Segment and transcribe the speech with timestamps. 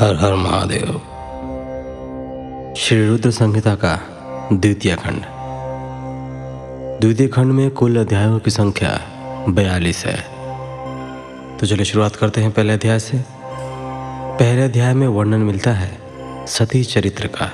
[0.00, 0.86] हर हर महादेव।
[2.76, 4.00] श्री रुद्र संहिता का
[4.52, 5.22] द्वितीय खंड।
[7.00, 9.00] द्वितीय खंड में कुल अध्यायों की संख्या
[9.48, 10.16] बयालीस है।
[11.58, 13.24] तो चलिए शुरुआत करते हैं पहले अध्याय से।
[14.38, 15.98] पहले अध्याय में वर्णन मिलता है
[16.46, 17.52] सती चरित्र का।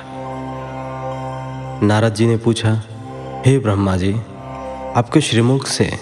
[1.87, 2.83] नारद जी ने पूछा,
[3.47, 4.13] हे ब्रह्मा जी,
[4.97, 5.93] आपके श्रीमुख से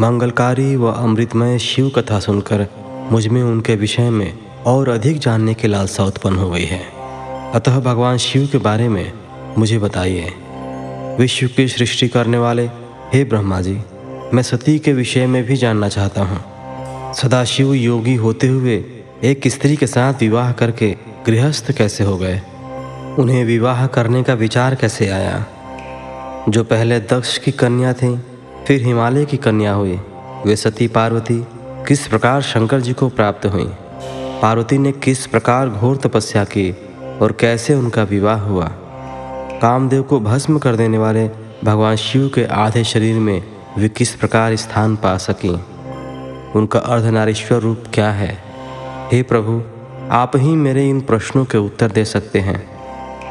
[0.00, 2.66] मंगलकारी व अमृतमय शिव कथा सुनकर
[3.12, 6.80] मुझमें उनके विषय में और अधिक जानने की लालसा उत्पन्न हो गई है।
[7.52, 9.12] अतः भगवान शिव के बारे में
[9.58, 10.32] मुझे बताइए।
[11.18, 12.66] विश्व की सृष्टि करने वाले,
[13.14, 13.80] हे ब्रह्मा जी
[14.34, 16.44] मैं सती के विषय में भी जानना चाहता हूँ।
[17.14, 18.84] सदाशिव योगी होते हुए
[19.24, 22.42] एक स्त्री के साथ विवाह करके गृहस्थ कैसे हो गए?
[23.18, 25.46] उन्हें विवाह करने का विचार कैसे आया?
[26.48, 28.18] जो पहले दक्ष की कन्या थी,
[28.66, 30.00] फिर हिमालय की कन्या हुई।
[30.46, 31.46] वे सती पार्वती
[31.88, 33.70] किस प्रकार शंकर जी को प्राप्त हुई?
[34.42, 36.76] पार्वती ने किस प्रकार घोर तपस्या की
[37.22, 38.68] और कैसे उनका विवाह हुआ?
[39.62, 41.30] कामदेव को भस्म कर देने वाले
[41.64, 43.42] भगवान शिव के आधे शरीर में
[43.78, 45.54] वे किस प्रकार स्थान पा सकी?
[46.58, 48.38] उनका अर्धनारीश्वर रूप क्या है?
[49.12, 49.62] हे प्रभु,
[50.10, 52.74] आप ही मेरे इन प्रश्नों के उत्तर दे सकते हैं।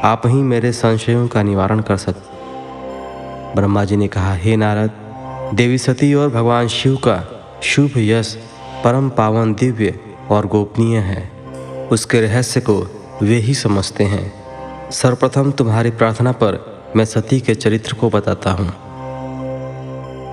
[0.02, 2.34] आप ही मेरे संशयों का निवारण कर सकते
[3.56, 4.92] ब्रह्मा जी ने कहा, हे नारद,
[5.54, 7.24] देवी सती और भगवान शिव का
[7.64, 8.38] शुभ यश
[8.84, 11.32] परम पावन दिव्य और गोपनीय है।
[11.92, 12.76] उसके रहस्य को
[13.24, 14.32] वे ही समझते हैं।
[14.92, 18.74] सर्वप्रथम तुम्हारी प्रार्थना पर मैं सती के चरित्र को बताता हूँ।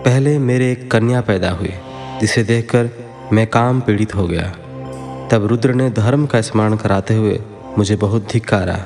[0.05, 1.73] पहले मेरे एक कन्या पैदा हुई,
[2.21, 2.91] जिसे देखकर
[3.33, 4.53] मैं काम पीड़ित हो गया।
[5.28, 7.41] तब रुद्र ने धर्म का स्मरण कराते हुए
[7.78, 8.78] मुझे बहुत धिक्कारा।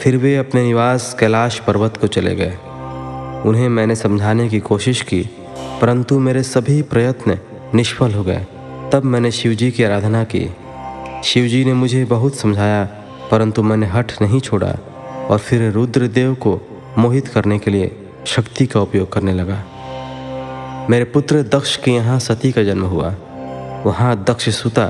[0.00, 2.56] फिर वे अपने निवास कैलाश पर्वत को चले गए।
[3.46, 5.30] उन्हें मैंने समझाने की कोशिश की,
[5.80, 7.38] परंतु मेरे सभी प्रयत्न
[7.74, 8.46] निष्फल हो गए।
[8.94, 10.54] तब मैंने शिवजी की आराधना की।
[11.24, 12.84] शिवजी ने मुझे बहुत समझाया,
[13.30, 14.68] परंतु मैंने हठ नहीं छोड़ा
[15.30, 16.60] और फिर रुद्रदेव को
[16.98, 17.90] मोहित करने के लिए
[18.26, 19.56] शक्ति का उपयोग करने लगा।
[20.90, 23.08] मेरे पुत्र दक्ष के यहाँ सती का जन्म हुआ।
[23.86, 24.86] वहाँ दक्ष सुता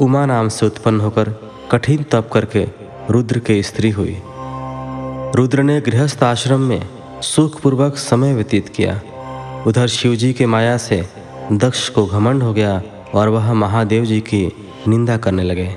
[0.00, 1.30] उमा नाम से उत्पन्न होकर
[1.72, 2.66] कठिन तप करके
[3.10, 4.16] रुद्र के स्त्री हुई।
[5.36, 6.88] रुद्र ने गृहस्थ आश्रम में
[7.22, 9.00] सुखपूर्वक समय व्यतीत किया।
[9.66, 11.06] उधर शिवजी के माया से
[11.52, 12.82] दक्ष को घमंड हो गया
[13.14, 14.52] और वह महादेव जी की
[14.88, 15.74] निंदा करने लगे।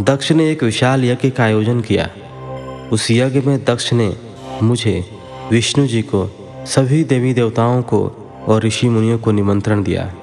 [0.00, 2.10] दक्ष ने एक विशाल यज्ञ का आयोजन किया।
[2.92, 4.16] उस यज्ञ में दक्ष ने
[4.62, 5.04] मुझे,
[5.50, 6.30] विष्णु जी को,
[6.66, 8.12] सभी देवी देवताओं को
[8.48, 10.14] और ऋषि मुनियों को निमंत्रण दिया।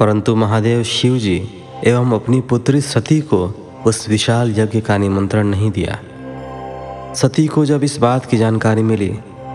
[0.00, 1.48] परंतु महादेव शिव जी
[1.84, 3.54] एवं अपनी पुत्री सती को
[3.86, 6.00] उस विशाल यज्ञ का निमंत्रण नहीं दिया।
[7.14, 9.08] सती को जब इस बात की जानकारी मिली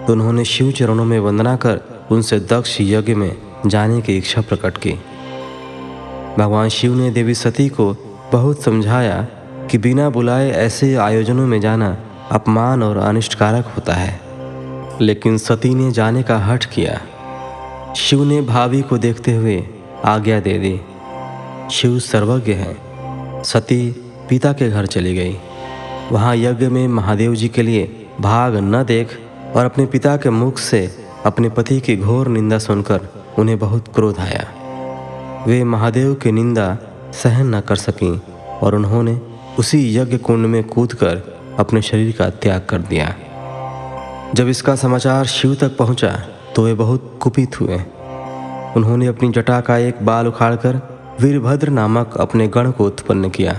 [0.07, 1.79] तो उन्होंने शिव चरणों में वंदना कर
[2.11, 4.95] उनसे दक्ष यज्ञ में जाने की इच्छा प्रकट की।
[6.39, 7.93] भगवान शिव ने देवी सती को
[8.33, 9.21] बहुत समझाया
[9.71, 11.97] कि बिना बुलाए ऐसे आयोजनों में जाना
[12.31, 14.19] अपमान और अनिष्टकारक होता है।
[15.01, 19.63] लेकिन सती ने जाने का हट किया। शिव ने भाभी को देखते हुए
[20.05, 20.81] आज्ञा दे दी।
[21.71, 22.77] शिव सर्वज्ञ है।
[23.43, 23.91] सती
[24.29, 25.37] पिता के घर चली गई।
[26.11, 29.19] वहाँ यज्ञ में महादेव जी के लिए भाग न देख
[29.55, 30.95] और अपने पिता के मुख से
[31.25, 33.01] अपने पति की घोर निंदा सुनकर
[33.39, 34.47] उन्हें बहुत क्रोध आया।
[35.47, 36.77] वे महादेव की निंदा
[37.13, 38.19] सहन न कर सकीं
[38.61, 39.19] और उन्होंने
[39.59, 41.21] उसी यज्ञ कुंड में कूदकर
[41.59, 43.15] अपने शरीर का त्याग कर दिया।
[44.35, 46.11] जब इसका समाचार शिव तक पहुँचा
[46.55, 47.77] तो वे बहुत कुपित हुए।
[48.75, 50.81] उन्होंने अपनी जटा का एक बाल उखाड़कर
[51.21, 53.53] वीरभद्र नामक अपने गण को उत्पन्न किया।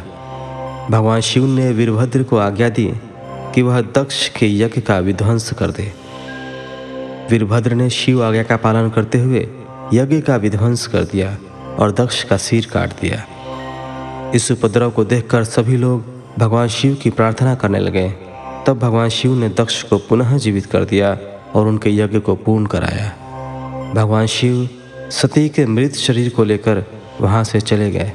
[0.91, 2.92] भगवान शिव ने वीरभद्र को आज्ञा दी
[3.54, 5.92] कि वह दक्ष के यज्ञ का विध्वंस कर दे।
[7.30, 9.48] वीरभद्र ने शिव आज्ञा का पालन करते हुए
[9.94, 11.36] यज्ञ का विध्वंस कर दिया।
[11.80, 13.26] और दक्ष का सिर काट दिया।
[14.34, 16.04] इस उपद्रव को देखकर सभी लोग
[16.38, 18.08] भगवान शिव की प्रार्थना करने लगे।
[18.66, 21.18] तब भगवान शिव ने दक्ष को पुनः जीवित कर दिया
[21.54, 23.08] और उनके यज्ञ को पूर्ण कराया।
[23.94, 24.68] भगवान शिव
[25.10, 26.84] सती के मृत शरीर को लेकर
[27.20, 28.12] वहाँ से चले गए।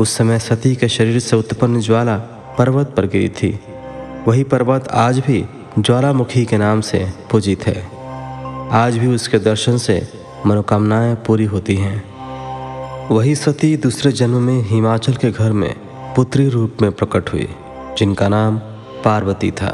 [0.00, 2.16] उस समय सती के शरीर से उत्पन्न ज्वाला
[2.58, 3.60] पर्वत पर गिरी थी।
[4.28, 5.44] वही पर्वत आज भी
[5.78, 7.90] ज्वालामुखी के नाम से पूजित है।
[8.72, 10.08] आज भी उसके दर्शन से
[10.46, 12.11] मनोकामनाएँ पूरी होती हैं।
[13.10, 15.74] वही सती दूसरे जन्म में हिमाचल के घर में
[16.16, 17.48] पुत्री रूप में प्रकट हुई,
[17.98, 18.58] जिनका नाम
[19.04, 19.70] पार्वती था।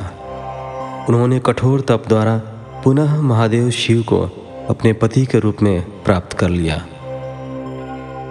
[1.08, 2.36] उन्होंने कठोर तप द्वारा
[2.84, 4.20] पुनः महादेव शिव को
[4.70, 6.76] अपने पति के रूप में प्राप्त कर लिया।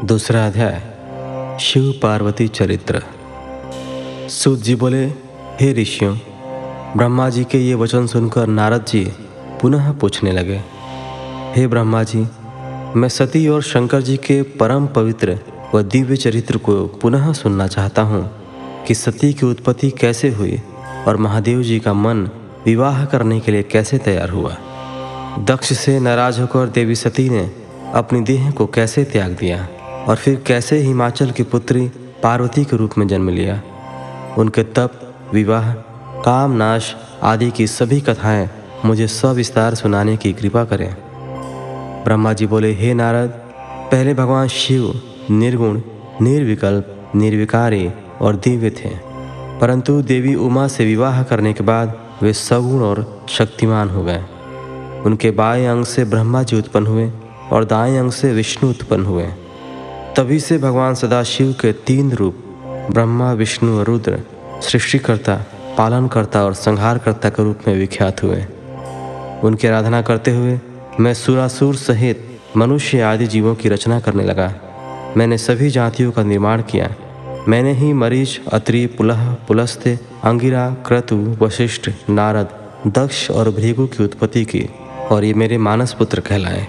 [0.06, 3.02] दूसरा अध्याय, शिव पार्वती चरित्र।
[4.30, 5.06] सूत जी बोले,
[5.62, 6.16] हे ऋषियों,
[6.98, 9.06] ब्रह्मा जी के ये वचन सुनकर नारद जी
[9.62, 10.62] पुनः पूछने लगे,
[11.56, 12.28] हे ब्रह्मा जी
[12.96, 15.40] मैं सती और शंकर जी के परम पवित्र
[15.76, 18.32] व दिव्य चरित्र को पुनः सुनना चाहता हूँ
[18.88, 20.62] कि सती की उत्पत्ति कैसे हुई
[21.08, 22.30] और महादेव जी का मन
[22.66, 24.58] विवाह करने के लिए कैसे तैयार हुआ।
[25.40, 27.52] दक्ष से नाराज़ होकर देवी सती ने
[27.94, 29.68] अपनी देह को कैसे त्याग दिया
[30.08, 31.92] और फिर कैसे हिमाचल की पुत्री
[32.24, 33.62] पार्वती के रूप में जन्म लिया।
[34.38, 35.74] उनके तप, विवाह,
[36.22, 38.50] काम नाश आदि की सभी कथाएँ
[38.86, 40.96] मुझे सविस्तार सुनाने की कृपा करें।
[42.08, 43.30] ब्रह्मा जी बोले, हे नारद,
[43.92, 45.02] पहले भगवान शिव
[45.32, 45.82] निर्गुण,
[46.22, 48.90] निर्विकल्प, निर्विकारी और दिव्य थे।
[49.62, 54.24] परंतु देवी उमा से विवाह करने के बाद वे सगुण और शक्तिमान हो गए।
[55.06, 57.12] उनके बाएँ अंग से ब्रह्मा जी उत्पन्न हुए
[57.52, 59.28] और दाएँ अंग से विष्णु उत्पन्न हुए।
[60.18, 62.36] तभी से भगवान सदाशिव के तीन रूप,
[62.92, 64.20] ब्रह्मा, विष्णु और रुद्र,
[64.62, 65.36] सृष्टिकर्ता,
[65.78, 68.46] पालनकर्ता और संहारकर्ता के रूप में विख्यात हुए।
[69.44, 70.60] उनकी आराधना करते हुए
[71.00, 74.54] मैं सुरासुर सहित मनुष्य आदि जीवों की रचना करने लगा।
[75.18, 76.96] मैंने सभी जातियों का निर्माण किया।
[77.48, 82.50] मैंने ही मरीच, अत्रि, पुलह, पुलस्ते, अंगिरा, क्रतु, वशिष्ठ, नारद,
[82.88, 84.70] दक्ष और भृगु की उत्पत्ति की
[85.12, 86.68] और ये मेरे मानस पुत्र कहलाए।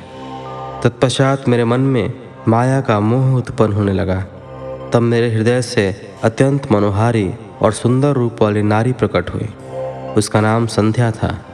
[0.85, 2.13] तत्पश्चात मेरे मन में
[2.49, 4.21] माया का मोह उत्पन्न होने लगा।
[4.93, 9.49] तब मेरे हृदय से अत्यंत मनोहारी और सुंदर रूप वाली नारी प्रकट हुई।
[10.17, 11.45] उसका नाम संध्या था।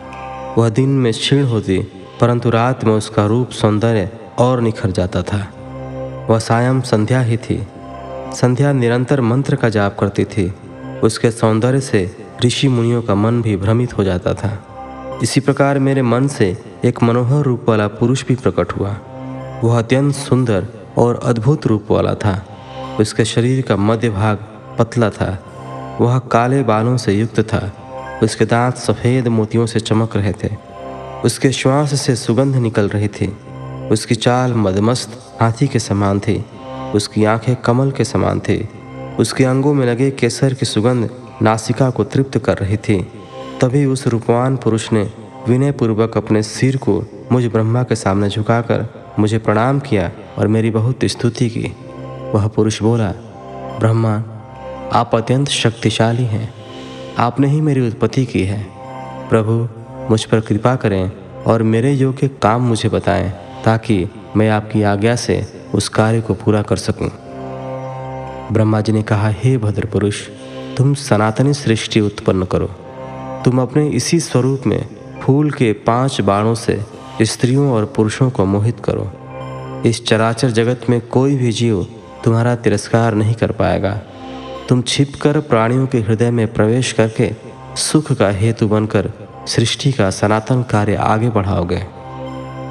[0.58, 1.86] वह दिन में क्षीण होती
[2.20, 5.48] परंतु रात में उसका रूप सौंदर्य और निखर जाता था।
[6.30, 7.66] वह सायं संध्या ही थी।
[8.32, 10.54] संध्या निरंतर मंत्र का जाप करती थी।
[11.02, 14.62] उसके सौंदर्य से ऋषि मुनियों का मन भी भ्रमित हो जाता था।
[15.22, 18.96] इसी प्रकार मेरे मन से एक मनोहर रूप वाला पुरुष भी प्रकट हुआ।
[19.64, 20.66] वह अत्यंत सुंदर
[20.98, 22.46] और अद्भुत रूप वाला था।
[23.00, 24.38] उसके शरीर का मध्य भाग
[24.78, 25.44] पतला था।
[26.00, 27.72] वह काले बालों से युक्त था।
[28.22, 30.73] उसके दांत सफ़ेद मोतियों से चमक रहे थे।
[31.24, 33.36] उसके श्वास से सुगंध निकल रही थी।
[33.92, 36.44] उसकी चाल मदमस्त, हाथी के समान थी।
[36.94, 38.68] उसकी आँखें कमल के समान थी।
[39.18, 41.10] उसके अंगों में लगे केसर की सुगंध
[41.42, 43.08] नासिका को तृप्त कर रही थी।
[43.60, 45.10] तभी उस रूपवान पुरुष ने
[45.48, 50.98] विनयपूर्वक अपने सिर को मुझ ब्रह्मा के सामने झुकाकर मुझे प्रणाम किया और मेरी बहुत
[51.04, 51.76] स्तुति की।
[52.34, 53.08] वह पुरुष बोला,
[53.80, 54.14] ब्रह्मा,
[54.92, 56.54] आप अत्यंत शक्तिशाली हैं।
[57.18, 58.66] आपने ही मेरी उत्पत्ति की है।
[59.30, 59.68] प्रभु
[60.10, 61.10] मुझ पर कृपा करें
[61.46, 63.30] और मेरे योग्य काम मुझे बताएँ,
[63.64, 67.10] ताकि मैं आपकी आज्ञा से उस कार्य को पूरा कर सकूँ।
[68.52, 70.28] ब्रह्मा जी ने कहा, हे भद्र पुरुष,
[70.76, 72.66] तुम सनातनी सृष्टि उत्पन्न करो।
[73.44, 74.88] तुम अपने इसी स्वरूप में
[75.22, 76.80] फूल के पाँच बाणों से
[77.22, 79.10] स्त्रियों और पुरुषों को मोहित करो।
[79.86, 81.86] इस चराचर जगत में कोई भी जीव
[82.24, 84.00] तुम्हारा तिरस्कार नहीं कर पाएगा।
[84.68, 87.30] तुम छिपकर प्राणियों के हृदय में प्रवेश करके
[87.76, 89.12] सुख का हेतु बनकर
[89.46, 91.78] सृष्टि का सनातन कार्य आगे बढ़ाओगे।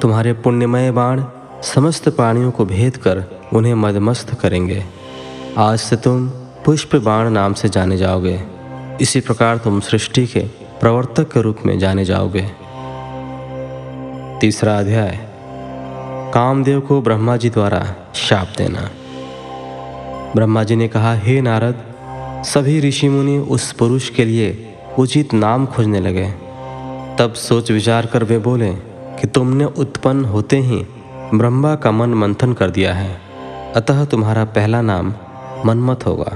[0.02, 1.24] तुम्हारे पुण्यमय बाण
[1.62, 4.84] समस्त प्राणियों को भेद कर उन्हें मदमस्त करेंगे।
[5.58, 6.28] आज से तुम
[6.64, 8.42] पुष्प बाण नाम से जाने जाओगे।
[9.00, 10.40] इसी प्रकार तुम सृष्टि के
[10.80, 12.50] प्रवर्तक के रूप में जाने जाओगे।
[14.40, 15.28] तीसरा अध्याय।
[16.34, 18.90] कामदेव को ब्रह्मा जी द्वारा शाप देना।
[20.36, 21.82] ब्रह्मा जी ने कहा, हे नारद,
[22.44, 26.43] सभी ऋषि मुनि उस पुरुष के लिए उचित नाम खोजने लगे।
[27.18, 28.70] तब सोच विचार कर वे बोले
[29.18, 30.76] कि तुमने उत्पन्न होते ही
[31.34, 33.20] ब्रह्मा का मन मंथन कर दिया है।
[33.76, 35.12] अतः तुम्हारा पहला नाम
[35.66, 36.32] मनमत होगा।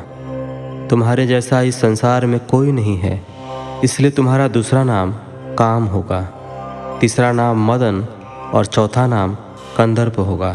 [0.90, 3.20] तुम्हारे जैसा इस संसार में कोई नहीं है,
[3.84, 5.12] इसलिए तुम्हारा दूसरा नाम
[5.58, 6.20] काम होगा।
[7.00, 8.04] तीसरा नाम मदन
[8.54, 9.34] और चौथा नाम
[9.76, 10.50] कंदर्प होगा।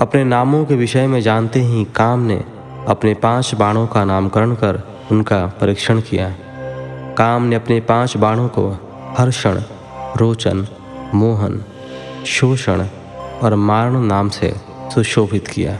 [0.00, 2.42] अपने नामों के विषय में जानते ही काम ने
[2.88, 6.28] अपने पाँच बाणों का नामकरण कर उनका परीक्षण किया।
[7.18, 8.66] काम ने अपने पाँच बाणों को
[9.16, 9.60] हर्षण,
[10.16, 10.66] रोचन,
[11.14, 11.64] मोहन,
[12.26, 12.86] शोषण
[13.42, 14.54] और मारण नाम से
[14.94, 15.72] सुशोभित किया।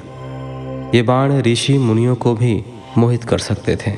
[0.94, 2.64] ये बाण ऋषि मुनियों को भी
[2.98, 3.94] मोहित कर सकते थे।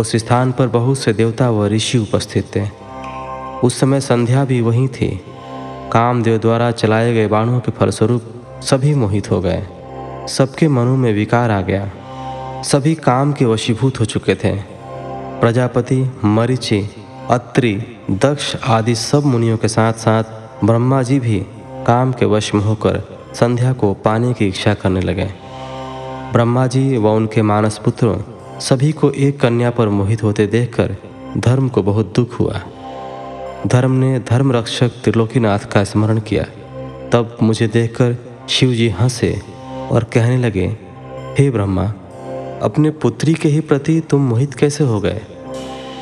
[0.00, 2.68] उस स्थान पर बहुत से देवता व ऋषि उपस्थित थे।
[3.64, 5.24] उस समय संध्या भी वहीं थी।
[5.92, 8.22] कामदेव द्वारा चलाए गए बाणों के फलस्वरूप
[8.60, 9.66] सभी मोहित हो गए।
[10.28, 11.90] सबके मनों में विकार आ गया।
[12.62, 14.56] सभी काम के वशीभूत हो चुके थे।
[15.40, 16.97] प्रजापति, मरीचि
[17.30, 20.24] अत्रि, दक्ष आदि सब मुनियों के साथ साथ
[20.64, 21.40] ब्रह्मा जी भी
[21.86, 23.02] काम के वश में होकर
[23.34, 25.24] संध्या को पाने की इच्छा करने लगे।
[26.32, 28.18] ब्रह्मा जी व उनके मानस पुत्रों
[28.60, 30.96] सभी को एक कन्या पर मोहित होते देखकर
[31.38, 32.60] धर्म को बहुत दुख हुआ।
[33.66, 36.44] धर्म ने धर्म रक्षक त्रिलोकीनाथ का स्मरण किया।
[37.12, 38.16] तब मुझे देखकर
[38.48, 39.42] शिव जी हंसे
[39.90, 40.76] और कहने लगे,
[41.38, 41.84] हे ब्रह्मा,
[42.62, 45.20] अपने पुत्री के ही प्रति तुम मोहित कैसे हो गए?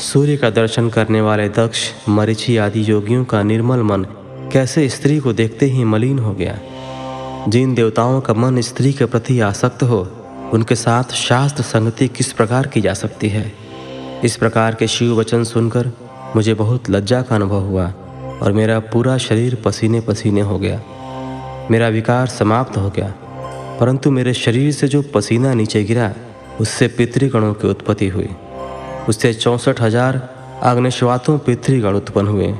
[0.00, 4.06] सूर्य का दर्शन करने वाले दक्ष, मरीचि आदि योगियों का निर्मल मन
[4.52, 6.58] कैसे स्त्री को देखते ही मलिन हो गया।
[7.48, 10.08] जिन देवताओं का मन स्त्री के प्रति आसक्त हो,
[10.52, 13.52] उनके साथ शास्त्र संगति किस प्रकार की जा सकती है?
[14.24, 15.92] इस प्रकार के शिव वचन सुनकर
[16.36, 17.86] मुझे बहुत लज्जा का अनुभव हुआ
[18.42, 20.80] और मेरा पूरा शरीर पसीने पसीने हो गया।
[21.70, 23.14] मेरा विकार समाप्त हो गया,
[23.80, 26.14] परंतु मेरे शरीर से जो पसीना नीचे गिरा,
[26.60, 28.28] उससे पितृगणों की उत्पत्ति हुई।
[29.08, 30.20] उससे चौंसठ हज़ार
[30.62, 32.52] अग्निश्वातों पितृगण उत्पन्न हुए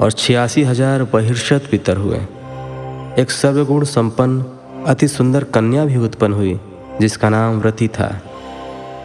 [0.00, 2.18] और छियासी हज़ार बहिर्षत पितर हुए।
[3.18, 4.44] एक सर्वगुण संपन्न,
[4.86, 6.58] अति सुंदर कन्या भी उत्पन्न हुई,
[7.00, 8.10] जिसका नाम व्रति था।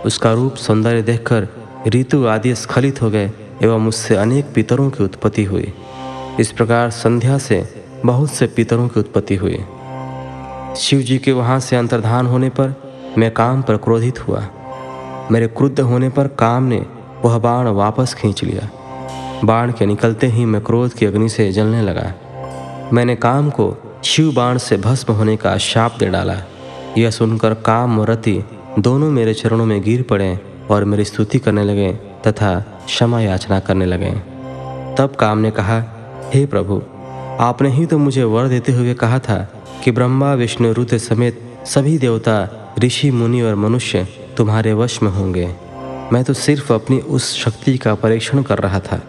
[0.05, 1.47] उसका रूप सौंदर्य देखकर
[1.87, 3.31] ऋतु आदि स्खलित हो गए
[3.63, 5.73] एवं उससे अनेक पितरों की उत्पत्ति हुई।
[6.39, 7.63] इस प्रकार संध्या से
[8.05, 9.59] बहुत से पितरों की उत्पत्ति हुई।
[10.77, 12.73] शिव जी के वहाँ से अंतर्धान होने पर
[13.17, 14.47] मैं काम पर क्रोधित हुआ।
[15.31, 16.85] मेरे क्रुद्ध होने पर काम ने
[17.25, 18.69] वह बाण वापस खींच लिया।
[19.43, 22.13] बाण के निकलते ही मैं क्रोध की अग्नि से जलने लगा।
[22.93, 26.35] मैंने काम को शिव बाण से भस्म होने का शाप दे डाला।
[26.97, 28.43] यह सुनकर काम और रति
[28.79, 30.39] दोनों मेरे चरणों में गिर पड़े
[30.71, 31.93] और मेरी स्तुति करने लगे
[32.27, 34.11] तथा क्षमा याचना करने लगे।
[34.97, 35.83] तब काम ने कहा,
[36.33, 36.81] हे प्रभु,
[37.39, 41.97] आपने ही तो मुझे वर देते हुए कहा था कि ब्रह्मा, विष्णु, रुद्र समेत सभी
[41.97, 44.07] देवता, ऋषि, मुनि और मनुष्य
[44.41, 45.45] तुम्हारे वश में होंगे।
[46.13, 48.99] मैं तो सिर्फ़ अपनी उस शक्ति का परीक्षण कर रहा था,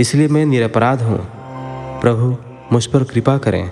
[0.00, 1.18] इसलिए मैं निरपराध हूँ।
[2.00, 2.36] प्रभु,
[2.72, 3.70] मुझ पर कृपा करें,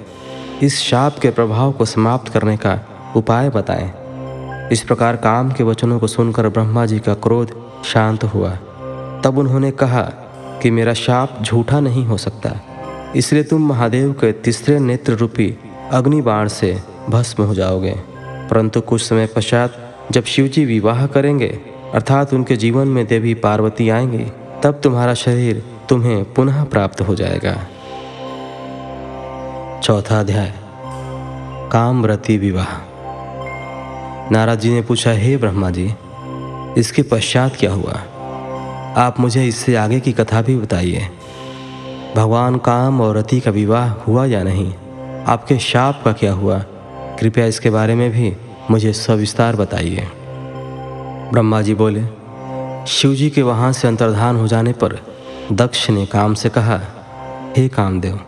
[0.63, 2.79] इस शाप के प्रभाव को समाप्त करने का
[3.17, 3.91] उपाय बताएँ।
[4.73, 8.51] इस प्रकार काम के वचनों को सुनकर ब्रह्मा जी का क्रोध शांत हुआ।
[9.25, 10.03] तब उन्होंने कहा
[10.63, 12.57] कि मेरा शाप झूठा नहीं हो सकता,
[13.17, 15.55] इसलिए तुम महादेव के तीसरे नेत्र रूपी
[15.93, 16.77] अग्निबाण से
[17.09, 18.01] भस्म हो जाओगे।
[18.51, 21.59] परंतु कुछ समय पश्चात जब शिवजी विवाह करेंगे,
[21.95, 27.55] अर्थात उनके जीवन में देवी पार्वती आएँगी, तब तुम्हारा शरीर तुम्हें पुनः प्राप्त हो जाएगा।
[29.81, 30.55] चौथा अध्याय
[31.73, 32.67] कामव्रती विवाह।
[34.33, 35.95] नारद जी ने पूछा, हे ब्रह्मा जी,
[36.81, 38.03] इसके पश्चात क्या हुआ?
[38.97, 41.09] आप मुझे इससे आगे की कथा भी बताइए।
[42.17, 44.75] भगवान काम और रति का विवाह हुआ या नहीं?
[45.27, 46.59] आपके शाप का क्या हुआ?
[47.21, 48.37] कृपया इसके बारे में भी
[48.71, 50.07] मुझे सविस्तार बताइए।
[51.33, 52.03] ब्रह्मा जी बोले
[52.87, 54.99] शिव जी के वहाँ से अंतर्धान हो जाने पर
[55.53, 56.81] दक्ष ने काम से कहा,
[57.57, 58.21] हे कामदेव,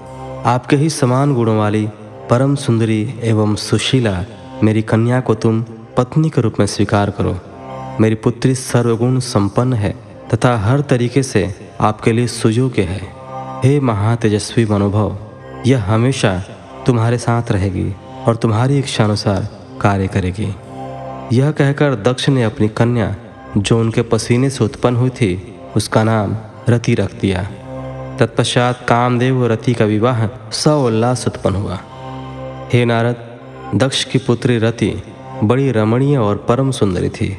[0.46, 1.87] आपके ही समान गुणों वाली
[2.30, 4.25] परम सुंदरी एवं सुशीला
[4.62, 5.62] मेरी कन्या को तुम
[5.96, 7.38] पत्नी के रूप में स्वीकार करो।
[8.00, 9.94] मेरी पुत्री सर्वगुण संपन्न है
[10.34, 13.00] तथा हर तरीके से आपके लिए सुयोग्य है।
[13.64, 15.16] हे महातेजस्वी मनोभव,
[15.66, 16.38] यह हमेशा
[16.87, 17.92] तुम्हारे साथ रहेगी
[18.26, 19.49] और तुम्हारी इच्छानुसार
[19.82, 20.54] कार्य करेगी।
[21.36, 23.16] यह कहकर दक्ष ने अपनी कन्या,
[23.56, 26.36] जो उनके पसीने से उत्पन्न हुई थी, उसका नाम
[26.68, 27.42] रति रख दिया।
[28.16, 31.78] तत्पश्चात कामदेव और रति का विवाह सउल्लास उत्पन्न हुआ।
[32.72, 33.16] हे नारद,
[33.74, 35.02] दक्ष की पुत्री रति
[35.44, 37.38] बड़ी रमणीय और परम सुंदरी थी।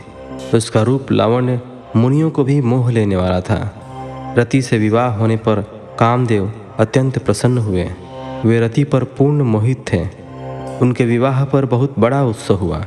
[0.53, 1.61] उसका रूप लावण्य
[1.95, 3.71] मुनियों को भी मोह लेने वाला था।
[4.37, 5.61] रति से विवाह होने पर
[5.99, 7.89] कामदेव अत्यंत प्रसन्न हुए।
[8.45, 10.22] वे रति पर पूर्ण मोहित थे।
[10.83, 12.77] उनके विवाह पर बहुत बड़ा उत्सव हुआ।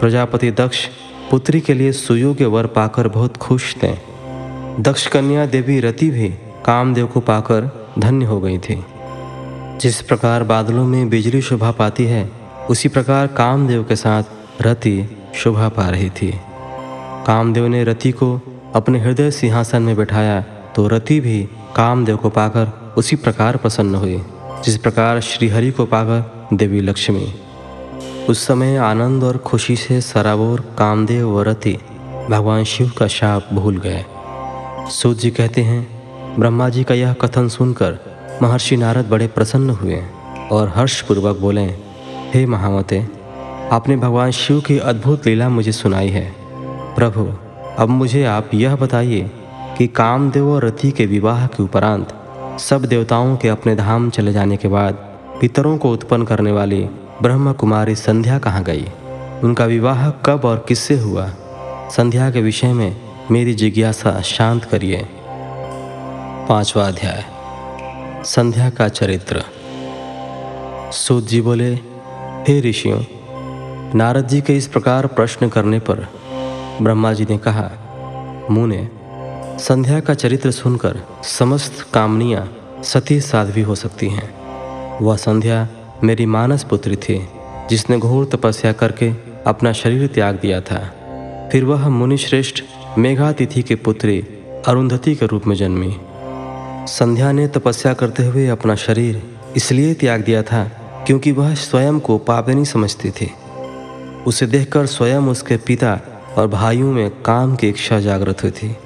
[0.00, 0.86] प्रजापति दक्ष
[1.30, 3.92] पुत्री के लिए सुयोग्य वर पाकर बहुत खुश थे।
[4.80, 6.28] दक्ष कन्या देवी रति भी
[6.64, 8.84] कामदेव को पाकर धन्य हो गई थी।
[9.80, 12.30] जिस प्रकार बादलों में बिजली शोभा पाती है,
[12.70, 14.22] उसी प्रकार कामदेव के साथ
[14.62, 14.96] रति
[15.34, 16.32] शोभा पा रही थी।
[17.26, 18.40] कामदेव ने रति को
[18.74, 20.40] अपने हृदय सिंहासन में बैठाया
[20.76, 24.22] तो रति भी कामदेव को पाकर उसी प्रकार प्रसन्न हुई।
[24.64, 27.34] जिस प्रकार श्रीहरि को पाकर देवी लक्ष्मी,
[28.28, 31.72] उस समय आनंद और खुशी से सराबोर कामदेव व रति
[32.30, 34.04] भगवान शिव का शाप भूल गए।
[34.90, 35.88] सूत जी कहते हैं,
[36.38, 37.98] ब्रह्मा जी का यह कथन सुनकर
[38.42, 40.02] महर्षि नारद बड़े प्रसन्न हुए
[40.52, 41.66] और हर्षपूर्वक बोले,
[42.34, 43.06] हे महामते,
[43.72, 46.32] आपने भगवान शिव की अद्भुत लीला मुझे सुनाई है।
[46.94, 47.28] प्रभु,
[47.78, 49.30] अब मुझे आप यह बताइए
[49.78, 52.12] कि कामदेव और रति के विवाह के उपरांत
[52.58, 54.94] सब देवताओं के अपने धाम चले जाने के बाद
[55.40, 56.88] पितरों को उत्पन्न करने वाली
[57.22, 58.86] ब्रह्म कुमारी संध्या कहाँ गई?
[59.44, 61.30] उनका विवाह कब और किससे हुआ?
[61.90, 65.08] संध्या के विषय में मेरी जिज्ञासा शांत करिए।
[66.48, 67.24] पांचवा अध्याय।
[68.24, 69.44] संध्या का चरित्र।
[70.92, 71.74] सूत जी बोले,
[72.48, 73.04] हे ऋषियों,
[73.94, 76.08] नारद जी के इस प्रकार प्रश्न करने पर
[76.82, 77.70] ब्रह्मा जी ने कहा,
[78.50, 78.88] मुने
[79.60, 85.68] संध्या का चरित्र सुनकर समस्त कामनियाँ सती साध्वी हो सकती हैं। वह संध्या
[86.04, 87.28] मेरी मानस पुत्री थी,
[87.70, 89.10] जिसने घोर तपस्या करके
[89.46, 90.80] अपना शरीर त्याग दिया था।
[91.52, 92.62] फिर वह मुनिश्रेष्ठ
[92.98, 94.18] मेघातिथि के पुत्री
[94.66, 95.96] अरुंधति के रूप में जन्मी।
[96.88, 99.22] संध्या ने तपस्या करते हुए अपना शरीर
[99.56, 100.64] इसलिए त्याग दिया था
[101.06, 103.32] क्योंकि वह स्वयं को पावनी समझती थी।
[104.26, 105.98] उसे देखकर स्वयं उसके पिता
[106.36, 108.76] और भाइयों में काम की इच्छा जागृत हुई थी।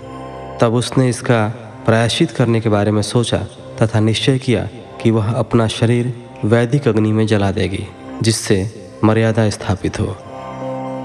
[0.60, 1.48] तब उसने इसका
[1.86, 3.38] प्रायश्चित करने के बारे में सोचा
[3.82, 4.68] तथा निश्चय किया
[5.02, 7.86] कि वह अपना शरीर वैदिक अग्नि में जला देगी,
[8.22, 10.06] जिससे मर्यादा स्थापित हो।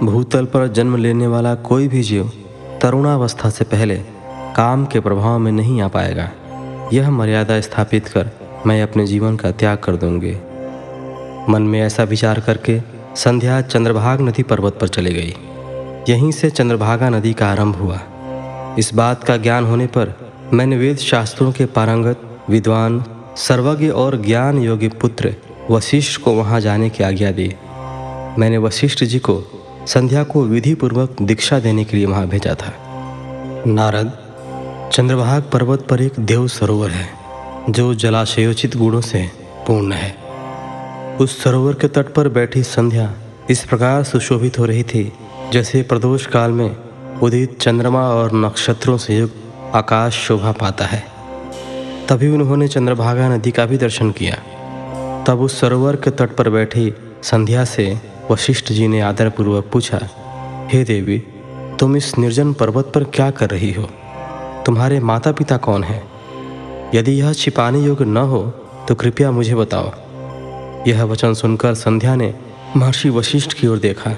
[0.04, 2.32] भूतल पर जन्म लेने वाला कोई भी जीव
[2.82, 3.96] तरुणावस्था से पहले
[4.56, 6.32] काम के प्रभाव में नहीं आ पाएगा।
[6.94, 8.30] यह मर्यादा स्थापित कर
[8.66, 10.36] मैं अपने जीवन का त्याग कर दूँगी।
[11.52, 12.82] मन में ऐसा विचार करके
[13.16, 15.34] संध्या चंद्रभाग नदी पर्वत पर चली गई।
[16.10, 18.02] यहीं से चंद्रभागा नदी का आरंभ हुआ।
[18.80, 20.14] इस बात का ज्ञान होने पर
[20.54, 23.04] मैंने वेद शास्त्रों के पारंगत, विद्वान,
[23.38, 25.36] सर्वज्ञ और ज्ञान योगी पुत्र
[25.72, 27.56] वशिष्ठ को वहाँ जाने की आज्ञा दी।
[28.40, 29.44] मैंने वशिष्ठ जी को
[29.88, 32.74] संध्या को विधि पूर्वक दीक्षा देने के लिए वहाँ भेजा था।
[33.68, 34.18] नारद,
[34.94, 37.10] चंद्रभाग पर्वत पर एक देव सरोवर है,
[37.70, 39.30] जो जलाशयोचित गुणों से
[39.68, 40.16] पूर्ण है।
[41.18, 43.14] उस सरोवर के तट पर बैठी संध्या
[43.50, 45.12] इस प्रकार सुशोभित हो रही थी,
[45.54, 46.76] जैसे प्रदोष काल में
[47.24, 51.04] उदित चंद्रमा और नक्षत्रों से युक्त आकाश शोभा पाता है।
[52.10, 54.36] तभी उन्होंने चंद्रभागा नदी का भी दर्शन किया।
[55.24, 57.98] तब उस सरोवर के तट पर बैठी संध्या से
[58.32, 60.00] वशिष्ठ जी ने आदरपूर्वक पूछा,
[60.72, 61.18] हे देवी,
[61.80, 63.90] तुम इस निर्जन पर्वत पर क्या कर रही हो?
[64.66, 66.04] तुम्हारे माता पिता कौन हैं?
[66.96, 68.42] यदि यह छिपाने योग्य न हो
[68.88, 69.92] तो कृपया मुझे बताओ।
[70.88, 72.34] यह वचन सुनकर संध्या ने
[72.78, 74.12] महर्षि वशिष्ठ की ओर देखा।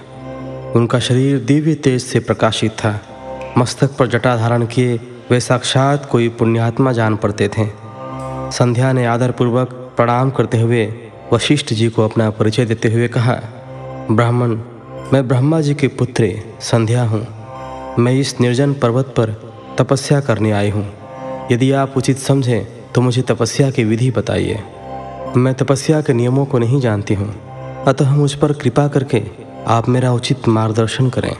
[0.75, 2.99] उनका शरीर दिव्य तेज से प्रकाशित था।
[3.57, 4.95] मस्तक पर जटा धारण किए
[5.31, 7.67] वे साक्षात कोई पुण्यात्मा जान पड़ते थे।
[8.51, 10.85] संध्या ने आदरपूर्वक प्रणाम करते हुए
[11.33, 13.33] वशिष्ठ जी को अपना परिचय देते हुए कहा,
[14.11, 14.57] ब्राह्मण,
[15.13, 17.25] मैं ब्रह्मा जी के पुत्र संध्या हूँ।
[17.99, 19.35] मैं इस निर्जन पर्वत पर
[19.79, 20.87] तपस्या करने आई हूँ।
[21.51, 24.63] यदि आप उचित समझें तो मुझे तपस्या की विधि बताइए।
[25.37, 27.33] मैं तपस्या के नियमों को नहीं जानती हूँ।
[27.87, 29.23] अतः मुझ पर कृपा करके
[29.67, 31.35] आप मेरा उचित मार्गदर्शन करें।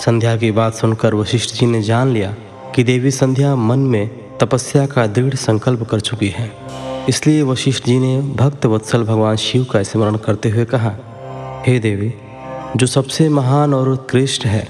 [0.00, 2.34] संध्या की बात सुनकर वशिष्ठ जी ने जान लिया
[2.74, 6.52] कि देवी संध्या मन में तपस्या का दृढ़ संकल्प कर चुकी है।
[7.08, 10.92] इसलिए वशिष्ठ जी ने भक्त वत्सल भगवान शिव का स्मरण करते हुए कहा,
[11.66, 12.14] हे देवी,
[12.76, 14.68] जो सबसे महान और उत्कृष्ट है,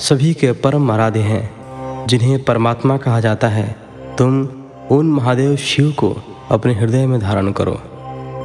[0.00, 3.76] सभी के परम आराध्य हैं, जिन्हें परमात्मा कहा जाता है,
[4.18, 4.48] तुम
[4.90, 6.16] उन महादेव शिव को
[6.50, 7.80] अपने हृदय में धारण करो।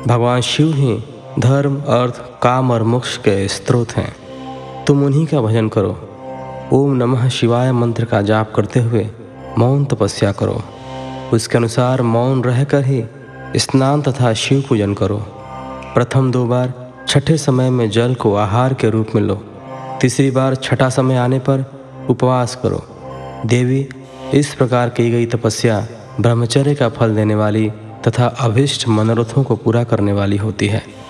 [0.08, 1.04] भगवान शिव ही
[1.40, 4.16] धर्म, अर्थ, काम और मोक्ष के स्रोत हैं।
[4.86, 6.10] तुम उन्हीं का भजन करो।
[6.74, 9.08] ओम नमः शिवाय मंत्र का जाप करते हुए
[9.58, 10.62] मौन तपस्या करो।
[11.34, 13.04] उसके अनुसार मौन रहकर ही
[13.56, 15.18] स्नान तथा शिव पूजन करो।
[15.96, 19.44] प्रथम दो बार छठे समय में जल को आहार के रूप में लो।
[20.02, 21.66] तीसरी बार छठा समय आने पर
[22.10, 22.86] उपवास करो।
[23.46, 23.90] देवी,
[24.34, 25.88] इस प्रकार की गई तपस्या
[26.22, 27.70] ब्रह्मचर्य का फल देने वाली
[28.08, 31.05] तथा अभिष्ट मनोरथों को पूरा करने वाली होती है।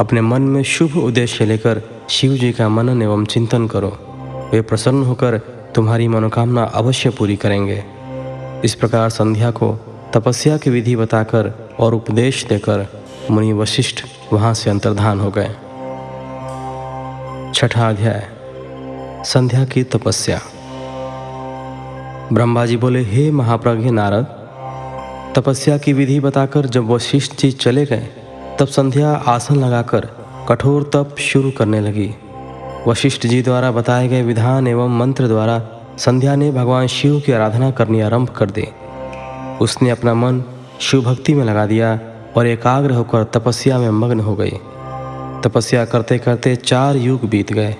[0.00, 3.88] अपने मन में शुभ उद्देश्य लेकर शिव जी का मनन एवं चिंतन करो।
[4.52, 5.38] वे प्रसन्न होकर
[5.74, 7.84] तुम्हारी मनोकामना अवश्य पूरी करेंगे।
[8.64, 9.72] इस प्रकार संध्या को
[10.14, 15.50] तपस्या की विधि बताकर और उपदेश देकर मुनि वशिष्ठ वहाँ से अंतर्धान हो गए।
[17.54, 18.28] छठा अध्याय,
[19.24, 20.40] संध्या की तपस्या।
[22.32, 24.24] ब्रह्मा जी बोले, हे महाप्रज्ञ नारद,
[25.36, 28.08] तपस्या की विधि बताकर जब वशिष्ठ जी चले गए
[28.60, 30.08] तब संध्या आसन लगाकर
[30.48, 32.14] कठोर तप शुरू करने लगी।
[32.86, 35.62] वशिष्ठ जी द्वारा बताए गए विधान एवं मंत्र द्वारा
[35.98, 38.68] संध्या ने भगवान शिव की आराधना करनी आरंभ कर दी।
[39.60, 40.44] उसने अपना मन
[40.80, 42.00] शिव भक्ति में लगा दिया
[42.36, 44.52] और एकाग्र होकर तपस्या में मग्न हो गई।
[45.44, 47.76] तपस्या करते करते चार युग बीत गए।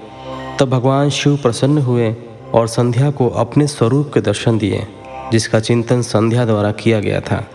[0.61, 2.17] तब भगवान शिव प्रसन्न हुए
[2.55, 4.87] और संध्या को अपने स्वरूप के दर्शन दिए,
[5.33, 7.47] जिसका चिंतन संध्या द्वारा किया गया था।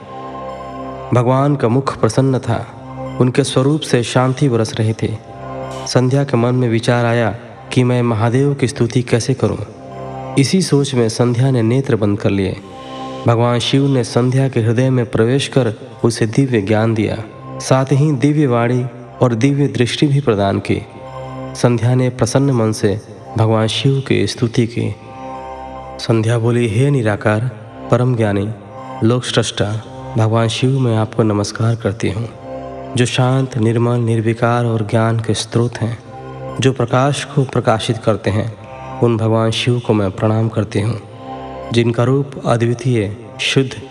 [1.13, 2.74] भगवान का मुख प्रसन्न था।
[3.21, 5.17] उनके स्वरूप से शांति बरस रही थी।
[5.87, 7.35] संध्या के मन में विचार आया
[7.73, 9.57] कि मैं महादेव की स्तुति कैसे करूँ?
[10.39, 12.55] इसी सोच में संध्या ने नेत्र बंद कर लिए।
[13.27, 15.73] भगवान शिव ने संध्या के हृदय में प्रवेश कर
[16.03, 17.23] उसे दिव्य ज्ञान दिया।
[17.59, 18.85] साथ ही दिव्य वाणी
[19.21, 20.85] और दिव्य दृष्टि भी प्रदान की।
[21.55, 23.01] संध्या ने प्रसन्न मन से
[23.37, 24.95] भगवान शिव की स्तुति की।
[25.99, 27.41] संध्या बोली, हे निराकार,
[27.91, 28.49] परम ज्ञानी
[29.03, 29.23] लोक
[30.17, 32.44] भगवान शिव मैं आपको नमस्कार करती हूँ।
[32.97, 35.97] जो शांत, निर्मल, निर्विकार और ज्ञान के स्रोत हैं,
[36.59, 38.65] जो प्रकाश को प्रकाशित करते हैं,
[38.99, 41.01] उन भगवान शिव को मैं प्रणाम करती हूँ,
[41.73, 43.81] जिनका रूप अद्वितीय, शुद्ध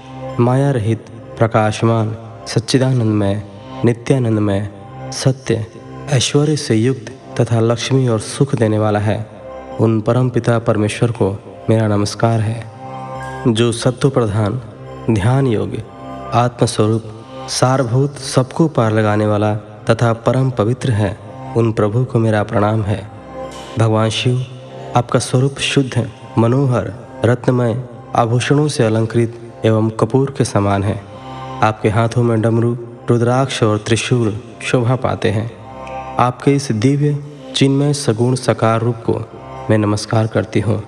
[0.40, 1.06] माया रहित
[1.38, 3.42] प्रकाशमान, सच्चिदानंदमय,
[3.84, 4.68] नित्यानंदमय,
[5.12, 5.66] सत्य,
[6.10, 9.30] ऐश्वर्य से युक्त तथा लक्ष्मी और सुख देने वाला है,
[9.80, 11.38] उन परम पिता परमेश्वर को
[11.70, 12.74] मेरा नमस्कार है।
[13.48, 14.62] जो सत्व प्रधान
[15.10, 15.82] ध्यान योग्य
[16.34, 17.13] आत्मस्वरूप
[17.48, 19.54] सारभूत सबको पार लगाने वाला
[19.90, 21.18] तथा परम पवित्र है।
[21.56, 23.10] उन प्रभु को मेरा प्रणाम है।
[23.78, 24.44] भगवान शिव
[24.96, 26.92] आपका स्वरूप शुद्ध मनोहर
[27.24, 27.82] रत्नमय
[28.16, 31.00] आभूषणों से अलंकृत एवं कपूर के समान है।
[31.62, 32.78] आपके हाथों में डमरू
[33.10, 35.50] रुद्राक्ष और त्रिशूल शोभा पाते हैं।
[36.16, 37.18] आपके इस दिव्य
[37.56, 39.20] चिन्मय सगुण सकार रूप को
[39.70, 40.78] मैं नमस्कार करती हूँ।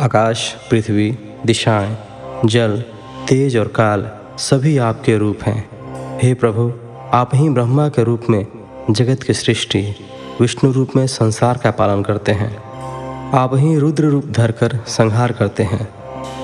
[0.00, 1.10] आकाश पृथ्वी
[1.46, 1.96] दिशाएँ,
[2.44, 2.80] जल
[3.28, 5.77] तेज और काल सभी आपके रूप हैं।
[6.22, 6.72] हे प्रभु,
[7.16, 8.46] आप ही ब्रह्मा के रूप में
[8.90, 9.94] जगत की सृष्टि,
[10.40, 12.62] विष्णु रूप में संसार का पालन करते हैं।
[13.30, 15.88] आप ही रुद्र रूप धरकर संहार करते हैं,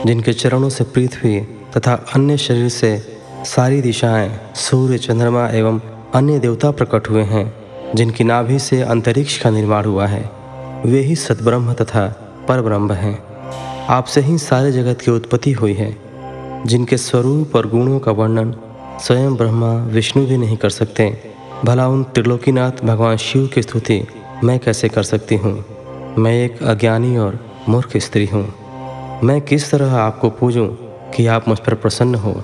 [0.07, 1.41] जिनके चरणों से पृथ्वी
[1.77, 5.81] तथा अन्य शरीर से सारी दिशाएँ, सूर्य, चंद्रमा एवं
[6.15, 7.55] अन्य देवता प्रकट हुए हैं,
[7.95, 10.31] जिनकी नाभि से अंतरिक्ष का निर्माण हुआ है।
[10.87, 12.07] वे ही सद्ब्रह्म तथा
[12.49, 13.25] परब्रह्म हैं।
[13.87, 15.97] आपसे ही सारे जगत की उत्पत्ति हुई है,
[16.67, 18.57] जिनके स्वरूप और गुणों का वर्णन
[19.01, 24.07] स्वयं ब्रह्मा विष्णु भी नहीं कर सकते। भला उन त्रिलोकीनाथ भगवान शिव की स्तुति
[24.45, 25.65] मैं कैसे कर सकती हूँ?
[26.19, 28.55] मैं एक अज्ञानी और मूर्ख स्त्री हूँ।
[29.25, 30.69] मैं किस तरह आपको पूजूं
[31.11, 32.43] कि आप मुझ पर प्रसन्न हो?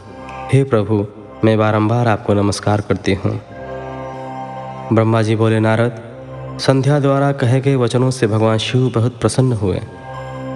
[0.52, 1.06] हे प्रभु,
[1.44, 3.40] मैं बारंबार आपको नमस्कार करती हूँ।
[4.92, 6.02] ब्रह्मा जी बोले, नारद,
[6.60, 9.80] संध्या द्वारा कहे गए वचनों से भगवान शिव बहुत प्रसन्न हुए।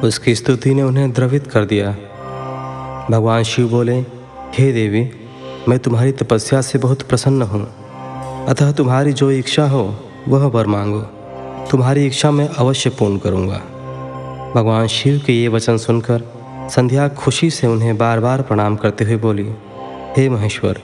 [0.04, 1.96] उसकी स्तुति ने उन्हें द्रवित कर दिया।
[3.10, 4.00] भगवान शिव बोले,
[4.54, 5.10] हे देवी
[5.68, 7.62] मैं तुम्हारी तपस्या से बहुत प्रसन्न हूँ।
[8.46, 9.82] अतः तुम्हारी जो इच्छा हो,
[10.28, 11.00] वह वर मांगो।
[11.70, 13.60] तुम्हारी इच्छा मैं अवश्य पूर्ण करूँगा।
[14.54, 16.22] भगवान शिव के ये वचन सुनकर
[16.70, 19.48] संध्या खुशी से उन्हें बार बार प्रणाम करते हुए बोली,
[20.16, 20.80] हे महेश्वर,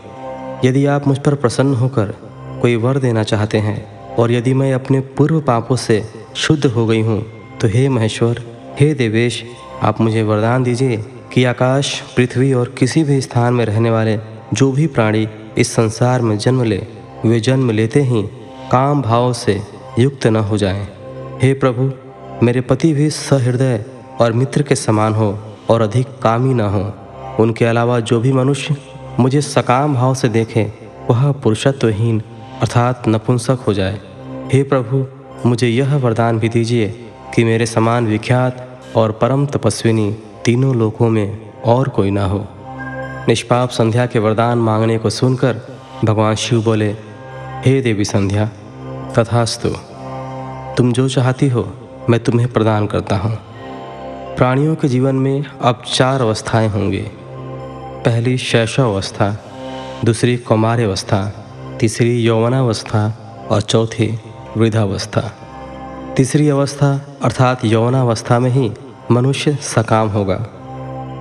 [0.64, 2.14] यदि आप मुझ पर प्रसन्न होकर
[2.62, 6.02] कोई वर देना चाहते हैं, और यदि मैं अपने पूर्व पापों से
[6.36, 7.22] शुद्ध हो गई हूँ
[7.60, 8.42] तो हे महेश्वर,
[8.80, 9.44] हे देवेश,
[9.82, 14.18] आप मुझे वरदान दीजिए कि आकाश, पृथ्वी और किसी भी स्थान में रहने वाले
[14.54, 16.86] जो भी प्राणी इस संसार में जन्म ले,
[17.24, 18.22] वे जन्म लेते ही
[18.72, 19.62] काम भाव से
[19.98, 20.88] युक्त न हो जाएँ।
[21.42, 21.92] हे प्रभु,
[22.44, 23.84] मेरे पति भी सहृदय
[24.20, 25.38] और मित्र के समान हो
[25.70, 26.92] और अधिक कामी न हो।
[27.42, 28.76] उनके अलावा जो भी मनुष्य
[29.20, 30.72] मुझे सकाम भाव से देखे,
[31.10, 32.22] वह पुरुषत्वहीन
[32.60, 34.00] अर्थात नपुंसक हो जाए।
[34.52, 35.06] हे प्रभु,
[35.48, 36.88] मुझे यह वरदान भी दीजिए
[37.34, 42.46] कि मेरे समान विख्यात और परम तपस्विनी तीनों लोकों में और कोई ना हो।
[43.30, 45.56] निष्पाप संध्या के वरदान मांगने को सुनकर
[46.04, 46.96] भगवान शिव बोले,
[47.64, 48.50] हे देवी संध्या,
[49.18, 49.68] तथास्तु,
[50.76, 51.72] तुम जो चाहती हो,
[52.10, 53.38] मैं तुम्हें प्रदान करता हूँ।
[54.36, 57.06] प्राणियों के जीवन में अब चार अवस्थाएँ होंगी।
[58.04, 59.44] पहली शैशवावस्था
[60.04, 61.46] दूसरी कौमार्यावस्था
[61.80, 63.18] तीसरी यौवनावस्था
[63.50, 64.20] और चौथी
[64.56, 65.32] वृद्धावस्था।
[66.16, 68.72] तीसरी अवस्था अर्थात यौवनावस्था में ही
[69.10, 70.46] मनुष्य सकाम होगा।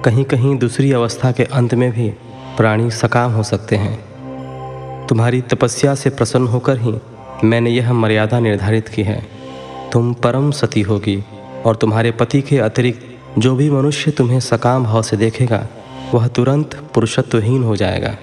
[0.06, 2.10] कहीं कहीं दूसरी अवस्था के अंत में भी
[2.58, 6.94] प्राणी सकाम हो सकते हैं। तुम्हारी तपस्या से प्रसन्न होकर ही
[7.44, 9.28] मैंने यह मर्यादा निर्धारित की है।
[9.94, 11.24] तुम परम सती होगी
[11.66, 15.68] और तुम्हारे पति के अतिरिक्त जो भी मनुष्य तुम्हें सकाम भाव से देखेगा,
[16.14, 18.16] वह तुरंत पुरुषत्वहीन हो जाएगा।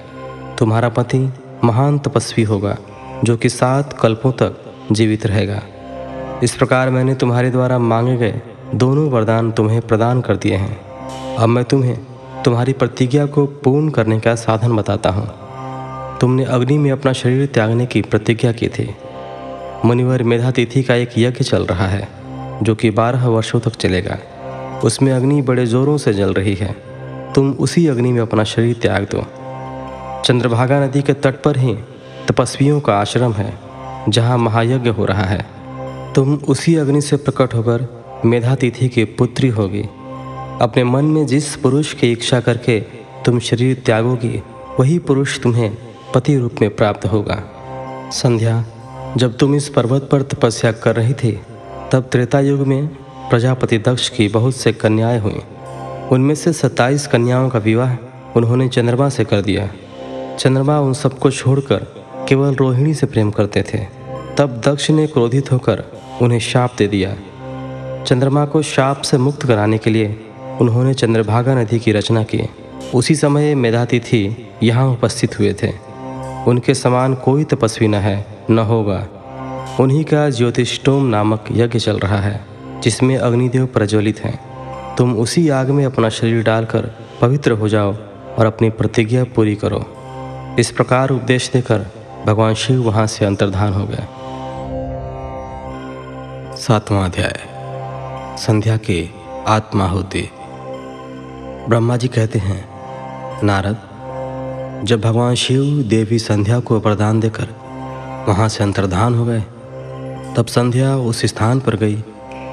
[0.58, 1.32] तुम्हारा पति
[1.64, 2.76] महान तपस्वी होगा,
[3.24, 5.62] जो कि सात कल्पों तक जीवित रहेगा।
[6.42, 8.42] इस प्रकार मैंने तुम्हारे द्वारा मांगे गए
[8.74, 10.85] दोनों वरदान तुम्हें प्रदान कर दिए हैं।
[11.38, 11.98] अब मैं तुम्हें
[12.44, 15.46] तुम्हारी प्रतिज्ञा को पूर्ण करने का साधन बताता हूँ।
[16.18, 18.94] तुमने अग्नि में अपना शरीर त्यागने की प्रतिज्ञा की थी।
[19.84, 22.08] मुनिवर मेधा तिथि का एक यज्ञ चल रहा है,
[22.62, 24.18] जो कि बारह वर्षों तक चलेगा।
[24.84, 26.76] उसमें अग्नि बड़े जोरों से जल रही है।
[27.34, 29.22] तुम उसी अग्नि में अपना शरीर त्याग दो।
[30.22, 31.76] चंद्रभागा नदी के तट पर ही
[32.28, 33.58] तपस्वियों का आश्रम है,
[34.08, 35.46] जहाँ महायज्ञ हो रहा है।
[36.14, 39.84] तुम उसी अग्नि से प्रकट होकर मेधातिथि की पुत्री होगी।
[40.60, 42.80] अपने मन में जिस पुरुष की इच्छा करके
[43.24, 44.42] तुम शरीर त्यागोगी,
[44.80, 45.76] वही पुरुष तुम्हें
[46.14, 47.42] पति रूप में प्राप्त होगा।
[48.12, 48.64] संध्या,
[49.16, 51.40] जब तुम इस पर्वत पर तपस्या कर रही थी,
[51.92, 52.86] तब त्रेता युग में
[53.30, 55.40] प्रजापति दक्ष की बहुत से कन्याएँ हुई।
[56.12, 57.96] उनमें से सत्ताईस कन्याओं का विवाह
[58.36, 59.70] उन्होंने चंद्रमा से कर दिया।
[60.36, 61.78] चंद्रमा उन सबको छोड़कर
[62.28, 63.78] केवल रोहिणी से प्रेम करते थे।
[64.38, 65.84] तब दक्ष ने क्रोधित होकर
[66.22, 67.16] उन्हें शाप दे दिया।
[68.04, 70.22] चंद्रमा को शाप से मुक्त कराने के लिए
[70.60, 72.48] उन्होंने चंद्रभागा नदी की रचना की।
[72.94, 75.72] उसी समय मेधातिथि यहाँ उपस्थित हुए थे।
[76.46, 79.06] उनके समान कोई तपस्वी न है, न होगा।
[79.80, 82.44] उन्हीं का ज्योतिषोम नामक यज्ञ चल रहा है,
[82.82, 84.40] जिसमें अग्निदेव प्रज्वलित हैं।
[84.96, 86.90] तुम उसी आग में अपना शरीर डालकर
[87.20, 87.94] पवित्र हो जाओ
[88.38, 89.86] और अपनी प्रतिज्ञा पूरी करो।
[90.58, 91.86] इस प्रकार उपदेश देकर
[92.26, 94.06] भगवान शिव वहाँ से अंतर्धान हो गए।
[96.56, 97.40] सातवां अध्याय।
[98.38, 99.08] संध्या के
[99.46, 100.30] आत्माहुति।
[101.68, 102.64] ब्रह्मा जी कहते हैं,
[103.44, 107.48] नारद, जब भगवान शिव देवी संध्या को वरदान देकर
[108.28, 109.40] वहाँ से अंतर्धान हो गए,
[110.36, 112.02] तब संध्या उस स्थान पर गई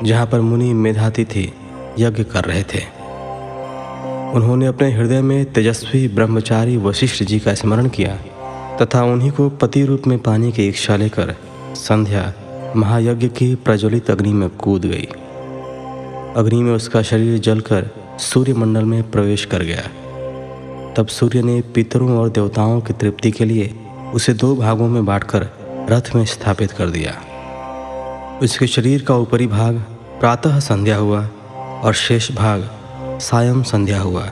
[0.04, 1.54] जहाँ पर मुनि मेधातिथि
[2.00, 2.82] यज्ञ कर रहे थे।
[4.34, 8.16] उन्होंने अपने हृदय में तेजस्वी ब्रह्मचारी वशिष्ठ जी का स्मरण किया
[8.82, 11.36] तथा उन्हीं को पति रूप में पाने की इच्छा लेकर
[11.76, 12.34] संध्या
[12.76, 15.08] महायज्ञ की प्रज्वलित अग्नि में कूद गई।
[16.36, 19.82] अग्नि में उसका शरीर जलकर सूर्यमंडल में प्रवेश कर गया।
[20.94, 23.80] तब सूर्य ने पितरों और देवताओं की तृप्ति के लिए
[24.14, 25.50] उसे दो भागों में बांटकर
[25.90, 27.12] रथ में स्थापित कर दिया।
[28.42, 29.76] उसके शरीर का ऊपरी भाग
[30.20, 31.30] प्रातः संध्या हुआ
[31.84, 32.70] और शेष भाग
[33.22, 34.32] सायं संध्या हुआ।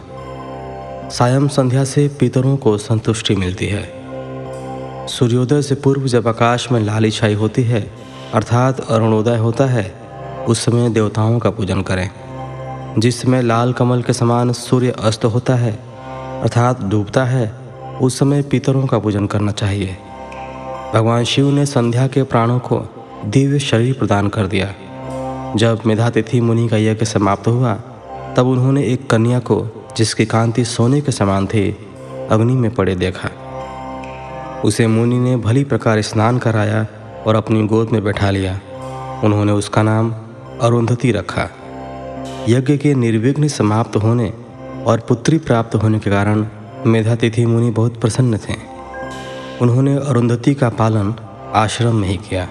[1.10, 3.94] सायं संध्या से पितरों को संतुष्टि मिलती है।
[5.08, 7.91] सूर्योदय से पूर्व जब आकाश में लाली छाई होती है,
[8.34, 9.96] अर्थात अरुणोदय होता है,
[10.48, 12.10] उस समय देवताओं का पूजन करें।
[12.97, 15.80] जिस समय लाल कमल के समान सूर्य अस्त होता है,
[16.41, 17.56] अर्थात डूबता है,
[18.01, 19.97] उस समय पितरों का पूजन करना चाहिए।
[20.93, 22.84] भगवान शिव ने संध्या के प्राणों को
[23.25, 24.73] दिव्य शरीर प्रदान कर दिया।
[25.56, 27.73] जब मेधातिथि मुनि का यज्ञ समाप्त हुआ,
[28.38, 31.77] तब उन्होंने एक कन्या को, जिसकी कांति सोने के समान थी,
[32.32, 33.30] अग्नि में पड़े देखा।
[34.65, 36.88] उसे मुनि ने भली प्रकार स्नान कराया
[37.27, 38.60] और अपनी गोद में बैठा लिया।
[39.23, 40.15] उन्होंने उसका नाम
[40.62, 41.49] अरुंधति रखा।
[42.49, 44.34] यज्ञ के निर्विघ्न समाप्त होने
[44.86, 46.45] और पुत्री प्राप्त होने के कारण
[46.86, 48.56] मेधातिथि मुनि बहुत प्रसन्न थे।
[49.62, 51.13] उन्होंने अरुंधति का पालन
[51.54, 52.47] आश्रम में ही किया।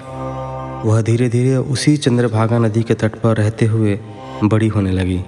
[0.84, 3.98] वह धीरे धीरे उसी चंद्रभागा नदी के तट पर रहते हुए
[4.44, 5.20] बड़ी होने लगी।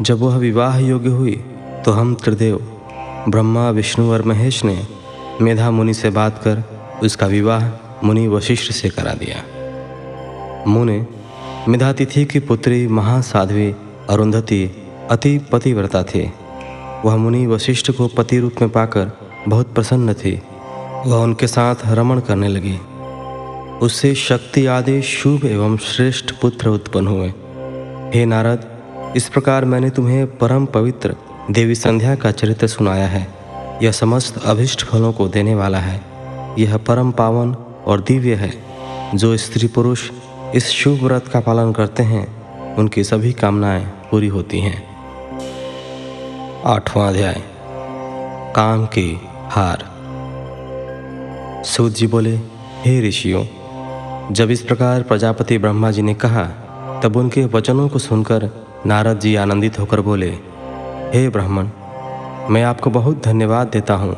[0.00, 1.44] जब वह विवाह योग्य हुई
[1.84, 2.56] तो हम त्रिदेव,
[3.28, 4.86] ब्रह्मा, विष्णु और महेश ने
[5.40, 6.62] मेधा मुनि से बात कर
[7.02, 7.68] उसका विवाह
[8.06, 9.42] मुनि वशिष्ठ से करा दिया।
[10.66, 11.06] मुने
[11.68, 13.74] मिधातिथि की पुत्री महासाध्वी
[14.10, 14.70] अरुंधति
[15.10, 16.32] अति पतिव्रता थी।
[17.04, 19.10] वह मुनि वशिष्ठ को पति रूप में पाकर
[19.48, 20.42] बहुत प्रसन्न थी।
[21.06, 22.78] वह उनके साथ रमण करने लगी।
[23.78, 27.28] उससे शक्ति आदि शुभ एवं श्रेष्ठ पुत्र उत्पन्न हुए।
[28.14, 28.64] हे नारद,
[29.16, 31.16] इस प्रकार मैंने तुम्हें परम पवित्र
[31.50, 33.34] देवी संध्या का चरित्र सुनाया है।
[33.82, 36.02] यह समस्त अभिष्ट फलों को देने वाला है।
[36.58, 38.52] यह परम पावन और दिव्य है,
[39.14, 40.10] जो स्त्री पुरुष
[40.54, 42.26] इस शुभ व्रत का पालन करते हैं,
[42.74, 44.96] उनकी सभी कामनाएँ पूरी होती हैं।
[46.66, 47.42] आठवां अध्याय।
[48.56, 49.84] काम की हार।
[51.64, 52.36] सूत जी बोले,
[52.84, 53.44] हे ऋषियों,
[54.34, 56.42] जब इस प्रकार प्रजापति ब्रह्मा जी ने कहा,
[57.02, 58.50] तब उनके वचनों को सुनकर
[58.86, 60.30] नारद जी आनंदित होकर बोले,
[61.14, 61.68] हे ब्राह्मण,
[62.50, 64.16] मैं आपको बहुत धन्यवाद देता हूँ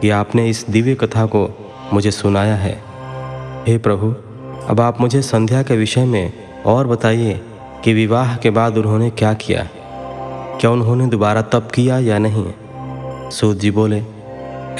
[0.00, 2.82] कि आपने इस दिव्य कथा को मुझे सुनाया है।
[3.66, 4.14] हे प्रभु
[4.68, 6.32] अब आप मुझे संध्या के विषय में
[6.66, 7.40] और बताइए
[7.84, 9.68] कि विवाह के बाद उन्होंने क्या किया।
[10.60, 12.52] क्या उन्होंने दोबारा तप किया या नहीं?
[13.30, 14.02] सूत जी बोले,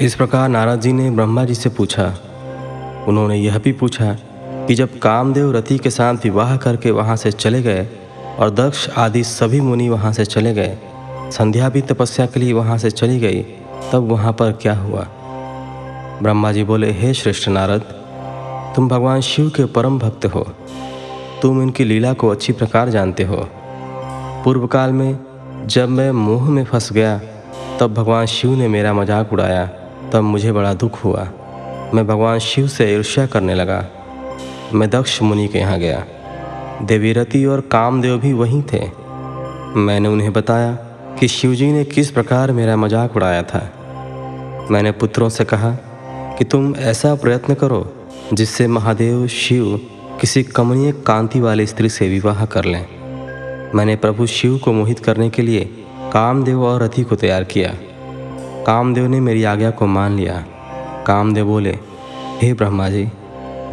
[0.01, 2.07] इस प्रकार नारद जी ने ब्रह्मा जी से पूछा।
[3.09, 4.13] उन्होंने यह भी पूछा
[4.67, 7.87] कि जब कामदेव रति के साथ विवाह करके वहाँ से चले गए
[8.39, 10.77] और दक्ष आदि सभी मुनि वहाँ से चले गए,
[11.31, 13.43] संध्या भी तपस्या के लिए वहाँ से चली गई,
[13.93, 15.07] तब वहाँ पर क्या हुआ?
[16.23, 18.06] ब्रह्मा जी बोले, हे श्रेष्ठ नारद
[18.77, 20.47] तुम भगवान शिव के परम भक्त हो।
[21.43, 23.37] तुम इनकी लीला को अच्छी प्रकार जानते हो।
[24.45, 25.19] पूर्व काल में
[25.67, 27.21] जब मैं मोह में फंस गया,
[27.81, 29.67] तब भगवान शिव ने मेरा मज़ाक उड़ाया।
[30.13, 31.29] तब मुझे बड़ा दुख हुआ।
[31.95, 33.85] मैं भगवान शिव से ईर्ष्या करने लगा।
[34.75, 36.05] मैं दक्ष मुनि के यहाँ गया।
[36.83, 38.91] देवीरति और कामदेव भी वहीं थे।
[39.77, 40.73] मैंने उन्हें बताया
[41.21, 43.71] कि शिवजी ने किस प्रकार मेरा मज़ाक उड़ाया था।
[44.71, 45.71] मैंने पुत्रों से कहा
[46.39, 47.96] कि तुम ऐसा प्रयत्न करो
[48.33, 49.81] जिससे महादेव, शिव
[50.21, 52.87] किसी कमनीय कांति वाली स्त्री से विवाह कर लें।
[53.75, 55.65] मैंने प्रभु शिव को मोहित करने के लिए
[56.13, 57.75] कामदेव और रथी को तैयार किया।
[58.65, 60.45] कामदेव ने मेरी आज्ञा को मान लिया।
[61.07, 61.79] कामदेव बोले,
[62.43, 63.09] हे ब्रह्मा जी,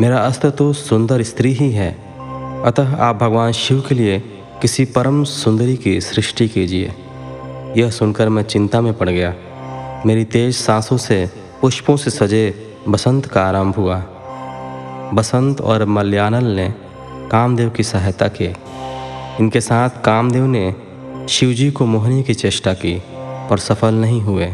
[0.02, 1.92] मेरा अस्त्र तो सुंदर स्त्री ही है।
[2.66, 4.20] अतः आप भगवान शिव के लिए
[4.62, 6.94] किसी परम सुंदरी की सृष्टि कीजिए।
[7.78, 9.36] यह सुनकर मैं चिंता में पड़ गया।
[10.06, 11.30] मेरी तेज सांसों से
[11.62, 14.06] पुष्पों से सजे बसंत का आरंभ हुआ।
[15.14, 16.74] बसंत और मलयानल ने
[17.32, 18.46] कामदेव की सहायता की।
[19.40, 20.76] इनके साथ कामदेव ने
[21.30, 23.02] शिवजी को मोहने की चेष्टा की
[23.50, 24.54] पर सफल नहीं हुए।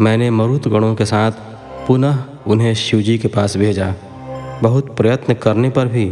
[0.00, 1.32] मैंने मरुत गणों के साथ
[1.86, 3.94] पुनः उन्हें शिवजी के पास भेजा।
[4.62, 6.04] बहुत प्रयत्न करने पर भी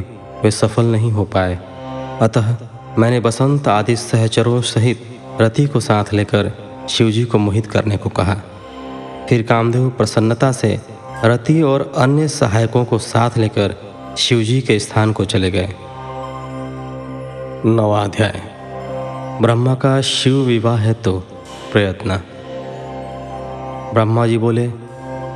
[0.43, 1.59] वे सफल नहीं हो पाए।
[2.23, 2.57] अतः
[2.99, 6.53] मैंने बसंत आदि सहचरों सहित रति को साथ लेकर
[6.89, 8.37] शिवजी को मोहित करने को कहा।
[9.29, 10.81] फिर कामदेव प्रसन्नता से
[11.25, 13.75] रति और अन्य सहायकों को साथ लेकर
[14.19, 15.69] शिवजी के स्थान को चले गए।
[17.67, 18.43] नवाध्याय
[19.43, 21.21] ब्रह्मा का शिव विवाह है तो
[21.73, 22.21] प्रयत्न।
[23.95, 24.73] ब्रह्मा जी बोले,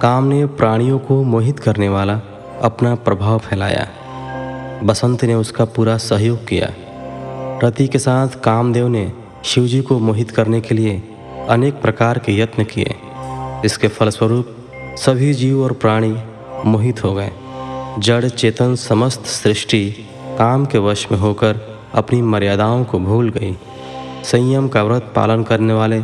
[0.03, 2.21] काम ने प्राणियों को मोहित करने वाला
[2.63, 3.89] अपना प्रभाव फैलाया।
[4.85, 6.73] बसंत ने उसका पूरा सहयोग किया।
[7.65, 9.13] रति के साथ कामदेव ने
[9.45, 11.03] शिवजी को मोहित करने के लिए
[11.49, 12.95] अनेक प्रकार के यत्न किए।
[13.65, 14.58] इसके फलस्वरूप
[14.99, 16.17] सभी जीव और प्राणी
[16.67, 17.31] मोहित हो गए।
[17.99, 20.09] जड़, चेतन, समस्त सृष्टि
[20.39, 23.59] काम के वश में होकर अपनी मर्यादाओं को भूल गई।
[24.25, 26.03] संयम का व्रत पालन करने वाले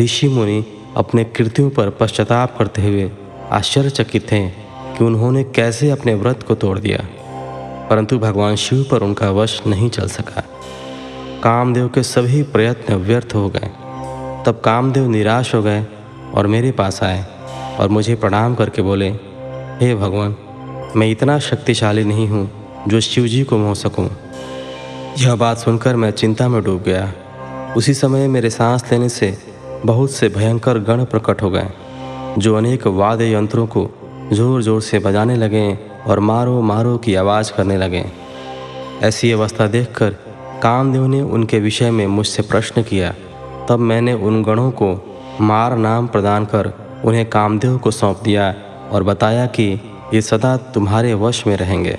[0.00, 0.64] ऋषि मुनि
[0.96, 3.10] अपने कृतियों पर पश्चाताप करते हुए
[3.50, 4.48] आश्चर्यचकित थे
[4.96, 6.98] कि उन्होंने कैसे अपने व्रत को तोड़ दिया।
[7.90, 10.44] परंतु भगवान शिव पर उनका वश नहीं चल सका।
[11.42, 13.70] कामदेव के सभी प्रयत्न व्यर्थ हो गए।
[14.46, 15.86] तब कामदेव निराश हो गए
[16.34, 17.35] और मेरे पास आए।
[17.80, 19.08] और मुझे प्रणाम करके बोले,
[19.80, 20.36] हे भगवान,
[20.96, 22.48] मैं इतना शक्तिशाली नहीं हूँ
[22.88, 24.08] जो शिव जी को मोह सकूँ।
[25.18, 27.12] यह बात सुनकर मैं चिंता में डूब गया।
[27.76, 29.36] उसी समय मेरे सांस लेने से
[29.84, 31.68] बहुत से भयंकर गण प्रकट हो गए,
[32.38, 33.88] जो अनेक वाद्य यंत्रों को
[34.32, 35.66] ज़ोर ज़ोर से बजाने लगे
[36.06, 38.04] और मारो मारो की आवाज़ करने लगे।
[39.02, 40.16] ऐसी अवस्था देखकर
[40.62, 43.14] कामदेव ने उनके विषय में मुझसे प्रश्न किया।
[43.68, 44.88] तब मैंने उन गणों को
[45.40, 46.72] मार नाम प्रदान कर
[47.06, 48.54] उन्हें कामदेव को सौंप दिया
[48.92, 49.80] और बताया कि
[50.14, 51.98] ये सदा तुम्हारे वश में रहेंगे।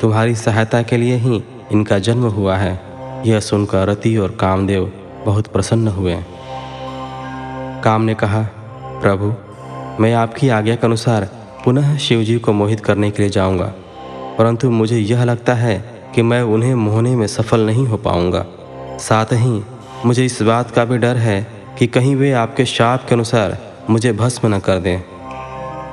[0.00, 2.80] तुम्हारी सहायता के लिए ही इनका जन्म हुआ है।
[3.26, 4.92] यह सुनकर रति और कामदेव
[5.26, 6.16] बहुत प्रसन्न हुए।
[7.84, 8.42] काम ने कहा,
[9.02, 9.34] प्रभु,
[10.02, 11.28] मैं आपकी आज्ञा के अनुसार
[11.64, 13.72] पुनः शिवजी को मोहित करने के लिए जाऊँगा।
[14.38, 18.46] परंतु मुझे यह लगता है कि मैं उन्हें मोहने में सफल नहीं हो पाऊँगा।
[18.98, 19.64] साथ ही
[20.06, 21.46] मुझे इस बात का भी डर है
[21.78, 25.02] कि कहीं वे आपके शाप के अनुसार मुझे भस्म न कर दें।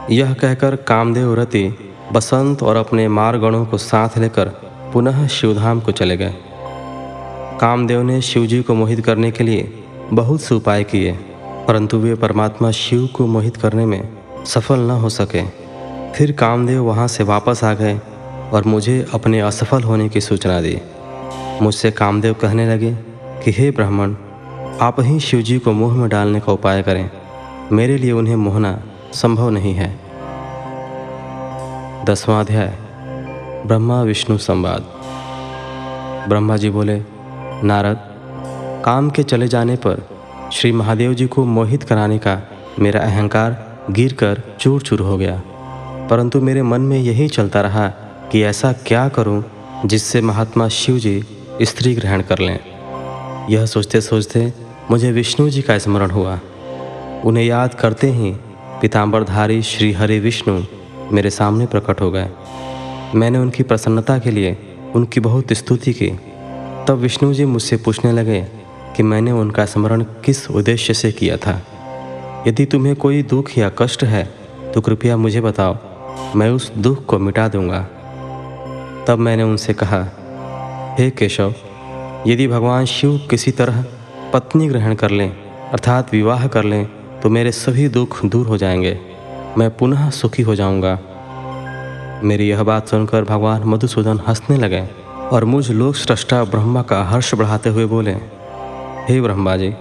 [0.10, 4.48] यह कहकर कामदेव रति बसंत और अपने मारगणों को साथ लेकर
[4.94, 6.36] पुनः शिवधाम को चले गए।
[7.62, 11.12] कामदेव ने शिवजी को मोहित करने के लिए बहुत से उपाय किए,
[11.68, 14.10] परंतु वे परमात्मा शिव को मोहित करने में
[14.46, 15.44] सफल न हो सके।
[16.16, 18.00] फिर कामदेव वहाँ से वापस आ गए
[18.54, 20.82] और मुझे अपने असफल होने की सूचना दी।
[21.62, 22.92] मुझसे कामदेव कहने लगे
[23.44, 24.16] कि, हे ब्राह्मण,
[24.82, 27.10] आप ही शिवजी को मुँह में डालने का उपाय करें।
[27.72, 30.00] मेरे लिए उन्हें मोहना संभव नहीं है।
[32.06, 32.78] दसवां अध्याय,
[33.66, 34.82] ब्रह्मा विष्णु संवाद।
[36.30, 37.02] ब्रह्मा जी बोले,
[37.64, 37.98] नारद,
[38.86, 40.10] काम के चले जाने पर
[40.54, 42.42] श्री महादेव जी को मोहित कराने का
[42.80, 45.42] मेरा अहंकार गिर कर चूर चूर हो गया।
[46.10, 47.88] परंतु मेरे मन में यही चलता रहा
[48.32, 49.44] कि ऐसा क्या करूँ
[49.86, 51.24] जिससे महात्मा शिव जी
[51.62, 52.60] स्त्री ग्रहण कर लें।
[53.50, 54.54] यह सोचते सोचते
[54.92, 56.40] मुझे विष्णु जी का स्मरण हुआ।
[57.26, 58.32] उन्हें याद करते ही
[58.82, 60.62] पिताम्बरधारी श्री हरि विष्णु
[61.12, 62.30] मेरे सामने प्रकट हो गए।
[63.16, 64.58] मैंने उनकी प्रसन्नता के लिए
[64.96, 66.08] उनकी बहुत स्तुति की।
[66.88, 68.42] तब विष्णु जी मुझसे पूछने लगे
[68.96, 71.62] कि मैंने उनका स्मरण किस उद्देश्य से किया था।
[72.48, 74.24] यदि तुम्हें कोई दुख या कष्ट है
[74.74, 75.78] तो कृपया मुझे बताओ,
[76.36, 77.82] मैं उस दुख को मिटा दूँगा।
[79.08, 80.00] तब मैंने उनसे कहा,
[81.00, 81.54] हे केशव,
[82.28, 83.84] यदि भगवान शिव किसी तरह
[84.34, 85.30] पत्नी ग्रहण कर लें,
[85.72, 86.88] अर्थात विवाह कर लें
[87.24, 89.00] तो मेरे सभी दुख दूर हो जाएँगे।
[89.58, 91.00] मैं पुनः सुखी हो जाऊँगा।
[92.24, 94.88] मेरी यह बात सुनकर भगवान मधुसूदन हंसने लगे
[95.32, 98.12] और मुझ लोक सृष्टा ब्रह्मा का हर्ष बढ़ाते हुए बोले,
[99.10, 99.74] हे ब्रह्मा जी,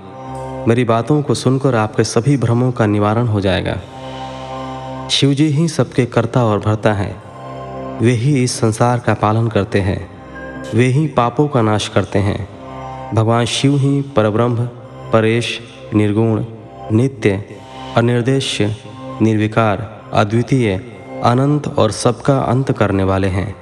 [0.68, 3.80] मेरी बातों को सुनकर आपके सभी भ्रमों का निवारण हो जाएगा।
[5.10, 7.22] शिव जी ही सबके कर्ता और भरता हैं।
[7.98, 10.08] वे ही इस संसार का पालन करते हैं।
[10.74, 12.48] वे ही पापों का नाश करते हैं।
[13.14, 14.56] भगवान शिव ही परब्रह्म,
[15.12, 15.60] परेश,
[15.94, 16.44] निर्गुण
[16.92, 17.44] नित्य,
[17.96, 18.76] अनिर्देश्य,
[19.22, 20.76] निर्विकार, अद्वितीय,
[21.24, 23.56] अनंत और सबका अंत करने वाले हैं।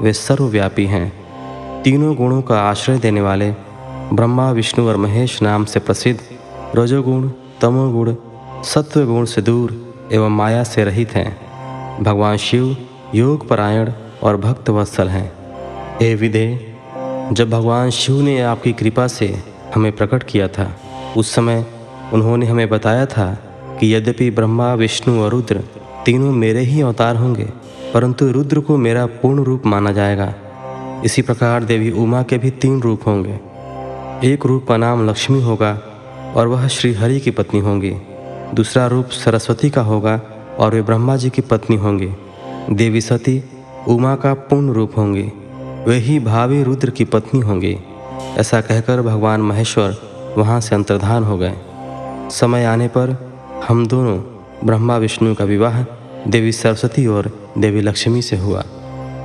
[0.00, 1.12] वे सर्वव्यापी हैं।
[1.82, 3.50] तीनों गुणों का आश्रय देने वाले
[4.12, 6.20] ब्रह्मा, विष्णु और महेश नाम से प्रसिद्ध
[6.76, 8.14] रजोगुण, तमोगुण,
[8.62, 11.44] सत्वगुण से दूर एवं माया से रहित हैं।
[12.02, 12.76] भगवान शिव
[13.14, 13.90] योग परायण
[14.22, 15.32] और भक्त वत्सल हैं।
[16.02, 16.74] हे विदे
[17.32, 19.42] जब भगवान शिव ने आपकी कृपा से
[19.74, 20.76] हमें प्रकट किया था,
[21.16, 21.66] उस समय
[22.14, 23.26] उन्होंने हमें बताया था
[23.80, 25.64] कि यद्यपि ब्रह्मा, विष्णु और रुद्र
[26.06, 27.44] तीनों मेरे ही अवतार होंगे,
[27.94, 30.34] परंतु रुद्र को मेरा पूर्ण रूप माना जाएगा।
[31.04, 33.38] इसी प्रकार देवी उमा के भी तीन रूप होंगे।
[34.32, 35.78] एक रूप का नाम लक्ष्मी होगा
[36.36, 37.92] और वह श्री हरि की पत्नी होंगी।
[38.54, 40.20] दूसरा रूप सरस्वती का होगा
[40.58, 42.10] और वे ब्रह्मा जी की पत्नी होंगी।
[42.70, 43.42] देवी सती
[43.88, 45.30] उमा का पूर्ण रूप होंगी।
[45.88, 47.76] वे ही भावी रुद्र की पत्नी होंगी।
[48.36, 49.96] ऐसा कहकर भगवान महेश्वर
[50.38, 51.54] वहाँ से अंतर्धान हो गए।
[52.30, 53.34] समय आने पर
[53.68, 54.18] हम दोनों
[54.66, 55.82] ब्रह्मा विष्णु का विवाह
[56.28, 58.60] देवी सरस्वती और देवी लक्ष्मी से हुआ।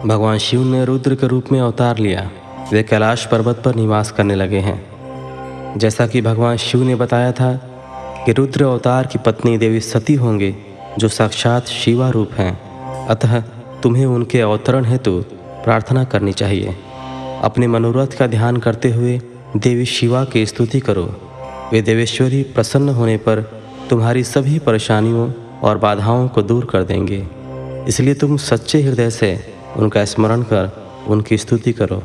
[0.05, 2.31] भगवान शिव ने रुद्र के रूप में अवतार लिया।
[2.73, 4.89] वे कैलाश पर्वत पर निवास करने लगे हैं।
[5.77, 7.53] जैसा कि भगवान शिव ने बताया था
[8.25, 10.55] कि रुद्र अवतार की पत्नी देवी सती होंगे,
[10.97, 12.69] जो साक्षात शिवा रूप हैं।
[13.07, 13.41] अतः
[13.83, 15.23] तुम्हें उनके अवतरण हेतु
[15.63, 16.75] प्रार्थना करनी चाहिए।
[17.43, 19.21] अपने मनोरथ का ध्यान करते हुए
[19.57, 21.28] देवी शिवा की स्तुति करो।
[21.73, 23.41] वे देवेश्वरी प्रसन्न होने पर
[23.89, 27.27] तुम्हारी सभी परेशानियों और बाधाओं को दूर कर देंगे।
[27.87, 29.39] इसलिए तुम सच्चे हृदय से
[29.77, 30.69] उनका स्मरण कर,
[31.07, 32.01] उनकी स्तुति करो।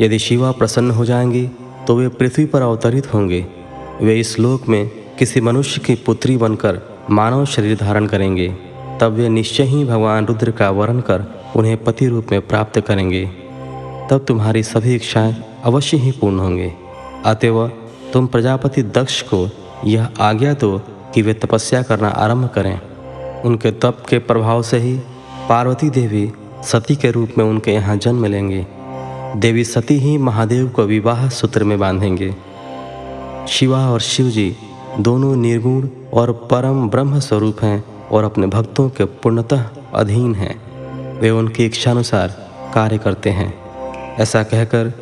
[0.00, 1.50] यदि शिवा प्रसन्न हो जाएँगी
[1.86, 3.46] तो वे पृथ्वी पर अवतरित होंगे।
[4.02, 6.80] वे इस लोक में किसी मनुष्य की पुत्री बनकर
[7.10, 8.48] मानव शरीर धारण करेंगे।
[9.00, 11.24] तब वे निश्चय ही भगवान रुद्र का वर्ण कर
[11.56, 13.24] उन्हें पति रूप में प्राप्त करेंगे।
[14.10, 16.72] तब तुम्हारी सभी इच्छाएँ अवश्य ही पूर्ण होंगे।
[17.24, 17.66] अतएव
[18.12, 19.48] तुम प्रजापति दक्ष को
[19.84, 20.78] यह आज्ञा दो
[21.14, 22.80] कि वे तपस्या करना आरंभ करें।
[23.42, 24.98] उनके तप के प्रभाव से ही
[25.48, 26.32] पार्वती देवी
[26.62, 28.66] सती के रूप में उनके यहाँ जन्म लेंगे।
[29.36, 32.34] देवी सती ही महादेव को विवाह सूत्र में बांधेंगे।
[33.48, 34.56] शिवा और शिव जी
[35.00, 40.70] दोनों निर्गुण और परम ब्रह्म स्वरूप हैं और अपने भक्तों के पूर्णतः अधीन हैं।
[41.20, 42.28] वे उनकी इच्छानुसार
[42.74, 43.54] कार्य करते हैं।
[44.16, 44.92] ऐसा कहकर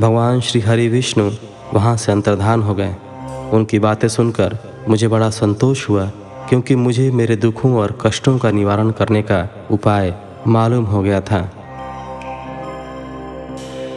[0.00, 1.30] भगवान श्री हरि विष्णु
[1.76, 2.94] वहाँ से अंतर्धान हो गए।
[3.52, 4.58] उनकी बातें सुनकर
[4.88, 6.04] मुझे बड़ा संतोष हुआ,
[6.48, 10.14] क्योंकि मुझे मेरे दुखों और कष्टों का निवारण करने का उपाय
[10.46, 11.50] मालूम हो गया था।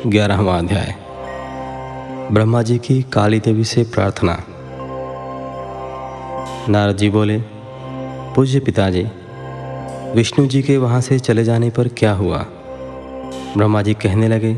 [0.07, 0.95] ग्यारहवा अध्याय।
[2.31, 4.43] ब्रह्मा जी की काली देवी से प्रार्थना।
[6.69, 7.37] नारद जी बोले,
[8.35, 9.05] पूज्य पिताजी,
[10.15, 12.45] विष्णु जी के वहाँ से चले जाने पर क्या हुआ?
[13.57, 14.53] ब्रह्मा जी कहने लगे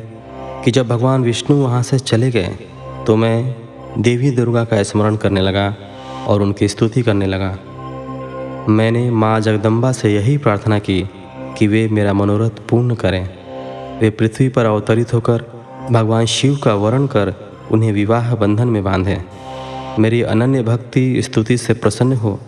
[0.63, 2.49] कि जब भगवान विष्णु वहाँ से चले गए
[3.07, 3.55] तो मैं
[3.97, 5.75] देवी दुर्गा का स्मरण करने लगा
[6.27, 7.57] और उनकी स्तुति करने लगा।
[8.69, 11.09] मैंने माँ जगदम्बा से यही प्रार्थना की
[11.57, 13.23] कि वे मेरा मनोरथ पूर्ण करें।
[13.99, 15.45] वे पृथ्वी पर अवतरित होकर
[15.91, 17.33] भगवान शिव का वर्ण कर
[17.71, 19.23] उन्हें विवाह बंधन में बांधें।
[19.99, 22.39] मेरी अनन्य भक्ति स्तुति से प्रसन्न हो,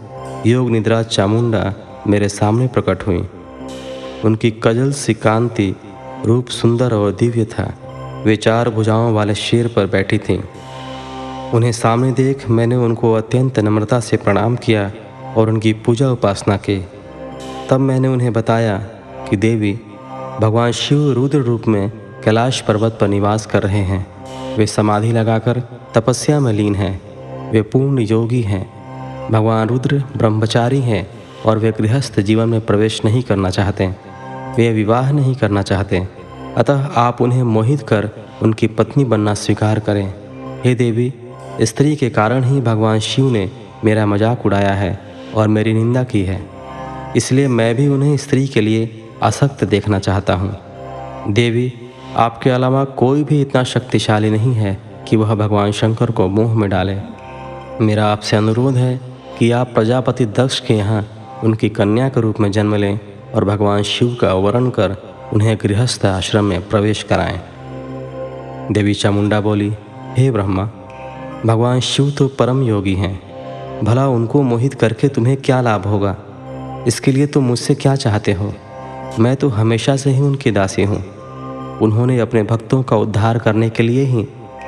[0.46, 1.74] योग निद्रा चामुंडा
[2.08, 3.28] मेरे सामने प्रकट हुई।
[4.26, 5.76] उनकी कजल सी कांति
[6.26, 7.74] रूप सुंदर और दिव्य था।
[8.26, 10.44] वे चार भुजाओं वाले शेर पर बैठी थीं।
[11.52, 14.92] उन्हें सामने देख मैंने उनको अत्यंत नम्रता से प्रणाम किया
[15.38, 16.88] और उनकी पूजा उपासना की।
[17.70, 18.78] तब मैंने उन्हें बताया
[19.30, 19.80] कि देवी,
[20.42, 21.90] भगवान शिव रुद्र रूप में
[22.24, 24.08] कैलाश पर्वत पर निवास कर रहे हैं।
[24.58, 25.64] वे समाधि लगाकर
[25.96, 27.02] तपस्या में लीन हैं।
[27.52, 28.84] वे पूर्ण योगी हैं।
[29.32, 31.08] भगवान रुद्र ब्रह्मचारी हैं
[31.46, 33.88] और वे गृहस्थ जीवन में प्रवेश नहीं करना चाहते।
[34.58, 36.23] वे विवाह नहीं करना चाहते।
[36.58, 38.10] अतः आप उन्हें मोहित कर
[38.42, 40.14] उनकी पत्नी बनना स्वीकार करें।
[40.64, 41.14] हे देवी,
[41.62, 43.50] स्त्री के कारण ही भगवान शिव ने
[43.86, 45.00] मेरा मज़ाक उड़ाया है
[45.36, 46.40] और मेरी निंदा की है।
[47.18, 48.90] इसलिए मैं भी उन्हें स्त्री के लिए
[49.24, 51.72] आसक्त देखना चाहता हूँ। देवी,
[52.16, 54.78] आपके अलावा कोई भी इतना शक्तिशाली नहीं है
[55.08, 56.98] कि वह भगवान शंकर को मुँह में डाले।
[57.82, 59.00] मेरा आपसे अनुरोध है
[59.40, 61.06] कि आप प्रजापति दक्ष के यहाँ
[61.44, 63.00] उनकी कन्या के रूप में जन्म लें
[63.36, 64.96] और भगवान शिव का वर्ण कर
[65.34, 67.42] उन्हें गृहस्थ आश्रम में प्रवेश कराएँ।
[68.72, 69.74] देवी चामुंडा बोली,
[70.18, 70.64] हे ब्रह्मा,
[71.46, 73.34] भगवान शिव तो परम योगी हैं।
[73.84, 76.18] भला उनको मोहित करके तुम्हें क्या लाभ होगा?
[76.88, 78.54] इसके लिए तुम मुझसे क्या चाहते हो?
[79.20, 81.04] मैं तो हमेशा से ही उनकी दासी हूँ।
[81.78, 84.28] उन्होंने अपने भक्तों का उद्धार करने के लिए ही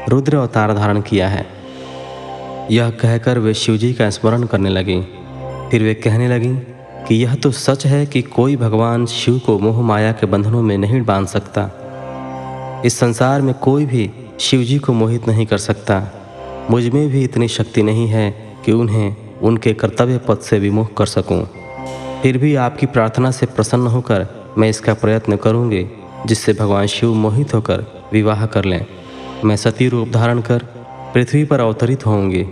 [0.10, 1.46] रुद्र अवतार धारण किया है।
[2.72, 5.02] यह कहकर वे शिवजी का स्मरण करने लगी।
[5.72, 6.75] फिर वे कहने लगी
[7.08, 10.78] कि यह तो सच है कि कोई भगवान शिव को मोह माया के बंधनों में
[10.78, 11.70] नहीं बाँध सकता।
[12.86, 16.02] इस संसार में कोई भी शिवजी को मोहित नहीं कर सकता।
[16.72, 18.32] मुझमें भी इतनी शक्ति नहीं है
[18.66, 21.44] कि उन्हें उनके कर्तव्य पद से विमुख कर सकूँ।
[22.22, 24.28] फिर भी आपकी प्रार्थना से प्रसन्न होकर
[24.58, 25.86] मैं इसका प्रयत्न करूँगी,
[26.26, 28.86] जिससे भगवान शिव मोहित होकर विवाह कर लें।
[29.46, 30.60] मैं सती रूप धारण कर
[31.14, 32.50] पृथ्वी पर अवतरित होंगे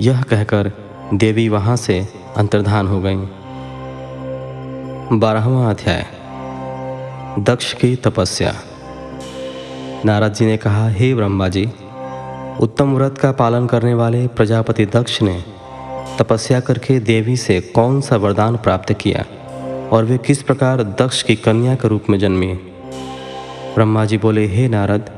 [0.00, 0.72] यह कहकर
[1.14, 3.41] देवी वहाँ से अंतर्धान हो गई।
[5.12, 6.06] बारहवा अध्याय।
[7.38, 8.54] दक्ष की तपस्या।
[10.04, 11.66] नारद जी ने कहा, हे ब्रह्मा जी,
[12.60, 15.44] उत्तम व्रत का पालन करने वाले प्रजापति दक्ष ने
[16.18, 19.24] तपस्या करके देवी से कौन सा वरदान प्राप्त किया
[19.88, 22.54] और वे किस प्रकार दक्ष की कन्या के रूप में जन्मी?
[23.74, 25.10] ब्रह्मा जी बोले, हे नारद,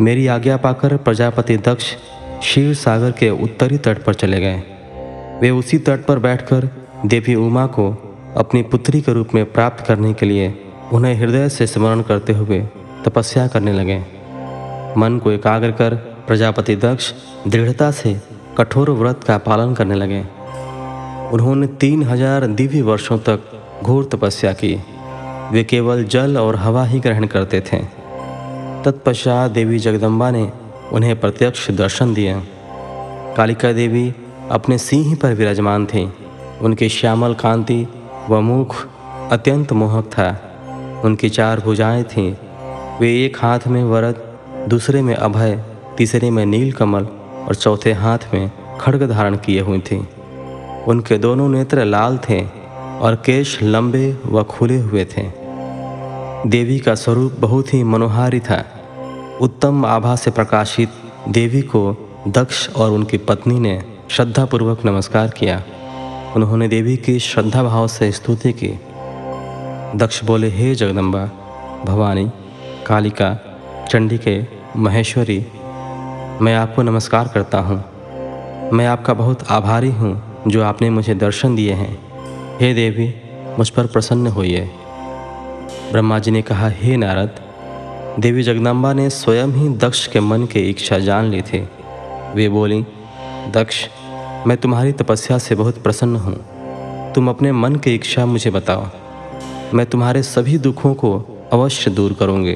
[0.00, 1.94] मेरी आज्ञा पाकर प्रजापति दक्ष
[2.40, 4.62] क्षीर सागर के उत्तरी तट पर चले गए।
[5.40, 6.68] वे उसी तट पर बैठकर
[7.06, 10.54] देवी उमा को अपनी पुत्री के रूप में प्राप्त करने के लिए
[10.92, 12.60] उन्हें हृदय से स्मरण करते हुए
[13.04, 13.98] तपस्या करने लगे।
[14.98, 15.94] मन को एकाग्र कर
[16.26, 17.12] प्रजापति दक्ष
[17.48, 18.20] दृढ़ता से
[18.58, 20.20] कठोर व्रत का पालन करने लगे।
[21.32, 24.74] उन्होंने तीन हज़ार दिव्य वर्षों तक घोर तपस्या की।
[25.52, 27.84] वे केवल जल और हवा ही ग्रहण करते थे।
[28.84, 30.50] तत्पश्चात देवी जगदम्बा ने
[30.92, 32.34] उन्हें प्रत्यक्ष दर्शन दिए।
[33.36, 34.12] कालिका देवी
[34.50, 36.12] अपने सिंह पर विराजमान थी।
[36.60, 37.86] उनकी श्यामल कांति
[38.30, 38.86] व मुख
[39.30, 40.48] अत्यंत मोहक था।
[41.04, 42.34] उनकी चार भुजाएँ थीं।
[43.00, 45.62] वे एक हाथ में वरद, दूसरे में अभय,
[45.96, 47.06] तीसरे में नील कमल
[47.48, 48.50] और चौथे हाथ में
[48.80, 49.98] खड़ग धारण किए हुए थे।
[50.88, 52.44] उनके दोनों नेत्र लाल थे
[53.00, 55.22] और केश लंबे व खुले हुए थे।
[56.46, 58.64] देवी का स्वरूप बहुत ही मनोहारी था।
[59.40, 60.88] उत्तम आभा से प्रकाशित
[61.28, 65.62] देवी को दक्ष और उनकी पत्नी ने श्रद्धापूर्वक नमस्कार किया।
[66.36, 68.68] उन्होंने देवी की श्रद्धा भाव से स्तुति की।
[69.98, 71.24] दक्ष बोले, हे जगदम्बा,
[71.84, 72.30] भवानी,
[72.86, 73.38] कालिका,
[73.88, 75.46] चंडिके, महेश्वरी,
[76.40, 77.84] मैं आपको नमस्कार करता हूँ।
[78.72, 81.98] मैं आपका बहुत आभारी हूँ जो आपने मुझे दर्शन दिए हैं।
[82.60, 83.14] हे देवी,
[83.58, 84.70] मुझ पर प्रसन्न होइए।
[85.92, 87.30] ब्रह्मा जी ने कहा, हे नारद,
[88.20, 91.68] देवी जगदम्बा ने स्वयं ही दक्ष के मन की इच्छा जान ली थी।
[92.34, 92.84] वे बोली,
[93.50, 93.88] दक्ष
[94.46, 96.34] मैं तुम्हारी तपस्या से बहुत प्रसन्न हूँ।
[97.12, 98.86] तुम अपने मन की इच्छा मुझे बताओ।
[99.74, 102.54] मैं तुम्हारे सभी दुखों को अवश्य दूर करूँगी।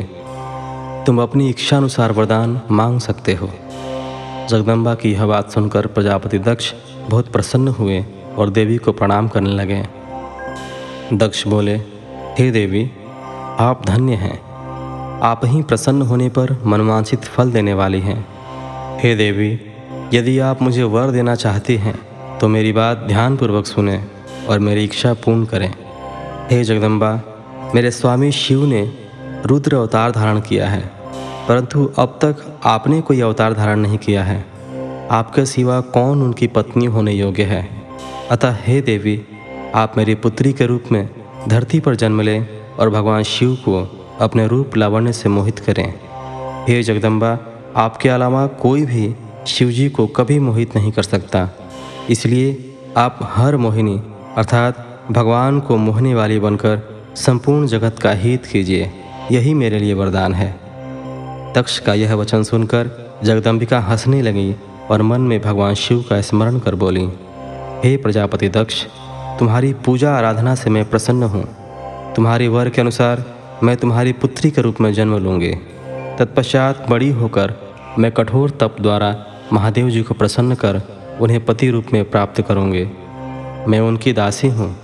[1.07, 3.51] तुम अपनी इच्छानुसार वरदान मांग सकते हो।
[4.51, 6.73] जगदम्बा की यह बात सुनकर प्रजापति दक्ष
[7.11, 8.05] बहुत प्रसन्न हुए
[8.37, 9.87] और देवी को प्रणाम करने लगे।
[11.13, 11.77] दक्ष बोले,
[12.39, 12.91] हे देवी,
[13.59, 14.41] आप धन्य हैं।
[15.21, 18.27] आप ही प्रसन्न होने पर मनवांछित फल देने वाली हैं।
[19.01, 19.61] हे देवी
[20.15, 21.95] यदि आप मुझे वर देना चाहती हैं
[22.39, 24.03] तो मेरी बात ध्यानपूर्वक सुने
[24.49, 25.73] और मेरी इच्छा पूर्ण करें।
[26.51, 27.11] हे जगदम्बा,
[27.75, 28.83] मेरे स्वामी शिव ने
[29.47, 30.81] रुद्र अवतार धारण किया है,
[31.49, 34.45] परंतु अब तक आपने कोई अवतार धारण नहीं किया है।
[35.11, 37.69] आपके सिवा कौन उनकी पत्नी होने योग्य है?
[38.31, 39.21] अतः हे देवी,
[39.75, 41.09] आप मेरी पुत्री के रूप में
[41.49, 42.47] धरती पर जन्म लें
[42.79, 43.83] और भगवान शिव को
[44.21, 45.93] अपने रूप लावण्य से मोहित करें।
[46.69, 47.39] हे जगदम्बा,
[47.77, 49.15] आपके अलावा कोई भी
[49.47, 51.49] शिव जी को कभी मोहित नहीं कर सकता।
[52.11, 53.97] इसलिए आप हर मोहिनी,
[54.37, 56.81] अर्थात भगवान को मोहने वाली बनकर
[57.17, 58.91] संपूर्ण जगत का हित कीजिए।
[59.33, 60.51] यही मेरे लिए वरदान है।
[61.55, 62.91] दक्ष का यह वचन सुनकर
[63.25, 64.55] जगदम्बिका हंसने लगी
[64.91, 67.05] और मन में भगवान शिव का स्मरण कर बोली,
[67.85, 68.85] हे प्रजापति दक्ष,
[69.39, 71.45] तुम्हारी पूजा आराधना से मैं प्रसन्न हूँ।
[72.15, 73.25] तुम्हारे वर के अनुसार
[73.63, 75.53] मैं तुम्हारी पुत्री के रूप में जन्म लूँगी।
[76.19, 77.55] तत्पश्चात बड़ी होकर
[77.99, 79.11] मैं कठोर तप द्वारा
[79.53, 80.81] महादेव जी को प्रसन्न कर
[81.21, 82.85] उन्हें पति रूप में प्राप्त करूँगी।
[83.69, 84.77] मैं उनकी दासी हूँ।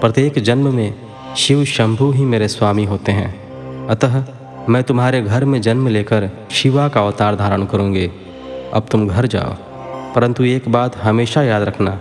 [0.00, 0.94] प्रत्येक जन्म में
[1.36, 3.46] शिव शंभु ही मेरे स्वामी होते हैं।
[3.86, 4.24] अतः
[4.68, 8.10] मैं तुम्हारे घर में जन्म लेकर शिवा का अवतार धारण करूँगी।
[8.74, 9.54] अब तुम घर जाओ।
[10.14, 12.00] परंतु एक बात हमेशा याद रखना,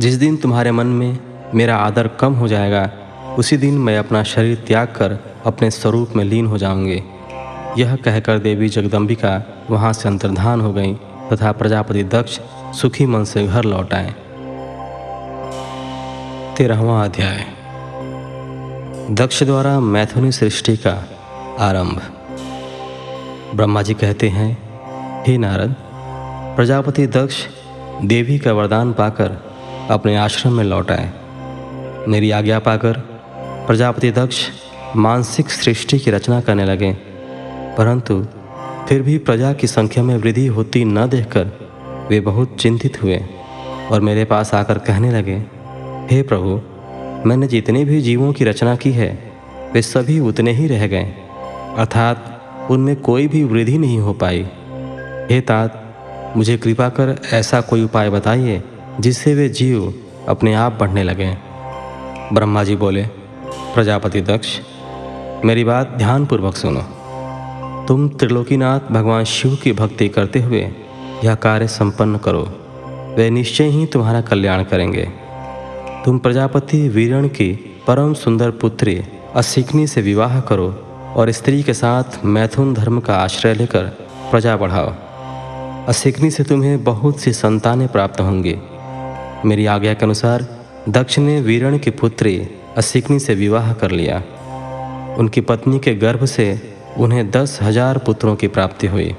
[0.00, 1.18] जिस दिन तुम्हारे मन में
[1.54, 2.90] मेरा आदर कम हो जाएगा,
[3.38, 7.02] उसी दिन मैं अपना शरीर त्याग कर अपने स्वरूप में लीन हो जाऊँगी।
[7.78, 10.96] यह कहकर देवी जगदम्बिका वहाँ से अंतर्धान हो गई।
[11.32, 12.38] तथा प्रजापति दक्ष
[12.80, 14.14] सुखी मन से घर लौट आए।
[16.56, 17.44] तेरहवा अध्याय।
[19.10, 20.92] दक्ष द्वारा मैथुनी सृष्टि का
[21.60, 22.00] आरंभ।
[23.54, 24.50] ब्रह्मा जी कहते हैं,
[25.26, 25.74] हे नारद,
[26.56, 27.44] प्रजापति दक्ष
[28.04, 29.36] देवी का वरदान पाकर
[29.90, 31.12] अपने आश्रम में लौट आए।
[32.08, 32.92] मेरी आज्ञा पाकर
[33.66, 34.46] प्रजापति दक्ष
[34.96, 36.92] मानसिक सृष्टि की रचना करने लगे,
[37.78, 38.26] परंतु
[38.88, 41.50] फिर भी प्रजा की संख्या में वृद्धि होती न देखकर
[42.10, 43.20] वे बहुत चिंतित हुए
[43.90, 45.36] और मेरे पास आकर कहने लगे,
[46.10, 46.60] हे प्रभु,
[47.28, 49.32] मैंने जितने भी जीवों की रचना की है,
[49.74, 51.04] वे सभी उतने ही रह गए।
[51.78, 54.48] अर्थात उनमें कोई भी वृद्धि नहीं हो पाई।
[55.30, 55.82] हे तात,
[56.36, 58.62] मुझे कृपा कर ऐसा कोई उपाय बताइए,
[59.00, 59.94] जिससे वे जीव
[60.28, 61.36] अपने आप बढ़ने लगें।
[62.32, 63.02] ब्रह्मा जी बोले,
[63.74, 64.60] प्रजापति दक्ष,
[65.44, 66.95] मेरी बात ध्यानपूर्वक सुनो।
[67.88, 70.60] तुम त्रिलोकीनाथ भगवान शिव की भक्ति करते हुए
[71.24, 72.42] यह कार्य संपन्न करो।
[73.16, 75.08] वे निश्चय ही तुम्हारा कल्याण करेंगे।
[76.04, 79.02] तुम प्रजापति वीरण की परम सुंदर पुत्री
[79.34, 80.68] असिकनी से विवाह करो
[81.16, 83.82] और स्त्री के साथ मैथुन धर्म का आश्रय लेकर
[84.30, 84.94] प्रजा बढ़ाओ।
[85.88, 88.56] असिकनी से तुम्हें बहुत सी संतानें प्राप्त होंगी।
[89.44, 90.46] मेरी आज्ञा के अनुसार
[90.88, 94.22] दक्ष ने वीरण की पुत्री असिकनी से विवाह कर लिया।
[95.18, 99.14] उनकी पत्नी के गर्भ से उन्हें दस हज़ार पुत्रों की प्राप्ति हुई।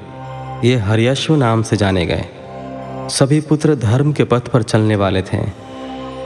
[0.63, 2.25] ये हरियश्व नाम से जाने गए।
[3.09, 5.37] सभी पुत्र धर्म के पथ पर चलने वाले थे।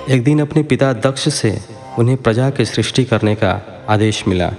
[0.09, 1.57] एक दिन अपने पिता दक्ष से
[1.99, 3.51] उन्हें प्रजा की सृष्टि करने का
[3.89, 4.49] आदेश मिला।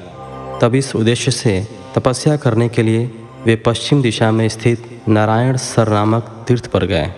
[0.63, 3.11] तब इस उद्देश्य से तपस्या करने के लिए
[3.45, 7.11] वे पश्चिम दिशा में स्थित नारायण सर नामक तीर्थ पर गए।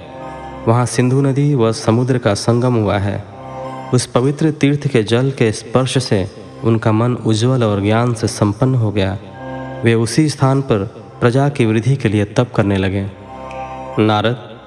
[0.68, 3.22] वहाँ सिंधु नदी व समुद्र का संगम हुआ है।
[3.95, 6.27] उस पवित्र तीर्थ के जल के स्पर्श से
[6.64, 9.16] उनका मन उज्जवल और ज्ञान से संपन्न हो गया।
[9.85, 10.78] वे उसी स्थान पर
[11.20, 13.07] प्रजा की वृद्धि के लिए तप करने लगे।
[13.99, 14.59] नारद,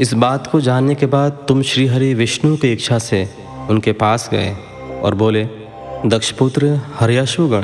[0.00, 3.28] इस बात को जानने के बाद तुम श्रीहरि विष्णु की इच्छा से
[3.70, 4.56] उनके पास गए
[5.02, 5.44] और बोले,
[6.06, 7.62] दक्षपुत्र, हरियाशुगण,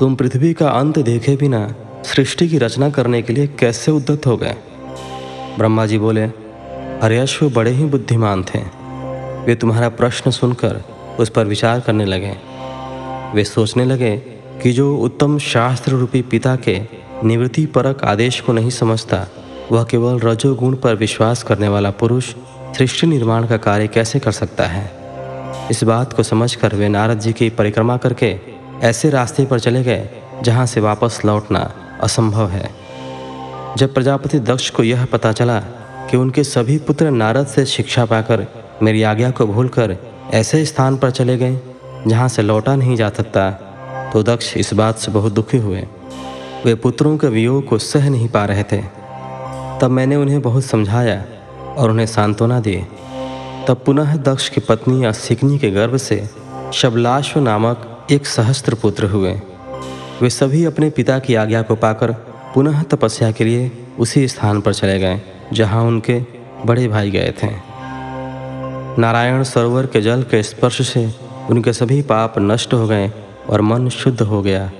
[0.00, 4.36] तुम पृथ्वी का अंत देखे बिना सृष्टि की रचना करने के लिए कैसे उद्दत हो
[4.36, 4.56] गए?
[5.58, 6.24] ब्रह्मा जी बोले
[7.02, 8.58] हरियश्व बड़े ही बुद्धिमान थे।
[9.46, 10.82] वे तुम्हारा प्रश्न सुनकर
[11.18, 12.36] उस पर विचार करने लगे।
[13.34, 14.31] वे सोचने लगे
[14.62, 16.80] कि जो उत्तम शास्त्र रूपी पिता के
[17.24, 19.26] निवृत्ति परक आदेश को नहीं समझता,
[19.72, 22.34] वह केवल रजोगुण पर विश्वास करने वाला पुरुष
[22.78, 24.92] सृष्टि निर्माण का कार्य कैसे कर सकता है?
[25.70, 28.36] इस बात को समझकर वे नारद जी की परिक्रमा करके
[28.82, 30.08] ऐसे रास्ते पर चले गए,
[30.42, 32.70] जहाँ से वापस लौटना असंभव है।
[33.76, 35.60] जब प्रजापति दक्ष को यह पता चला
[36.10, 38.46] कि उनके सभी पुत्र नारद से शिक्षा पाकर
[38.82, 39.96] मेरी आज्ञा को भूलकर
[40.34, 41.60] ऐसे स्थान पर चले गए,
[42.06, 43.68] जहाँ से लौटा नहीं जा सकता
[44.12, 45.86] तो दक्ष इस बात से बहुत दुखी हुए।
[46.64, 48.80] वे पुत्रों के वियोग को सह नहीं पा रहे थे।
[49.80, 51.24] तब मैंने उन्हें बहुत समझाया
[51.76, 52.76] और उन्हें सांत्वना दी।
[53.68, 56.30] तब पुनः दक्ष की पत्नी असिकनी के गर्भ से
[56.72, 59.32] शबलाश्व नामक एक सहस्त्र पुत्र हुए।
[60.22, 62.12] वे सभी अपने पिता की आज्ञा को पाकर
[62.54, 65.20] पुनः तपस्या के लिए उसी स्थान पर चले गए,
[65.52, 66.20] जहाँ उनके
[66.66, 67.50] बड़े भाई गए थे।
[69.00, 71.14] नारायण सरोवर के जल के स्पर्श से
[71.50, 73.10] उनके सभी पाप नष्ट हो गए
[73.48, 74.72] और मन शुद्ध हो गया।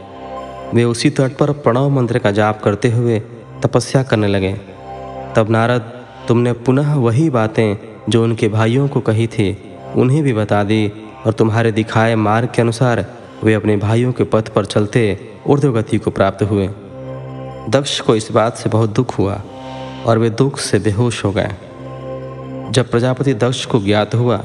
[0.74, 3.20] वे उसी तट पर प्रणव मंत्र का जाप करते हुए
[3.62, 4.52] तपस्या करने लगे।
[5.36, 5.80] तब नारद,
[6.28, 7.76] तुमने पुनः वही बातें
[8.08, 10.92] जो उनके भाइयों को कही थी, उन्हें भी बता दी
[11.26, 13.06] और तुम्हारे दिखाए मार्ग के अनुसार
[13.44, 16.68] वे अपने भाइयों के पथ पर चलते ऊर्ध्वगति को प्राप्त हुए।
[17.68, 19.42] दक्ष को इस बात से बहुत दुख हुआ
[20.06, 21.50] और वे दुख से बेहोश हो गए।
[22.70, 24.36] जब प्रजापति दक्ष को ज्ञात हुआ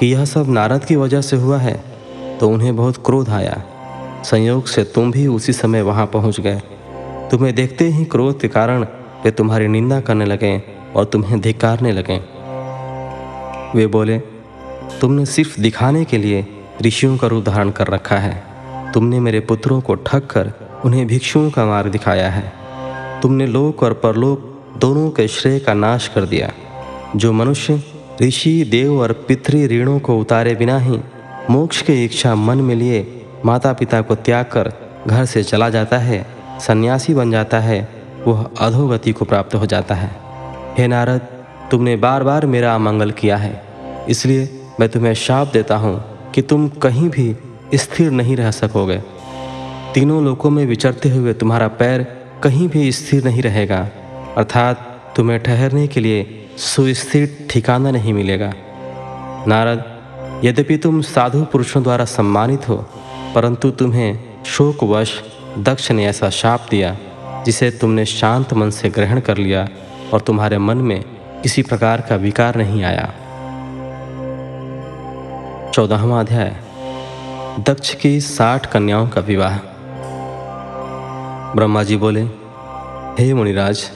[0.00, 1.93] कि यह सब नारद की वजह से हुआ है
[2.40, 3.62] तो उन्हें बहुत क्रोध आया।
[4.24, 6.60] संयोग से तुम भी उसी समय वहाँ पहुँच गए।
[7.30, 8.84] तुम्हें देखते ही क्रोध के कारण
[9.24, 10.62] वे तुम्हारी निंदा करने लगे
[10.96, 12.16] और तुम्हें धिकारने लगे।
[13.78, 14.18] वे बोले,
[15.00, 16.46] तुमने सिर्फ़ दिखाने के लिए
[16.82, 18.44] ऋषियों का रूप धारण कर रखा है।
[18.92, 20.52] तुमने मेरे पुत्रों को ठग कर
[20.84, 22.52] उन्हें भिक्षुओं का मार्ग दिखाया है।
[23.20, 26.52] तुमने लोक और परलोक दोनों के श्रेय का नाश कर दिया।
[27.16, 27.82] जो मनुष्य
[28.22, 31.00] ऋषि, देव और पितृ ऋणों को उतारे बिना ही
[31.50, 33.06] मोक्ष की इच्छा मन में लिए
[33.44, 34.72] माता पिता को त्याग कर
[35.06, 36.24] घर से चला जाता है,
[36.60, 37.88] सन्यासी बन जाता है,
[38.26, 40.10] वह अधोगति को प्राप्त हो जाता है।
[40.78, 41.20] हे नारद,
[41.70, 43.62] तुमने बार बार मेरा अमंगल किया है,
[44.08, 44.48] इसलिए
[44.80, 46.02] मैं तुम्हें शाप देता हूँ
[46.34, 47.34] कि तुम कहीं भी
[47.74, 48.98] स्थिर नहीं रह सकोगे।
[49.94, 52.02] तीनों लोकों में विचरते हुए तुम्हारा पैर
[52.42, 53.88] कहीं भी स्थिर नहीं रहेगा,
[54.36, 58.52] अर्थात तुम्हें ठहरने के लिए सुस्थिर ठिकाना नहीं मिलेगा।
[59.48, 59.84] नारद
[60.42, 62.76] यद्यपि तुम साधु पुरुषों द्वारा सम्मानित हो,
[63.34, 65.22] परंतु तुम्हें शोकवश
[65.58, 66.96] दक्ष ने ऐसा शाप दिया,
[67.46, 69.68] जिसे तुमने शांत मन से ग्रहण कर लिया
[70.12, 71.04] और तुम्हारे मन में
[71.42, 73.14] किसी प्रकार का विकार नहीं आया।
[75.70, 76.56] चौदहवा अध्याय।
[77.60, 79.58] दक्ष की साठ कन्याओं का विवाह।
[81.54, 82.22] ब्रह्मा जी बोले,
[83.18, 83.90] हे मुनिराज,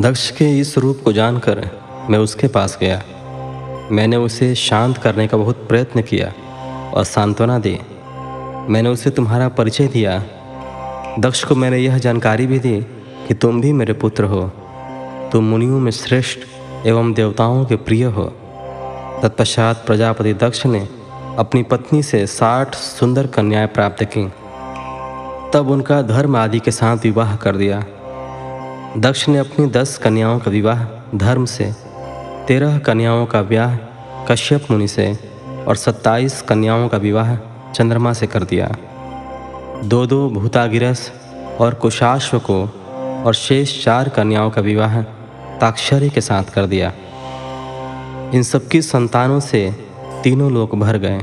[0.00, 1.70] दक्ष के इस रूप को जानकर
[2.10, 3.02] मैं उसके पास गया।
[3.92, 6.32] मैंने उसे शांत करने का बहुत प्रयत्न किया
[6.94, 7.78] और सांत्वना दी।
[8.72, 10.24] मैंने उसे तुम्हारा परिचय दिया।
[11.18, 12.80] दक्ष को मैंने यह जानकारी भी दी
[13.28, 14.52] कि तुम भी मेरे पुत्र हो।
[15.32, 16.38] तुम मुनियों में श्रेष्ठ
[16.86, 18.24] एवं देवताओं के प्रिय हो।
[19.22, 20.88] तत्पश्चात प्रजापति दक्ष ने
[21.38, 24.28] अपनी पत्नी से साठ सुंदर कन्याएँ प्राप्त की।
[25.52, 27.84] तब उनका धर्म आदि के साथ विवाह कर दिया।
[28.96, 30.84] दक्ष ने अपनी दस कन्याओं का विवाह
[31.14, 31.85] धर्म से
[32.48, 33.76] तेरह कन्याओं का ब्याह
[34.26, 35.18] कश्यप मुनि से
[35.68, 37.36] और सत्ताईस कन्याओं का विवाह
[37.72, 38.76] चंद्रमा से कर दिया।
[39.84, 41.12] दो दो भूतागिरस
[41.60, 42.64] और कुशाश्व को
[43.26, 45.02] और शेष चार कन्याओं का विवाह
[45.58, 46.92] ताक्षरी के साथ कर दिया।
[48.34, 49.76] इन सबकी संतानों से
[50.24, 51.20] तीनों लोग भर गए।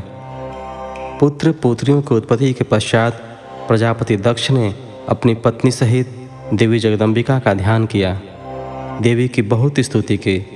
[1.19, 3.13] पुत्र पुत्रियों की उत्पत्ति के पश्चात
[3.67, 4.75] प्रजापति दक्ष ने
[5.09, 8.21] अपनी पत्नी सहित देवी जगदम्बिका का ध्यान किया।
[9.01, 10.52] देवी की बहुत स्तुति की।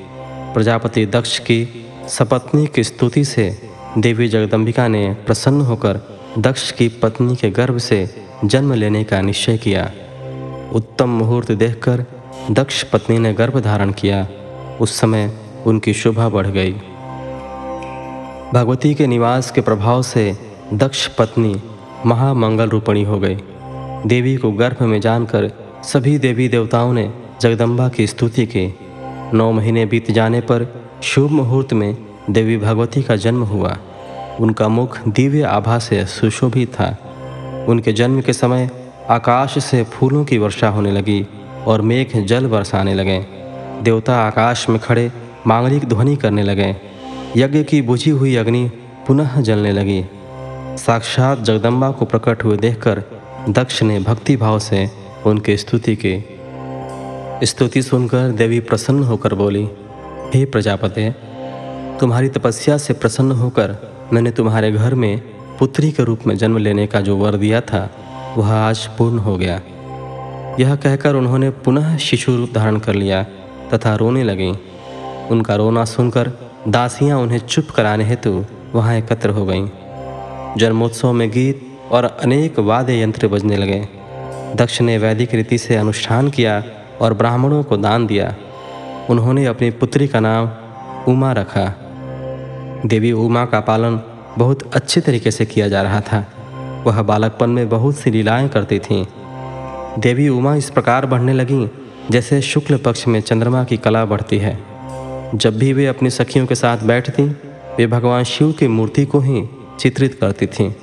[0.58, 3.58] प्रजापति दक्ष की सपत्नी की स्तुति से
[3.97, 5.99] देवी जगदम्बिका ने प्रसन्न होकर
[6.38, 8.10] दक्ष की पत्नी के गर्भ से
[8.45, 9.91] जन्म लेने का निश्चय किया।
[10.74, 12.05] उत्तम मुहूर्त देखकर
[12.51, 14.28] दक्ष पत्नी ने गर्भ धारण किया।
[14.82, 16.74] उस समय उनकी शोभा बढ़ गई।
[18.53, 20.38] भगवती के निवास के प्रभाव से
[20.74, 21.62] दक्ष पत्नी
[22.05, 23.38] महामंगल रूपणी हो गई।
[24.05, 25.51] देवी को गर्भ में जानकर
[25.84, 28.80] सभी देवी देवताओं ने जगदम्बा की स्तुति की।
[29.34, 31.97] नौ महीने बीत जाने पर शुभ मुहूर्त में
[32.30, 33.78] देवी भगवती का जन्म हुआ।
[34.39, 36.97] उनका मुख दिव्य आभा से सुशोभित था।
[37.69, 38.69] उनके जन्म के समय
[39.09, 41.28] आकाश से फूलों की वर्षा होने लगी
[41.67, 43.25] और मेघ जल बरसाने लगे।
[43.82, 45.11] देवता आकाश में खड़े
[45.47, 46.75] मांगलिक ध्वनि करने लगे।
[47.38, 48.71] यज्ञ की बुझी हुई अग्नि
[49.07, 50.05] पुनः जलने लगी।
[50.78, 53.03] साक्षात जगदम्बा को प्रकट हुए देखकर
[53.49, 54.91] दक्ष ने भक्ति भाव से
[55.25, 56.36] उनकी स्तुति की।
[57.43, 59.69] स्तुति सुनकर देवी प्रसन्न होकर बोली,
[60.35, 61.15] हे प्रजापते,
[61.99, 63.75] तुम्हारी तपस्या से प्रसन्न होकर
[64.13, 65.21] मैंने तुम्हारे घर में
[65.59, 67.89] पुत्री के रूप में जन्म लेने का जो वर दिया था,
[68.38, 69.61] वह आज पूर्ण हो गया।
[70.59, 73.23] यह कहकर उन्होंने पुनः शिशु रूप धारण कर लिया
[73.73, 74.51] तथा रोने लगी।
[75.31, 76.31] उनका रोना सुनकर
[76.67, 79.69] दासियाँ उन्हें चुप कराने हेतु वहाँ एकत्र हो गईं।
[80.57, 83.88] जन्मोत्सव में गीत और अनेक वाद्य यंत्र बजने लगे।
[84.55, 86.63] दक्ष ने वैदिक रीति से अनुष्ठान किया
[87.02, 88.36] और ब्राह्मणों को दान दिया।
[89.10, 90.50] उन्होंने अपनी पुत्री का नाम
[91.08, 91.74] उमा रखा।
[92.86, 94.02] देवी उमा का पालन
[94.38, 96.26] बहुत अच्छे तरीके से किया जा रहा था।
[96.88, 99.06] वह बालकपन में बहुत सी लीलाएँ करती थीं।
[100.00, 101.70] देवी उमा इस प्रकार बढ़ने लगीं,
[102.12, 104.64] जैसे शुक्ल पक्ष में चंद्रमा की कला बढ़ती है।
[105.36, 107.24] जब भी वे अपनी सखियों के साथ बैठती,
[107.78, 110.74] वे भगवान शिव की मूर्ति को ही चित्रित करती थीं।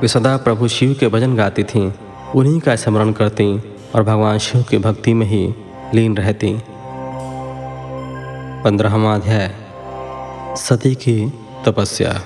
[0.00, 1.92] वे सदा प्रभु शिव के भजन गाती थीं,
[2.34, 3.62] उन्हीं का स्मरण करती।
[3.96, 5.54] और भगवान शिव की भक्ति में ही
[5.94, 6.60] लीन रहती।
[8.64, 9.54] पंद्रहवा अध्याय,
[10.56, 11.32] सती की
[11.66, 12.22] तपस्या।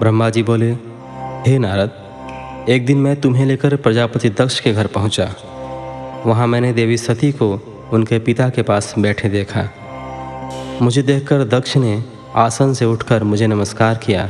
[0.00, 0.72] ब्रह्मा जी बोले,
[1.46, 1.90] हे नारद,
[2.68, 5.34] एक दिन मैं तुम्हें लेकर प्रजापति दक्ष के घर पहुँचा।
[6.26, 7.60] वहाँ मैंने देवी सती को
[7.92, 9.70] उनके पिता के पास बैठे देखा।
[10.82, 12.04] मुझे देखकर दक्ष ने
[12.34, 14.26] आसन से उठकर मुझे नमस्कार किया।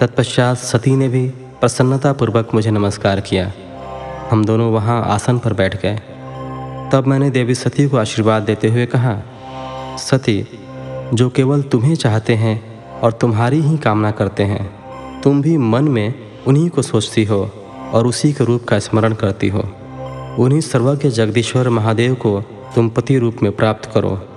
[0.00, 3.52] तत्पश्चात सती ने भी प्रसन्नतापूर्वक मुझे नमस्कार किया।
[4.30, 5.96] हम दोनों वहाँ आसन पर बैठ गए।
[6.92, 9.22] तब मैंने देवी सती को आशीर्वाद देते हुए कहा,
[9.98, 10.46] सती,
[11.14, 14.70] जो केवल तुम्हें चाहते हैं और तुम्हारी ही कामना करते हैं,
[15.20, 16.14] तुम भी मन में
[16.46, 17.50] उन्हीं को सोचती हो
[17.92, 19.60] और उसी के रूप का स्मरण करती हो।
[20.38, 22.40] उन्हीं सर्वज्ञ जगदीश्वर महादेव को
[22.74, 24.28] तुम पति रूप में प्राप्त करो।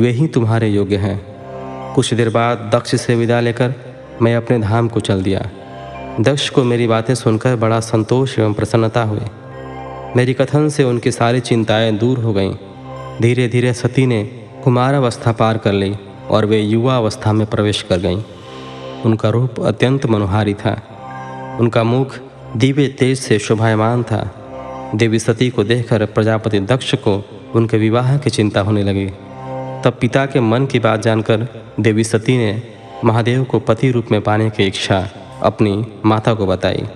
[0.00, 1.30] वे ही तुम्हारे योग्य हैं।
[1.94, 3.74] कुछ देर बाद दक्ष से विदा लेकर
[4.22, 5.50] मैं अपने धाम को चल दिया।
[6.20, 9.20] दक्ष को मेरी बातें सुनकर बड़ा संतोष एवं प्रसन्नता हुई।
[10.16, 12.54] मेरी कथन से उनकी सारी चिंताएँ दूर हो गईं।
[13.22, 14.24] धीरे धीरे सती ने
[14.64, 15.94] कुमार अवस्था पार कर ली
[16.30, 18.22] और वे युवा अवस्था में प्रवेश कर गईं।
[19.04, 20.82] उनका रूप अत्यंत मनोहारी था।
[21.60, 22.16] उनका मुख
[22.56, 24.34] दिव्य तेज से शोभायमान था।
[24.94, 29.06] देवी सती को देखकर प्रजापति दक्ष को उनके विवाह की चिंता होने लगी।
[29.84, 31.48] तब पिता के मन की बात जानकर
[31.80, 32.62] देवी सती ने
[33.04, 35.08] महादेव को पति रूप में पाने की इच्छा
[35.42, 36.88] अपनी माता को बताई।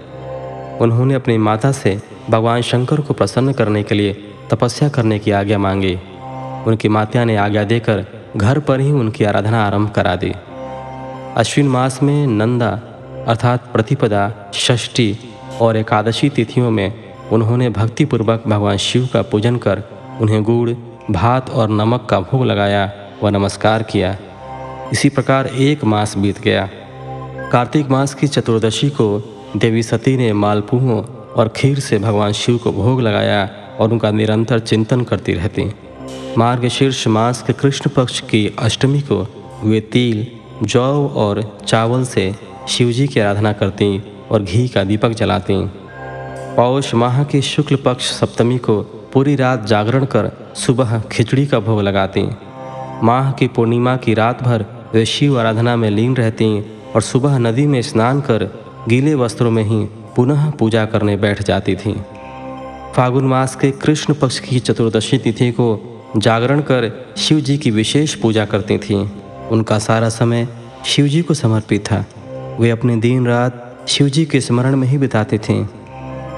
[0.80, 4.14] उन्होंने अपनी माता से भगवान शंकर को प्रसन्न करने के लिए
[4.50, 5.98] तपस्या करने की आज्ञा मांगी।
[6.66, 10.32] उनकी माता ने आज्ञा देकर घर पर ही उनकी आराधना आरंभ करा दी।
[11.36, 12.80] अश्विन मास में नंदा
[13.28, 15.18] अर्थात प्रतिपदा, षष्ठी
[15.60, 19.82] और एकादशी तिथियों में उन्होंने भक्तिपूर्वक भगवान शिव का पूजन कर
[20.20, 20.70] उन्हें गुड़,
[21.10, 22.92] भात और नमक का भोग लगाया
[23.22, 24.16] व नमस्कार किया।
[24.92, 26.68] इसी प्रकार एक मास बीत गया।
[27.54, 29.04] कार्तिक मास की चतुर्दशी को
[29.56, 31.02] देवी सती ने मालपुओं
[31.34, 33.50] और खीर से भगवान शिव को भोग लगाया
[33.80, 35.64] और उनका निरंतर चिंतन करती रहती।
[36.38, 39.20] मार्ग शीर्ष मास के कृष्ण पक्ष की अष्टमी को
[39.64, 40.26] वे तिल,
[40.62, 42.34] जौ और चावल से
[42.68, 45.62] शिवजी की आराधना करती और घी का दीपक जलाती।
[46.56, 48.82] पौष माह की शुक्ल पक्ष सप्तमी को
[49.12, 52.28] पूरी रात जागरण कर सुबह खिचड़ी का भोग लगाती।
[53.02, 57.66] माह की पूर्णिमा की रात भर वे शिव आराधना में लीन रहती और सुबह नदी
[57.66, 58.44] में स्नान कर
[58.88, 59.84] गीले वस्त्रों में ही
[60.16, 61.94] पुनः पूजा करने बैठ जाती थीं।
[62.96, 65.66] फागुन मास के कृष्ण पक्ष की चतुर्दशी तिथि को
[66.16, 69.10] जागरण कर शिव जी की विशेष पूजा करती थीं।
[69.50, 70.48] उनका सारा समय
[70.84, 72.04] शिव जी को समर्पित था।
[72.60, 75.64] वे अपने दिन रात शिव जी के स्मरण में ही बिताते थे।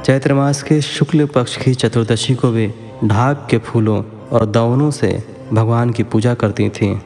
[0.05, 4.03] चैत्र मास के शुक्ल पक्ष की चतुर्दशी को वे ढाक के फूलों
[4.33, 6.97] और दवनों से भगवान की पूजा करती थीं।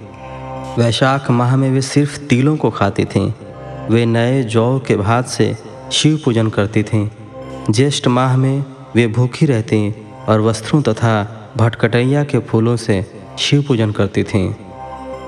[0.79, 3.33] वैशाख माह में वे सिर्फ़ तिलों को खाती थीं।
[3.91, 5.57] वे नए जौ के भात से
[5.93, 7.09] शिव पूजन करती थीं।
[7.71, 8.64] ज्येष्ठ माह में
[8.95, 9.95] वे भूखी रहती
[10.29, 11.12] और वस्त्रों तथा
[11.57, 13.07] भटकटैया के फूलों से
[13.39, 14.55] शिव पूजन करती थीं।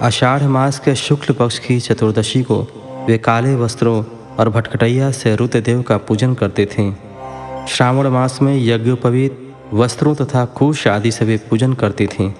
[0.03, 2.66] आषाढ़ मास के शुक्ल पक्ष की चतुर्दशी को
[3.09, 4.05] वे काले वस्त्रों
[4.38, 6.93] और भटकटैया से रुद्रदेव का पूजन करते थे।
[7.68, 12.32] श्रावण मास में यज्ञोपवीत वस्त्रों तथा कुश आदि से वे पूजन करती थीं।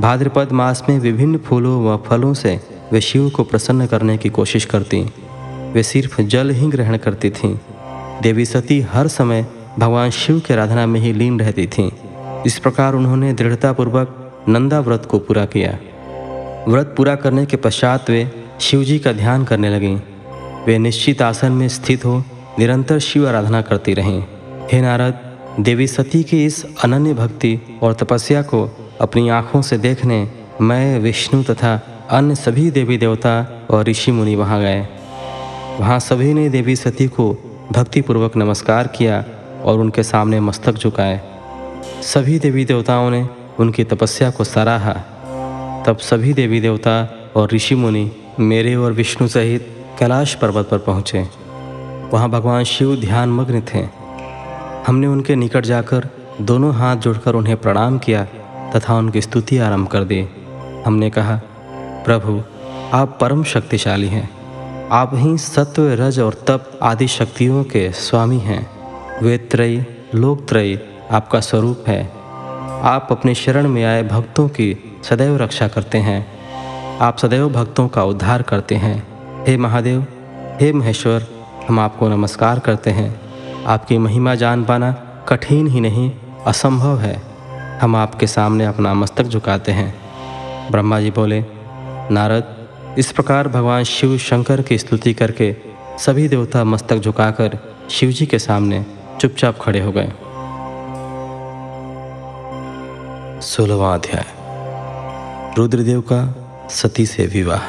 [0.00, 2.60] भाद्रपद मास में विभिन्न फूलों व फलों से
[2.92, 5.12] वे शिव को प्रसन्न करने की कोशिश करती।
[5.72, 7.58] वे सिर्फ़ जल ही ग्रहण करती थीं।
[8.22, 9.46] देवी सती हर समय
[9.78, 11.90] भगवान शिव की आराधना में ही लीन रहती थीं।
[12.46, 15.78] इस प्रकार उन्होंने दृढ़तापूर्वक नंदा व्रत को पूरा किया।
[16.68, 20.02] व्रत पूरा करने के पश्चात वे शिव जी का ध्यान करने लगें।
[20.66, 22.24] वे निश्चित आसन में स्थित हो
[22.58, 24.26] निरंतर शिव आराधना करती रहें।
[24.72, 30.28] हे नारद, देवी सती की इस अनन्य भक्ति और तपस्या को अपनी आँखों से देखने
[30.60, 31.80] मैं, विष्णु तथा
[32.10, 34.88] अन्य सभी देवी देवता और ऋषि मुनि वहाँ गए।
[35.80, 37.32] वहाँ सभी ने देवी सती को
[37.72, 39.24] भक्तिपूर्वक नमस्कार किया
[39.64, 41.20] और उनके सामने मस्तक झुकाए।
[42.02, 43.28] सभी देवी देवताओं ने
[43.58, 44.92] उनकी तपस्या को सराहा।
[45.86, 51.28] तब सभी देवी देवता और ऋषि मुनि मेरे और विष्णु सहित कैलाश पर्वत पर पहुँचे।
[52.12, 53.88] वहाँ भगवान शिव ध्यान मग्न थे।
[54.86, 56.08] हमने उनके निकट जाकर
[56.40, 58.26] दोनों हाथ जोड़कर उन्हें प्रणाम किया
[58.72, 60.28] तथा उनकी स्तुति आरंभ कर दी।
[60.86, 61.40] हमने कहा,
[62.04, 62.42] प्रभु,
[62.96, 64.36] आप परम शक्तिशाली हैं।
[64.88, 68.70] आप ही सत्व, रज और तप आदि शक्तियों के स्वामी हैं।
[69.22, 72.12] वेदत्रयी लोकत्रयी आपका स्वरूप है।
[72.82, 76.36] आप अपने शरण में आए भक्तों की सदैव रक्षा करते हैं।
[76.98, 79.06] आप सदैव भक्तों का उद्धार करते हैं।
[79.46, 80.06] हे महादेव,
[80.60, 81.26] हे महेश्वर,
[81.68, 83.20] हम आपको नमस्कार करते हैं।
[83.64, 84.92] आपकी महिमा जान पाना
[85.28, 86.12] कठिन ही नहीं,
[86.46, 87.35] असंभव है।
[87.80, 89.94] हम आपके सामने अपना मस्तक झुकाते हैं।
[90.70, 91.44] ब्रह्मा जी बोले,
[92.10, 92.68] नारद,
[92.98, 95.56] इस प्रकार भगवान शिव शंकर की स्तुति करके
[95.98, 97.58] सभी देवता मस्तक झुकाकर
[97.90, 98.86] शिव जी के सामने
[99.20, 100.12] चुपचाप खड़े हो गए।
[103.40, 104.24] सोलवा अध्याय।
[105.58, 107.62] रुद्रदेव का सती से विवाह।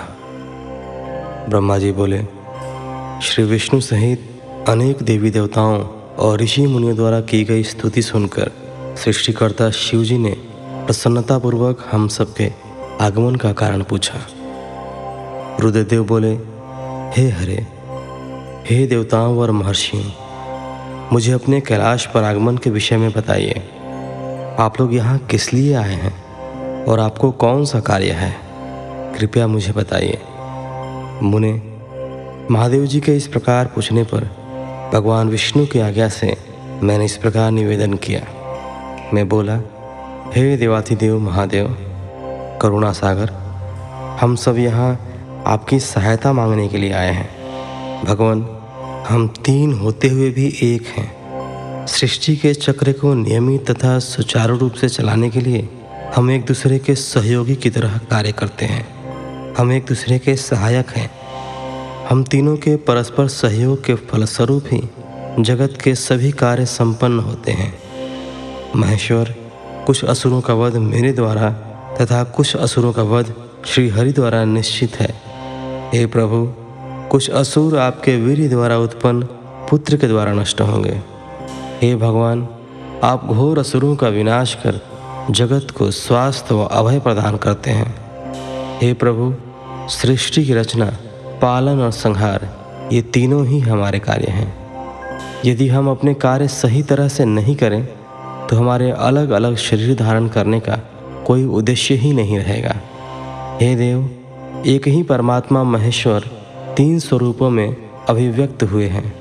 [1.49, 2.21] ब्रह्मा जी बोले,
[3.21, 5.87] श्री विष्णु सहित अनेक देवी देवताओं
[6.19, 8.51] और ऋषि मुनियों द्वारा की गई स्तुति सुनकर
[9.05, 10.31] सृष्टिकर्ता शिव जी ने
[10.85, 12.51] प्रसन्नतापूर्वक हम सबके
[13.01, 14.19] आगमन का कारण पूछा।
[15.59, 16.33] रुद्रदेव बोले,
[17.17, 17.67] हे हरे,
[18.69, 20.03] हे देवताओं और महर्षियों,
[21.13, 23.63] मुझे अपने कैलाश पर आगमन के विषय में बताइए।
[24.59, 28.35] आप लोग यहाँ किस लिए आए हैं और आपको कौन सा कार्य है?
[29.19, 30.21] कृपया मुझे बताइए।
[31.23, 31.61] मुने,
[32.51, 34.23] महादेव जी के इस प्रकार पूछने पर
[34.93, 36.37] भगवान विष्णु की आज्ञा से
[36.83, 38.36] मैंने इस प्रकार निवेदन किया।
[39.13, 39.55] मैं बोला,
[40.35, 41.67] हे देवाधिदेव, महादेव,
[42.61, 43.29] करुणा सागर,
[44.21, 45.09] हम सब यहाँ
[45.47, 47.29] आपकी सहायता मांगने के लिए आए हैं।
[48.05, 48.49] भगवान,
[49.09, 51.17] हम तीन होते हुए भी एक हैं।
[51.87, 55.69] सृष्टि के चक्र को नियमित तथा सुचारू रूप से चलाने के लिए
[56.15, 58.87] हम एक दूसरे के सहयोगी की तरह कार्य करते हैं।
[59.55, 61.11] हम एक दूसरे के सहायक हैं।
[62.09, 64.89] हम तीनों के परस्पर सहयोग के फलस्वरूप ही
[65.39, 67.86] जगत के सभी कार्य संपन्न होते हैं।
[68.75, 69.35] महेश्वर,
[69.87, 71.49] कुछ असुरों का वध मेरे द्वारा
[72.01, 73.33] तथा कुछ असुरों का वध
[73.65, 75.21] श्री हरि द्वारा निश्चित है।
[75.93, 76.53] हे प्रभु,
[77.09, 79.23] कुछ असुर आपके वीर द्वारा उत्पन्न
[79.69, 81.01] पुत्र के द्वारा नष्ट होंगे।
[81.81, 82.47] हे भगवान,
[83.03, 84.81] आप घोर असुरों का विनाश कर
[85.31, 87.95] जगत को स्वास्थ्य व अभय प्रदान करते हैं।
[88.81, 89.33] हे प्रभु,
[89.89, 90.97] सृष्टि की रचना,
[91.41, 92.49] पालन और संहार,
[92.93, 94.67] ये तीनों ही हमारे कार्य हैं।
[95.45, 97.87] यदि हम अपने कार्य सही तरह से नहीं करें
[98.49, 100.79] तो हमारे अलग अलग शरीर धारण करने का
[101.27, 102.75] कोई उद्देश्य ही नहीं रहेगा।
[103.61, 104.09] हे देव,
[104.65, 106.19] एक ही परमात्मा महेश्वर
[106.77, 107.75] तीन स्वरूपों में
[108.09, 109.13] अभिव्यक्त हुए हैं।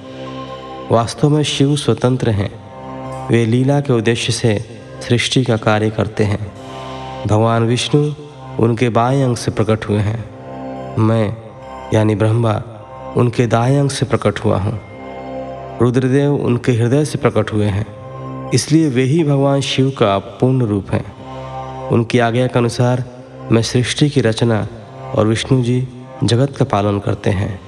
[0.90, 2.66] वास्तव में शिव स्वतंत्र हैं।
[3.28, 4.64] वे लीला के उद्देश्य से
[5.08, 6.52] सृष्टि का कार्य करते हैं।
[7.26, 8.12] भगवान विष्णु
[8.60, 10.24] उनके बाएँ अंग से प्रकट हुए हैं।
[10.98, 11.36] मैं,
[11.94, 12.62] यानी ब्रह्मा,
[13.16, 14.80] उनके दाएँ अंग से प्रकट हुआ हूँ।
[15.82, 17.95] रुद्रदेव उनके हृदय से प्रकट हुए हैं।
[18.54, 21.16] इसलिए वे ही भगवान शिव का पूर्ण रूप हैं।
[21.88, 23.04] उनकी आज्ञा के अनुसार
[23.52, 24.68] मैं सृष्टि की रचना
[25.14, 25.88] और विष्णु जी
[26.24, 27.60] जगत का पालन करते हैं।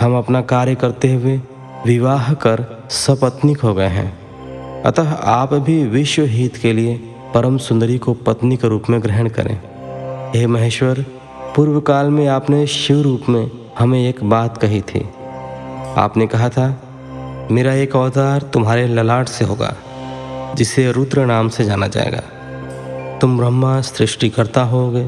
[0.00, 1.40] हम अपना कार्य करते हुए
[1.86, 4.24] विवाह कर सपत्निक हो गए हैं।
[4.82, 9.28] अतः आप भी विश्व हित के लिए परम सुंदरी को पत्नी के रूप में ग्रहण
[9.28, 9.60] करें।
[10.36, 11.04] हे महेश्वर,
[11.56, 15.08] पूर्व काल में आपने शिव रूप में हमें एक बात कही थी।
[15.96, 16.80] आपने कहा था,
[17.50, 19.76] मेरा एक अवतार तुम्हारे ललाट से होगा।
[20.54, 22.22] जिसे रुद्र नाम से जाना जाएगा।
[23.18, 25.04] तुम ब्रह्मा, सृष्टिकर्ता होगे।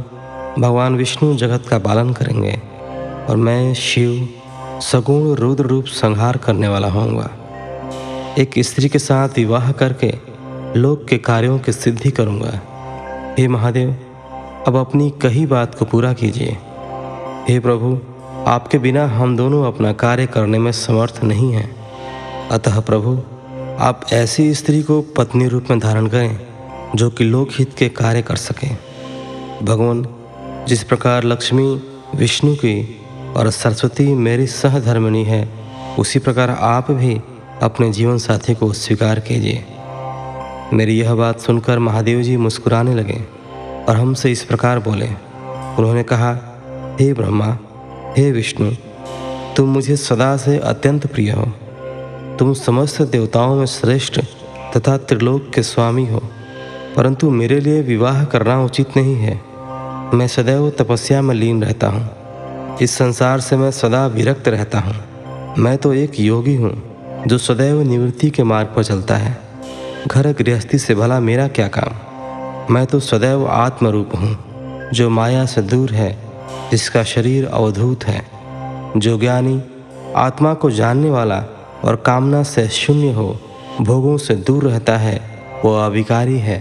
[0.58, 2.62] भगवान विष्णु जगत का पालन करेंगे।
[3.30, 4.28] और मैं, शिव,
[4.80, 7.30] सगुण रुद्र रूप संहार करने वाला होऊँगा।
[8.38, 10.14] एक स्त्री के साथ विवाह करके
[10.76, 12.60] लोक के कार्यों की सिद्धि करूँगा।
[13.38, 13.96] हे महादेव,
[14.66, 16.56] अब अपनी कही बात को पूरा कीजिए।
[17.48, 18.00] हे प्रभु,
[18.46, 21.76] आपके बिना हम दोनों अपना कार्य करने में समर्थ नहीं हैं।
[22.48, 23.22] अतः प्रभु
[23.80, 26.40] आप ऐसी स्त्री को पत्नी रूप में धारण करें,
[26.94, 28.78] जो कि लोकहित के कार्य कर सकें।
[29.62, 30.06] भगवान,
[30.68, 31.82] जिस प्रकार लक्ष्मी,
[32.14, 33.00] विष्णु की
[33.36, 35.48] और सरस्वती मेरी सहधर्मिणी है,
[35.98, 37.20] उसी प्रकार आप भी
[37.62, 39.64] अपने जीवन साथी को स्वीकार कीजिए।
[40.72, 43.24] मेरी यह बात सुनकर महादेव जी मुस्कुराने लगे
[43.88, 45.08] और हमसे इस प्रकार बोले।
[45.78, 46.32] उन्होंने कहा,
[47.00, 47.58] हे ब्रह्मा,
[48.18, 48.72] हे विष्णु,
[49.56, 51.52] तुम मुझे सदा से अत्यंत प्रिय हो।
[52.38, 54.18] तुम समस्त देवताओं में श्रेष्ठ
[54.76, 56.18] तथा त्रिलोक के स्वामी हो,
[56.96, 59.34] परंतु मेरे लिए विवाह करना उचित नहीं है।
[60.14, 64.94] मैं सदैव तपस्या में लीन रहता हूँ। इस संसार से मैं सदा विरक्त रहता हूँ।
[65.58, 66.74] मैं तो एक योगी हूँ,
[67.26, 69.36] जो सदैव निवृत्ति के मार्ग पर चलता है।
[70.06, 72.74] घर गृहस्थी से भला मेरा क्या काम?
[72.74, 74.36] मैं तो सदैव आत्मरूप हूँ,
[74.90, 76.16] जो माया से दूर है,
[76.70, 78.22] जिसका शरीर अवधूत है,
[78.96, 79.60] जो ज्ञानी,
[80.16, 81.44] आत्मा को जानने वाला
[81.86, 83.38] और कामना से शून्य हो,
[83.80, 85.20] भोगों से दूर रहता है,
[85.64, 86.58] वो अविकारी है।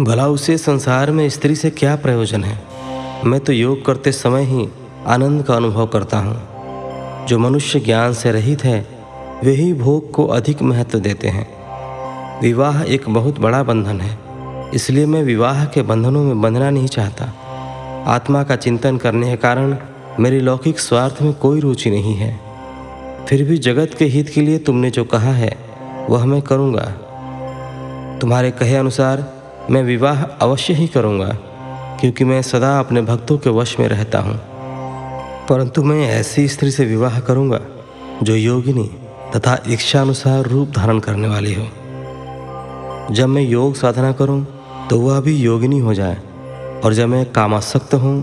[0.00, 2.58] भला उसे संसार में स्त्री से क्या प्रयोजन है?
[3.24, 4.68] मैं तो योग करते समय ही
[5.06, 8.86] आनंद का अनुभव करता हूँ। जो मनुष्य ज्ञान से रहित है,
[9.44, 11.48] वे ही भोग को अधिक महत्व देते हैं।
[12.42, 14.18] विवाह एक बहुत बड़ा बंधन है,
[14.74, 17.32] इसलिए मैं विवाह के बंधनों में बंधना नहीं चाहता।
[18.06, 19.76] आत्मा का चिंतन करने के कारण
[20.20, 22.45] मेरी लौकिक स्वार्थ में कोई रुचि नहीं है।
[23.28, 25.50] फिर भी जगत के हित के लिए तुमने जो कहा है,
[26.10, 26.84] वह मैं करूँगा।
[28.20, 29.24] तुम्हारे कहे अनुसार
[29.70, 31.28] मैं विवाह अवश्य ही करूँगा,
[32.00, 34.36] क्योंकि मैं सदा अपने भक्तों के वश में रहता हूँ।
[35.48, 37.60] परंतु मैं ऐसी स्त्री से विवाह करूँगा,
[38.22, 38.84] जो योगिनी
[39.36, 41.66] तथा इच्छानुसार रूप धारण करने वाली हो।
[43.10, 44.44] जब मैं योग साधना करूँ
[44.90, 46.16] तो वह भी योगिनी हो जाए,
[46.84, 48.16] और जब मैं कामासक्त हूँ,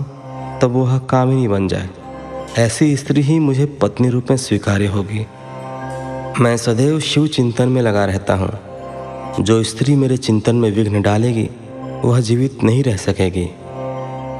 [0.62, 1.88] तब वह कामिनी बन जाए।
[2.58, 5.26] ऐसी स्त्री ही मुझे पत्नी रूप में स्वीकार्य होगी।
[6.40, 8.58] मैं सदैव शिव चिंतन में लगा रहता हूँ।
[9.44, 11.50] जो स्त्री मेरे चिंतन में विघ्न डालेगी,
[12.04, 13.50] वह जीवित नहीं रह सकेगी।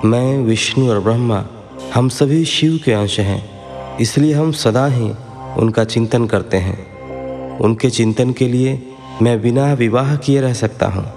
[0.08, 1.44] मैं, विष्णु और ब्रह्मा,
[1.94, 3.50] हम सभी शिव के अंश हैं।
[3.96, 5.10] इसलिए हम सदा ही
[5.58, 6.86] उनका चिंतन करते हैं।
[7.58, 8.92] उनके चिंतन के लिए
[9.22, 11.12] मैं बिना विवाह किए रह सकता हूँ।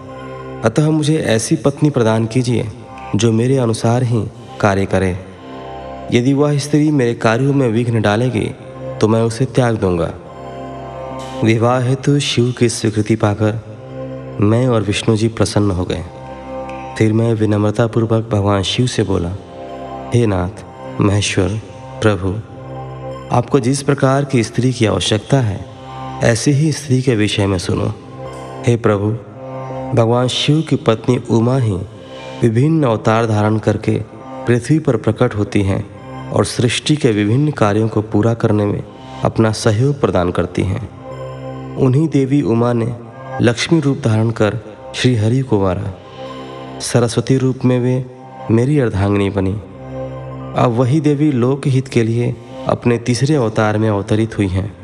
[0.61, 2.67] अतः मुझे ऐसी पत्नी प्रदान कीजिए,
[3.15, 4.27] जो मेरे अनुसार ही
[4.61, 5.36] कार्य करे।
[6.13, 8.49] यदि वह स्त्री मेरे कार्यों में विघ्न डालेगी
[9.01, 10.13] तो मैं उसे त्याग दूँगा।
[11.43, 16.03] विवाह हेतु शिव की स्वीकृति पाकर मैं और विष्णु जी प्रसन्न हो गए।
[16.97, 19.31] फिर मैं विनम्रतापूर्वक भगवान शिव से बोला,
[20.15, 20.63] हे नाथ,
[21.01, 21.49] महेश्वर,
[22.01, 22.29] प्रभु,
[23.35, 25.65] आपको जिस प्रकार की स्त्री की आवश्यकता है,
[26.23, 27.93] ऐसी ही स्त्री के विषय में सुनो।
[28.67, 29.11] हे प्रभु,
[29.97, 31.77] भगवान शिव की पत्नी उमा ही
[32.41, 33.99] विभिन्न अवतार धारण करके
[34.47, 35.96] पृथ्वी पर प्रकट होती हैं।
[36.33, 38.83] और सृष्टि के विभिन्न कार्यों को पूरा करने में
[39.23, 40.89] अपना सहयोग प्रदान करती हैं।
[41.75, 42.95] उन्हीं देवी उमा ने
[43.41, 44.59] लक्ष्मी रूप धारण कर
[44.95, 45.93] श्री हरि को मारा।
[46.79, 48.05] सरस्वती रूप में वे
[48.51, 49.53] मेरी अर्धांगिनी बनी।
[50.61, 52.35] अब वही देवी लोकहित के लिए
[52.67, 54.77] अपने तीसरे अवतार में अवतरित हुई हैं।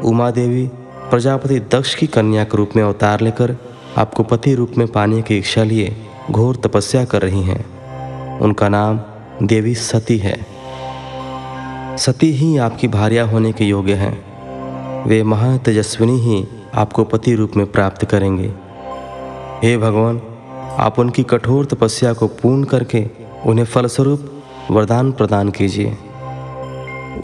[0.00, 0.70] उमा देवी
[1.10, 3.56] प्रजापति दक्ष की कन्या के रूप में अवतार लेकर
[3.96, 5.96] आपको पति रूप में पाने की इच्छा लिए
[6.30, 7.64] घोर तपस्या कर रही हैं।
[8.40, 9.00] उनका नाम
[9.42, 10.53] देवी सती है।
[11.98, 14.34] सती ही आपकी भार्या होने के योग्य हैं।
[15.08, 18.52] वे महातेजस्विनी ही आपको पति रूप में प्राप्त करेंगे।
[19.62, 20.22] हे भगवान,
[20.78, 23.06] आप उनकी कठोर तपस्या को पूर्ण करके
[23.46, 25.96] उन्हें फलस्वरूप वरदान प्रदान कीजिए।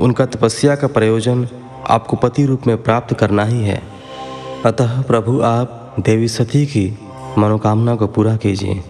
[0.00, 1.48] उनका तपस्या का प्रयोजन
[1.88, 3.82] आपको पति रूप में प्राप्त करना ही है।
[4.66, 6.98] अतः प्रभु, आप देवी सती की
[7.38, 8.84] मनोकामना को पूरा कीजिए।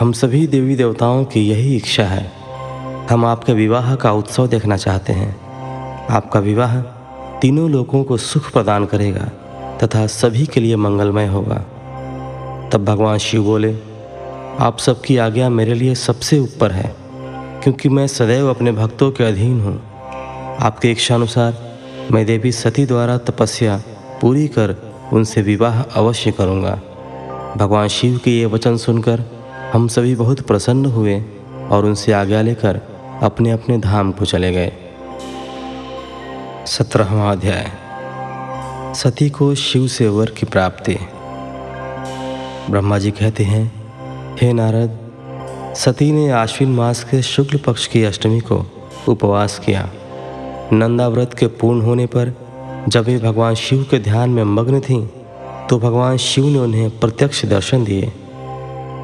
[0.00, 2.39] हम सभी देवी देवताओं की यही इच्छा है।
[3.10, 6.80] हम आपके विवाह का उत्सव देखना चाहते हैं। आपका विवाह
[7.40, 9.24] तीनों लोगों को सुख प्रदान करेगा
[9.78, 11.56] तथा सभी के लिए मंगलमय होगा।
[12.72, 13.72] तब भगवान शिव बोले,
[14.60, 16.94] आप सबकी आज्ञा मेरे लिए सबसे ऊपर है,
[17.62, 19.74] क्योंकि मैं सदैव अपने भक्तों के अधीन हूँ।
[20.60, 21.58] आपके इच्छानुसार
[22.12, 23.76] मैं देवी सती द्वारा तपस्या
[24.20, 24.76] पूरी कर
[25.12, 26.78] उनसे विवाह अवश्य करूँगा।
[27.56, 29.24] भगवान शिव के ये वचन सुनकर
[29.72, 31.20] हम सभी बहुत प्रसन्न हुए
[31.70, 32.80] और उनसे आज्ञा लेकर
[33.22, 34.72] अपने अपने धाम को चले गए।
[36.66, 37.70] सत्रहवा अध्याय।
[38.94, 40.96] सती को शिव से वर की प्राप्ति।
[42.70, 43.72] ब्रह्मा जी कहते हैं,
[44.42, 44.98] हे नारद,
[45.76, 48.66] सती ने आश्विन मास के शुक्ल पक्ष की अष्टमी को
[49.08, 49.90] उपवास किया।
[50.72, 52.32] नंदाव्रत के पूर्ण होने पर
[52.88, 55.06] जब वे भगवान शिव के ध्यान में मग्न थीं
[55.70, 58.12] तो भगवान शिव ने उन्हें प्रत्यक्ष दर्शन दिए।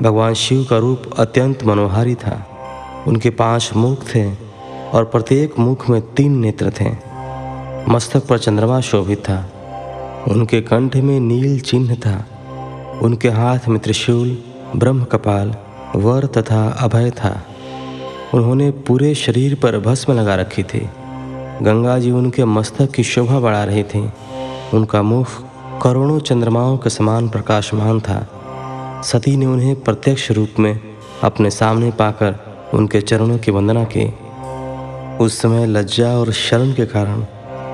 [0.02, 2.55] भगवान शिव का रूप अत्यंत मनोहारी था।
[3.06, 4.32] उनके पाँच मुख थे
[4.92, 6.90] और प्रत्येक मुख में तीन नेत्र थे।
[7.88, 9.52] मस्तक पर चंद्रमा शोभित था।
[10.28, 12.24] उनके कंठ में नील चिन्ह था।
[13.02, 14.38] उनके हाथ में त्रिशूल,
[14.76, 15.54] ब्रह्म कपाल,
[15.96, 17.42] वर तथा अभय था।
[18.34, 20.88] उन्होंने पूरे शरीर पर भस्म लगा रखी थी।
[21.62, 24.10] गंगा जी उनके मस्तक की शोभा बढ़ा रही थी।
[24.74, 25.26] उनका मुख
[25.82, 28.26] करोड़ों चंद्रमाओं के समान प्रकाशमान था।
[29.04, 30.80] सती ने उन्हें प्रत्यक्ष रूप में
[31.24, 34.06] अपने सामने पाकर उनके चरणों की वंदना की।
[35.24, 37.24] उस समय लज्जा और शर्म के कारण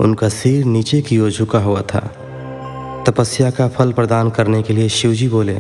[0.01, 2.01] उनका सिर नीचे की ओर झुका हुआ था।
[3.07, 5.57] तपस्या का फल प्रदान करने के लिए शिवजी बोले,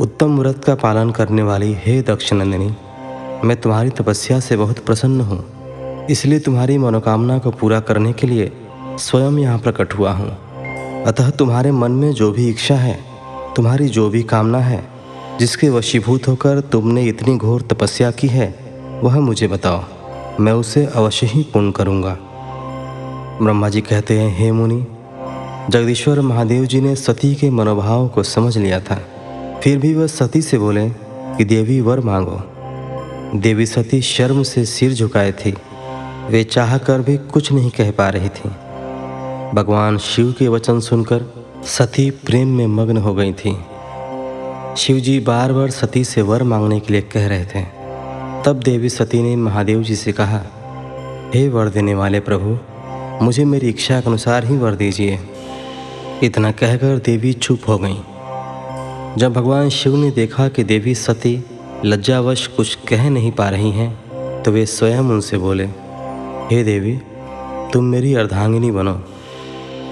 [0.00, 2.74] उत्तम व्रत का पालन करने वाली, हे दक्षिणंदिनी,
[3.44, 8.52] मैं तुम्हारी तपस्या से बहुत प्रसन्न हूँ। इसलिए तुम्हारी मनोकामना को पूरा करने के लिए
[8.98, 10.30] स्वयं यहाँ प्रकट हुआ हूँ।
[11.04, 12.98] अतः तुम्हारे मन में जो भी इच्छा है,
[13.56, 14.91] तुम्हारी जो भी कामना है
[15.38, 18.54] जिसके वशीभूत होकर तुमने इतनी घोर तपस्या की है,
[19.04, 19.84] वह मुझे बताओ।
[20.40, 22.18] मैं उसे अवश्य ही पूर्ण करूँगा।
[23.42, 24.86] ब्रह्मा जी कहते हैं, हे मुनि,
[25.70, 29.02] जगदीश्वर महादेव जी ने सती के मनोभाव को समझ लिया था।
[29.62, 30.88] फिर भी वह सती से बोले
[31.36, 32.40] कि देवी वर मांगो।
[33.38, 35.54] देवी सती शर्म से सिर झुकाए थी।
[36.30, 38.48] वे चाह कर भी कुछ नहीं कह पा रही थी।
[39.54, 43.56] भगवान शिव के वचन सुनकर सती प्रेम में मग्न हो गई थी।
[44.76, 47.62] शिव जी बार बार सती से वर मांगने के लिए कह रहे थे।
[48.44, 50.40] तब देवी सती ने महादेव जी से कहा,
[51.34, 52.58] हे वर देने वाले प्रभु,
[53.24, 55.18] मुझे मेरी इच्छा के अनुसार ही वर दीजिए।
[56.22, 57.98] इतना कहकर देवी चुप हो गई।
[59.18, 61.44] जब भगवान शिव ने देखा कि देवी सती
[61.84, 65.64] लज्जावश कुछ कह नहीं पा रही हैं तो वे स्वयं उनसे बोले,
[66.46, 66.98] हे देवी,
[67.72, 69.00] तुम मेरी अर्धांगिनी बनो।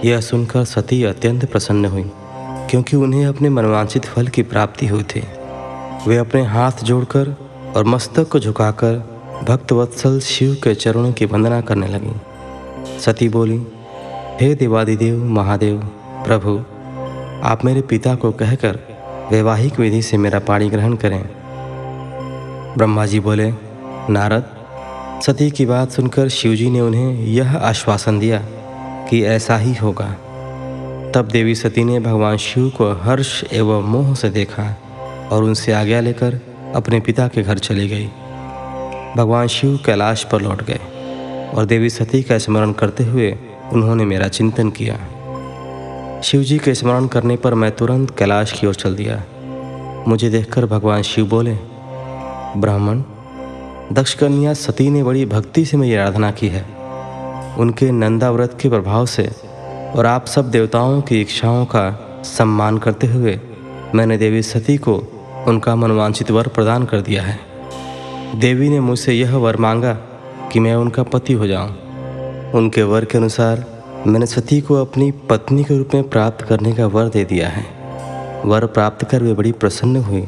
[0.05, 2.11] यह सुनकर सती अत्यंत प्रसन्न हुई।
[2.70, 5.22] क्योंकि उन्हें अपने मनवांचित फल की प्राप्ति हुई थी।
[6.06, 7.36] वे अपने हाथ जोड़कर
[7.76, 8.92] और मस्तक को झुकाकर
[9.48, 12.12] भक्तवत्सल शिव के चरणों की वंदना करने लगी।
[13.00, 13.66] सती बोली,
[14.40, 15.76] हे देवादिदेव, महादेव,
[16.26, 16.58] प्रभु,
[17.46, 18.78] आप मेरे पिता को कहकर
[19.32, 21.28] वैवाहिक विधि से मेरा पाणी ग्रहण करें।
[22.76, 23.52] ब्रह्मा जी बोले,
[24.10, 24.44] नारद,
[25.26, 28.38] सती की बात सुनकर शिवजी ने उन्हें यह आश्वासन दिया
[29.10, 30.14] कि ऐसा ही होगा।
[31.14, 34.64] तब देवी सती ने भगवान शिव को हर्ष एवं मोह से देखा
[35.32, 36.40] और उनसे आज्ञा लेकर
[36.74, 38.06] अपने पिता के घर चली गई।
[39.16, 40.80] भगवान शिव कैलाश पर लौट गए
[41.54, 43.38] और देवी सती का स्मरण करते हुए
[43.72, 48.74] उन्होंने मेरा चिंतन किया। शिव जी के स्मरण करने पर मैं तुरंत कैलाश की ओर
[48.74, 49.22] चल दिया।
[50.08, 51.54] मुझे देखकर भगवान शिव बोले,
[52.56, 53.02] ब्राह्मण
[53.92, 56.64] दक्ष कन्या सती ने बड़ी भक्ति से मेरी आराधना की है।
[57.58, 59.49] उनके नंदा व्रत के प्रभाव से
[59.97, 61.82] और आप सब देवताओं की इच्छाओं का
[62.24, 63.38] सम्मान करते हुए
[63.95, 64.95] मैंने देवी सती को
[65.49, 67.38] उनका मनवांछित वर प्रदान कर दिया है।
[68.41, 69.93] देवी ने मुझसे यह वर मांगा
[70.53, 73.64] कि मैं उनका पति हो जाऊँ। उनके वर के अनुसार
[74.07, 77.64] मैंने सती को अपनी पत्नी के रूप में प्राप्त करने का वर दे दिया है।
[78.45, 80.22] वर प्राप्त कर वे बड़ी प्रसन्न हुई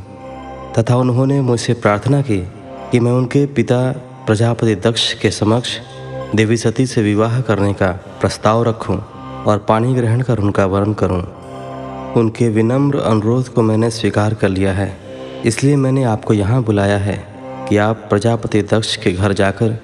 [0.78, 2.40] तथा उन्होंने मुझसे प्रार्थना की
[2.92, 3.80] कि मैं उनके पिता
[4.26, 5.78] प्रजापति दक्ष के समक्ष
[6.34, 9.00] देवी सती से विवाह करने का प्रस्ताव रखूँ।
[9.46, 11.22] और पानी ग्रहण कर उनका वर्ण करूँ।
[12.16, 14.96] उनके विनम्र अनुरोध को मैंने स्वीकार कर लिया है
[15.46, 17.16] इसलिए मैंने आपको यहाँ बुलाया है
[17.68, 19.78] कि आप प्रजापति दक्ष के घर जाकर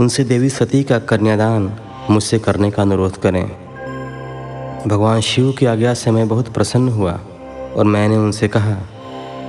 [0.00, 1.72] उनसे देवी सती का कन्यादान
[2.10, 3.44] मुझसे करने का अनुरोध करें
[4.88, 7.20] भगवान शिव की आज्ञा से मैं बहुत प्रसन्न हुआ
[7.76, 8.74] और मैंने उनसे कहा,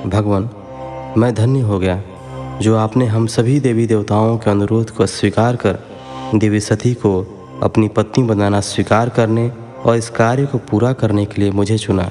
[0.05, 0.49] भगवान,
[1.17, 2.01] मैं धन्य हो गया,
[2.61, 5.79] जो आपने हम सभी देवी देवताओं के अनुरोध को स्वीकार कर
[6.35, 9.51] देवी सती को अपनी पत्नी बनाना स्वीकार करने
[9.85, 12.09] और इस कार्य को पूरा करने के लिए मुझे चुना।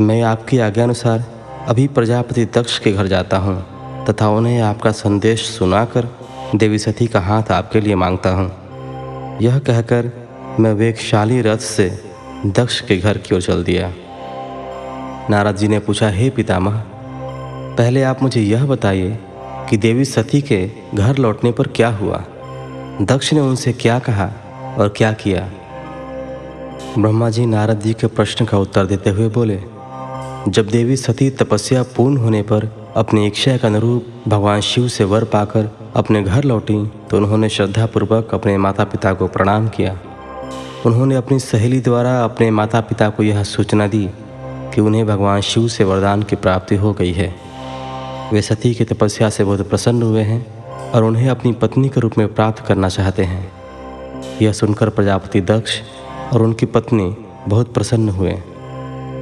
[0.00, 1.24] मैं आपकी आज्ञानुसार
[1.68, 3.56] अभी प्रजापति दक्ष के घर जाता हूँ
[4.06, 6.08] तथा उन्हें आपका संदेश सुनाकर
[6.54, 10.12] देवी सती का हाथ आपके लिए माँगता हूँ। यह कहकर
[10.60, 11.88] मैं वेगशाली रथ से
[12.46, 13.92] दक्ष के घर की ओर चल दिया।
[15.30, 16.82] नारद जी ने पूछा, हे पितामह,
[17.76, 19.18] पहले आप मुझे यह बताइए
[19.70, 22.24] कि देवी सती के घर लौटने पर क्या हुआ?
[23.02, 24.30] दक्ष ने उनसे क्या कहा
[24.78, 25.48] और क्या किया?
[26.98, 29.60] ब्रह्मा जी नारद जी के प्रश्न का उत्तर देते हुए बोले,
[30.48, 35.24] जब देवी सती तपस्या पूर्ण होने पर अपनी इच्छा के अनुरूप भगवान शिव से वर
[35.24, 39.98] पाकर अपने घर लौटी तो उन्होंने श्रद्धापूर्वक अपने माता पिता को प्रणाम किया।
[40.86, 44.08] उन्होंने अपनी सहेली द्वारा अपने माता पिता को यह सूचना दी
[44.74, 47.34] कि उन्हें भगवान शिव से वरदान की प्राप्ति हो गई है।
[48.32, 50.44] वे सती की तपस्या से बहुत प्रसन्न हुए हैं
[50.90, 53.59] और उन्हें अपनी पत्नी के रूप में प्राप्त करना चाहते हैं।
[54.42, 55.80] यह सुनकर प्रजापति दक्ष
[56.32, 57.14] और उनकी पत्नी
[57.48, 58.32] बहुत प्रसन्न हुए।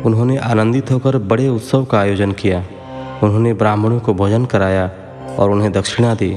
[0.04, 2.64] उन्होंने आनंदित होकर बड़े उत्सव का आयोजन किया।
[3.22, 4.90] उन्होंने ब्राह्मणों को भोजन कराया
[5.38, 6.34] और उन्हें दक्षिणा दी।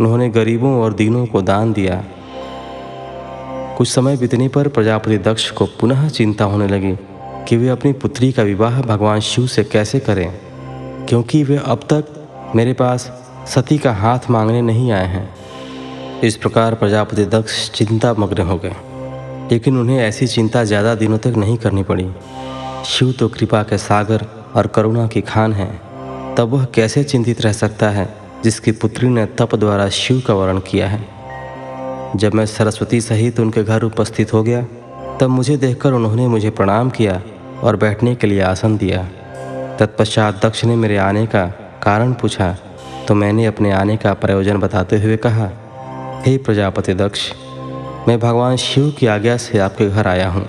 [0.00, 2.02] उन्होंने गरीबों और दीनों को दान दिया।
[3.78, 6.94] कुछ समय बीतने पर प्रजापति दक्ष को पुनः चिंता होने लगी
[7.48, 10.32] कि वे अपनी पुत्री का विवाह भगवान शिव से कैसे करें,
[11.08, 13.10] क्योंकि वे अब तक मेरे पास
[13.46, 15.28] सती का हाथ मांगने नहीं आए हैं।
[16.24, 18.74] इस प्रकार प्रजापति दक्ष चिंता मग्न हो गए।
[19.50, 22.08] लेकिन उन्हें ऐसी चिंता ज़्यादा दिनों तक नहीं करनी पड़ी।
[22.86, 24.24] शिव तो कृपा के सागर
[24.56, 25.80] और करुणा की खान है।
[26.36, 28.14] तब वह कैसे चिंतित रह सकता है,
[28.44, 31.00] जिसकी पुत्री ने तप द्वारा शिव का वर्ण किया है?
[32.16, 34.62] जब मैं सरस्वती सहित उनके घर उपस्थित हो गया,
[35.20, 37.22] तब मुझे देखकर उन्होंने मुझे प्रणाम किया
[37.62, 39.02] और बैठने के लिए आसन दिया।
[39.78, 41.46] तत्पश्चात दक्ष ने मेरे आने का
[41.82, 42.56] कारण पूछा।
[43.08, 45.50] तो मैंने अपने आने का प्रयोजन बताते हुए कहा
[46.20, 47.20] हे प्रजापति दक्ष,
[48.08, 50.44] मैं भगवान शिव की आज्ञा से आपके घर आया हूँ।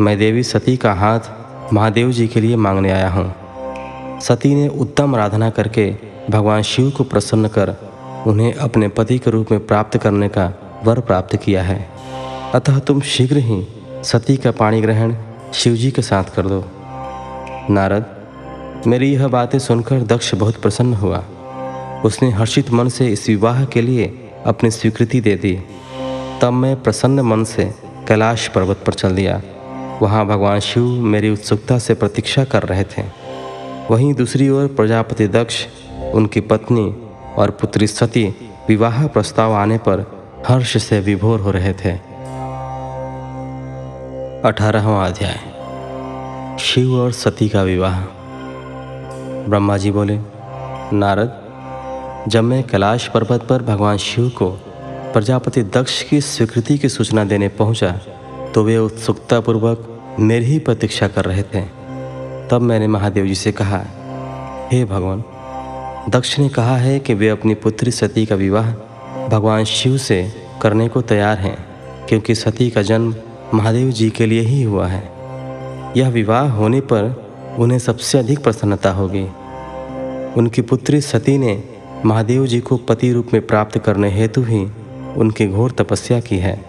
[0.00, 5.14] मैं देवी सती का हाथ महादेव जी के लिए मांगने आया हूँ। सती ने उत्तम
[5.14, 5.94] आराधना करके
[6.30, 7.74] भगवान शिव को प्रसन्न कर
[8.26, 10.52] उन्हें अपने पति के रूप में प्राप्त करने का
[10.84, 11.78] वर प्राप्त किया है।
[12.54, 13.66] अतः तुम शीघ्र ही
[14.04, 15.14] सती का पाणी ग्रहण
[15.54, 16.64] शिव जी के साथ कर दो।
[17.70, 18.06] नारद,
[18.86, 21.22] मेरी यह बातें सुनकर दक्ष बहुत प्रसन्न हुआ।
[22.04, 25.62] उसने हर्षित मन से इस विवाह के लिए अपनी स्वीकृति दे दी।
[26.42, 27.74] तब मैं प्रसन्न मन से
[28.08, 29.42] कैलाश पर्वत पर चल दिया।
[30.02, 33.02] वहाँ भगवान शिव मेरी उत्सुकता से प्रतीक्षा कर रहे थे।
[33.90, 35.66] वहीं दूसरी ओर प्रजापति दक्ष,
[36.14, 36.96] उनकी पत्नी
[37.36, 41.92] और पुत्री सती विवाह प्रस्ताव आने पर हर्ष से विभोर हो रहे थे।
[44.48, 45.38] अठारहवा अध्याय।
[46.58, 48.00] शिव और सती का विवाह।
[49.48, 50.18] ब्रह्मा जी बोले,
[50.96, 51.41] नारद
[52.28, 54.48] जब मैं कैलाश पर्वत पर भगवान शिव को
[55.12, 57.90] प्रजापति दक्ष की स्वीकृति की सूचना देने पहुँचा
[58.54, 61.62] तो वे उत्सुकतापूर्वक मेरी ही प्रतीक्षा कर रहे थे।
[62.48, 63.78] तब मैंने महादेव जी से कहा,
[64.72, 65.24] हे भगवान,
[66.10, 68.70] दक्ष ने कहा है कि वे अपनी पुत्री सती का विवाह
[69.28, 70.32] भगवान शिव से
[70.62, 71.56] करने को तैयार हैं,
[72.08, 73.14] क्योंकि सती का जन्म
[73.54, 75.02] महादेव जी के लिए ही हुआ है।
[75.96, 77.14] यह विवाह होने पर
[77.58, 79.26] उन्हें सबसे अधिक प्रसन्नता होगी।
[80.36, 81.71] उनकी पुत्री सती ने
[82.06, 84.64] महादेव जी को पति रूप में प्राप्त करने हेतु ही
[85.16, 86.64] उनकी घोर तपस्या की है।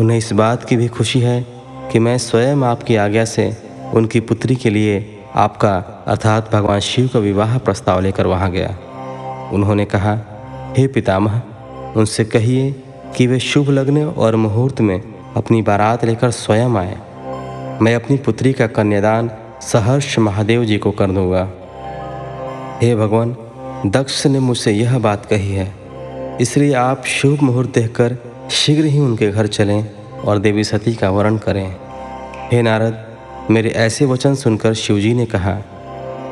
[0.00, 1.46] उन्हें इस बात की भी खुशी है
[1.92, 3.56] कि मैं स्वयं आपकी आज्ञा से
[3.94, 8.76] उनकी पुत्री के लिए आपका, अर्थात भगवान शिव का विवाह प्रस्ताव लेकर वहाँ गया।
[9.52, 10.18] उन्होंने कहा,
[10.78, 11.42] हे पितामह,
[11.96, 12.82] उनसे कहिए
[13.16, 15.02] कि वे शुभ लग्न और मुहूर्त में
[15.36, 16.98] अपनी बारात लेकर स्वयं आए।
[17.82, 19.30] मैं अपनी पुत्री का कन्यादान
[19.62, 21.50] सहर्ष महादेव जी को कर दूँगा।
[22.82, 23.36] हे भगवान
[23.86, 28.16] दक्ष ने मुझसे यह बात कही है। इसलिए आप शुभ मुहूर्त देखकर
[28.50, 29.86] शीघ्र ही उनके घर चलें
[30.24, 31.76] और देवी सती का वर्ण करें।
[32.52, 32.98] हे नारद,
[33.50, 35.56] मेरे ऐसे वचन सुनकर शिवजी ने कहा,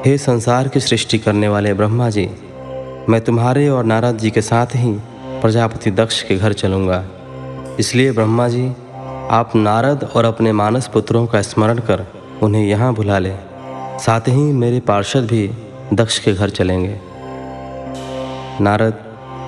[0.06, 2.28] हे संसार की सृष्टि करने वाले ब्रह्मा जी,
[3.08, 4.92] मैं तुम्हारे और नारद जी के साथ ही
[5.40, 7.04] प्रजापति दक्ष के घर चलूँगा।
[7.80, 8.68] इसलिए ब्रह्मा जी,
[9.30, 12.06] आप नारद और अपने मानस पुत्रों का स्मरण कर
[12.42, 13.38] उन्हें यहाँ भुला लें।
[13.98, 15.50] साथ ही मेरे पार्षद भी
[15.92, 17.07] दक्ष के घर चलेंगे।
[18.60, 18.92] नारद,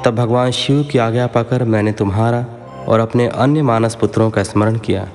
[0.04, 2.46] तब भगवान शिव की आज्ञा पाकर मैंने तुम्हारा
[2.88, 5.08] और अपने अन्य मानस पुत्रों का स्मरण किया।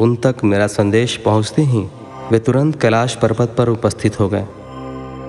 [0.00, 1.86] उन तक मेरा संदेश पहुँचते ही
[2.32, 4.46] वे तुरंत कैलाश पर्वत पर उपस्थित हो गए।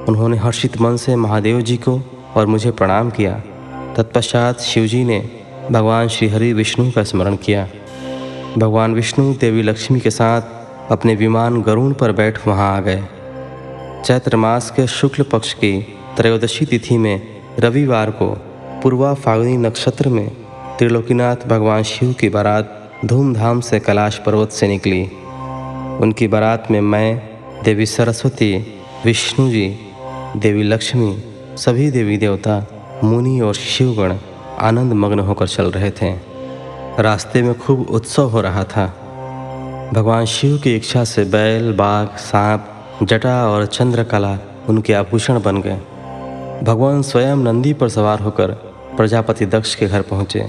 [0.09, 2.01] उन्होंने हर्षित मन से महादेव जी को
[2.35, 3.43] और मुझे प्रणाम किया।
[3.97, 5.29] तत्पश्चात शिवजी ने
[5.71, 7.67] भगवान श्रीहरि विष्णु का स्मरण किया।
[8.57, 10.41] भगवान विष्णु देवी लक्ष्मी के साथ
[10.91, 13.03] अपने विमान गरुण पर बैठ वहाँ आ गए।
[14.05, 18.27] चैत्र मास के शुक्ल पक्ष की त्रयोदशी तिथि में रविवार को
[18.83, 20.29] पूर्वा फागुनी नक्षत्र में
[20.79, 25.03] त्रिलोकीनाथ भगवान शिव की बारात धूमधाम से कैलाश पर्वत से निकली।
[26.01, 27.29] उनकी बारात में मैं,
[27.63, 29.77] देवी सरस्वती, विष्णु जी,
[30.37, 31.23] देवी लक्ष्मी,
[31.57, 32.67] सभी देवी देवता,
[33.03, 34.15] मुनि और शिवगण
[34.59, 36.13] आनंद मग्न होकर चल रहे थे।
[36.99, 38.87] रास्ते में खूब उत्सव हो रहा था।
[39.93, 42.69] भगवान शिव की इच्छा से बैल, बाघ, सांप,
[43.03, 44.37] जटा और चंद्रकला
[44.69, 45.79] उनके आभूषण बन गए।
[46.63, 48.51] भगवान स्वयं नंदी पर सवार होकर
[48.97, 50.45] प्रजापति दक्ष के घर पहुँचे।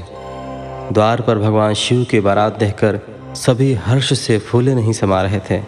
[0.93, 2.99] द्वार पर भगवान शिव की बारात देखकर
[3.35, 5.59] सभी हर्ष से फूले नहीं समा रहे थे।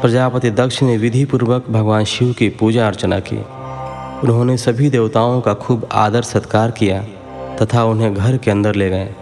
[0.00, 3.36] प्रजापति दक्ष ने विधि पूर्वक भगवान शिव की पूजा अर्चना की।
[4.22, 7.02] उन्होंने सभी देवताओं का खूब आदर सत्कार किया
[7.62, 9.14] तथा उन्हें घर के अंदर ले गए।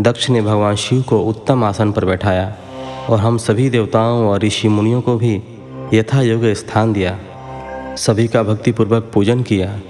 [0.00, 2.54] दक्ष ने भगवान शिव को उत्तम आसन पर बैठाया
[3.10, 5.42] और हम सभी देवताओं और ऋषि मुनियों को भी
[5.94, 7.18] यथा योग्य स्थान दिया।
[7.98, 9.80] सभी का भक्तिपूर्वक पूजन किया।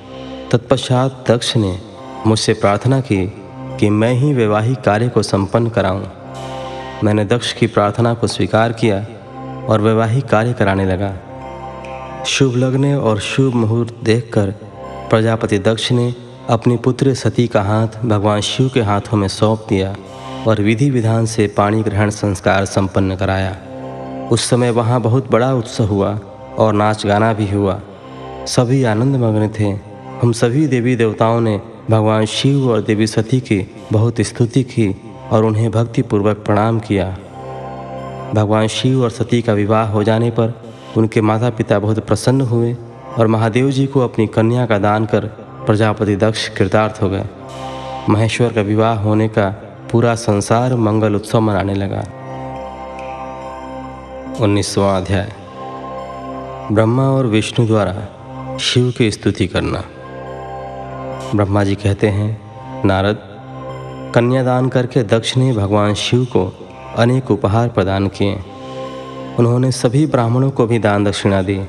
[0.52, 1.78] तत्पश्चात दक्ष ने
[2.26, 3.26] मुझसे प्रार्थना की
[3.80, 6.04] कि मैं ही वैवाहिक कार्य को संपन्न कराऊं।
[7.04, 9.06] मैंने दक्ष की प्रार्थना को स्वीकार किया
[9.68, 11.12] और वैवाहिक कार्य कराने लगा।
[12.26, 14.50] शुभ लग्न और शुभ मुहूर्त देखकर
[15.10, 16.14] प्रजापति दक्ष ने
[16.48, 19.94] अपनी पुत्र सती का हाथ भगवान शिव के हाथों में सौंप दिया
[20.46, 23.56] और विधि विधान से पाणी ग्रहण संस्कार संपन्न कराया।
[24.32, 26.18] उस समय वहाँ बहुत बड़ा उत्सव हुआ
[26.58, 27.80] और नाच गाना भी हुआ।
[28.48, 29.64] सभी आनंद मग्न थे।
[30.22, 31.60] हम सभी देवी देवताओं ने
[31.90, 37.18] भगवान शिव और देवी सती की बहुत स्तुति की और उन्हें भक्तिपूर्वक प्रणाम किया।
[38.34, 40.62] भगवान शिव और सती का विवाह हो जाने पर
[40.96, 42.76] उनके माता पिता बहुत प्रसन्न हुए
[43.18, 45.26] और महादेव जी को अपनी कन्या का दान कर
[45.66, 47.24] प्रजापति दक्ष कृतार्थ हो गए।
[48.08, 49.48] महेश्वर का विवाह होने का
[49.92, 52.04] पूरा संसार मंगल उत्सव मनाने लगा।
[54.40, 55.32] उन्नीसवां अध्याय।
[56.72, 58.17] ब्रह्मा और विष्णु द्वारा
[58.60, 59.84] शिव की स्तुति करना।
[61.34, 62.40] ब्रह्मा जी कहते हैं,
[62.84, 63.18] नारद
[64.14, 66.66] कन्यादान करके दक्ष ने भगवान शिव को
[66.96, 68.38] अनेक उपहार प्रदान किए।
[69.38, 71.60] उन्होंने सभी ब्राह्मणों को भी दान दक्षिणा दी।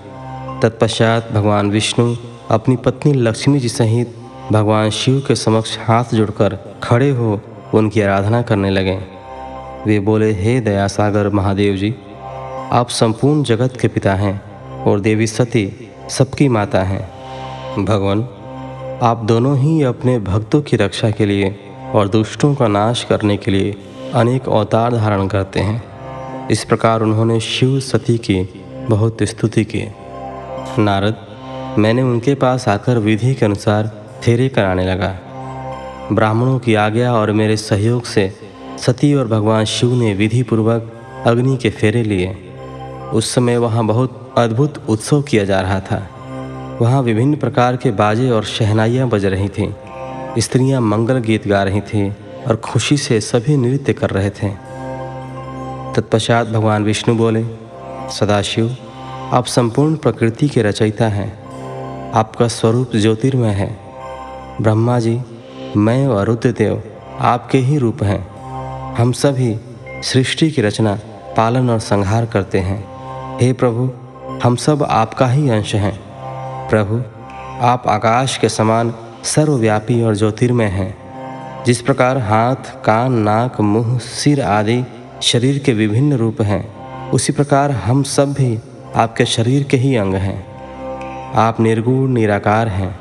[0.61, 2.15] तत्पश्चात भगवान विष्णु
[2.49, 4.15] अपनी पत्नी लक्ष्मी जी सहित
[4.51, 7.41] भगवान शिव के समक्ष हाथ जोड़कर खड़े हो
[7.73, 8.99] उनकी आराधना करने लगे।
[9.85, 11.95] वे बोले, हे दया सागर महादेव जी,
[12.71, 14.41] आप संपूर्ण जगत के पिता हैं
[14.83, 17.09] और देवी सती सबकी माता हैं।
[17.85, 18.21] भगवान,
[19.01, 21.59] आप दोनों ही अपने भक्तों की रक्षा के लिए
[21.95, 23.75] और दुष्टों का नाश करने के लिए
[24.13, 25.83] अनेक अवतार धारण करते हैं।
[26.47, 29.83] इस प्रकार उन्होंने शिव सती की बहुत स्तुति की।
[30.81, 31.15] नारद,
[31.79, 35.15] मैंने उनके पास आकर विधि के अनुसार फेरे कराने लगा।
[36.11, 38.33] ब्राह्मणों की आज्ञा और मेरे सहयोग से
[38.77, 40.93] सती और भगवान शिव ने विधि पूर्वक
[41.25, 42.37] अग्नि के फेरे लिए।
[43.13, 46.09] उस समय वहाँ बहुत अद्भुत उत्सव किया जा रहा था।
[46.81, 49.73] वहाँ विभिन्न प्रकार के बाजे और शहनाइयाँ बज रही थीं।
[50.39, 52.11] स्त्रियाँ मंगल गीत गा रही थीं
[52.47, 54.49] और खुशी से सभी नृत्य कर रहे थे।
[55.95, 57.43] तत्पश्चात भगवान विष्णु बोले,
[58.09, 58.75] सदाशिव,
[59.31, 61.39] आप संपूर्ण प्रकृति के रचयिता हैं।
[62.11, 63.79] आपका स्वरूप ज्योतिर्मय है।
[64.61, 65.21] ब्रह्मा जी,
[65.77, 66.83] मैं और रुद्रदेव
[67.19, 68.39] आपके ही रूप हैं।
[68.95, 69.59] हम सभी
[70.03, 70.99] सृष्टि की रचना,
[71.37, 72.99] पालन और संहार करते हैं।
[73.41, 73.91] हे प्रभु
[74.43, 75.99] हम सब आपका ही अंश हैं।
[76.69, 77.03] प्रभु,
[77.65, 78.93] आप आकाश के समान
[79.23, 80.97] सर्वव्यापी और ज्योतिर्मय हैं।
[81.63, 84.83] जिस प्रकार हाथ, कान, नाक, मुँह, सिर आदि
[85.23, 86.75] शरीर के विभिन्न रूप हैं,
[87.09, 88.59] उसी प्रकार हम सब भी
[88.95, 90.45] आपके शरीर के ही अंग हैं।
[91.33, 92.99] आप निर्गुण, निराकार हैं।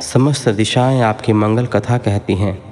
[0.00, 2.62] समस्त दिशाएँ आपकी मंगल कथा कहती हैं।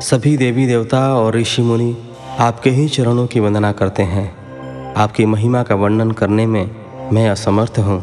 [0.00, 1.96] सभी देवी देवता और ऋषि मुनि
[2.38, 4.40] आपके ही चरणों की वंदना करते हैं।
[4.94, 6.79] आपकी महिमा का वर्णन करने में
[7.12, 8.00] मैं असमर्थ हूँ।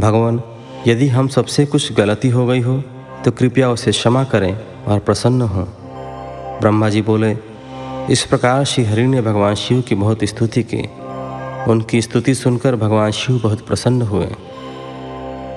[0.00, 0.40] भगवान,
[0.86, 2.76] यदि हम सबसे कुछ गलती हो गई हो
[3.24, 5.64] तो कृपया उसे क्षमा करें और प्रसन्न हों।
[6.60, 7.36] ब्रह्मा जी बोले,
[8.10, 10.82] इस प्रकार श्री हरि ने भगवान शिव की बहुत स्तुति की।
[11.70, 14.26] उनकी स्तुति सुनकर भगवान शिव बहुत प्रसन्न हुए।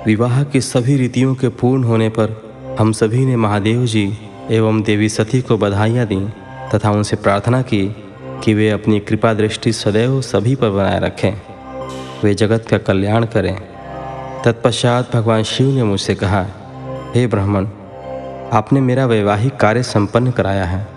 [0.06, 2.36] विवाह की सभी रीतियों के पूर्ण होने पर
[2.80, 4.18] हम सभी ने महादेव जी
[4.52, 6.20] एवं देवी सती को बधाइयाँ दी
[6.74, 7.86] तथा उनसे प्रार्थना की
[8.44, 11.57] कि वे अपनी कृपा दृष्टि सदैव सभी पर बनाए रखें।
[12.24, 13.58] वे जगत का कल्याण करें।
[14.46, 16.46] तत्पश्चात भगवान शिव ने मुझसे कहा,
[17.16, 17.68] हे ब्राह्मण,
[18.54, 20.88] आपने मेरा वैवाहिक कार्य संपन्न कराया है।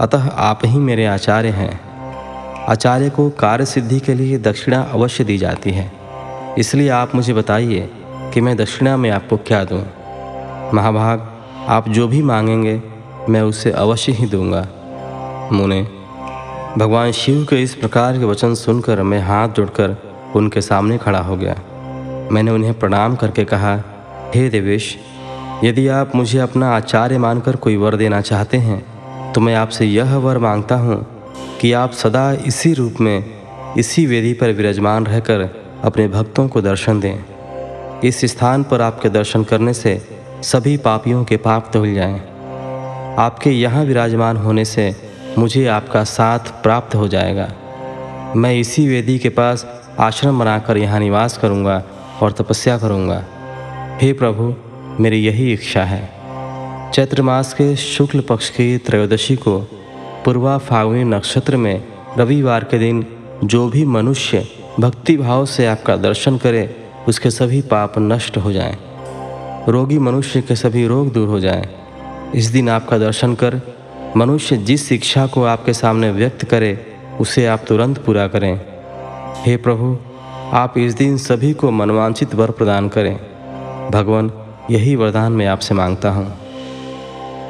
[0.00, 1.80] अतः आप ही मेरे आचार्य हैं।
[2.64, 5.92] आचार्य को कार्य सिद्धि के लिए दक्षिणा अवश्य दी जाती है।
[6.58, 7.90] इसलिए आप मुझे बताइए
[8.34, 9.82] कि मैं दक्षिणा में आपको क्या दूँ।
[10.74, 11.32] महाभाग,
[11.68, 12.82] आप जो भी मांगेंगे,
[13.28, 14.68] मैं उसे अवश्य ही दूँगा।
[15.52, 15.82] मुने,
[16.78, 21.36] भगवान शिव के इस प्रकार के वचन सुनकर मैं हाथ जोड़कर उनके सामने खड़ा हो
[21.36, 21.54] गया।
[22.32, 23.74] मैंने उन्हें प्रणाम करके कहा,
[24.34, 24.96] हे देवेश,
[25.64, 30.16] यदि आप मुझे अपना आचार्य मानकर कोई वर देना चाहते हैं तो मैं आपसे यह
[30.16, 31.04] वर माँगता हूँ
[31.60, 33.24] कि आप सदा इसी रूप में,
[33.78, 35.48] इसी वेदी पर विराजमान रहकर
[35.84, 37.18] अपने भक्तों को दर्शन दें।
[38.04, 40.00] इस स्थान पर आपके दर्शन करने से
[40.42, 42.20] सभी पापियों के पाप धुल जाएँ।
[43.18, 44.94] आपके यहाँ विराजमान होने से
[45.38, 47.48] मुझे आपका साथ प्राप्त हो जाएगा।
[48.36, 49.66] मैं इसी वेदी के पास
[50.00, 51.82] आश्रम बनाकर यहाँ निवास करूँगा
[52.22, 53.24] और तपस्या करूँगा
[54.02, 54.54] हे प्रभु,
[55.02, 59.58] मेरी यही इच्छा है चैत्र मास के शुक्ल पक्ष की त्रयोदशी को
[60.24, 61.84] पूर्वा फागुनी नक्षत्र में
[62.18, 63.06] रविवार के दिन
[63.44, 64.46] जो भी मनुष्य
[64.80, 66.76] भक्ति भाव से आपका दर्शन करे,
[67.08, 68.76] उसके सभी पाप नष्ट हो जाएँ।
[69.68, 71.66] रोगी मनुष्य के सभी रोग दूर हो जाएँ।
[72.34, 73.60] इस दिन आपका दर्शन कर,
[74.16, 76.86] मनुष्य जिस शिक्षा को आपके सामने व्यक्त करे,
[77.20, 78.60] उसे आप तुरंत पूरा करें
[79.38, 79.98] हे प्रभु,
[80.56, 83.16] आप इस दिन सभी को मनवांचित वर प्रदान करें।
[83.90, 84.32] भगवान,
[84.70, 86.32] यही वरदान मैं आपसे माँगता हूँ।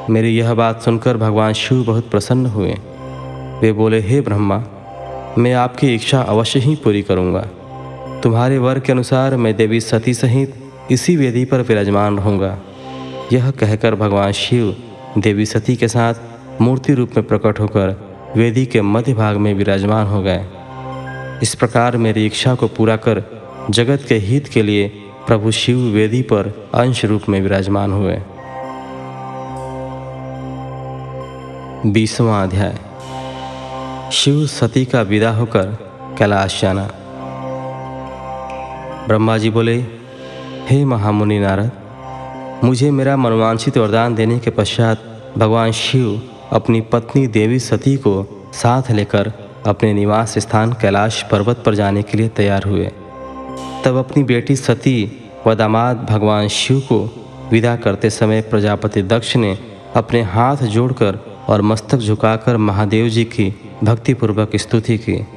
[0.09, 2.75] मेरी यह बात सुनकर भगवान शिव बहुत प्रसन्न हुए।
[3.61, 4.63] वे बोले, हे ब्रह्मा,
[5.37, 7.41] मैं आपकी इच्छा अवश्य ही पूरी करूँगा।
[8.23, 10.55] तुम्हारे वर के अनुसार मैं देवी सती सहित
[10.91, 12.57] इसी वेदी पर विराजमान रहूँगा।
[13.33, 14.75] यह कहकर भगवान शिव
[15.17, 16.13] देवी सती के साथ
[16.61, 20.45] मूर्ति रूप में प्रकट होकर वेदी के मध्य भाग में विराजमान हो गए।
[21.41, 23.23] इस प्रकार मेरी इच्छा को पूरा कर
[23.69, 24.87] जगत के हित के लिए
[25.27, 28.21] प्रभु शिव वेदी पर अंश रूप में विराजमान हुए।
[31.91, 32.77] बीसवां अध्याय।
[34.11, 35.65] शिव सती का विदा होकर
[36.17, 36.91] कैलाश जाना।
[39.07, 39.85] ब्रह्मा जी बोले,
[40.69, 41.71] हे महामुनि नारद,
[42.63, 46.21] मुझे मेरा मनोवांछित वरदान देने के पश्चात भगवान शिव
[46.51, 52.17] अपनी पत्नी देवी सती को साथ लेकर अपने निवास स्थान कैलाश पर्वत पर जाने के
[52.17, 52.91] लिए तैयार हुए।
[53.85, 59.57] तब अपनी बेटी सती व दामाद भगवान शिव को विदा करते समय प्रजापति दक्ष ने
[59.95, 61.19] अपने हाथ जोड़कर
[61.49, 65.27] और मस्तक झुकाकर महादेव जी की भक्तिपूर्वक स्तुति की।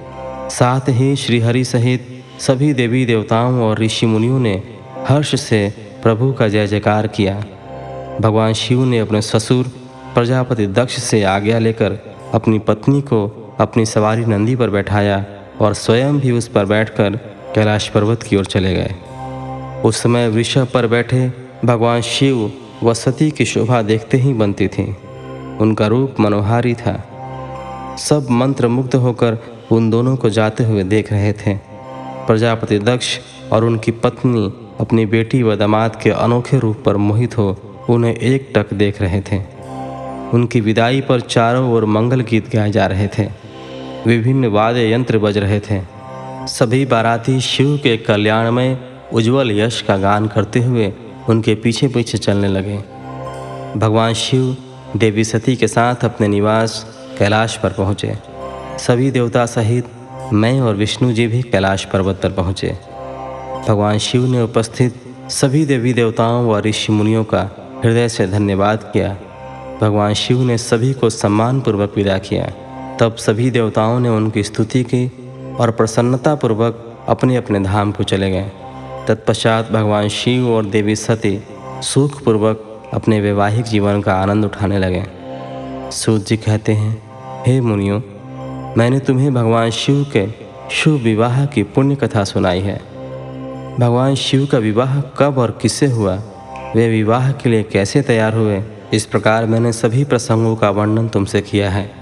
[0.51, 4.63] साथ ही श्रीहरि सहित सभी देवी देवताओं और ऋषि मुनियों ने
[5.09, 7.45] हर्ष से प्रभु का जय जयकार किया।
[8.21, 9.71] भगवान शिव ने अपने ससुर
[10.15, 11.99] प्रजापति दक्ष से आज्ञा लेकर
[12.35, 15.25] अपनी पत्नी को अपनी सवारी नंदी पर बैठाया
[15.61, 17.17] और स्वयं भी उस पर बैठकर
[17.55, 18.95] कैलाश पर्वत की ओर चले गए।
[19.85, 21.33] उस समय वृषभ पर बैठे
[21.65, 22.53] भगवान शिव
[22.83, 24.97] व सती की शोभा देखते ही बनती थी।
[25.61, 26.95] उनका रूप मनोहारी था।
[27.99, 29.39] सब मंत्र मुग्ध होकर
[29.73, 31.55] उन दोनों को जाते हुए देख रहे थे।
[32.27, 33.19] प्रजापति दक्ष
[33.53, 37.57] और उनकी पत्नी अपनी बेटी व दामाद के अनोखे रूप पर मोहित हो
[37.91, 39.39] उन्हें एक टक देख रहे थे।
[40.35, 43.42] उनकी विदाई पर चारों ओर मंगल गीत गाए जा रहे थे।
[44.07, 45.81] विभिन्न वाद्य यंत्र बज रहे थे।
[46.47, 48.79] सभी बाराती शिव के कल्याण में
[49.13, 50.93] उज्जवल यश का गान करते हुए
[51.29, 52.77] उनके पीछे पीछे चलने लगे।
[53.77, 54.57] भगवान शिव,
[54.97, 56.87] देवी सती के साथ अपने निवास
[57.19, 58.15] कैलाश पर पहुँचे।
[58.79, 59.87] सभी देवता सहित
[60.33, 62.79] मैं और विष्णु जी भी कैलाश पर्वत पर पहुँचे।
[63.69, 64.95] भगवान शिव ने उपस्थित
[65.29, 67.51] सभी देवी देवताओं व ऋषि मुनियों का
[67.85, 69.17] हृदय से धन्यवाद किया।
[69.81, 72.53] भगवान शिव ने सभी को सम्मानपूर्वक विदा किया।
[73.03, 75.13] तब सभी देवताओं ने उनकी स्तुति की
[75.61, 78.51] और प्रसन्नतापूर्वक अपने अपने धाम को चले गए।
[79.09, 81.45] तत्पश्चात भगवान शिव और देवी सती
[81.83, 85.05] सुखपूर्वक अपने वैवाहिक जीवन का आनंद उठाने लगे।
[85.91, 87.03] सूत जी कहते हैं,
[87.47, 88.03] हे मुनियो,
[88.79, 90.29] मैंने तुम्हें भगवान शिव के
[90.71, 92.81] शुभ विवाह की पुण्य कथा सुनाई है।
[93.79, 96.23] भगवान शिव का विवाह कब और किससे हुआ?
[96.77, 98.63] वे विवाह के लिए कैसे तैयार हुए?
[98.93, 102.02] इस प्रकार मैंने सभी प्रसंगों का वर्णन तुमसे किया है।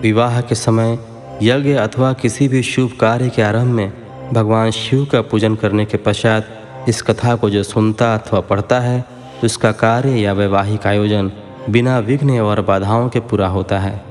[0.00, 0.98] विवाह के समय,
[1.42, 3.92] यज्ञ अथवा किसी भी शुभ कार्य के आरंभ में
[4.32, 9.04] भगवान शिव का पूजन करने के पश्चात इस कथा को जो सुनता अथवा पढ़ता है
[9.44, 11.30] उसका कार्य या वैवाहिक आयोजन
[11.70, 14.04] बिना विघ्न और बाधाओं के पूरा होता है।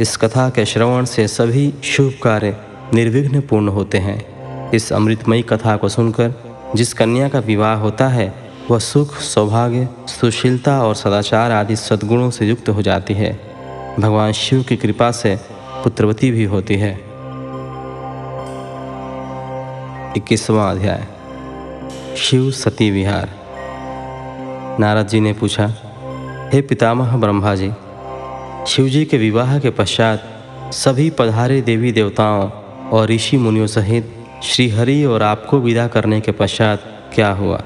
[0.00, 2.56] इस कथा के श्रवण से सभी शुभ कार्य
[2.94, 6.32] निर्विघ्न पूर्ण होते हैं। इस अमृतमयी कथा को सुनकर
[6.76, 8.34] जिस कन्या का विवाह होता है,
[8.70, 13.55] वह सुख, सौभाग्य, सुशीलता और सदाचार आदि सद्गुणों से युक्त हो जाती है।
[14.00, 15.36] भगवान शिव की कृपा से
[15.84, 16.92] पुत्रवती भी होती है।
[20.16, 21.06] इक्कीसवां अध्याय।
[22.16, 23.28] शिव सती विहार।
[24.80, 25.66] नारद जी ने पूछा,
[26.52, 27.72] हे पितामह ब्रह्मा जी
[28.66, 32.50] शिव जी के विवाह के पश्चात सभी पधारे देवी देवताओं
[32.88, 37.62] और ऋषि मुनियों सहित श्री हरि और आपको विदा करने के पश्चात क्या हुआ?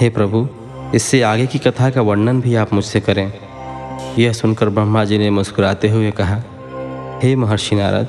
[0.00, 0.48] हे प्रभु,
[0.94, 3.47] इससे आगे की कथा का वर्णन भी आप मुझसे करें।
[4.18, 6.42] यह सुनकर ब्रह्मा जी ने मुस्कुराते हुए कहा,
[7.22, 8.08] हे महर्षि नारद,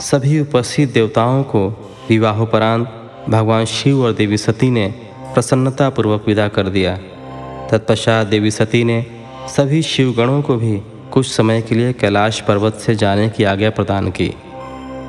[0.00, 1.68] सभी उपस्थित देवताओं को
[2.08, 2.92] विवाहोपरांत
[3.28, 4.94] भगवान शिव और देवी सती ने
[5.34, 6.96] प्रसन्नतापूर्वक विदा कर दिया।
[7.70, 9.06] तत्पश्चात देवी सती ने
[9.56, 14.10] सभी शिवगणों को भी कुछ समय के लिए कैलाश पर्वत से जाने की आज्ञा प्रदान
[14.10, 14.34] की।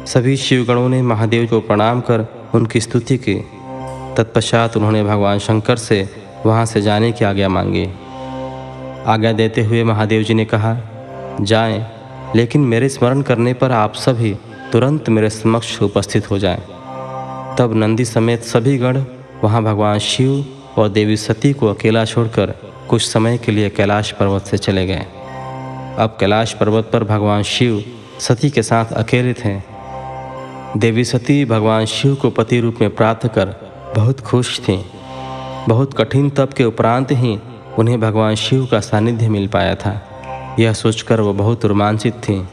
[0.07, 2.25] सभी शिवगणों ने महादेव को प्रणाम कर
[2.55, 3.35] उनकी स्तुति की।
[4.17, 6.09] तत्पश्चात उन्होंने भगवान शंकर से
[6.45, 7.87] वहाँ से जाने की आज्ञा मांगी।
[9.07, 10.75] आज्ञा देते हुए महादेव जी ने कहा
[11.41, 11.85] जाएँ,
[12.35, 14.33] लेकिन मेरे स्मरण करने पर आप सभी
[14.71, 16.61] तुरंत मेरे समक्ष उपस्थित हो जाएँ।
[17.59, 19.03] तब नंदी समेत सभी गण
[19.43, 20.45] वहाँ भगवान शिव
[20.77, 22.53] और देवी सती को अकेला छोड़कर
[22.89, 25.05] कुछ समय के लिए कैलाश पर्वत से चले गए।
[25.97, 27.83] अब कैलाश पर्वत पर भगवान शिव
[28.19, 29.59] सती के साथ अकेले थे।
[30.77, 33.55] देवी सती भगवान शिव को पति रूप में प्राप्त कर
[33.95, 34.83] बहुत खुश थीं।
[35.67, 37.37] बहुत कठिन तप के उपरांत ही
[37.79, 40.03] उन्हें भगवान शिव का सानिध्य मिल पाया था।
[40.59, 42.45] यह सोचकर वो बहुत रोमांचित थीं।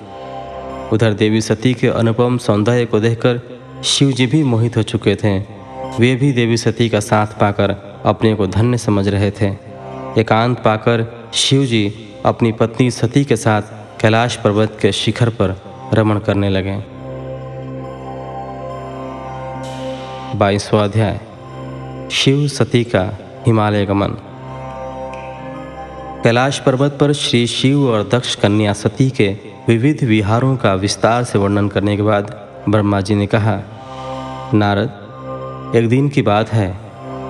[0.92, 3.40] उधर देवी सती के अनुपम सौंदर्य को देखकर
[3.84, 5.38] शिव जी भी मोहित हो चुके थे।
[5.98, 9.48] वे भी देवी सती का साथ पाकर अपने को धन्य समझ रहे थे।
[10.20, 13.62] एकांत पाकर शिव जी अपनी पत्नी सती के साथ
[14.00, 15.60] कैलाश पर्वत के शिखर पर
[15.94, 16.76] रमण करने लगे।
[20.38, 21.20] बाईसवा अध्याय।
[22.10, 24.10] शिव सती का हिमालय गमन।
[26.24, 29.26] कैलाश पर्वत पर श्री शिव और दक्ष कन्या सती के
[29.68, 32.30] विविध विहारों का विस्तार से वर्णन करने के बाद
[32.68, 33.56] ब्रह्मा जी ने कहा,
[34.54, 36.80] नारद, एक दिन की बात है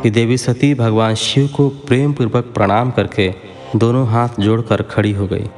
[0.03, 3.35] कि देवी सती भगवान शिव को प्रेम पूर्वक प्रणाम करके
[3.77, 5.49] दोनों हाथ जोड़कर खड़ी हो गई।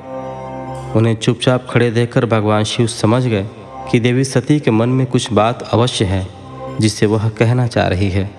[0.99, 3.47] उन्हें चुपचाप खड़े देखकर भगवान शिव समझ गए
[3.91, 6.27] कि देवी सती के मन में कुछ बात अवश्य है
[6.81, 8.31] जिसे वह कहना चाह रही है।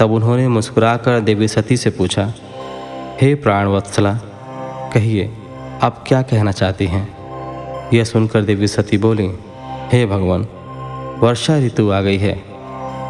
[0.00, 2.32] तब उन्होंने मुस्कुराकर देवी सती से पूछा
[3.20, 4.14] हे प्राणवत्सला
[4.94, 5.30] कहिए,
[5.82, 7.16] आप क्या कहना चाहती हैं?
[7.94, 9.30] यह सुनकर देवी सती बोली,
[9.92, 10.46] हे भगवान,
[11.20, 12.42] वर्षा ऋतु आ गई है।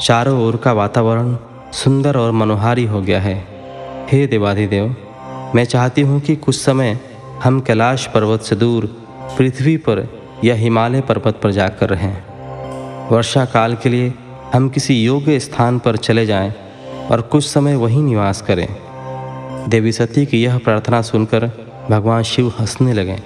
[0.01, 1.37] चारों ओर का वातावरण
[1.73, 3.47] सुंदर और मनोहारी हो गया है।
[4.13, 4.97] हे देवाधिदेव,
[5.55, 6.99] मैं चाहती हूँ कि कुछ समय
[7.45, 8.87] हम कैलाश पर्वत से दूर
[9.39, 10.09] पृथ्वी पर
[10.45, 12.23] या हिमालय पर्वत पर जाकर रहें।
[13.09, 14.15] वर्षा काल के लिए
[14.55, 16.53] हम किसी योग्य स्थान पर चले जाएँ
[17.11, 18.84] और कुछ समय वहीं निवास करें।
[19.69, 21.51] देवी सती की यह प्रार्थना सुनकर
[21.91, 23.17] भगवान शिव हंसने लगे।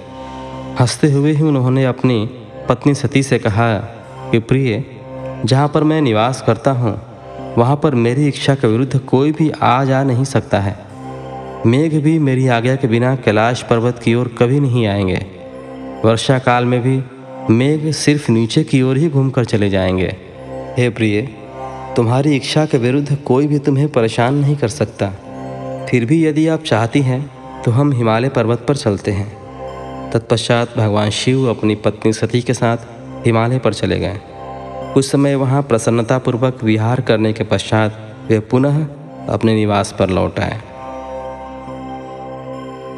[0.79, 2.29] हँसते हुए ही उन्होंने अपनी
[2.69, 3.77] पत्नी सती से कहा
[4.31, 4.83] कि, प्रिय,
[5.45, 7.01] जहाँ पर मैं निवास करता हूँ,
[7.57, 10.85] वहाँ पर मेरी इच्छा के विरुद्ध कोई भी आ जा नहीं सकता है।
[11.65, 15.25] मेघ भी मेरी आज्ञा के बिना कैलाश पर्वत की ओर कभी नहीं आएँगे।
[16.05, 17.03] वर्षा काल में भी
[17.53, 20.15] मेघ सिर्फ़ नीचे की ओर ही घूमकर चले जाएँगे।
[20.77, 21.21] हे प्रिय,
[21.95, 25.11] तुम्हारी इच्छा के विरुद्ध कोई भी तुम्हें परेशान नहीं कर सकता।
[25.89, 27.19] फिर भी यदि आप चाहती हैं
[27.63, 32.77] तो हम हिमालय पर्वत पर चलते हैं। तत्पश्चात भगवान शिव अपनी पत्नी सती के साथ
[33.25, 34.19] हिमालय पर चले गए।
[34.93, 38.77] कुछ समय वहाँ प्रसन्नतापूर्वक विहार करने के पश्चात वे पुनः
[39.29, 40.59] अपने निवास पर लौट आए।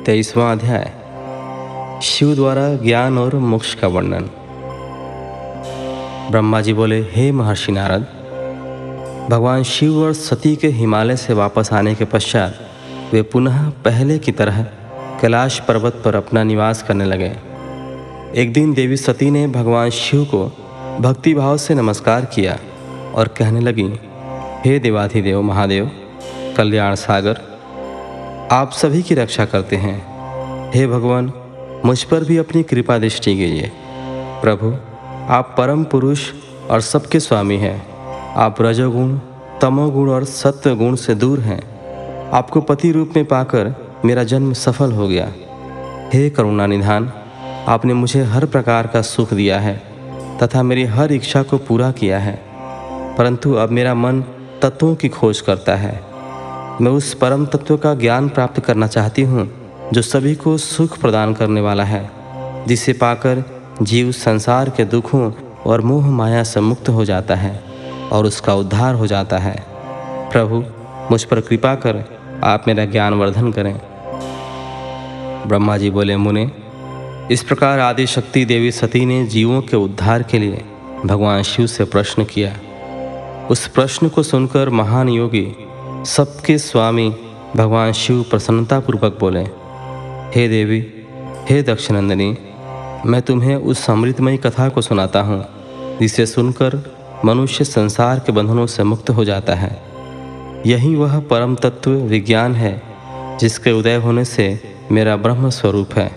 [0.05, 0.91] तेईसवां अध्याय।
[2.03, 4.29] शिव द्वारा ज्ञान और मोक्ष का वर्णन।
[6.31, 8.05] ब्रह्मा जी बोले, हे महर्षि नारद,
[9.29, 12.59] भगवान शिव और सती के हिमालय से वापस आने के पश्चात
[13.13, 14.63] वे पुनः पहले की तरह
[15.21, 17.31] कैलाश पर्वत पर अपना निवास करने लगे।
[18.41, 20.45] एक दिन देवी सती ने भगवान शिव को
[20.99, 22.57] भक्ति भाव से नमस्कार किया
[23.15, 23.99] और कहने लगी,
[24.65, 25.91] हे देवाधिदेव महादेव,
[26.57, 27.41] कल्याण सागर,
[28.51, 31.33] आप सभी की रक्षा करते हैं। हे भगवान,
[31.85, 33.71] मुझ पर भी अपनी कृपा दृष्टि कीजिए।
[34.41, 34.73] प्रभु,
[35.33, 36.29] आप परम पुरुष
[36.69, 37.87] और सबके स्वामी हैं।
[38.33, 39.19] आप रजोगुण,
[39.61, 41.80] तमोगुण और सत्व गुण से दूर हैं।
[42.33, 43.75] आपको पति रूप में पाकर
[44.05, 45.31] मेरा जन्म सफल हो गया।
[46.13, 47.11] हे करुणा निधान,
[47.67, 49.81] आपने मुझे हर प्रकार का सुख दिया है
[50.43, 52.41] तथा मेरी हर इच्छा को पूरा किया है।
[53.17, 54.21] परंतु अब मेरा मन
[54.61, 56.01] तत्वों की खोज करता है।
[56.81, 59.51] मैं उस परम तत्व का ज्ञान प्राप्त करना चाहती हूँ,
[59.93, 62.11] जो सभी को सुख प्रदान करने वाला है,
[62.67, 63.43] जिसे पाकर
[63.81, 65.31] जीव संसार के दुखों
[65.65, 67.63] और मोह माया से मुक्त हो जाता है
[68.11, 69.65] और उसका उद्धार हो जाता है।
[70.31, 70.63] प्रभु,
[71.11, 73.81] मुझ पर कृपा कर आप मेरा ज्ञान वर्धन करें।
[75.47, 76.51] ब्रह्मा जी बोले, मुने,
[77.31, 80.65] इस प्रकार आदि शक्ति देवी सती ने जीवों के उद्धार के लिए
[81.05, 82.55] भगवान शिव से प्रश्न किया।
[83.47, 85.55] उस प्रश्न को सुनकर महान योगी
[86.05, 87.09] सबके स्वामी
[87.55, 89.43] भगवान शिव प्रसन्नतापूर्वक बोले,
[90.35, 90.93] हे देवी,
[91.49, 92.37] हे दक्षिणंदनी,
[93.05, 95.45] मैं तुम्हें उस अमृतमयी कथा को सुनाता हूँ,
[95.99, 96.95] जिसे सुनकर
[97.25, 99.90] मनुष्य संसार के बंधनों से मुक्त हो जाता है।
[100.65, 102.81] यही वह परम तत्व विज्ञान है,
[103.39, 104.59] जिसके उदय होने से
[104.91, 106.11] मेरा ब्रह्म स्वरूप है।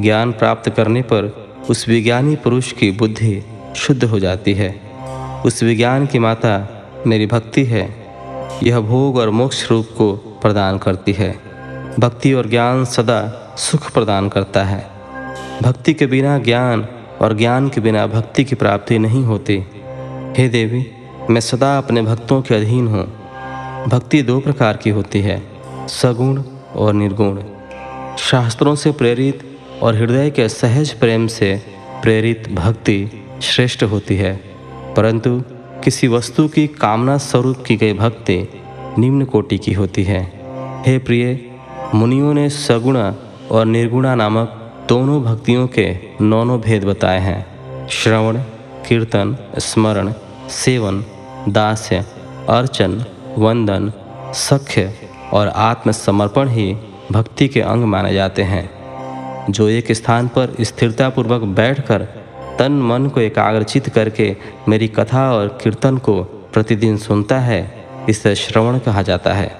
[0.00, 3.44] ज्ञान प्राप्त करने पर उस विज्ञानी पुरुष की बुद्धि
[3.76, 4.80] शुद्ध हो जाती है।
[5.46, 8.06] उस विज्ञान की माता मेरी भक्ति है।
[8.62, 11.38] यह भोग और मोक्ष रूप को प्रदान करती है।
[11.98, 14.90] भक्ति और ज्ञान सदा सुख प्रदान करता है।
[15.62, 16.88] भक्ति के बिना ज्ञान
[17.20, 19.66] और ज्ञान के बिना भक्ति की प्राप्ति नहीं होती।
[20.36, 20.86] हे देवी,
[21.30, 23.15] मैं सदा अपने भक्तों के अधीन हूँ।
[23.88, 25.42] भक्ति दो प्रकार की होती है,
[25.88, 26.42] सगुण
[26.76, 27.40] और निर्गुण।
[28.20, 29.42] शास्त्रों से प्रेरित
[29.82, 31.54] और हृदय के सहज प्रेम से
[32.02, 32.98] प्रेरित भक्ति
[33.42, 34.34] श्रेष्ठ होती है,
[34.96, 35.42] परंतु
[35.84, 38.38] किसी वस्तु की कामना स्वरूप की गई भक्ति
[38.98, 40.22] निम्न कोटि की होती है।
[40.86, 41.38] हे प्रिय,
[41.94, 43.14] मुनियों ने सगुणा
[43.50, 45.88] और निर्गुणा नामक दोनों भक्तियों के
[46.20, 48.38] नौनों भेद बताए हैं। श्रवण,
[48.88, 50.12] कीर्तन, स्मरण,
[50.50, 51.04] सेवन,
[51.48, 52.04] दास्य,
[52.48, 53.04] अर्चन
[53.38, 53.92] वंदन,
[54.34, 54.94] सख्य
[55.32, 56.76] और आत्मसमर्पण ही
[57.12, 58.76] भक्ति के अंग माने जाते हैं।
[59.50, 62.02] जो एक स्थान पर स्थिरतापूर्वक बैठकर
[62.58, 64.36] तन मन को एकाग्रचित करके
[64.68, 69.58] मेरी कथा और कीर्तन को प्रतिदिन सुनता है, इसे श्रवण कहा जाता है।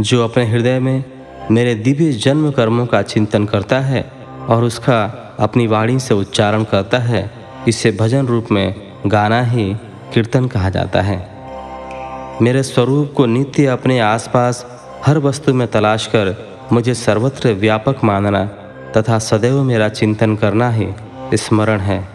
[0.00, 1.04] जो अपने हृदय में
[1.50, 4.12] मेरे दिव्य जन्म कर्मों का चिंतन करता है
[4.48, 5.04] और उसका
[5.40, 7.30] अपनी वाणी से उच्चारण करता है,
[7.68, 8.74] इसे भजन रूप में
[9.06, 9.74] गाना ही
[10.14, 11.39] कीर्तन कहा जाता है।
[12.42, 14.66] मेरे स्वरूप को नित्य अपने आसपास
[15.06, 16.34] हर वस्तु में तलाश कर
[16.72, 18.44] मुझे सर्वत्र व्यापक मानना
[18.96, 20.88] तथा सदैव मेरा चिंतन करना ही
[21.34, 22.06] स्मरण है।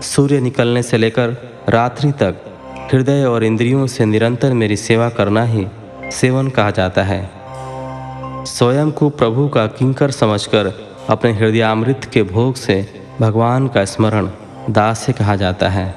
[0.00, 1.36] सूर्य निकलने से लेकर
[1.68, 2.34] रात्रि तक
[2.92, 5.66] हृदय और इंद्रियों से निरंतर मेरी सेवा करना ही
[6.12, 7.30] सेवन कहा जाता है।
[8.44, 10.72] स्वयं को प्रभु का किंकर समझकर
[11.10, 12.86] अपने हृदयामृत के भोग से
[13.20, 14.28] भगवान का स्मरण
[14.70, 15.94] दास्य कहा जाता है।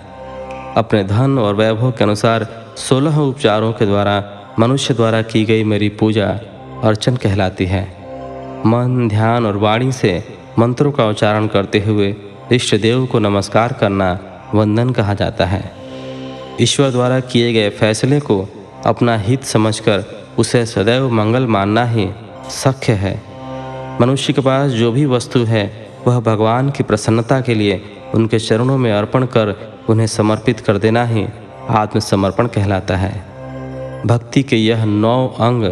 [0.77, 4.23] अपने धन और वैभव के अनुसार सोलह उपचारों के द्वारा
[4.59, 6.27] मनुष्य द्वारा की गई मेरी पूजा
[6.83, 7.81] अर्चन कहलाती है।
[8.65, 10.11] मन, ध्यान और वाणी से
[10.59, 12.15] मंत्रों का उच्चारण करते हुए
[12.51, 14.19] इष्ट देव को नमस्कार करना
[14.55, 15.71] वंदन कहा जाता है।
[16.61, 18.49] ईश्वर द्वारा किए गए फैसले को
[18.85, 20.05] अपना हित समझकर
[20.37, 22.09] उसे सदैव मंगल मानना ही
[22.49, 23.21] सख्य है।
[24.01, 27.81] मनुष्य के पास जो भी वस्तु है, वह भगवान की प्रसन्नता के लिए
[28.15, 29.55] उनके चरणों में अर्पण कर
[29.89, 31.25] उन्हें समर्पित कर देना ही
[31.69, 33.38] आत्मसमर्पण कहलाता है।
[34.06, 35.64] भक्ति के यह नौ अंग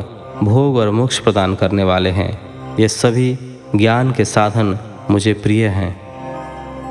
[0.43, 2.41] भोग और मोक्ष प्रदान करने वाले हैं।
[2.79, 3.37] ये सभी
[3.75, 4.79] ज्ञान के साधन
[5.11, 6.05] मुझे प्रिय हैं।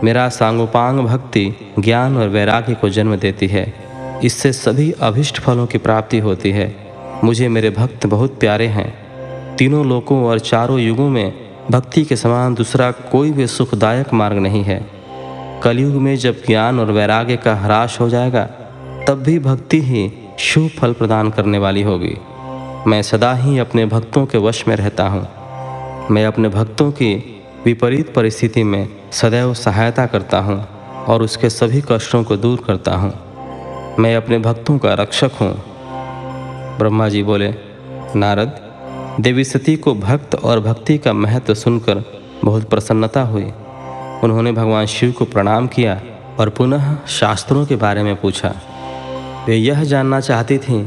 [0.04, 3.74] मेरा सांगोपांग भक्ति ज्ञान और वैराग्य को जन्म देती है।
[4.24, 6.76] इससे सभी अभिष्ट फलों की प्राप्ति होती है।
[7.24, 9.04] मुझे मेरे भक्त बहुत प्यारे हैं।
[9.56, 11.32] तीनों लोकों और चारों युगों में
[11.70, 14.90] भक्ति के समान दूसरा कोई भी सुखदायक मार्ग नहीं है।
[15.62, 18.48] कलयुग में जब ज्ञान और वैराग्य का ह्रास हो जाएगा
[19.08, 22.16] तब भी भक्ति ही शुभ फल प्रदान करने वाली होगी।
[22.86, 25.26] मैं सदा ही अपने भक्तों के वश में रहता हूँ।
[26.10, 27.14] मैं अपने भक्तों की
[27.64, 30.68] विपरीत परिस्थिति में सदैव सहायता करता हूँ
[31.04, 33.12] और उसके सभी कष्टों को दूर करता हूँ।
[33.98, 35.52] मैं अपने भक्तों का रक्षक हूँ।
[36.78, 37.54] ब्रह्मा जी बोले,
[38.16, 38.60] नारद,
[39.20, 42.04] देवी सती को भक्त और भक्ति का महत्व सुनकर
[42.44, 43.50] बहुत प्रसन्नता हुई।
[44.24, 46.00] उन्होंने भगवान शिव को प्रणाम किया
[46.40, 48.54] और पुनः शास्त्रों के बारे में पूछा।
[49.46, 50.86] वे यह जानना चाहती थीं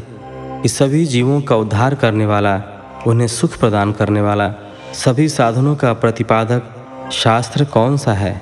[0.61, 2.61] कि सभी जीवों का उद्धार करने वाला,
[3.07, 4.53] उन्हें सुख प्रदान करने वाला,
[4.93, 6.63] सभी साधनों का प्रतिपादक
[7.11, 8.41] शास्त्र कौन सा है?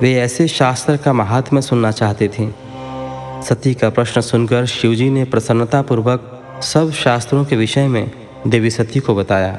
[0.00, 2.52] वे ऐसे शास्त्र का महात्म्य सुनना चाहती थीं।
[3.42, 8.10] सती का प्रश्न सुनकर शिवजी ने प्रसन्नतापूर्वक सब शास्त्रों के विषय में
[8.46, 9.58] देवी सती को बताया।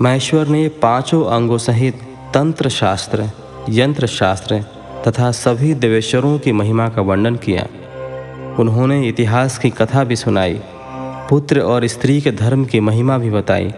[0.00, 2.00] महेश्वर ने पाँचों अंगों सहित
[2.34, 3.30] तंत्र शास्त्र,
[3.68, 4.64] यंत्र शास्त्र
[5.08, 7.66] तथा सभी देवेश्वरों की महिमा का वर्णन किया।
[8.58, 10.60] उन्होंने इतिहास की कथा भी सुनाई,
[11.30, 13.72] पुत्र और स्त्री के धर्म की महिमा भी बताई।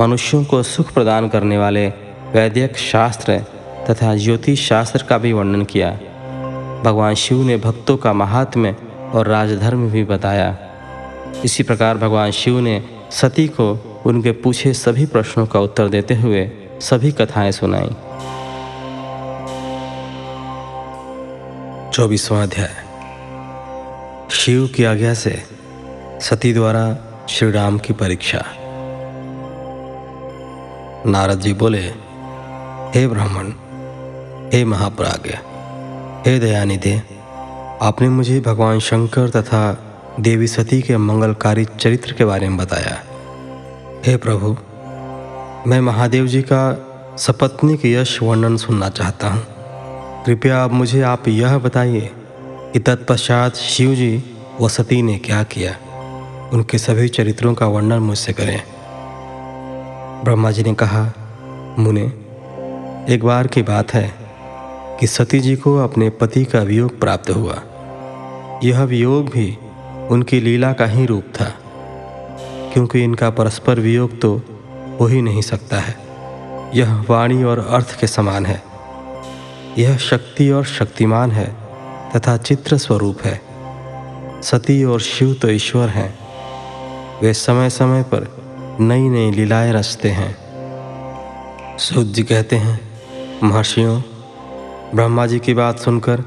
[0.00, 1.88] मनुष्यों को सुख प्रदान करने वाले
[2.32, 3.38] वैदिक शास्त्र
[3.90, 5.90] तथा ज्योतिष शास्त्र का भी वर्णन किया।
[6.84, 8.76] भगवान शिव ने भक्तों का महात्म्य
[9.12, 10.58] और राजधर्म भी बताया।
[11.44, 16.50] इसी प्रकार भगवान शिव ने सती को उनके पूछे सभी प्रश्नों का उत्तर देते हुए
[16.80, 17.90] सभी कथाएँ सुनाई।
[21.92, 22.89] चौबीसवा अध्याय।
[24.30, 25.42] शिव की आज्ञा से
[26.20, 26.96] सती द्वारा
[27.28, 28.44] श्री राम की परीक्षा।
[31.06, 31.80] नारद जी बोले,
[32.94, 33.52] हे ब्राह्मण,
[34.52, 35.30] हे महाप्राज्ञ,
[36.26, 37.02] हे दयानिधि,
[37.82, 39.62] आपने मुझे भगवान शंकर तथा
[40.20, 43.02] देवी सती के मंगलकारी चरित्र के बारे में बताया।
[44.06, 44.56] हे प्रभु,
[45.70, 46.62] मैं महादेव जी का
[47.18, 49.46] सपत्नी के यश वर्णन सुनना चाहता हूँ।
[50.24, 52.10] कृपया आप मुझे, आप यह बताइए
[52.72, 54.24] कि तत्पश्चात शिव जी
[54.60, 55.76] व सती ने क्या किया?
[56.52, 58.62] उनके सभी चरित्रों का वर्णन मुझसे करें।
[60.24, 61.12] ब्रह्मा जी ने कहा,
[61.78, 62.12] मुने,
[63.14, 64.14] एक बार की बात है
[65.00, 67.62] कि सती जी को अपने पति का वियोग प्राप्त हुआ।
[68.64, 69.58] यह वियोग भी
[70.10, 71.54] उनकी लीला का ही रूप था,
[72.72, 74.42] क्योंकि इनका परस्पर वियोग तो
[75.00, 75.96] हो ही नहीं सकता है।
[76.74, 78.62] यह वाणी और अर्थ के समान है।
[79.78, 81.69] यह शक्ति और शक्तिमान है।
[82.16, 83.40] तथा चित्र स्वरूप है।
[84.42, 86.18] सती और शिव तो ईश्वर हैं।
[87.22, 88.28] वे समय समय पर
[88.80, 90.36] नई नई लीलाएँ रचते हैं।
[91.78, 92.80] सूर्य जी कहते हैं,
[93.42, 94.02] महर्षियों,
[94.94, 96.24] ब्रह्मा जी की बात सुनकर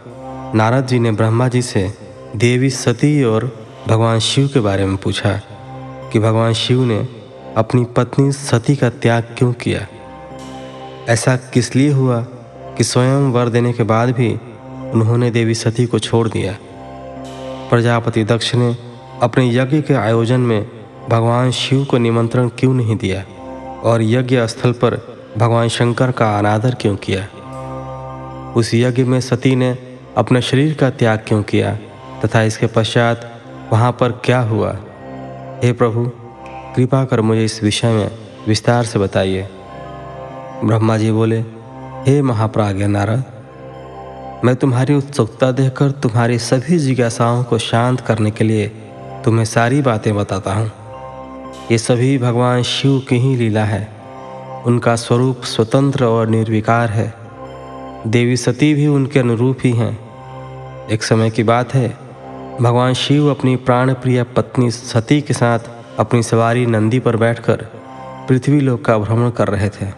[0.55, 1.93] नारद जी ने ब्रह्मा जी से
[2.35, 5.41] देवी सती और भगवान शिव के बारे में पूछा
[6.13, 7.07] कि भगवान शिव ने
[7.57, 9.87] अपनी पत्नी सती का त्याग क्यों किया?
[11.09, 12.21] ऐसा किस लिए हुआ
[12.77, 14.39] कि स्वयं वर देने के बाद भी
[14.93, 16.57] उन्होंने देवी सती को छोड़ दिया।
[17.69, 18.77] प्रजापति दक्ष ने
[19.21, 20.67] अपने यज्ञ के आयोजन में
[21.09, 23.23] भगवान शिव को निमंत्रण क्यों नहीं दिया
[23.83, 27.27] और यज्ञ स्थल पर भगवान शंकर का अनादर क्यों किया?
[28.55, 29.77] उस यज्ञ में सती ने
[30.17, 31.77] अपने शरीर का त्याग क्यों किया
[32.25, 33.41] तथा इसके पश्चात
[33.71, 34.77] वहाँ पर क्या हुआ?
[35.63, 36.11] हे प्रभु,
[36.75, 38.11] कृपा कर मुझे इस विषय में
[38.47, 39.47] विस्तार से बताइए।
[40.63, 41.39] ब्रह्मा जी बोले,
[42.07, 43.23] हे महाप्राज्ञ नारद
[44.45, 48.67] मैं तुम्हारी उत्सुकता देखकर तुम्हारी सभी जिज्ञासाओं को शांत करने के लिए
[49.25, 50.71] तुम्हें सारी बातें बताता हूँ।
[51.71, 53.87] ये सभी भगवान शिव की ही लीला है।
[54.65, 57.13] उनका स्वरूप स्वतंत्र और निर्विकार है।
[58.07, 59.97] देवी सती भी उनके अनुरूप ही हैं।
[60.87, 61.97] एक समय की बात है,
[62.61, 65.59] भगवान शिव अपनी प्राण प्रिय पत्नी सती के साथ
[65.99, 67.65] अपनी सवारी नंदी पर बैठकर
[68.29, 69.89] पृथ्वी लोक का भ्रमण कर रहे थे।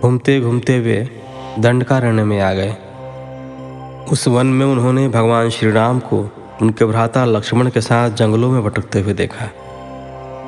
[0.00, 1.22] घूमते घूमते वे
[1.58, 2.76] दंडकारण्य में आ गए।
[4.10, 6.30] उस वन में उन्होंने भगवान श्री राम को
[6.62, 9.48] उनके भ्राता लक्ष्मण के साथ जंगलों में भटकते हुए देखा।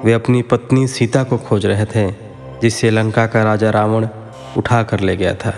[0.05, 2.15] वे अपनी पत्नी सीता को खोज रहे थे
[2.63, 4.09] जिसे लंका का राजा रावण
[4.57, 5.55] उठा कर ले गया था।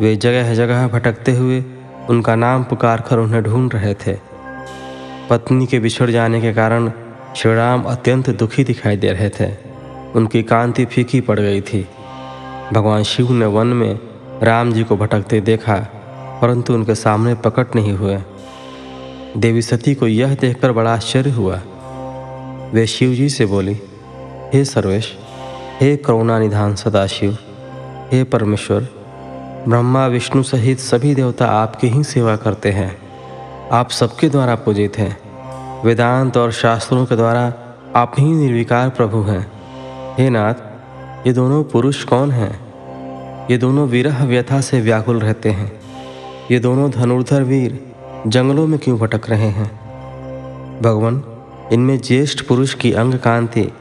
[0.00, 1.64] वे जगह जगह भटकते हुए
[2.08, 4.16] उनका नाम पुकार कर उन्हें ढूंढ रहे थे।
[5.30, 6.92] पत्नी के बिछड़ जाने के कारण
[7.36, 9.50] श्री राम अत्यंत दुखी दिखाई दे रहे थे।
[10.14, 11.88] उनकी कांति फीकी पड़ गई थी।
[12.72, 13.98] भगवान शिव ने वन में
[14.42, 15.86] राम जी को भटकते देखा
[16.42, 18.18] परंतु उनके सामने प्रकट नहीं हुए।
[19.36, 21.60] देवी सती को यह देखकर बड़ा आश्चर्य हुआ।
[22.74, 23.80] वे शिव जी से बोली,
[24.54, 25.18] हे सर्वेश,
[25.80, 27.38] हे करुणा निधान सदाशिव,
[28.12, 28.88] हे परमेश्वर,
[29.68, 32.98] ब्रह्मा, विष्णु सहित सभी देवता आपकी ही सेवा करते हैं।
[33.72, 35.18] आप सबके द्वारा पूजित हैं।
[35.84, 37.52] वेदांत और शास्त्रों के द्वारा
[37.96, 39.52] आप ही निर्विकार प्रभु हैं।
[40.18, 40.54] हे नाथ,
[41.26, 42.74] ये दोनों पुरुष कौन हैं?
[43.50, 45.81] ये दोनों विरह व्यथा से व्याकुल रहते हैं।
[46.50, 47.92] ये दोनों धनुर्धर वीर
[48.26, 49.70] जंगलों में क्यों भटक रहे हैं?
[50.82, 51.22] भगवान,
[51.72, 53.72] इनमें ज्येष्ठ पुरुष की अंग कांति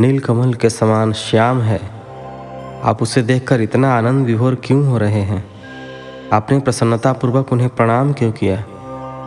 [0.00, 1.80] नीलकमल के समान श्याम है।
[2.82, 5.44] आप उसे देखकर इतना आनंद विभोर क्यों हो रहे हैं?
[6.32, 8.60] आपने प्रसन्नतापूर्वक उन्हें प्रणाम क्यों किया?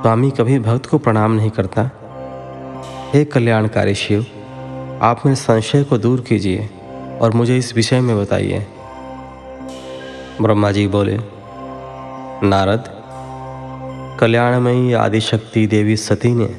[0.01, 1.89] स्वामी कभी भक्त को प्रणाम नहीं करता।
[3.14, 4.26] हे कल्याणकारी शिव,
[5.01, 6.69] आप मेरे संशय को दूर कीजिए
[7.22, 8.68] और मुझे इस विषय में बताइए।
[10.41, 11.36] ब्रह्मा जी बोले
[12.43, 12.84] नारद,
[14.19, 16.49] कल्याणमयी आदिशक्ति देवी सती ने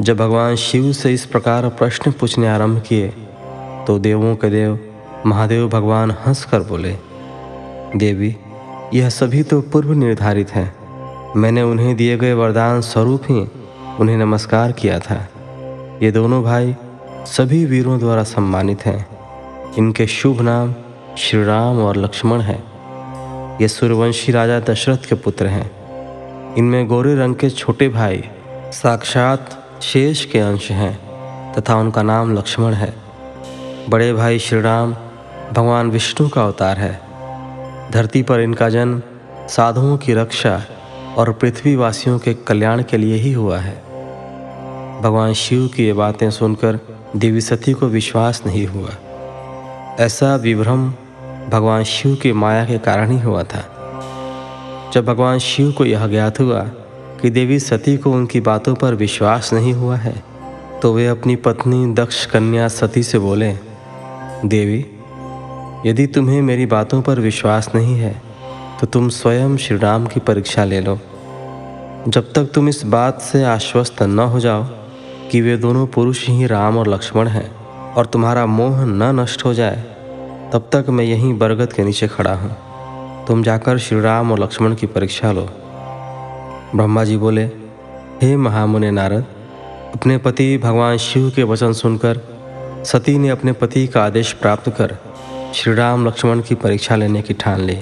[0.00, 3.08] जब भगवान शिव से इस प्रकार प्रश्न पूछने आरंभ किए
[3.86, 4.78] तो देवों के देव
[5.26, 6.92] महादेव भगवान हंसकर बोले,
[7.96, 8.34] देवी,
[8.94, 10.72] यह सभी तो पूर्व निर्धारित है।
[11.36, 13.46] मैंने उन्हें दिए गए वरदान स्वरूप ही
[14.00, 15.16] उन्हें नमस्कार किया था।
[16.02, 16.74] ये दोनों भाई
[17.26, 19.06] सभी वीरों द्वारा सम्मानित हैं।
[19.78, 20.74] इनके शुभ नाम
[21.18, 22.62] श्री राम और लक्ष्मण हैं।
[23.60, 25.70] ये सूर्यवंशी राजा दशरथ के पुत्र हैं।
[26.54, 28.24] इनमें गोरे रंग के छोटे भाई
[28.72, 30.98] साक्षात शेष के अंश हैं
[31.54, 32.94] तथा उनका नाम लक्ष्मण है।
[33.88, 34.94] बड़े भाई श्रीराम
[35.52, 37.00] भगवान विष्णु का अवतार है।
[37.90, 39.02] धरती पर इनका जन्म
[39.48, 40.62] साधुओं की रक्षा
[41.16, 43.76] और पृथ्वीवासियों के कल्याण के लिए ही हुआ है।
[45.02, 46.78] भगवान शिव की ये बातें सुनकर
[47.16, 48.90] देवी सती को विश्वास नहीं हुआ।
[50.00, 50.94] ऐसा विभ्रम
[51.48, 53.64] भगवान शिव की माया के कारण ही हुआ था।
[54.94, 56.60] जब भगवान शिव को यह ज्ञात हुआ
[57.22, 60.22] कि देवी सती को उनकी बातों पर विश्वास नहीं हुआ है
[60.82, 63.52] तो वे अपनी पत्नी दक्ष कन्या सती से बोले,
[64.44, 64.84] देवी,
[65.86, 68.22] यदि तुम्हें मेरी बातों पर विश्वास नहीं है
[68.80, 70.98] तो तुम स्वयं श्री राम की परीक्षा ले लो।
[72.08, 74.64] जब तक तुम इस बात से आश्वस्त न हो जाओ
[75.30, 77.50] कि वे दोनों पुरुष ही राम और लक्ष्मण हैं
[77.94, 79.84] और तुम्हारा मोह न नष्ट हो जाए
[80.52, 82.56] तब तक मैं यहीं बरगद के नीचे खड़ा हूँ।
[83.26, 85.48] तुम जाकर श्री राम और लक्ष्मण की परीक्षा लो।
[86.76, 87.44] ब्रह्मा जी बोले,
[88.22, 89.24] हे महामुनि नारद,
[89.94, 92.20] अपने पति भगवान शिव के वचन सुनकर
[92.84, 94.96] सती ने अपने पति का आदेश प्राप्त कर
[95.54, 97.78] श्री राम लक्ष्मण की परीक्षा लेने की ठान ली।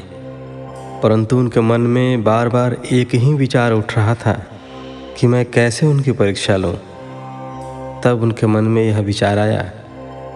[1.02, 4.47] परंतु उनके मन में बार बार एक ही विचार उठ रहा था
[5.20, 6.74] कि मैं कैसे उनकी परीक्षा लूँ।
[8.02, 9.62] तब उनके मन में यह विचार आया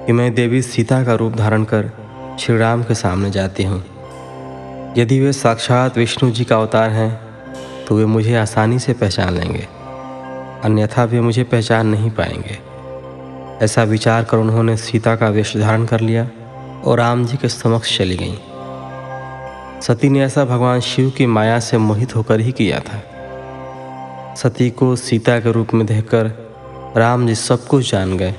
[0.07, 2.00] कि मैं देवी सीता का रूप धारण कर
[2.41, 3.79] श्री राम के सामने जाती हूँ।
[4.99, 7.11] यदि वे साक्षात विष्णु जी का अवतार हैं
[7.85, 9.67] तो वे मुझे आसानी से पहचान लेंगे।
[10.65, 12.59] अन्यथा वे मुझे पहचान नहीं पाएँगे।
[13.65, 16.29] ऐसा विचार कर उन्होंने सीता का वेश धारण कर लिया
[16.85, 18.37] और राम जी के समक्ष चली गईं।
[19.81, 23.03] सती ने ऐसा भगवान शिव की माया से मोहित होकर ही किया था।
[24.35, 26.27] सती को सीता के रूप में देखकर
[26.97, 28.35] राम जी सब कुछ जान गए।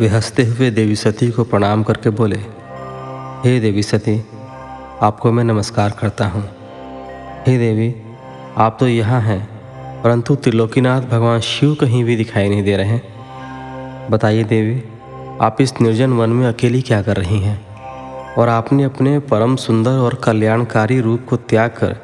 [0.00, 2.63] वे हँसते हुए देवी सती को प्रणाम करके बोले
[3.44, 4.24] हे देवी सती,
[5.02, 6.42] आपको मैं नमस्कार करता हूँ।
[7.46, 7.94] हे देवी,
[8.56, 9.48] आप तो यहाँ हैं,
[10.02, 14.82] परंतु त्रिलोकीनाथ भगवान शिव कहीं भी दिखाई नहीं दे रहे हैं। बताइए देवी,
[15.40, 17.66] आप इस निर्जन वन में अकेली क्या कर रही हैं?
[18.34, 21.96] और आपने अपने परम सुंदर और कल्याणकारी रूप को त्याग कर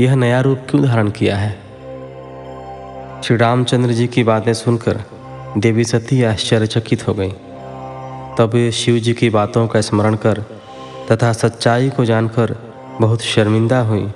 [0.00, 1.58] यह नया रूप क्यों धारण किया है?
[3.22, 5.00] श्री रामचंद्र जी की बातें सुनकर
[5.58, 7.30] देवी सती आश्चर्यचकित हो गई।
[8.38, 10.53] तब शिव जी की बातों का स्मरण कर
[11.10, 12.54] तथा सच्चाई को जानकर
[13.00, 14.06] बहुत शर्मिंदा हुई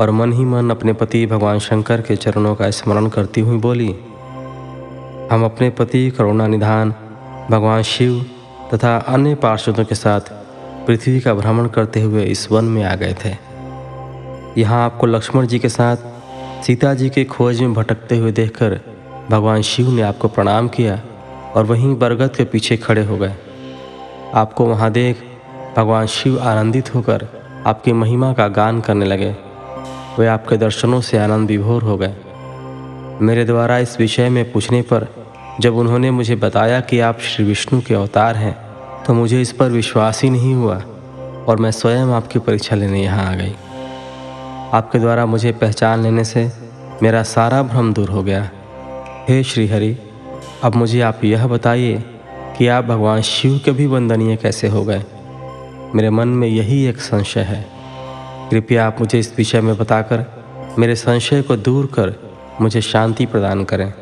[0.00, 3.88] और मन ही मन अपने पति भगवान शंकर के चरणों का स्मरण करती हुई बोली,
[5.30, 6.94] हम अपने पति करुणा निधान,
[7.50, 8.24] भगवान शिव
[8.74, 10.32] तथा अन्य पार्षदों के साथ
[10.86, 13.34] पृथ्वी का भ्रमण करते हुए इस वन में आ गए थे।
[14.60, 15.96] यहाँ आपको लक्ष्मण जी के साथ
[16.64, 18.80] सीता जी के खोज में भटकते हुए देखकर
[19.30, 21.00] भगवान शिव ने आपको प्रणाम किया
[21.54, 23.34] और वहीं बरगद के पीछे खड़े हो गए।
[24.34, 25.22] आपको वहाँ देख
[25.76, 27.26] भगवान शिव आनंदित होकर
[27.66, 29.34] आपकी महिमा का गान करने लगे।
[30.18, 32.14] वे आपके दर्शनों से आनंद विभोर हो गए।
[33.20, 35.06] मेरे द्वारा इस विषय में पूछने पर
[35.60, 38.56] जब उन्होंने मुझे बताया कि आप श्री विष्णु के अवतार हैं
[39.04, 40.76] तो मुझे इस पर विश्वास ही नहीं हुआ
[41.48, 43.54] और मैं स्वयं आपकी परीक्षा लेने यहाँ आ गई।
[44.72, 46.50] आपके द्वारा मुझे पहचान लेने से
[47.02, 48.48] मेरा सारा भ्रम दूर हो गया।
[49.28, 49.96] हे श्री हरि
[50.64, 52.02] अब मुझे आप यह बताइए
[52.58, 55.02] कि आप भगवान शिव के भी वंदनीय कैसे हो गए?
[55.96, 57.66] मेरे मन में यही एक संशय है।
[58.50, 60.24] कृपया आप मुझे इस विषय में बताकर
[60.78, 63.94] मेरे संशय को दूर कर मुझे शांति प्रदान करें।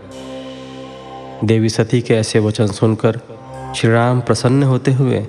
[1.44, 3.20] देवी सती के ऐसे वचन सुनकर
[3.76, 5.20] श्री राम प्रसन्न होते हुए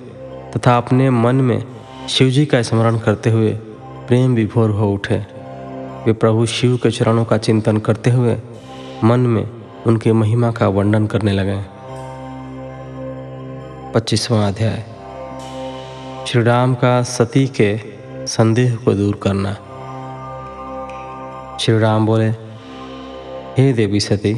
[0.56, 1.64] तथा अपने मन में
[2.10, 3.52] शिवजी का स्मरण करते हुए
[4.08, 5.18] प्रेम विभोर हो उठे।
[6.06, 8.38] वे प्रभु शिव के चरणों का चिंतन करते हुए
[9.04, 9.50] मन में
[9.88, 11.62] उनकी महिमा का वर्णन करने लगे।
[13.92, 14.95] पच्चीसवां अध्याय।
[16.28, 17.80] श्री राम का सती के
[18.28, 19.54] संदेह को दूर करना।
[21.58, 22.30] श्री राम बोले,
[23.58, 24.34] हे देवी सती,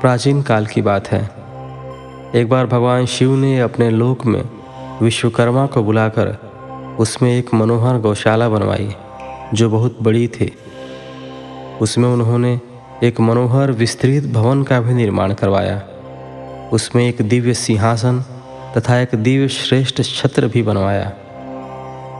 [0.00, 1.30] प्राचीन काल की बात है।
[2.34, 4.42] एक बार भगवान शिव ने अपने लोक में
[5.02, 6.36] विश्वकर्मा को बुलाकर
[7.00, 8.94] उसमें एक मनोहर गौशाला बनवाई,
[9.54, 10.52] जो बहुत बड़ी थी।
[11.80, 12.60] उसमें उन्होंने
[13.02, 15.82] एक मनोहर विस्तृत भवन का भी निर्माण करवाया।
[16.72, 18.24] उसमें एक दिव्य सिंहासन
[18.76, 21.12] तथा एक दिव्य श्रेष्ठ छत्र भी बनवाया।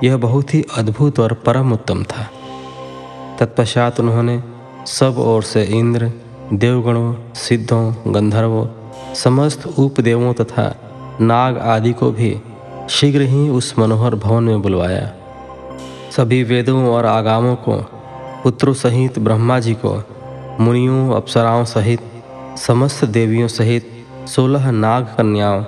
[0.05, 2.31] यह बहुत ही अद्भुत और परम उत्तम था।
[3.39, 4.43] तत्पश्चात उन्होंने
[4.87, 6.13] सब ओर से इंद्र,
[6.53, 8.67] देवगणों, सिद्धों, गंधर्वों,
[9.15, 10.75] समस्त उपदेवों तथा
[11.21, 12.41] नाग आदि को भी
[12.91, 15.13] शीघ्र ही उस मनोहर भवन में बुलवाया।
[16.17, 17.77] सभी वेदों और आगामों को,
[18.43, 20.03] पुत्रों सहित ब्रह्मा जी को,
[20.61, 22.01] मुनियों, अप्सराओं सहित,
[22.59, 23.91] समस्त देवियों सहित
[24.27, 25.65] सोलह नाग कन्याओं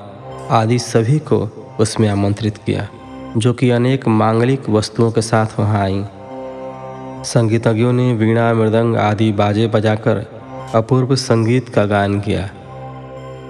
[0.50, 1.38] आदि सभी को
[1.80, 2.88] उसमें आमंत्रित किया,
[3.36, 6.04] जो कि अनेक मांगलिक वस्तुओं के साथ वहाँ आईं।
[7.22, 10.16] संगीतज्ञों ने वीणा, मृदंग आदि बाजे बजाकर
[10.74, 12.50] अपूर्व संगीत का गान किया।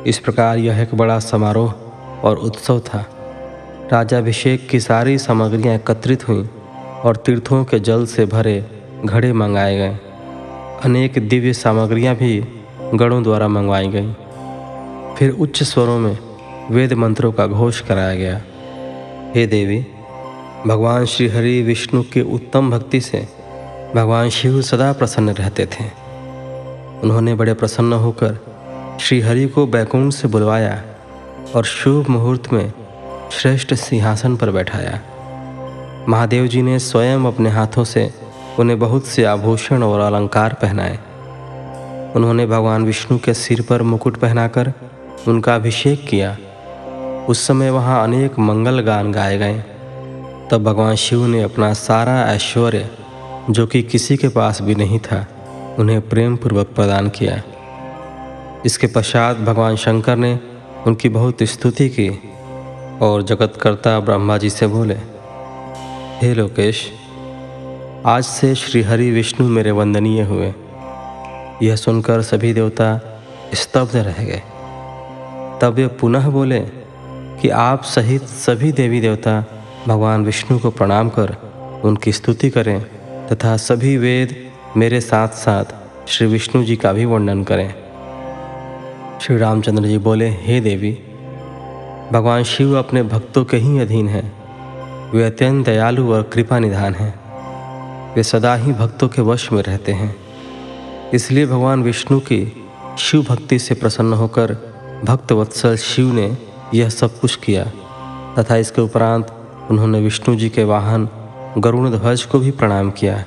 [0.07, 1.75] इस प्रकार यह एक बड़ा समारोह
[2.25, 3.07] और उत्सव था।
[3.93, 6.47] राजाभिषेक की सारी सामग्रियाँ एकत्रित हुईं
[7.05, 8.67] और तीर्थों के जल से भरे
[9.05, 9.99] घड़े मंगाए गए।
[10.85, 12.45] अनेक दिव्य सामग्रियाँ भी
[12.95, 14.13] गणों द्वारा मंगवाई गईं।
[15.15, 16.19] फिर उच्च स्वरों में
[16.71, 18.43] वेद मंत्रों का घोष कराया गया।
[19.35, 19.87] हे देवी,
[20.67, 23.29] भगवान श्री हरि विष्णु के उत्तम भक्ति से
[23.95, 25.85] भगवान शिव सदा प्रसन्न रहते थे।
[27.03, 28.39] उन्होंने बड़े प्रसन्न होकर
[29.01, 30.83] श्री हरि को बैकुंठ से बुलवाया
[31.55, 32.73] और शुभ मुहूर्त में
[33.33, 35.01] श्रेष्ठ सिंहासन पर बैठाया।
[36.09, 38.11] महादेव जी ने स्वयं अपने हाथों से
[38.59, 40.99] उन्हें बहुत से आभूषण और अलंकार पहनाए।
[42.17, 44.73] उन्होंने भगवान विष्णु के सिर पर मुकुट पहनाकर
[45.29, 46.37] उनका अभिषेक किया।
[47.29, 49.59] उस समय वहाँ अनेक मंगल गान गाए गए।
[50.51, 52.91] तब भगवान शिव ने अपना सारा ऐश्वर्य,
[53.51, 55.27] जो कि किसी के पास भी नहीं था,
[55.79, 57.43] उन्हें प्रेम पूर्वक प्रदान किया।
[58.67, 60.41] इसके पश्चात भगवान शंकर ने
[60.87, 62.09] उनकी बहुत स्तुति की
[63.03, 64.97] और जगतकर्ता ब्रह्मा जी से बोले,
[66.23, 66.93] हे लोकेश,
[68.07, 70.55] आज से श्री हरि विष्णु मेरे वंदनीय हुए।
[71.63, 73.21] यह सुनकर सभी देवता
[73.55, 74.43] स्तब्ध रह गए।
[75.61, 76.61] तब वे पुनः बोले
[77.41, 79.45] कि आप सहित सभी देवी देवता
[79.89, 81.37] भगवान विष्णु को प्रणाम कर
[81.85, 82.81] उनकी स्तुति करें
[83.29, 85.65] तथा सभी वेद मेरे साथ साथ
[86.09, 87.75] श्री विष्णु जी का भी वर्णन करें।
[89.21, 90.99] श्री रामचंद्र जी बोले, हे देवी,
[92.13, 94.33] भगवान शिव अपने भक्तों के ही अधीन हैं।
[95.11, 97.15] वे अत्यंत दयालु और कृपा निधान हैं।
[98.15, 100.17] वे सदा ही भक्तों के वश में रहते हैं।
[101.15, 102.67] इसलिए भगवान विष्णु की
[102.99, 104.57] शिव भक्ति से प्रसन्न होकर
[105.05, 106.39] भक्त वत्सल शिव ने
[106.75, 107.65] यह सब कुछ किया।
[108.39, 109.33] तथा इसके उपरांत
[109.71, 111.09] उन्होंने विष्णु जी के वाहन
[111.59, 113.25] गरुण ध्वज को भी प्रणाम किया।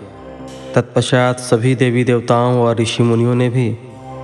[0.75, 3.77] तत्पश्चात सभी देवी देवताओं और ऋषि मुनियों ने भी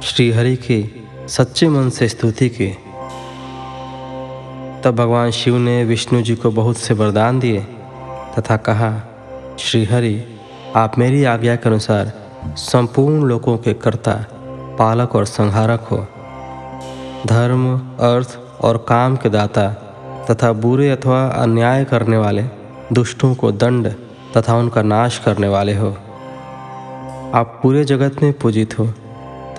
[0.03, 2.77] श्रीहरि की सच्चे मन से स्तुति की।
[4.83, 7.59] तब भगवान शिव ने विष्णु जी को बहुत से वरदान दिए
[8.39, 9.01] तथा कहा,
[9.59, 10.23] श्रीहरि,
[10.75, 12.13] आप मेरी आज्ञा के अनुसार
[12.45, 14.25] संपूर्ण लोगों के कर्ता,
[14.79, 16.07] पालक और संहारक हो।
[17.27, 19.67] धर्म, अर्थ और काम के दाता
[20.31, 22.43] तथा बुरे अथवा अन्याय करने वाले,
[22.93, 23.87] दुष्टों को दंड
[24.37, 25.89] तथा उनका नाश करने वाले हो।
[27.35, 28.87] आप पूरे जगत में पूजित हो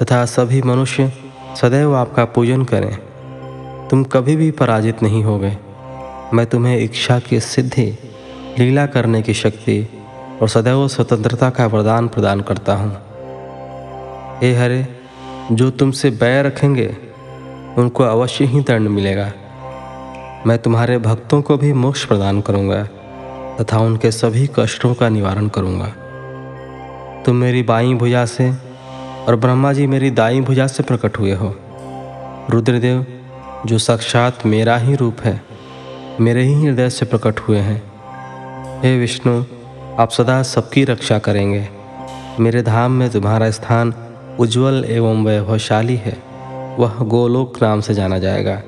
[0.03, 1.13] तथा सभी मनुष्य
[1.61, 2.97] सदैव आपका पूजन करें।
[3.89, 5.57] तुम कभी भी पराजित नहीं हो गए
[6.35, 7.99] मैं तुम्हें इच्छा की सिद्धि,
[8.59, 9.89] लीला करने की शक्ति
[10.43, 12.97] और सदैव स्वतंत्रता का वरदान प्रदान करता हूँ।
[14.41, 14.87] हे हरे,
[15.53, 16.87] जो तुमसे बैर रखेंगे
[17.79, 19.33] उनको अवश्य ही दंड मिलेगा।
[20.47, 22.83] मैं तुम्हारे भक्तों को भी मोक्ष प्रदान करूँगा
[23.61, 25.87] तथा उनके सभी कष्टों का निवारण करूँगा।
[27.27, 28.51] तुम मेरी बाई भुजा से
[29.29, 31.55] और ब्रह्मा जी मेरी दाई भुजा से प्रकट हुए हो।
[32.51, 33.07] रुद्रदेव,
[33.67, 35.41] जो साक्षात मेरा ही रूप है,
[36.21, 37.83] मेरे ही हृदय से प्रकट हुए हैं।
[38.83, 39.45] हे विष्णु,
[39.99, 41.69] आप सदा सबकी रक्षा करेंगे।
[42.41, 43.95] मेरे धाम में तुम्हारा स्थान
[44.41, 46.36] उज्जवल एवं वैभवशाली है।
[46.79, 48.63] वह गोलोक नाम से जाना जाएगा।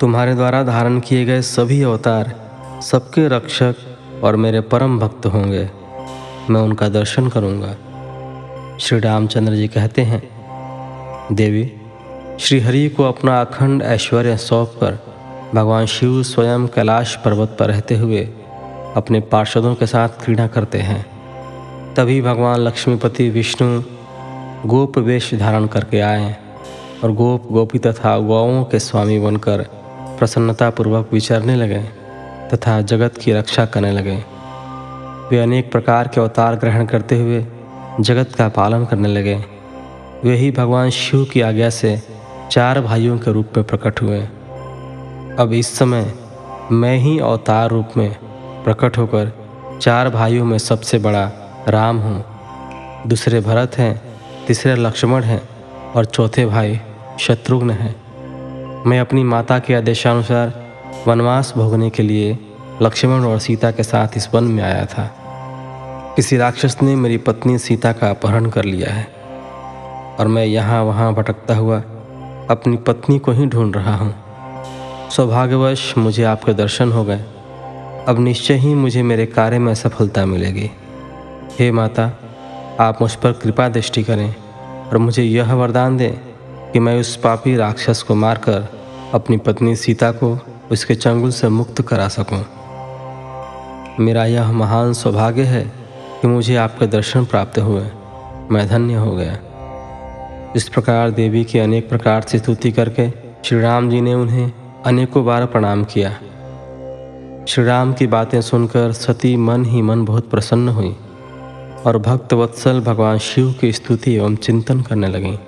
[0.00, 2.34] तुम्हारे द्वारा धारण किए गए सभी अवतार
[2.82, 3.74] सबके रक्षक
[4.24, 5.70] और मेरे परम भक्त होंगे।
[6.50, 7.76] मैं उनका दर्शन करूँगा।
[8.80, 10.22] श्री रामचंद्र जी कहते हैं,
[11.32, 11.72] देवी
[12.40, 14.98] श्री हरि को अपना अखंड ऐश्वर्य सौंप कर
[15.54, 18.28] भगवान शिव स्वयं कैलाश पर्वत पर रहते हुए
[18.96, 21.06] अपने पार्षदों के साथ क्रीड़ा करते हैं।
[21.94, 23.82] तभी भगवान लक्ष्मीपति विष्णु
[24.68, 26.43] गोप वेश धारण करके आए।
[27.04, 29.62] और गोप गोपी तथा गौओं के स्वामी बनकर
[30.18, 31.80] प्रसन्नतापूर्वक विचरने लगे
[32.54, 34.16] तथा जगत की रक्षा करने लगे।
[35.30, 37.44] वे अनेक प्रकार के अवतार ग्रहण करते हुए
[38.00, 39.34] जगत का पालन करने लगे।
[40.24, 42.02] वे ही भगवान शिव की आज्ञा से
[42.50, 44.20] चार भाइयों के रूप में प्रकट हुए।
[45.38, 46.12] अब इस समय
[46.72, 48.16] मैं ही अवतार रूप में
[48.64, 49.32] प्रकट होकर
[49.82, 51.30] चार भाइयों में सबसे बड़ा
[51.68, 52.24] राम हूँ।
[53.06, 54.02] दूसरे भरत हैं,
[54.46, 55.42] तीसरे लक्ष्मण हैं
[55.96, 56.80] और चौथे भाई
[57.20, 57.94] शत्रुघ्न है।
[58.86, 60.52] मैं अपनी माता के आदेशानुसार
[61.06, 62.38] वनवास भोगने के लिए
[62.82, 65.10] लक्ष्मण और सीता के साथ इस वन में आया था।
[66.16, 69.04] किसी राक्षस ने मेरी पत्नी सीता का अपहरण कर लिया है
[70.18, 71.78] और मैं यहाँ वहाँ भटकता हुआ
[72.50, 74.14] अपनी पत्नी को ही ढूंढ रहा हूँ।
[75.10, 77.24] सौभाग्यवश मुझे आपके दर्शन हो गए।
[78.08, 80.70] अब निश्चय ही मुझे मेरे कार्य में सफलता मिलेगी।
[81.58, 82.10] हे माता,
[82.80, 84.34] आप मुझ पर कृपा दृष्टि करें
[84.88, 86.33] और मुझे यह वरदान दें
[86.74, 88.68] कि मैं उस पापी राक्षस को मारकर
[89.14, 90.38] अपनी पत्नी सीता को
[90.72, 92.44] उसके चंगुल से मुक्त करा सकूँ।
[94.00, 95.72] मेरा यह महान सौभाग्य है
[96.22, 97.82] कि मुझे आपके दर्शन प्राप्त हुए।
[98.50, 99.38] मैं धन्य हो गया।
[100.56, 103.10] इस प्रकार देवी की अनेक प्रकार से स्तुति करके
[103.44, 104.52] श्री राम जी ने उन्हें
[104.86, 106.10] अनेकों बार प्रणाम किया।
[107.48, 110.96] श्री राम की बातें सुनकर सती मन ही मन बहुत प्रसन्न हुई
[111.86, 115.38] और भक्त वत्सल भगवान शिव की स्तुति एवं चिंतन करने लगी।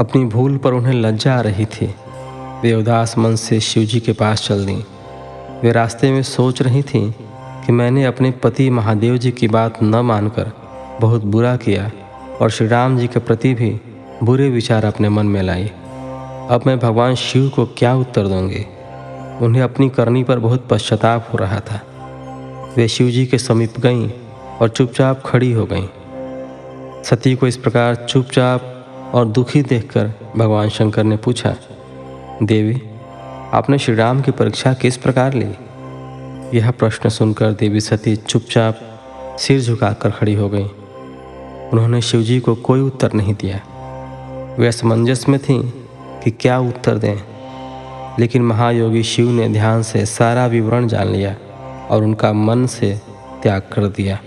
[0.00, 1.94] अपनी भूल पर उन्हें लज्जा आ रही थी।
[2.62, 4.84] वे उदास मन से शिव जी के पास चल दी।
[5.62, 7.12] वे रास्ते में सोच रही थीं
[7.66, 10.52] कि मैंने अपने पति महादेव जी की बात न मानकर
[11.00, 11.90] बहुत बुरा किया
[12.40, 13.80] और श्री राम जी के प्रति भी
[14.22, 15.64] बुरे विचार अपने मन में लाई
[16.50, 18.66] अब मैं भगवान शिव को क्या उत्तर दूँगी?
[19.44, 21.80] उन्हें अपनी करनी पर बहुत पश्चाताप हो रहा था।
[22.76, 24.10] वे शिव जी के समीप गईं
[24.60, 25.88] और चुपचाप खड़ी हो गईं।
[27.02, 28.70] सती को इस प्रकार चुपचाप
[29.14, 31.54] और दुखी देखकर भगवान शंकर ने पूछा,
[32.42, 32.80] देवी,
[33.52, 36.58] आपने श्री राम की परीक्षा किस प्रकार ली?
[36.58, 38.80] यह प्रश्न सुनकर देवी सती चुपचाप
[39.38, 40.64] सिर झुकाकर खड़ी हो गई।
[41.72, 43.60] उन्होंने शिवजी को कोई उत्तर नहीं दिया।
[44.58, 45.62] वे असमंजस में थीं
[46.24, 47.16] कि क्या उत्तर दें,
[48.18, 51.36] लेकिन महायोगी शिव ने ध्यान से सारा विवरण जान लिया
[51.90, 53.00] और उनका मन से
[53.42, 54.18] त्याग कर दिया।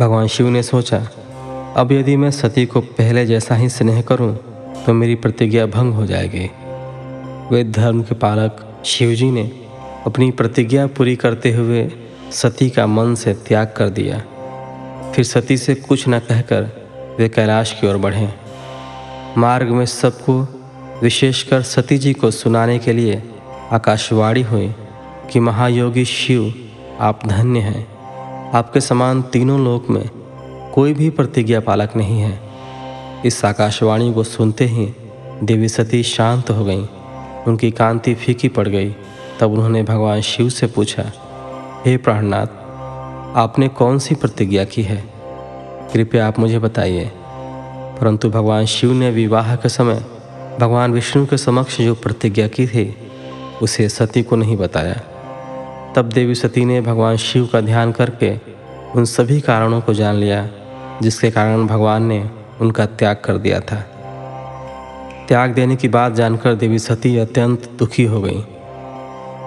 [0.00, 1.06] भगवान शिव ने सोचा
[1.76, 4.34] अब यदि मैं सती को पहले जैसा ही स्नेह करूँ
[4.86, 6.48] तो मेरी प्रतिज्ञा भंग हो जाएगी।
[7.50, 9.42] वे धर्म के पालक शिवजी ने
[10.06, 11.88] अपनी प्रतिज्ञा पूरी करते हुए
[12.32, 14.18] सती का मन से त्याग कर दिया।
[15.12, 16.62] फिर सती से कुछ न कहकर
[17.18, 18.28] वे कैलाश की ओर बढ़े।
[19.38, 20.40] मार्ग में सबको,
[21.02, 23.22] विशेषकर सती जी को सुनाने के लिए
[23.72, 24.74] आकाशवाणी हुई
[25.32, 26.52] कि महायोगी शिव
[27.00, 27.86] आप धन्य हैं।
[28.50, 30.08] आपके समान तीनों लोक में
[30.76, 32.40] कोई भी प्रतिज्ञा पालक नहीं है।
[33.24, 34.92] इस आकाशवाणी को सुनते ही
[35.42, 36.86] देवी सती शांत हो गईं।
[37.46, 38.96] उनकी कांति फीकी पड़ गई।
[39.40, 41.12] तब उन्होंने भगवान शिव से पूछा,
[41.86, 42.46] हे प्राणनाथ,
[43.36, 45.04] आपने कौन सी प्रतिज्ञा की है?
[45.92, 47.10] कृपया आप मुझे बताइए।
[48.00, 50.04] परंतु भगवान शिव ने विवाह के समय
[50.60, 52.96] भगवान विष्णु के समक्ष जो प्रतिज्ञा की थी,
[53.62, 55.00] उसे सती को नहीं बताया।
[55.96, 58.36] तब देवी सती ने भगवान शिव का ध्यान करके
[58.96, 60.48] उन सभी कारणों को जान लिया।
[61.02, 63.76] जिसके कारण भगवान ने उनका त्याग कर दिया था।
[65.28, 68.44] त्याग देने की बात जानकर देवी सती अत्यंत दुखी हो गई।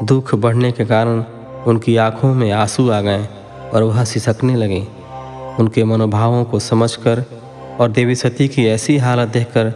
[0.04, 1.24] दुख बढ़ने के कारण
[1.68, 3.28] उनकी आँखों में आँसू आ गए
[3.74, 4.88] और वह सिसकने लगी।
[5.60, 7.24] उनके मनोभावों को समझकर
[7.80, 9.74] और देवी सती की ऐसी हालत देखकर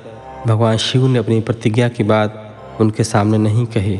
[0.47, 3.97] भगवान शिव ने अपनी प्रतिज्ञा की बात उनके सामने नहीं कही।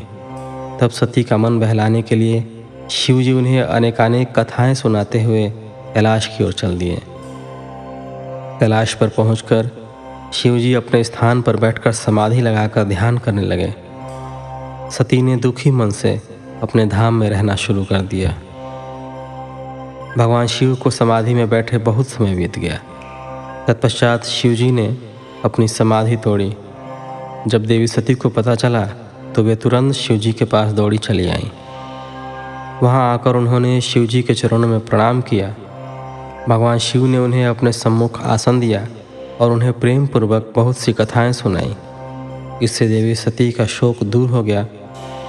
[0.81, 5.49] तब सती का मन बहलाने के लिए शिव जी उन्हें अनेकानेक कथाएँ सुनाते हुए
[5.93, 7.01] कैलाश की ओर चल दिए।
[8.59, 9.69] कैलाश पर पहुंचकर
[10.33, 13.73] शिव जी अपने स्थान पर बैठकर समाधि लगाकर ध्यान करने लगे।
[14.91, 16.21] सती ने दुखी मन से
[16.61, 18.29] अपने धाम में रहना शुरू कर दिया।
[20.17, 22.79] भगवान शिव को समाधि में बैठे बहुत समय बीत गया।
[23.67, 24.97] तत्पश्चात शिवजी ने
[25.45, 26.53] अपनी समाधि तोड़ी।
[27.47, 28.83] जब देवी सती को पता चला
[29.35, 31.49] तो वे तुरंत शिवजी के पास दौड़ी चली आईं।
[32.83, 35.55] वहाँ आकर उन्होंने शिवजी के चरणों में प्रणाम किया।
[36.49, 38.87] भगवान शिव ने उन्हें अपने सम्मुख आसन दिया
[39.41, 41.75] और उन्हें प्रेम पूर्वक बहुत सी कथाएँ सुनाई।
[42.63, 44.63] इससे देवी सती का शोक दूर हो गया,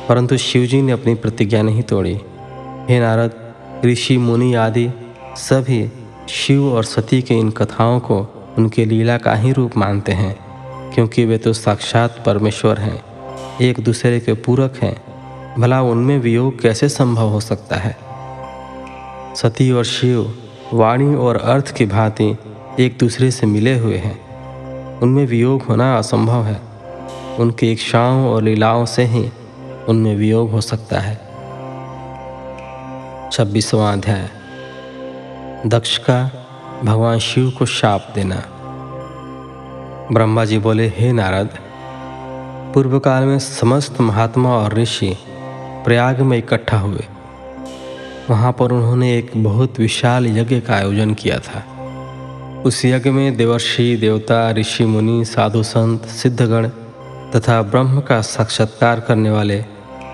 [0.08, 2.14] परंतु शिवजी ने अपनी प्रतिज्ञा नहीं तोड़ी।
[2.88, 3.32] हे नारद,
[3.84, 4.90] ऋषि, मुनि आदि,
[5.36, 5.92] सभी
[6.28, 8.20] शिव और सती के इन कथाओं को
[8.58, 10.36] उनके लीला का ही रूप मानते हैं,
[10.94, 13.02] क्योंकि वे तो साक्षात परमेश्वर हैं,
[13.60, 14.96] एक दूसरे के पूरक हैं।
[15.58, 17.96] भला उनमें वियोग कैसे संभव हो सकता है?
[19.36, 20.38] सती और शिव
[20.74, 22.36] वाणी और अर्थ की भांति
[22.80, 24.24] एक दूसरे से मिले हुए हैं।
[25.00, 26.60] उनमें वियोग होना असंभव है।
[27.38, 29.30] उनकी इच्छाओं और लीलाओं से ही
[29.88, 31.14] उनमें वियोग हो सकता है।
[33.32, 34.30] छब्बीसवां अध्याय।
[35.66, 36.46] दक्ष का,
[36.84, 38.42] भगवान शिव को शाप देना।
[40.12, 41.48] ब्रह्मा जी बोले, हे नारद
[42.74, 45.16] पूर्व काल में समस्त महात्मा और ऋषि
[45.84, 47.04] प्रयाग में इकट्ठा हुए।
[48.30, 51.64] वहाँ पर उन्होंने एक बहुत विशाल यज्ञ का आयोजन किया था।
[52.66, 56.68] उस यज्ञ में देवर्षि, देवता, ऋषि, मुनि, साधु संत, सिद्धगण
[57.36, 59.64] तथा ब्रह्म का साक्षात्कार करने वाले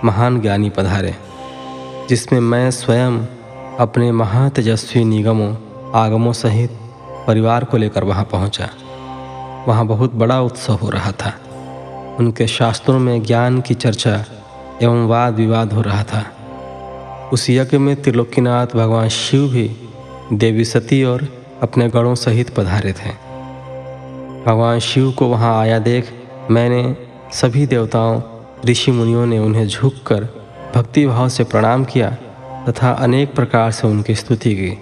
[0.04, 1.14] महान ज्ञानी पधारे,
[2.08, 3.18] जिसमें मैं स्वयं
[3.78, 5.56] अपने महातेजस्वी निगमों,
[5.94, 6.70] आगमों सहित
[7.26, 8.68] परिवार को लेकर वहाँ पहुँचा।
[9.68, 11.34] वहाँ बहुत बड़ा उत्सव हो रहा था।
[12.18, 14.24] उनके शास्त्रों में ज्ञान की चर्चा
[14.82, 16.26] एवं वाद विवाद हो रहा था।
[17.32, 19.70] उस यज्ञ में त्रिलोकीनाथ भगवान शिव भी
[20.32, 21.28] देवी सती और
[21.62, 23.10] अपने गणों सहित पधारे थे।
[24.46, 26.12] भगवान शिव को वहाँ आया देख
[26.50, 26.96] मैंने
[27.32, 28.22] सभी देवताओं
[28.66, 30.24] ऋषि मुनियों ने उन्हें झुककर
[30.74, 32.10] भक्ति भाव से प्रणाम किया
[32.68, 34.78] तथा अनेक प्रकार से उनकी स्तुति की।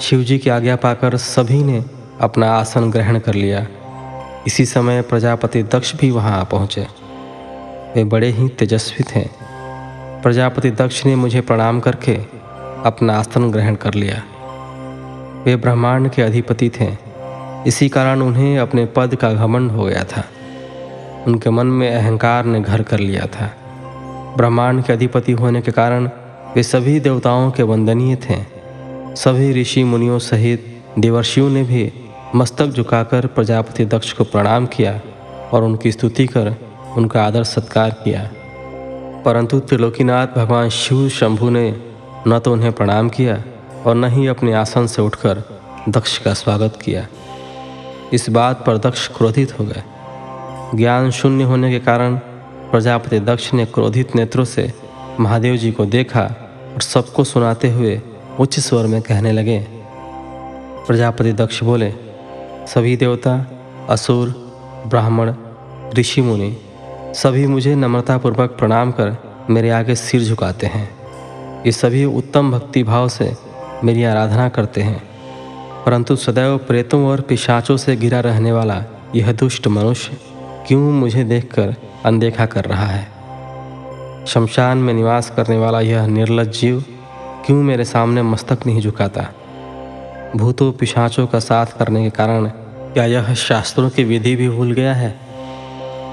[0.00, 1.84] शिव जी की आज्ञा पाकर सभी ने
[2.20, 3.66] अपना आसन ग्रहण कर लिया।
[4.46, 6.86] इसी समय प्रजापति दक्ष भी वहाँ आ पहुँचे।
[7.96, 9.41] वे बड़े ही तेजस्वी थे।
[10.22, 12.16] प्रजापति दक्ष ने मुझे प्रणाम करके
[12.84, 14.22] अपना आसन ग्रहण कर लिया।
[15.44, 16.96] वे ब्रह्मांड के अधिपति थे।
[17.66, 20.24] इसी कारण उन्हें अपने पद का घमंड हो गया था।
[21.26, 23.52] उनके मन में अहंकार ने घर कर लिया था।
[24.36, 26.10] ब्रह्मांड के अधिपति होने के कारण
[26.56, 28.36] वे सभी देवताओं के वंदनीय थे।
[29.16, 31.92] सभी ऋषि मुनियों सहित देवर्षियों ने भी
[32.34, 35.00] मस्तक झुकाकर प्रजापति दक्ष को प्रणाम किया
[35.52, 36.56] और उनकी स्तुति कर
[36.96, 38.30] उनका आदर सत्कार किया।
[39.24, 41.80] परंतु त्रिलोकीनाथ भगवान शिव शंभु ने
[42.28, 43.42] न तो उन्हें प्रणाम किया
[43.86, 45.42] और न ही अपने आसन से उठकर
[45.88, 47.06] दक्ष का स्वागत किया।
[48.12, 49.82] इस बात पर दक्ष क्रोधित हो गए।
[50.74, 52.16] ज्ञान शून्य होने के कारण
[52.70, 54.72] प्रजापति दक्ष ने क्रोधित नेत्रों से
[55.20, 56.22] महादेव जी को देखा
[56.74, 58.00] और सबको सुनाते हुए
[58.40, 59.66] उच्च स्वर में कहने लगे।
[60.86, 61.94] प्रजापति दक्ष बोले,
[62.66, 63.46] सभी देवता,
[63.88, 64.28] असुर,
[64.86, 65.34] ब्राह्मण,
[65.94, 66.56] ऋषि मुनि
[67.14, 69.16] सभी मुझे नम्रतापूर्वक प्रणाम कर
[69.50, 70.90] मेरे आगे सिर झुकाते हैं।
[71.66, 73.36] ये सभी उत्तम भक्ति भाव से
[73.84, 75.02] मेरी आराधना करते हैं।
[75.86, 78.84] परंतु सदैव प्रेतों और पिशाचों से घिरा रहने वाला
[79.14, 80.16] यह दुष्ट मनुष्य
[80.66, 81.74] क्यों मुझे देखकर
[82.04, 83.08] अनदेखा कर रहा है?
[84.26, 86.84] शमशान में निवास करने वाला यह निर्लज जीव
[87.46, 89.26] क्यों मेरे सामने मस्तक नहीं झुकाता?
[90.36, 92.46] भूतों पिशाचों का साथ करने के कारण
[92.92, 95.31] क्या यह शास्त्रों की विधि भी भूल गया है?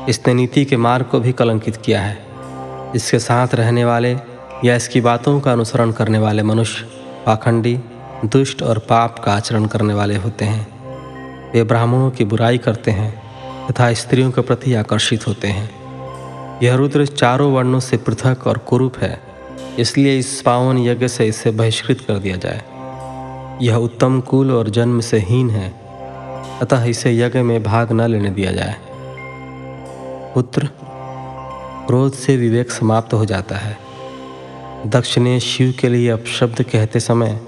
[0.10, 2.18] इसने नीति के मार्ग को भी कलंकित किया है।
[2.96, 4.12] इसके साथ रहने वाले
[4.66, 6.86] या इसकी बातों का अनुसरण करने वाले मनुष्य,
[7.26, 7.78] पाखंडी,
[8.26, 13.12] दुष्ट और पाप का आचरण करने वाले होते हैं। वे ब्राह्मणों की बुराई करते हैं
[13.68, 15.70] तथा स्त्रियों के प्रति आकर्षित होते हैं।
[16.64, 19.20] यह रुद्र चारों वर्णों से पृथक और कुरूप है,
[19.80, 22.62] इसलिए इस पावन यज्ञ से इसे बहिष्कृत कर दिया जाए।
[23.62, 25.74] यह उत्तम कुल और जन्म से हीन है,
[26.62, 28.76] अतः इसे यज्ञ में भाग न लेने दिया जाए।
[30.36, 30.70] पुत्र,
[31.88, 33.78] क्रोध से विवेक समाप्त हो जाता है।
[34.88, 37.42] दक्ष ने शिव के लिए अपशब्द कहते समय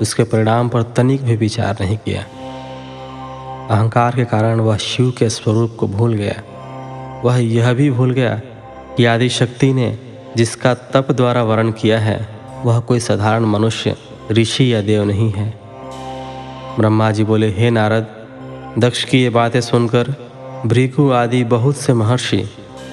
[0.00, 2.22] उसके परिणाम पर तनिक भी विचार नहीं किया।
[3.70, 6.42] अहंकार के कारण वह शिव के स्वरूप को भूल गया।
[7.24, 8.40] वह यह भी भूल गया
[8.96, 9.98] कि आदि शक्ति ने
[10.36, 12.28] जिसका तप द्वारा वर्ण किया है,
[12.64, 13.96] वह कोई साधारण मनुष्य,
[14.30, 15.60] ऋषि या देव नहीं है।
[16.78, 18.06] ब्रह्मा जी बोले, हे नारद,
[18.78, 20.23] दक्ष की ये बातें सुनकर
[20.66, 22.42] भृगु आदि बहुत से महर्षि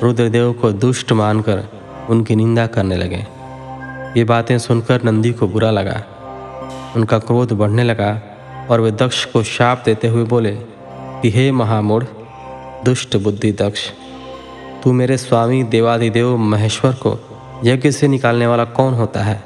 [0.03, 1.63] रुद्रदेव को दुष्ट मानकर
[2.09, 3.19] उनकी निंदा करने लगे।
[4.17, 6.01] ये बातें सुनकर नंदी को बुरा लगा।
[6.95, 8.09] उनका क्रोध बढ़ने लगा
[8.69, 12.03] और वे दक्ष को शाप देते हुए बोले, कि हे महामूढ़,
[12.85, 13.89] दुष्ट बुद्धि दक्ष,
[14.83, 17.17] तू मेरे स्वामी देवादिदेव महेश्वर को
[17.65, 19.43] यज्ञ से निकालने वाला कौन होता है,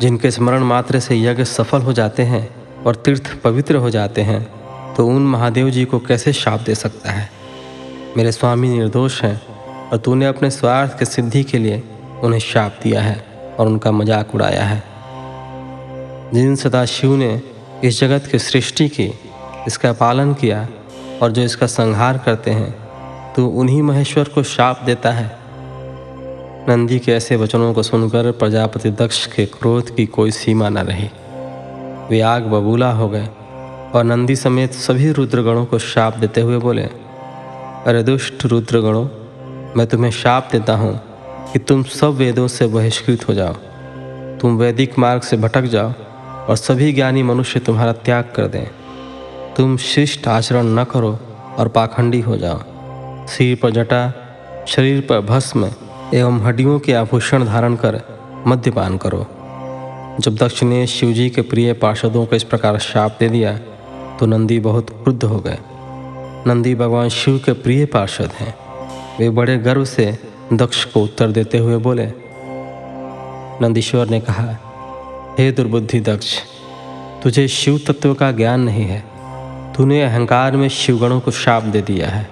[0.00, 2.48] जिनके स्मरण मात्र से यज्ञ सफल हो जाते हैं
[2.84, 4.42] और तीर्थ पवित्र हो जाते हैं
[4.94, 7.41] तो उन महादेव जी को कैसे शाप दे सकता है?
[8.16, 9.40] मेरे स्वामी निर्दोष हैं
[9.90, 11.82] और तूने अपने स्वार्थ के सिद्धि के लिए
[12.24, 13.16] उन्हें शाप दिया है
[13.58, 14.82] और उनका मज़ाक उड़ाया है।
[16.34, 17.40] जिन सदाशिव ने
[17.84, 19.10] इस जगत की सृष्टि की,
[19.66, 20.66] इसका पालन किया
[21.22, 25.30] और जो इसका संहार करते हैं तो उन्हीं महेश्वर को शाप देता है।
[26.68, 31.10] नंदी के ऐसे वचनों को सुनकर प्रजापति दक्ष के क्रोध की कोई सीमा न रही।
[32.10, 33.28] वे आग बबूला हो गए
[33.94, 36.88] और नंदी समेत सभी रुद्रगणों को शाप देते हुए बोले
[37.86, 39.04] अरे दुष्ट रुद्रगणों,
[39.76, 40.92] मैं तुम्हें शाप देता हूँ
[41.52, 43.54] कि तुम सब वेदों से बहिष्कृत हो जाओ।
[44.40, 45.92] तुम वैदिक मार्ग से भटक जाओ
[46.48, 48.66] और सभी ज्ञानी मनुष्य तुम्हारा त्याग कर दें।
[49.56, 51.18] तुम शिष्ट आचरण न करो
[51.58, 54.12] और पाखंडी हो जाओ। सिर पर जटा,
[54.68, 55.70] शरीर पर भस्म
[56.14, 58.00] एवं हड्डियों के आभूषण धारण कर
[58.46, 59.26] मद्यपान करो।
[60.20, 63.58] जब दक्ष ने शिवजी के प्रिय पार्षदों को इस प्रकार शाप दे दिया
[64.20, 65.58] तो नंदी बहुत क्रुद्ध हो गए।
[66.46, 68.54] नंदी भगवान शिव के प्रिय पार्षद हैं।
[69.18, 70.06] वे बड़े गर्व से
[70.52, 72.06] दक्ष को उत्तर देते हुए बोले,
[73.62, 74.46] नंदीश्वर ने कहा,
[75.38, 76.34] हे दुर्बुद्धि दक्ष,
[77.22, 79.02] तुझे शिव तत्व का ज्ञान नहीं है।
[79.72, 82.26] तूने अहंकार में शिवगणों को शाप दे दिया है।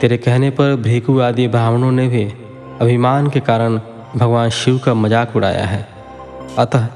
[0.00, 2.24] तेरे कहने पर भीखु आदि ब्राह्मणों ने भी
[2.80, 3.78] अभिमान के कारण
[4.16, 5.86] भगवान शिव का मज़ाक उड़ाया है।
[6.58, 6.88] अतः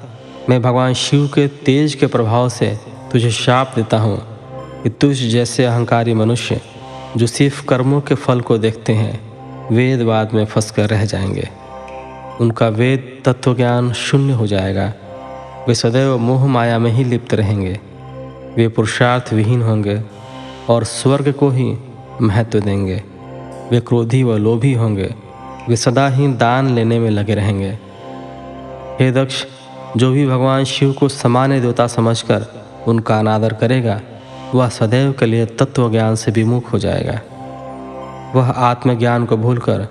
[0.48, 2.76] मैं भगवान शिव के तेज के प्रभाव से
[3.12, 4.37] तुझे शाप देता हूँ।
[4.82, 6.60] कि तुझ जैसे अहंकारी मनुष्य,
[7.16, 9.28] जो सिर्फ़ कर्मों के फल को देखते हैं
[9.72, 11.48] वेदवाद में फंस कर रह जाएँगे।
[12.40, 14.92] उनका वेद तत्व ज्ञान शून्य हो जाएगा।
[15.68, 17.80] वे सदैव मोह माया में ही लिप्त रहेंगे।
[18.56, 20.00] वे पुरुषार्थ विहीन होंगे
[20.68, 21.78] और स्वर्ग को ही
[22.22, 23.02] महत्व देंगे।
[23.70, 25.14] वे क्रोधी व लोभी होंगे।
[25.68, 27.78] वे सदा ही दान लेने में लगे रहेंगे।
[29.00, 29.44] हे दक्ष,
[29.96, 32.46] जो भी भगवान शिव को सामान्य देवता समझकर
[32.86, 34.00] उनका अनादर करेगा
[34.54, 37.20] वह सदैव के लिए तत्व ज्ञान से विमुख हो जाएगा।
[38.34, 39.86] वह आत्मज्ञान को भूलकर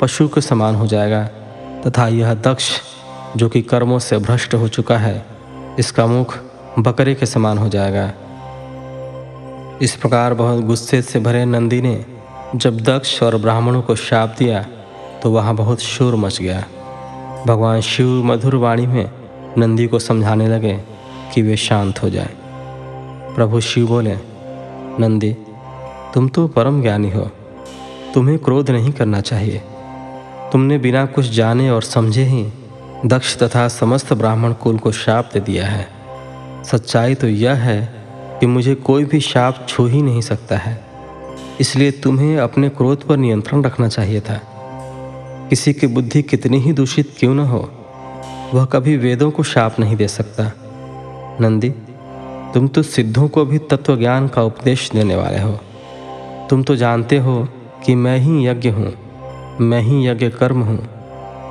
[0.00, 1.22] पशु के समान हो जाएगा
[1.86, 2.70] तथा यह दक्ष,
[3.36, 5.24] जो कि कर्मों से भ्रष्ट हो चुका है,
[5.78, 6.38] इसका मुख
[6.78, 8.06] बकरे के समान हो जाएगा।
[9.82, 12.04] इस प्रकार बहुत गुस्से से भरे नंदी ने
[12.54, 14.64] जब दक्ष और ब्राह्मणों को शाप दिया
[15.22, 16.64] तो वहाँ बहुत शोर मच गया।
[17.46, 19.10] भगवान शिव मधुर वाणी में
[19.58, 20.80] नंदी को समझाने लगे
[21.34, 22.43] कि वे शांत हो जाएँ।
[23.34, 24.16] प्रभु शिव बोले,
[25.00, 25.36] नंदी,
[26.14, 27.30] तुम तो परम ज्ञानी हो।
[28.14, 29.62] तुम्हें क्रोध नहीं करना चाहिए।
[30.52, 32.52] तुमने बिना कुछ जाने और समझे ही
[33.06, 35.88] दक्ष तथा समस्त ब्राह्मण कुल को शाप दे दिया है।
[36.64, 37.94] सच्चाई तो यह है
[38.40, 40.84] कि मुझे कोई भी शाप छू ही नहीं सकता है।
[41.60, 44.40] इसलिए तुम्हें अपने क्रोध पर नियंत्रण रखना चाहिए था।
[45.50, 47.70] किसी की बुद्धि कितनी ही दूषित क्यों न हो,
[48.54, 50.52] वह कभी वेदों को शाप नहीं दे सकता।
[51.40, 51.74] नंदी
[52.54, 55.52] तुम तो सिद्धों को भी तत्व ज्ञान का उपदेश देने वाले हो।
[56.50, 57.36] तुम तो जानते हो
[57.84, 58.92] कि मैं ही यज्ञ हूँ,
[59.60, 60.78] मैं ही यज्ञ कर्म हूँ,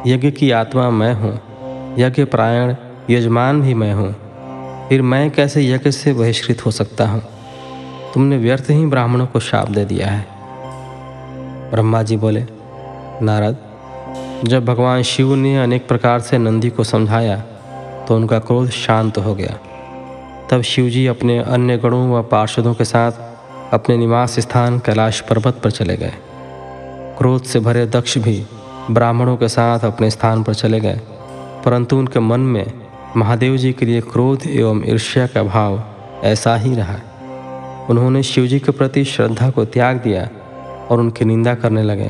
[0.07, 1.33] यज्ञ की आत्मा मैं हूँ,
[1.99, 2.75] यज्ञ प्रायण,
[3.09, 4.11] यजमान भी मैं हूँ।
[4.89, 7.21] फिर मैं कैसे यज्ञ से बहिष्कृत हो सकता हूँ?
[8.13, 10.25] तुमने व्यर्थ ही ब्राह्मणों को शाप दे दिया है।
[11.71, 12.45] ब्रह्मा जी बोले,
[13.21, 13.57] नारद,
[14.43, 17.37] जब भगवान शिव ने अनेक प्रकार से नंदी को समझाया
[18.07, 19.57] तो उनका क्रोध शांत हो गया।
[20.53, 23.11] तब शिवजी अपने अन्य गणों व पार्षदों के साथ
[23.73, 26.13] अपने निवास स्थान कैलाश पर्वत पर चले गए।
[27.17, 28.45] क्रोध से भरे दक्ष भी
[28.91, 30.99] ब्राह्मणों के साथ अपने स्थान पर चले गए,
[31.65, 32.71] परंतु उनके मन में
[33.17, 35.81] महादेव जी के लिए क्रोध एवं ईर्ष्या का भाव
[36.23, 36.99] ऐसा ही रहा।
[37.89, 40.29] उन्होंने शिवजी के प्रति श्रद्धा को त्याग दिया
[40.89, 42.09] और उनकी निंदा करने लगे।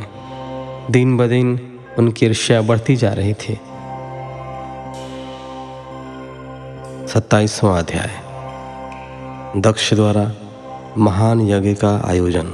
[0.92, 1.60] दिन ब दिन
[1.98, 3.60] उनकी ईर्ष्या बढ़ती जा रही थी।
[7.08, 8.33] सत्ताईसवां अध्याय।
[9.58, 10.32] दक्ष द्वारा
[10.98, 12.46] महान यज्ञ का आयोजन।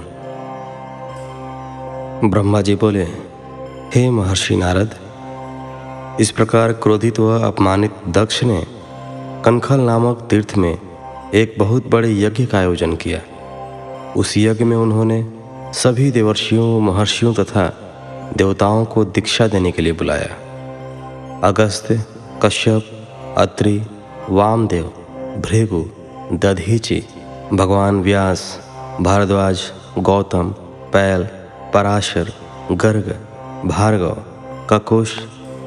[2.24, 3.04] ब्रह्मा जी बोले,
[3.96, 4.96] हे महर्षि नारद,
[6.22, 8.68] इस प्रकार क्रोधित व अपमानित दक्ष ने
[9.46, 10.78] कनखल नामक तीर्थ में
[11.34, 13.22] एक बहुत बड़े यज्ञ का आयोजन किया।
[14.18, 15.34] उस यज्ञ में उन्होंने
[15.74, 17.74] सभी देवर्षियों, महर्षियों तथा
[18.38, 20.30] देवताओं को दीक्षा देने के लिए बुलाया।
[21.44, 22.06] अगस्त्य
[22.42, 23.08] कश्यप,
[23.38, 23.82] अत्रि,
[24.30, 24.86] वामदेव,
[25.48, 25.86] भृगु
[26.34, 27.04] दधीचि,
[27.54, 28.60] भगवान व्यास,
[29.02, 29.62] भारद्वाज,
[30.00, 30.50] गौतम,
[30.94, 31.24] पैल,
[31.74, 32.34] पराशर,
[32.72, 33.16] गर्ग,
[33.66, 34.18] भार्गव,
[34.70, 35.16] ककुश,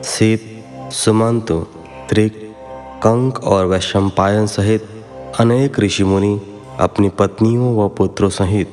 [0.04, 1.66] सीत, सुमंतु,
[2.08, 2.54] त्रिक,
[3.02, 5.04] कंक और वैशंपायन सहित
[5.40, 6.40] अनेक ऋषि मुनि
[6.80, 8.68] अपनी पत्नियों व पुत्रों सहित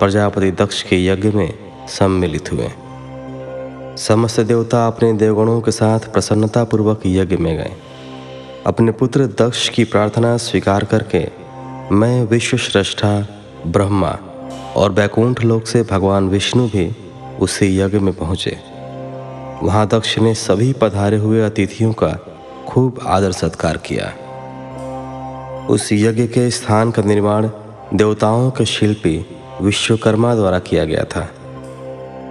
[0.00, 1.54] प्रजापति दक्ष के यज्ञ में
[1.88, 2.68] सम्मिलित हुए।
[3.96, 7.72] समस्त देवता अपने देवगणों के साथ प्रसन्नतापूर्वक यज्ञ में गए।
[8.66, 11.28] अपने पुत्र दक्ष की प्रार्थना स्वीकार करके
[11.94, 13.26] मैं विश्व श्रेष्ठा
[13.66, 14.18] ब्रह्मा
[14.76, 16.96] और बैकुंठ लोक से भगवान विष्णु भी
[17.40, 18.56] उसी यज्ञ में पहुँचे।
[19.62, 22.18] वहाँ दक्ष ने सभी पधारे हुए अतिथियों का
[22.68, 24.12] खूब आदर सत्कार किया।
[25.66, 27.48] उस यज्ञ के स्थान का निर्माण
[27.94, 29.26] देवताओं के शिल्पी
[29.62, 31.28] विश्वकर्मा द्वारा किया गया था।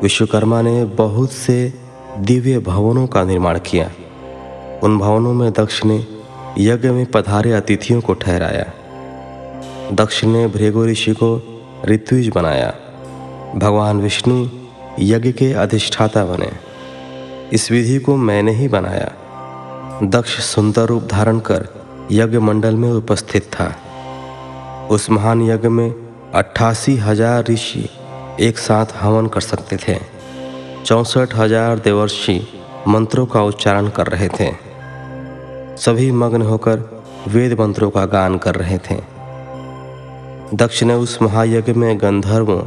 [0.04, 1.74] विश्वकर्मा ने बहुत से
[2.18, 3.92] दिव्य भवनों का निर्माण किया।
[4.84, 6.13] उन भवनों में दक्ष ने
[6.58, 8.66] यज्ञ में पधारे अतिथियों को ठहराया।
[9.92, 11.30] दक्ष ने भृगु ऋषि को
[11.86, 12.70] ऋत्विज बनाया।
[13.56, 14.50] भगवान विष्णु
[15.00, 16.52] यज्ञ के अधिष्ठाता बने।
[17.54, 19.12] इस विधि को मैंने ही बनाया।
[20.04, 21.68] दक्ष सुंदर रूप धारण कर
[22.12, 23.74] यज्ञ मंडल में उपस्थित था।
[24.92, 25.90] उस महान यज्ञ में
[26.34, 27.90] अट्ठासी हज़ार ऋषि
[28.40, 30.00] एक साथ हवन कर सकते थे।
[30.86, 32.40] चौंसठ हज़ार देवर्षि
[32.88, 34.73] मंत्रों का उच्चारण कर रहे थे।
[35.78, 38.96] सभी मग्न होकर वेद मंत्रों का गान कर रहे थे।
[40.54, 42.62] दक्ष ने उस महायज्ञ में गंधर्वों,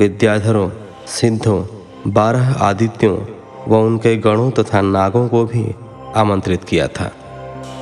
[0.00, 0.70] विद्याधरों
[1.06, 1.64] सिद्धों
[2.06, 3.18] बारह आदित्यों
[3.68, 5.74] व उनके गणों तथा नागों को भी
[6.16, 7.12] आमंत्रित किया था।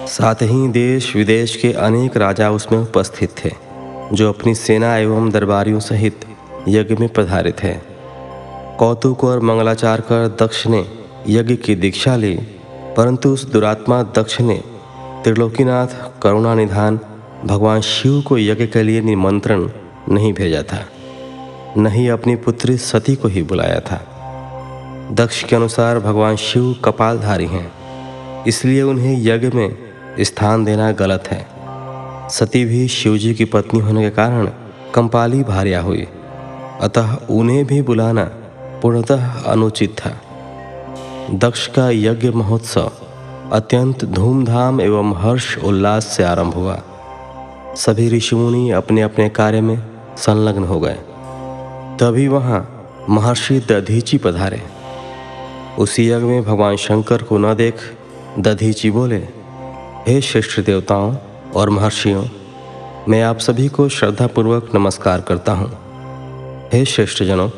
[0.07, 3.51] साथ ही देश विदेश के अनेक राजा उसमें उपस्थित थे,
[4.13, 6.25] जो अपनी सेना एवं दरबारियों सहित
[6.69, 7.75] यज्ञ में पधारे थे।
[8.79, 10.87] कौतुक और मंगलाचार कर दक्ष ने
[11.29, 12.39] यज्ञ की दीक्षा ली
[12.99, 14.65] परंतु उस दुरात्मा दक्ष ने
[15.25, 15.87] त्रिलोकीनाथ
[16.23, 17.01] करुणा निधान
[17.45, 19.69] भगवान शिव को यज्ञ के लिए निमंत्रण
[20.11, 20.81] नहीं भेजा था।
[21.79, 24.01] न ही अपनी पुत्री सती को ही बुलाया था।
[25.13, 27.73] दक्ष के अनुसार भगवान शिव कपालधारी हैं,
[28.45, 29.77] इसलिए उन्हें यज्ञ में
[30.21, 31.47] स्थान देना गलत है।
[32.29, 34.47] सती भी शिवजी की पत्नी होने के कारण
[34.95, 36.07] कंपाली भार्या हुई,
[36.81, 38.25] अतः उन्हें भी बुलाना
[38.83, 40.21] पूर्णतः अनुचित था।
[41.31, 42.91] दक्ष का यज्ञ महोत्सव
[43.53, 46.83] अत्यंत धूमधाम एवं हर्ष उल्लास से आरंभ हुआ।
[47.77, 49.83] सभी ऋषिमुनि अपने अपने कार्य में
[50.17, 50.95] संलग्न हो गए।
[52.01, 54.63] तभी वहाँ महर्षि दधीची पधारे।
[55.79, 57.75] उसी यज्ञ में भगवान शंकर को न देख
[58.39, 59.29] दधीची बोले,
[60.09, 61.17] हे श्रेष्ठ देवताओं
[61.57, 62.25] और महर्षियों,
[63.09, 65.73] मैं आप सभी को श्रद्धापूर्वक नमस्कार करता हूँ।
[66.73, 67.51] हे श्रेष्ठ जनों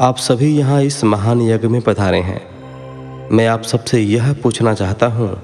[0.00, 2.49] आप सभी यहाँ इस महान यज्ञ में पधारे हैं।
[3.32, 5.42] मैं आप सबसे यह पूछना चाहता हूँ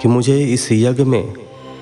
[0.00, 1.32] कि मुझे इस यज्ञ में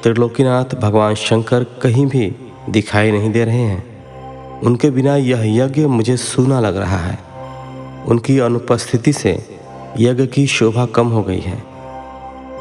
[0.02, 2.36] त्रिलोकीनाथ, भगवान शंकर कहीं भी
[2.70, 7.18] दिखाई नहीं दे रहे हैं। उनके बिना यह यज्ञ मुझे सूना लग रहा है।
[8.06, 9.58] उनकी अनुपस्थिति से
[9.98, 11.62] यज्ञ की शोभा कम हो गई है।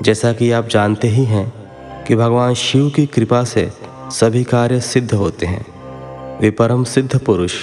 [0.01, 1.53] जैसा कि आप जानते ही हैं
[2.07, 3.71] कि भगवान शिव की कृपा से
[4.11, 5.65] सभी कार्य सिद्ध होते हैं।
[6.39, 7.53] वे परम सिद्ध पुरुष,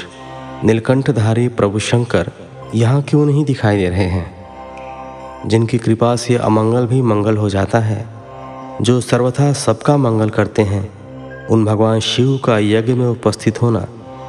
[0.64, 2.30] नीलकंठधारी प्रभु शंकर
[2.74, 4.43] यहाँ क्यों नहीं दिखाई दे रहे हैं?
[5.46, 8.06] जिनकी कृपा से अमंगल भी मंगल हो जाता है,
[8.82, 13.86] जो सर्वथा सबका मंगल करते हैं, उन भगवान शिव का यज्ञ में उपस्थित होना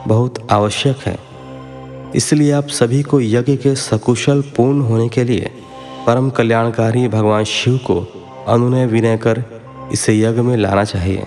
[0.07, 1.17] बहुत आवश्यक है।
[2.15, 5.51] इसलिए आप सभी को यज्ञ के सकुशल पूर्ण होने के लिए
[6.07, 7.99] परम कल्याणकारी भगवान शिव को
[8.47, 9.43] अनुनय विनय कर
[9.93, 11.25] इसे यज्ञ में लाना चाहिए,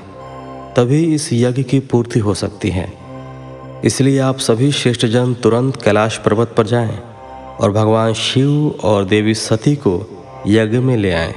[0.76, 2.92] तभी इस यज्ञ की पूर्ति हो सकती है।
[3.84, 6.98] इसलिए आप सभी श्रेष्ठजन तुरंत कैलाश पर्वत पर जाएँ।
[7.60, 11.34] और भगवान शिव और देवी सती को यज्ञ में ले आए।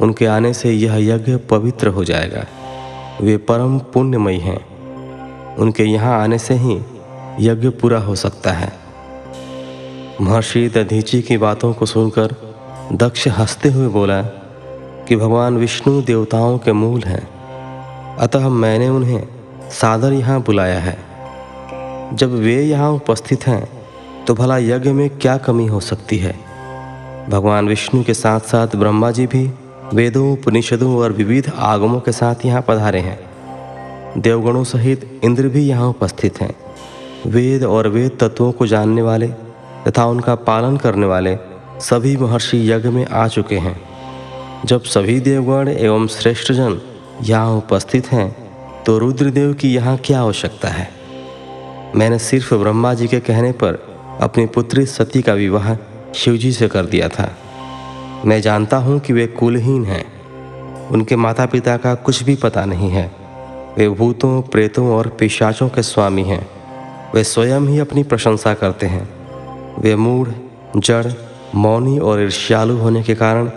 [0.00, 2.44] उनके आने से यह यज्ञ पवित्र हो जाएगा।
[3.20, 4.70] वे परम पुण्यमयी हैं।
[5.56, 6.80] उनके यहाँ आने से ही
[7.40, 8.72] यज्ञ पूरा हो सकता है।
[10.20, 12.34] महर्षि दधीची की बातों को सुनकर
[12.92, 14.22] दक्ष हँसते हुए बोला
[15.08, 17.28] कि भगवान विष्णु देवताओं के मूल हैं।
[18.16, 19.28] अतः मैंने उन्हें
[19.70, 20.98] सादर यहाँ बुलाया है।
[22.16, 23.79] जब वे यहाँ उपस्थित हैं
[24.30, 26.32] तो भला यज्ञ में क्या कमी हो सकती है?
[27.30, 29.50] भगवान विष्णु के साथ साथ ब्रह्मा जी भी
[29.94, 35.88] वेदों, उपनिषदों और विविध आगमों के साथ यहाँ पधारे हैं। देवगणों सहित इंद्र भी यहाँ
[35.88, 36.54] उपस्थित हैं।
[37.26, 39.28] वेद और वेद तत्वों को जानने वाले
[39.88, 41.36] तथा उनका पालन करने वाले
[41.80, 43.76] सभी महर्षि यज्ञ में आ चुके हैं।
[44.64, 46.80] जब सभी देवगण एवं श्रेष्ठ जन
[47.22, 48.30] यहाँ उपस्थित हैं
[48.84, 50.90] तो रुद्रदेव की यहाँ क्या आवश्यकता है?
[51.96, 53.89] मैंने सिर्फ़ ब्रह्मा जी के कहने पर
[54.20, 55.76] अपनी पुत्री सती का विवाह
[56.14, 57.36] शिवजी से कर दिया था।
[58.26, 60.04] मैं जानता हूँ कि वे कुलहीन हैं।
[60.88, 63.12] उनके माता पिता का कुछ भी पता नहीं है।
[63.78, 66.50] वे भूतों, प्रेतों और पिशाचों के स्वामी हैं।
[67.14, 69.08] वे स्वयं ही अपनी प्रशंसा करते हैं।
[69.80, 70.28] वे मूढ़,
[70.76, 71.12] जड़,
[71.54, 73.50] मौनी और ईर्ष्यालु होने के कारण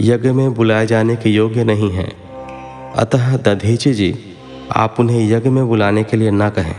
[0.00, 2.12] यज्ञ में बुलाए जाने के योग्य नहीं हैं।
[2.92, 4.36] अतः दधीची जी,
[4.76, 6.76] आप उन्हें यज्ञ में बुलाने के लिए ना कहें।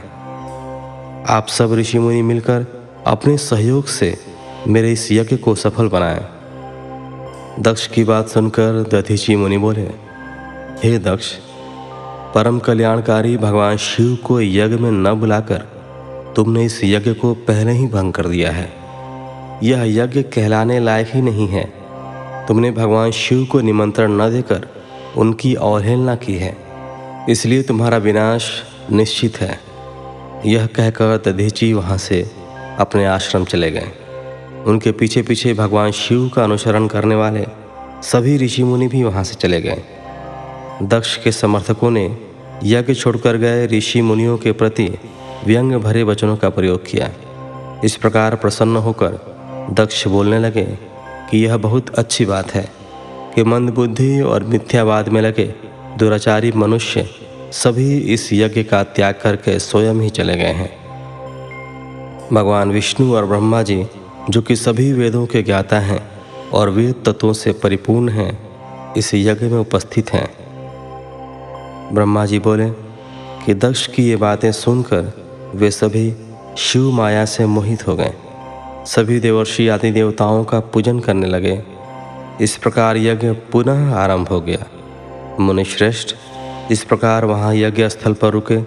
[1.29, 4.17] आप सब ऋषि मुनि मिलकर अपने सहयोग से
[4.67, 6.25] मेरे इस यज्ञ को सफल बनाए।
[7.59, 9.81] दक्ष की बात सुनकर दधीची मुनि बोले,
[10.83, 11.31] हे दक्ष,
[12.35, 15.57] परम कल्याणकारी भगवान शिव को यज्ञ में न बुलाकर
[16.35, 18.73] तुमने इस यज्ञ को पहले ही भंग कर दिया है।
[19.63, 21.73] यह यज्ञ कहलाने लायक ही नहीं है।
[22.47, 24.67] तुमने भगवान शिव को निमंत्रण न देकर
[25.17, 26.57] उनकी अवहेलना की है।
[27.29, 29.59] इसलिए तुम्हारा विनाश निश्चित है।
[30.45, 32.44] यह कहकर दधीची वहाँ से
[32.79, 33.91] अपने आश्रम चले गए।
[34.67, 37.45] उनके पीछे पीछे भगवान शिव का अनुसरण करने वाले
[38.03, 39.83] सभी ऋषि मुनि भी वहाँ से चले गए।
[40.83, 42.17] दक्ष के समर्थकों ने
[42.63, 44.97] यज्ञ छोड़कर गए ऋषि मुनियों के प्रति
[45.45, 47.11] व्यंग भरे वचनों का प्रयोग किया।
[47.83, 49.35] इस प्रकार प्रसन्न होकर
[49.71, 50.65] दक्ष बोलने लगे
[51.31, 52.69] कि यह बहुत अच्छी बात है
[53.35, 55.53] कि मंदबुद्धि और मिथ्यावाद में लगे
[55.97, 57.09] दुराचारी मनुष्य
[57.51, 60.84] सभी इस यज्ञ का त्याग करके स्वयं ही चले गए हैं।
[62.33, 63.87] भगवान विष्णु और ब्रह्मा जी,
[64.29, 66.11] जो कि सभी वेदों के ज्ञाता हैं
[66.53, 68.49] और वेद तत्वों से परिपूर्ण हैं,
[68.93, 70.35] इस यज्ञ में उपस्थित हैं।
[71.93, 72.69] ब्रह्मा जी बोले
[73.45, 75.13] कि दक्ष की ये बातें सुनकर
[75.55, 76.13] वे सभी
[76.57, 78.13] शिव माया से मोहित हो गए।
[78.85, 81.63] सभी देवर्षि आदि देवताओं का पूजन करने लगे।
[82.41, 84.65] इस प्रकार यज्ञ पुनः आरंभ हो गया।
[85.39, 86.15] मुनिश्रेष्ठ,
[86.71, 88.57] इस प्रकार वहाँ यज्ञ स्थल पर रुके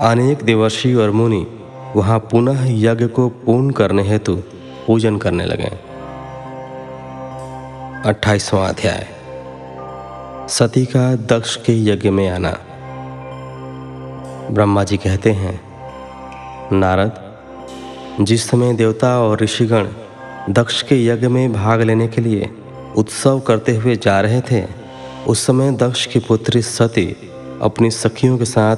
[0.00, 1.46] अनेक देवर्षि और मुनि
[1.96, 4.36] वहाँ पुनः यज्ञ को पूर्ण करने हेतु
[4.86, 5.70] पूजन करने लगे।
[8.08, 9.06] अट्ठाईसवां अध्याय।
[10.48, 12.58] सती का दक्ष के यज्ञ में आना।
[14.50, 15.60] ब्रह्मा जी कहते हैं,
[16.72, 17.36] नारद,
[18.20, 19.88] जिस समय देवता और ऋषिगण
[20.50, 22.50] दक्ष के यज्ञ में भाग लेने के लिए
[22.96, 24.66] उत्सव करते हुए जा रहे थे,
[25.26, 27.30] उस समय दक्ष की पुत्री सती
[27.62, 28.76] अपनी सखियों के साथ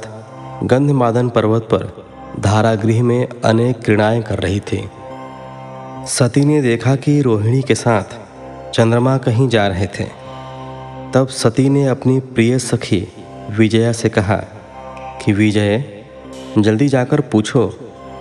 [0.65, 2.08] गंधमादन पर्वत पर
[2.39, 4.91] धारागृह में अनेक क्रीड़ाएँ कर रही थी।
[6.07, 8.05] सती ने देखा कि रोहिणी के साथ
[8.71, 10.05] चंद्रमा कहीं जा रहे थे।
[11.15, 13.09] तब सती ने अपनी प्रिय सखी
[13.51, 14.37] विजया से कहा
[15.25, 15.85] कि, विजय,
[16.59, 17.67] जल्दी जाकर पूछो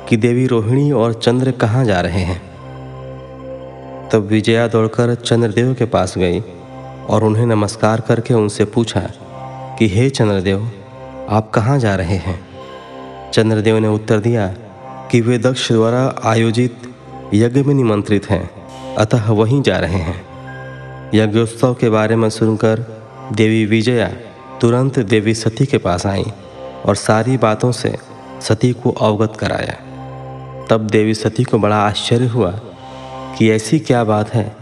[0.10, 2.41] कि देवी रोहिणी और चंद्र कहाँ जा रहे हैं?
[4.10, 6.39] तब विजया दौड़कर चंद्रदेव के पास गई
[7.10, 9.11] और उन्हें नमस्कार करके उनसे पूछा
[9.80, 10.72] कि, हे चंद्रदेव,
[11.30, 12.46] आप कहाँ जा रहे हैं?
[13.33, 14.47] चंद्रदेव ने उत्तर दिया
[15.11, 16.81] कि वे दक्ष द्वारा आयोजित
[17.33, 18.49] यज्ञ में निमंत्रित हैं,
[18.95, 20.21] अतः वहीं जा रहे हैं।
[21.13, 22.85] यज्ञोत्सव के बारे में सुनकर
[23.33, 24.07] देवी विजया
[24.61, 26.25] तुरंत देवी सती के पास आई
[26.85, 27.95] और सारी बातों से
[28.41, 29.75] सती को अवगत कराया।
[30.69, 32.51] तब देवी सती को बड़ा आश्चर्य हुआ
[33.37, 34.55] कि ऐसी क्या बात है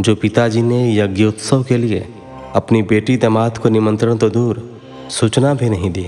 [0.00, 2.08] जो पिताजी ने यज्ञोत्सव के लिए
[2.54, 4.80] अपनी बेटी दामाद को निमंत्रण तो दूर
[5.10, 6.06] सूचना भी नहीं दी।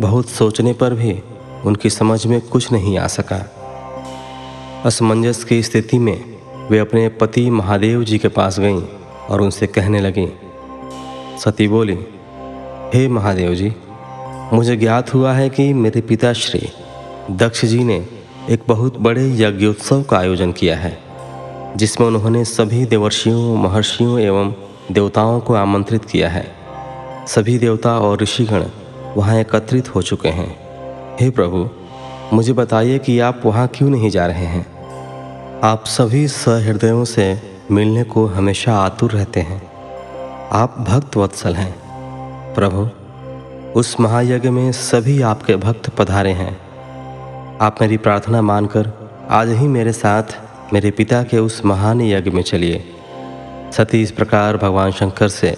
[0.00, 1.22] बहुत सोचने पर भी
[1.64, 3.38] उनकी समझ में कुछ नहीं आ सका।
[4.86, 6.24] असमंजस की स्थिति में
[6.70, 8.82] वे अपने पति महादेव जी के पास गईं
[9.30, 10.28] और उनसे कहने लगीं,
[11.38, 11.98] सती बोली,
[12.94, 13.72] हे महादेव जी,
[14.52, 16.68] मुझे ज्ञात हुआ है कि मेरे पिता श्री
[17.30, 18.06] दक्ष जी ने
[18.50, 20.98] एक बहुत बड़े यज्ञोत्सव का आयोजन किया है,
[21.76, 24.54] जिसमें उन्होंने सभी देवर्षियों, महर्षियों एवं
[24.92, 26.46] देवताओं को आमंत्रित किया है।
[27.26, 28.64] सभी देवता और ऋषिगण
[29.16, 30.58] वहाँ एकत्रित हो चुके हैं।
[31.20, 31.70] हे प्रभु,
[32.32, 34.80] मुझे बताइए कि आप वहाँ क्यों नहीं जा रहे हैं?
[35.60, 39.70] आप सभी सहृदयों से मिलने को हमेशा आतुर रहते हैं।
[40.52, 41.74] आप भक्त वत्सल हैं।
[42.54, 42.88] प्रभु,
[43.78, 46.60] उस महायज्ञ में सभी आपके भक्त पधारे हैं।
[47.58, 50.22] आप मेरी प्रार्थना मानकर आज ही मेरे साथ
[50.72, 52.84] मेरे पिता के उस महान यज्ञ में चलिए।
[53.72, 55.56] सती इस प्रकार भगवान शंकर से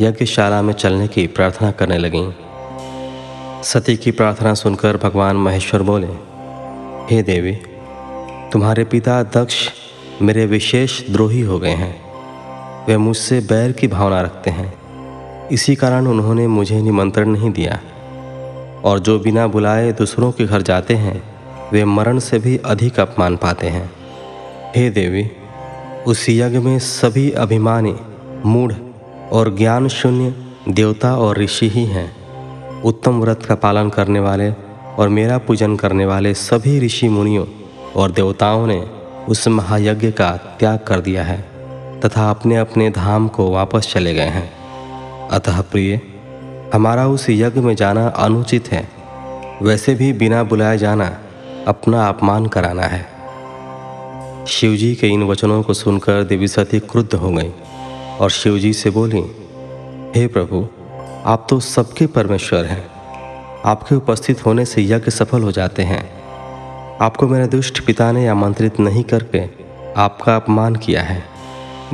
[0.00, 2.32] यज्ञशाला में चलने की प्रार्थना करने लगीं।
[3.62, 6.06] सती की प्रार्थना सुनकर भगवान महेश्वर बोले,
[7.10, 7.52] हे देवी,
[8.52, 9.68] तुम्हारे पिता दक्ष
[10.22, 12.02] मेरे विशेष द्रोही हो गए हैं।
[12.88, 14.78] वे मुझसे बैर की भावना रखते हैं।
[15.48, 17.80] इसी कारण उन्होंने मुझे निमंत्रण नहीं दिया।
[18.84, 21.22] और जो बिना बुलाए दूसरों के घर जाते हैं,
[21.72, 23.90] वे मरण से भी अधिक अपमान पाते हैं।
[24.76, 25.30] हे देवी,
[26.06, 27.96] उस यज्ञ में सभी अभिमानी,
[28.46, 28.72] मूढ़
[29.32, 30.34] और ज्ञान शून्य
[30.68, 32.17] देवता और ऋषि ही हैं।
[32.84, 34.50] उत्तम व्रत का पालन करने वाले
[34.98, 37.46] और मेरा पूजन करने वाले सभी ऋषि मुनियों
[37.96, 38.86] और देवताओं ने
[39.28, 41.40] उस महायज्ञ का त्याग कर दिया है
[42.00, 44.52] तथा अपने अपने धाम को वापस चले गए हैं।
[45.28, 46.00] अतः प्रिय,
[46.74, 48.88] हमारा उस यज्ञ में जाना अनुचित है।
[49.62, 51.18] वैसे भी बिना बुलाए जाना
[51.66, 53.06] अपना अपमान कराना है।
[54.46, 57.52] शिवजी के इन वचनों को सुनकर देवी सती क्रुद्ध हो गई
[58.20, 59.24] और शिवजी से बोली,
[60.16, 60.66] हे प्रभु
[61.28, 62.90] आप तो सबके परमेश्वर हैं।
[63.64, 66.10] आपके उपस्थित होने से यज्ञ सफल हो जाते हैं।
[66.98, 69.42] आपको मेरे दुष्ट पिता ने आमंत्रित नहीं करके
[69.96, 71.24] आपका अपमान किया है।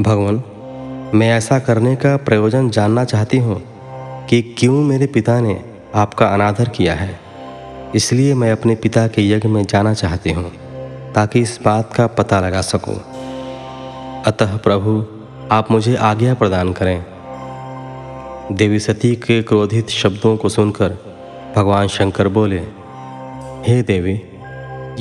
[0.00, 0.42] भगवान,
[1.14, 3.62] मैं ऐसा करने का प्रयोजन जानना चाहती हूँ
[4.26, 7.20] कि क्यों मेरे पिता ने आपका अनादर किया है।
[7.94, 10.52] इसलिए मैं अपने पिता के यज्ञ में जाना चाहती हूँ,
[11.12, 12.96] ताकि इस बात का पता लगा सकूँ।
[14.26, 15.06] अतः प्रभु,
[15.52, 17.13] आप मुझे आज्ञा प्रदान करें।
[18.52, 20.88] देवी सती के क्रोधित शब्दों को सुनकर
[21.56, 22.58] भगवान शंकर बोले,
[23.66, 24.12] हे देवी,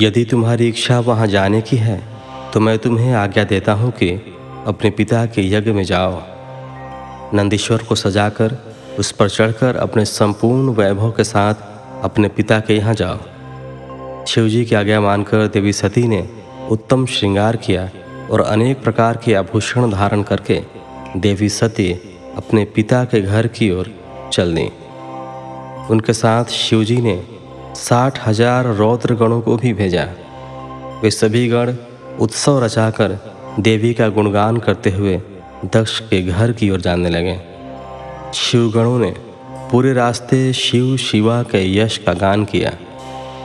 [0.00, 2.00] यदि तुम्हारी इच्छा वहाँ जाने की है
[2.52, 4.10] तो मैं तुम्हें आज्ञा देता हूँ कि
[4.66, 6.22] अपने पिता के यज्ञ में जाओ।
[7.34, 8.56] नंदीश्वर को सजाकर
[8.98, 11.54] उस पर चढ़कर अपने संपूर्ण वैभव के साथ
[12.04, 16.28] अपने पिता के यहाँ जाओ। शिवजी की आज्ञा मानकर देवी सती ने
[16.70, 17.88] उत्तम श्रृंगार किया
[18.30, 20.60] और अनेक प्रकार के आभूषण धारण करके
[21.16, 21.92] देवी सती
[22.36, 23.90] अपने पिता के घर की ओर
[24.32, 24.66] चल दी
[25.90, 27.22] उनके साथ शिवजी ने
[27.76, 30.04] साठ हज़ार रौद्र गणों को भी भेजा।
[31.02, 31.74] वे सभी गण
[32.20, 33.18] उत्सव रचाकर
[33.60, 35.16] देवी का गुणगान करते हुए
[35.64, 37.38] दक्ष के घर की ओर जाने लगे।
[38.34, 39.14] शिवगणों ने
[39.70, 42.72] पूरे रास्ते शिव शिवा के यश का गान किया।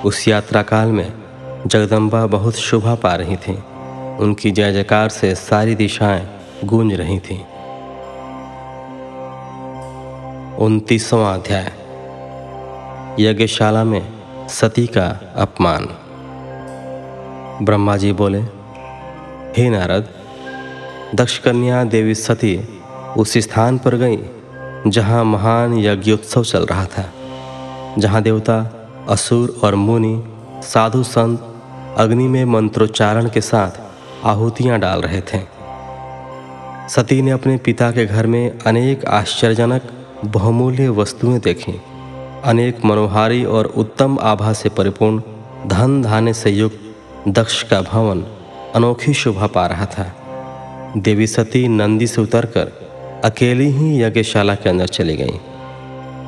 [0.06, 1.14] उस यात्रा काल में
[1.68, 3.58] जगदम्बा बहुत शोभा पा रही थी।
[4.20, 6.28] उनकी जय जयकार से सारी दिशाएँ
[6.66, 7.40] गूंज रही थीं।
[10.60, 11.72] उनतीसवां अध्याय।
[13.20, 14.14] यज्ञशाला में
[14.48, 15.86] सती का अपमान।
[17.66, 18.40] ब्रह्मा जी बोले,
[19.58, 20.10] हे नारद
[21.16, 22.70] दक्ष कन्या देवी सती
[23.18, 24.18] उस स्थान पर गई,
[24.88, 27.14] जहाँ महान यज्ञोत्सव चल रहा था,
[27.98, 30.24] जहाँ देवता असुर और मुनि,
[30.64, 31.56] साधु संत,
[31.98, 33.72] अग्नि में मंत्रोच्चारण के साथ
[34.26, 35.42] आहुतियाँ डाल रहे थे।
[36.90, 39.82] सती ने अपने पिता के घर में अनेक आश्चर्यजनक
[40.26, 41.74] बहुमूल्य वस्तुएँ देखीं।
[42.44, 45.22] अनेक मनोहारी और उत्तम आभा से परिपूर्ण
[45.68, 48.26] धन धाने से युक्त दक्ष का भवन
[48.76, 50.06] अनोखी शोभा पा रहा था।
[50.98, 52.72] देवी सती नंदी से उतरकर
[53.26, 55.40] अकेली ही यज्ञशाला के अंदर चली गई।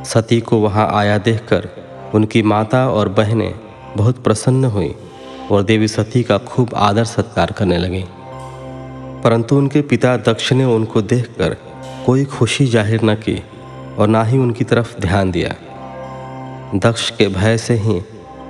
[0.05, 1.69] सती को वहाँ आया देखकर
[2.15, 3.53] उनकी माता और बहनें
[3.97, 4.95] बहुत प्रसन्न हुई
[5.51, 8.03] और देवी सती का खूब आदर सत्कार करने लगी।
[9.23, 11.57] परंतु उनके पिता दक्ष ने उनको देखकर
[12.05, 13.41] कोई खुशी ज़ाहिर न की
[14.02, 15.56] और ना ही उनकी तरफ़ ध्यान दिया।
[16.76, 18.02] दक्ष के भय से ही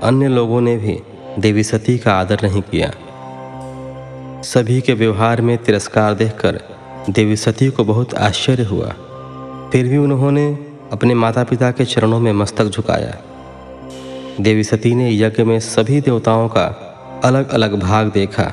[0.04, 0.98] अन्य लोगों ने भी
[1.40, 2.92] देवी सती का आदर नहीं किया।
[4.42, 6.60] सभी के व्यवहार में तिरस्कार देखकर
[7.10, 8.88] देवी सती को बहुत आश्चर्य हुआ।
[9.72, 10.48] फिर भी उन्होंने
[10.92, 13.18] अपने माता पिता के चरणों में मस्तक झुकाया।
[14.42, 16.66] देवी सती ने यज्ञ में सभी देवताओं का
[17.24, 18.52] अलग अलग भाग देखा।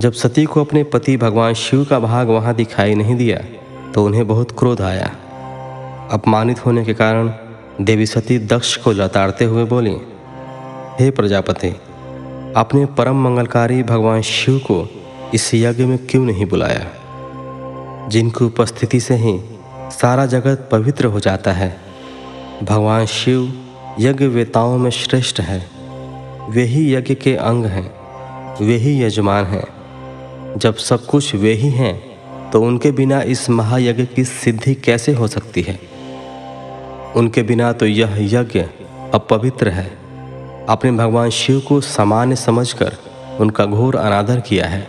[0.00, 3.38] जब सती को अपने पति भगवान शिव का भाग वहाँ दिखाई नहीं दिया
[3.92, 5.10] तो उन्हें बहुत क्रोध आया।
[6.10, 7.32] अपमानित होने के कारण
[7.80, 9.96] देवी सती दक्ष को लताड़ते हुए बोली,
[11.00, 11.68] हे प्रजापति,
[12.56, 14.90] आपने परम मंगलकारी भगवान शिव को
[15.34, 16.86] इस यज्ञ में क्यों नहीं बुलाया?
[18.08, 19.40] जिनकी उपस्थिति से ही
[19.90, 21.76] सारा जगत पवित्र हो जाता है।
[22.62, 23.66] भगवान शिव
[24.00, 25.70] यज्ञ वेताओं में श्रेष्ठ है।
[26.50, 27.92] वे ही यज्ञ के अंग हैं,
[28.66, 29.66] वे ही यजमान हैं।
[30.56, 32.08] जब सब कुछ वे ही हैं
[32.50, 35.97] तो उनके बिना इस महायज्ञ की सिद्धि कैसे हो सकती है?
[37.16, 38.60] उनके बिना तो यह यज्ञ
[39.14, 39.98] अपवित्र है।
[40.68, 42.96] आपने भगवान शिव को सामान्य समझकर
[43.40, 44.86] उनका घोर अनादर किया है।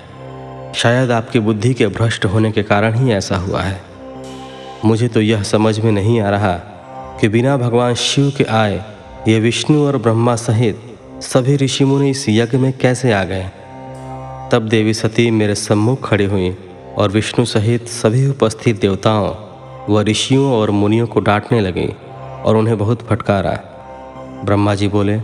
[0.76, 3.82] शायद आपकी बुद्धि के भ्रष्ट होने के कारण ही ऐसा हुआ है।
[4.86, 6.54] मुझे तो यह समझ में नहीं आ रहा
[7.22, 8.84] कि बिना भगवान शिव के आए
[9.28, 10.82] ये विष्णु और ब्रह्मा सहित
[11.22, 13.50] सभी ऋषि मुनि इस यज्ञ में कैसे आ गए?
[14.52, 16.58] तब देवी सती मेरे सम्मुख खड़ी हुई
[16.98, 19.36] और विष्णु सहित सभी उपस्थित देवताओं
[19.94, 21.90] व ऋषियों और मुनियों को डांटने लगी।
[22.46, 23.52] और उन्हें बहुत फटकारा।
[24.46, 25.16] ब्रह्मा जी बोले,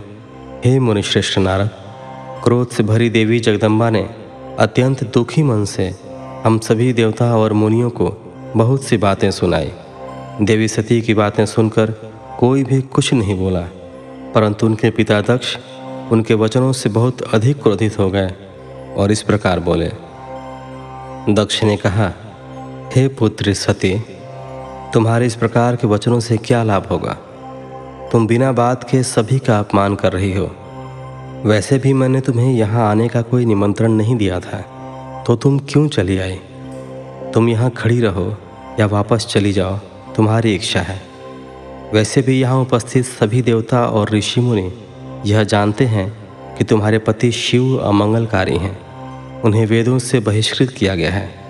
[0.64, 1.70] हे मुनिश्रेष्ठ नारद,
[2.44, 4.08] क्रोध से भरी देवी जगदम्बा ने
[4.58, 5.88] अत्यंत दुखी मन से
[6.44, 8.10] हम सभी देवता और मुनियों को
[8.56, 9.72] बहुत सी बातें सुनाई।
[10.42, 11.90] देवी सती की बातें सुनकर
[12.38, 13.60] कोई भी कुछ नहीं बोला,
[14.34, 15.56] परंतु उनके पिता दक्ष
[16.12, 18.32] उनके वचनों से बहुत अधिक क्रोधित हो गए
[18.96, 19.88] और इस प्रकार बोले।
[21.28, 22.12] दक्ष ने कहा,
[22.96, 23.94] हे पुत्र सती
[24.96, 27.12] तुम्हारे इस प्रकार के वचनों से क्या लाभ होगा?
[28.12, 30.44] तुम बिना बात के सभी का अपमान कर रही हो।
[31.44, 34.60] वैसे भी मैंने तुम्हें यहाँ आने का कोई निमंत्रण नहीं दिया था
[35.26, 36.38] तो तुम क्यों चली आई?
[37.34, 38.26] तुम यहाँ खड़ी रहो
[38.80, 39.78] या वापस चली जाओ,
[40.16, 41.00] तुम्हारी इच्छा है।
[41.94, 44.70] वैसे भी यहाँ उपस्थित सभी देवता और ऋषि मुनि
[45.26, 46.10] यह जानते हैं
[46.56, 48.78] कि तुम्हारे पति शिव अमंगलकारी हैं।
[49.42, 51.45] उन्हें वेदों से बहिष्कृत किया गया है।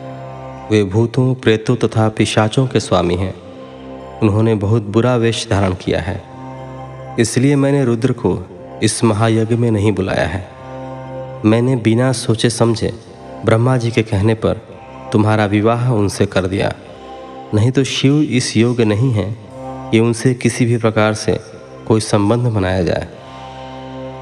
[0.71, 3.35] वे भूतों, प्रेतों तथा पिशाचों के स्वामी हैं।
[4.23, 6.23] उन्होंने बहुत बुरा वेश धारण किया है।
[7.19, 8.47] इसलिए मैंने रुद्र को
[8.83, 10.51] इस महायज्ञ में नहीं बुलाया है।
[11.45, 12.93] मैंने बिना सोचे समझे
[13.45, 14.55] ब्रह्मा जी के कहने पर
[15.13, 16.73] तुम्हारा विवाह उनसे कर दिया।
[17.55, 19.37] नहीं तो शिव इस योग्य नहीं है
[19.91, 21.41] कि उनसे किसी भी प्रकार से
[21.89, 23.09] कोई संबंध बनाया जाए।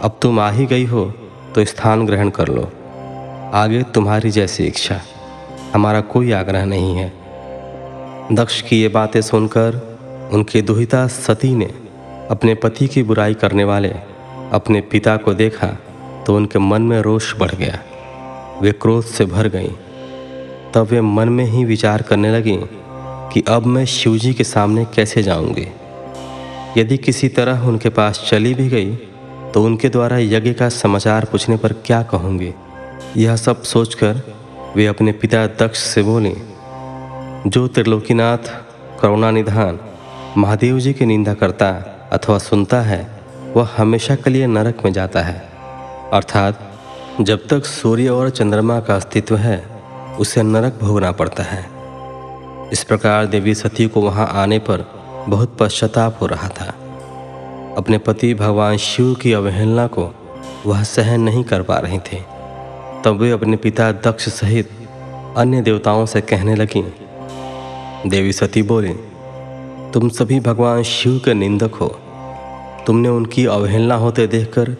[0.02, 1.04] अब तुम आ ही गई हो
[1.54, 2.70] तो स्थान ग्रहण कर लो।
[3.54, 5.00] आगे तुम्हारी जैसी इच्छा।
[5.74, 7.12] हमारा कोई आग्रह नहीं है।
[8.32, 9.80] दक्ष की ये बातें सुनकर
[10.32, 11.70] उनकी दुहिता सती ने
[12.30, 13.88] अपने पति की बुराई करने वाले
[14.52, 15.66] अपने पिता को देखा
[16.26, 17.78] तो उनके मन में रोष बढ़ गया।
[18.62, 19.72] वे क्रोध से भर गईं।
[20.74, 22.56] तब वे मन में ही विचार करने लगी
[23.32, 25.66] कि अब मैं शिवजी के सामने कैसे जाऊँगी।
[26.76, 28.94] यदि किसी तरह उनके पास चली भी गई
[29.54, 32.52] तो उनके द्वारा यज्ञ का समाचार पूछने पर क्या कहूँगी?
[33.16, 34.22] यह सब सोचकर
[34.76, 36.36] वे अपने पिता दक्ष से बोले,
[37.50, 38.38] जो त्रिलोकीनाथ
[39.00, 39.80] करुणानिधान
[40.38, 41.68] महादेव जी की निंदा करता
[42.12, 43.20] अथवा सुनता है,
[43.56, 45.52] वह हमेशा के लिए नरक में जाता है।
[46.12, 46.72] अर्थात,
[47.20, 49.82] जब तक सूर्य और चंद्रमा का अस्तित्व है,
[50.18, 51.66] उसे नरक भोगना पड़ता है।
[52.72, 54.84] इस प्रकार देवी सती को वहाँ आने पर
[55.28, 56.66] बहुत पश्चाताप हो रहा था।
[57.78, 60.14] अपने पति भगवान शिव की अवहेलना को
[60.66, 62.24] वह सहन नहीं कर पा रही थी।
[63.04, 64.70] तब वे अपने पिता दक्ष सहित
[65.36, 66.84] अन्य देवताओं से कहने लगी,
[68.10, 68.94] देवी सती बोली,
[69.92, 71.88] तुम सभी भगवान शिव के निंदक हो।
[72.86, 74.70] तुमने उनकी अवहेलना होते देखकर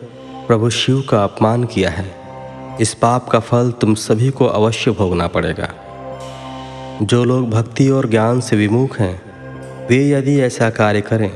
[0.47, 2.15] प्रभु शिव का अपमान किया है।
[2.81, 5.69] इस पाप का फल तुम सभी को अवश्य भोगना पड़ेगा।
[7.03, 9.23] जो लोग भक्ति और ज्ञान से विमुख हैं,
[9.87, 11.33] वे यदि ऐसा कार्य करें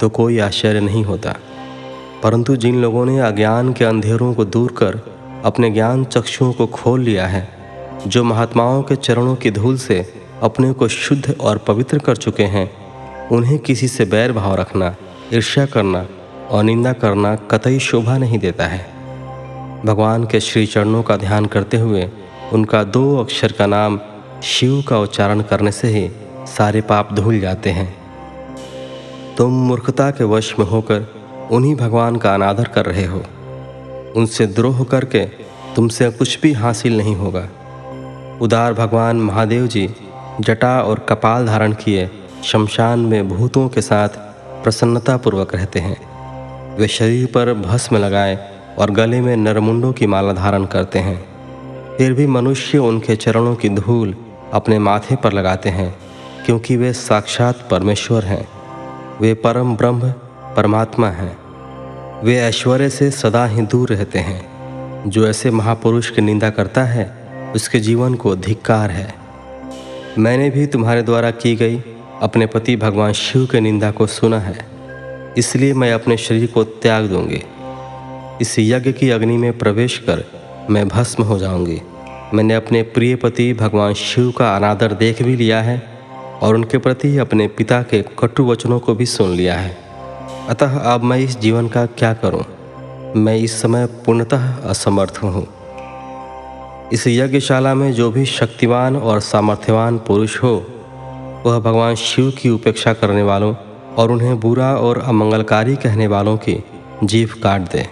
[0.00, 1.36] तो कोई आश्चर्य नहीं होता।
[2.22, 5.11] परंतु जिन लोगों ने अज्ञान के अंधेरों को दूर कर
[5.44, 7.48] अपने ज्ञान चक्षुओं को खोल लिया है,
[8.06, 12.70] जो महात्माओं के चरणों की धूल से अपने को शुद्ध और पवित्र कर चुके हैं।
[13.28, 14.96] उन्हें किसी से बैर भाव रखना,
[15.34, 16.06] ईर्ष्या करना
[16.50, 18.92] और निंदा करना कतई शोभा नहीं देता है।
[19.84, 22.10] भगवान के श्री चरणों का ध्यान करते हुए
[22.52, 24.00] उनका दो अक्षर का नाम
[24.42, 26.10] शिव का उच्चारण करने से ही
[26.46, 27.94] सारे पाप धुल जाते हैं।
[29.36, 31.06] तुम मूर्खता के वश में होकर
[31.50, 33.22] उन्हीं भगवान का अनादर कर रहे हो।
[34.16, 35.24] उनसे द्रोह करके
[35.76, 37.48] तुमसे कुछ भी हासिल नहीं होगा।
[38.42, 39.94] उदार भगवान महादेव जी
[40.40, 42.10] जटा और कपाल धारण किए
[42.44, 44.08] शमशान में भूतों के साथ
[44.62, 45.96] प्रसन्नतापूर्वक रहते हैं।
[46.76, 48.38] वे शरीर पर भस्म लगाए
[48.78, 51.32] और गले में नरमुंडों की माला धारण करते हैं।
[51.96, 54.14] फिर भी मनुष्य उनके चरणों की धूल
[54.52, 55.94] अपने माथे पर लगाते हैं,
[56.46, 58.48] क्योंकि वे साक्षात परमेश्वर हैं।
[59.20, 60.10] वे परम ब्रह्म,
[60.56, 61.41] परमात्मा हैं।
[62.24, 64.52] वे ऐश्वर्य से सदा ही दूर रहते हैं।
[65.10, 67.16] जो ऐसे महापुरुष की निंदा करता है,
[67.54, 69.14] उसके जीवन को धिक्कार है।
[70.18, 71.84] मैंने भी तुम्हारे द्वारा की गई
[72.22, 74.66] अपने पति भगवान शिव के निंदा को सुना है।
[75.38, 77.42] इसलिए मैं अपने शरीर को त्याग दूँगी।
[78.40, 80.24] इस यज्ञ की अग्नि में प्रवेश कर
[80.70, 81.82] मैं भस्म हो जाऊँगी।
[82.34, 85.82] मैंने अपने प्रिय पति भगवान शिव का अनादर देख भी लिया है
[86.42, 89.81] और उनके प्रति अपने पिता के कटु वचनों को भी सुन लिया है।
[90.42, 92.42] अतः अब मैं इस जीवन का क्या करूँ?
[93.16, 95.46] मैं इस समय पूर्णतः असमर्थ हूँ।
[96.92, 100.54] इस यज्ञशाला में जो भी शक्तिवान और सामर्थ्यवान पुरुष हो,
[101.46, 103.54] वह भगवान शिव की उपेक्षा करने वालों
[103.98, 106.56] और उन्हें बुरा और अमंगलकारी कहने वालों की
[107.04, 107.82] जीव काट दे,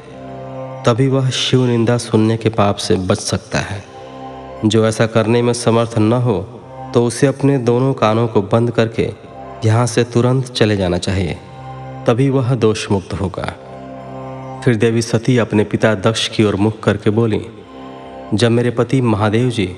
[0.87, 3.83] तभी वह शिव निंदा सुनने के पाप से बच सकता है।
[4.65, 6.39] जो ऐसा करने में समर्थ न हो
[6.95, 9.09] तो उसे अपने दोनों कानों को बंद करके
[9.65, 11.39] यहाँ से तुरंत चले जाना चाहिए।
[12.07, 13.45] तभी वह दोष मुक्त होगा।
[14.65, 17.41] फिर देवी सती अपने पिता दक्ष की ओर मुख करके बोली,
[18.35, 19.69] जब मेरे पति महादेव जी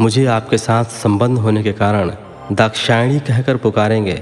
[0.00, 2.10] मुझे आपके साथ संबंध होने के कारण
[2.52, 4.14] दाक्षायणी कहकर पुकारेंगे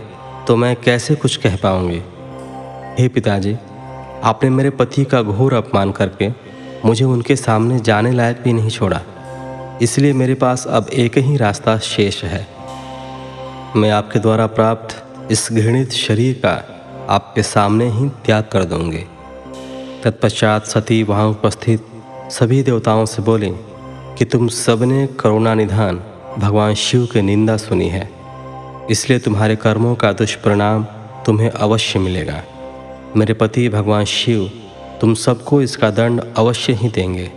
[0.48, 2.02] तो मैं कैसे कुछ कह पाऊँगी?
[2.98, 3.56] हे पिताजी,
[4.24, 6.28] आपने मेरे पति का घोर अपमान करके
[6.84, 9.00] मुझे उनके सामने जाने लायक भी नहीं छोड़ा।
[9.82, 12.46] इसलिए मेरे पास अब एक ही रास्ता शेष है।
[13.76, 16.54] मैं आपके द्वारा प्राप्त इस घृणित शरीर का
[17.10, 19.04] आपके सामने ही त्याग कर दूँगी।
[20.04, 21.86] तत्पश्चात सती वहाँ उपस्थित
[22.30, 23.50] सभी देवताओं से बोले,
[24.18, 26.02] कि तुम सबने करुणा निधान
[26.38, 28.10] भगवान शिव की निंदा सुनी है।
[28.90, 30.84] इसलिए तुम्हारे कर्मों का दुष्परिणाम
[31.26, 32.42] तुम्हें अवश्य मिलेगा।
[33.16, 34.50] मेरे पति भगवान शिव
[35.00, 37.30] तुम सबको इसका दंड अवश्य ही देंगे।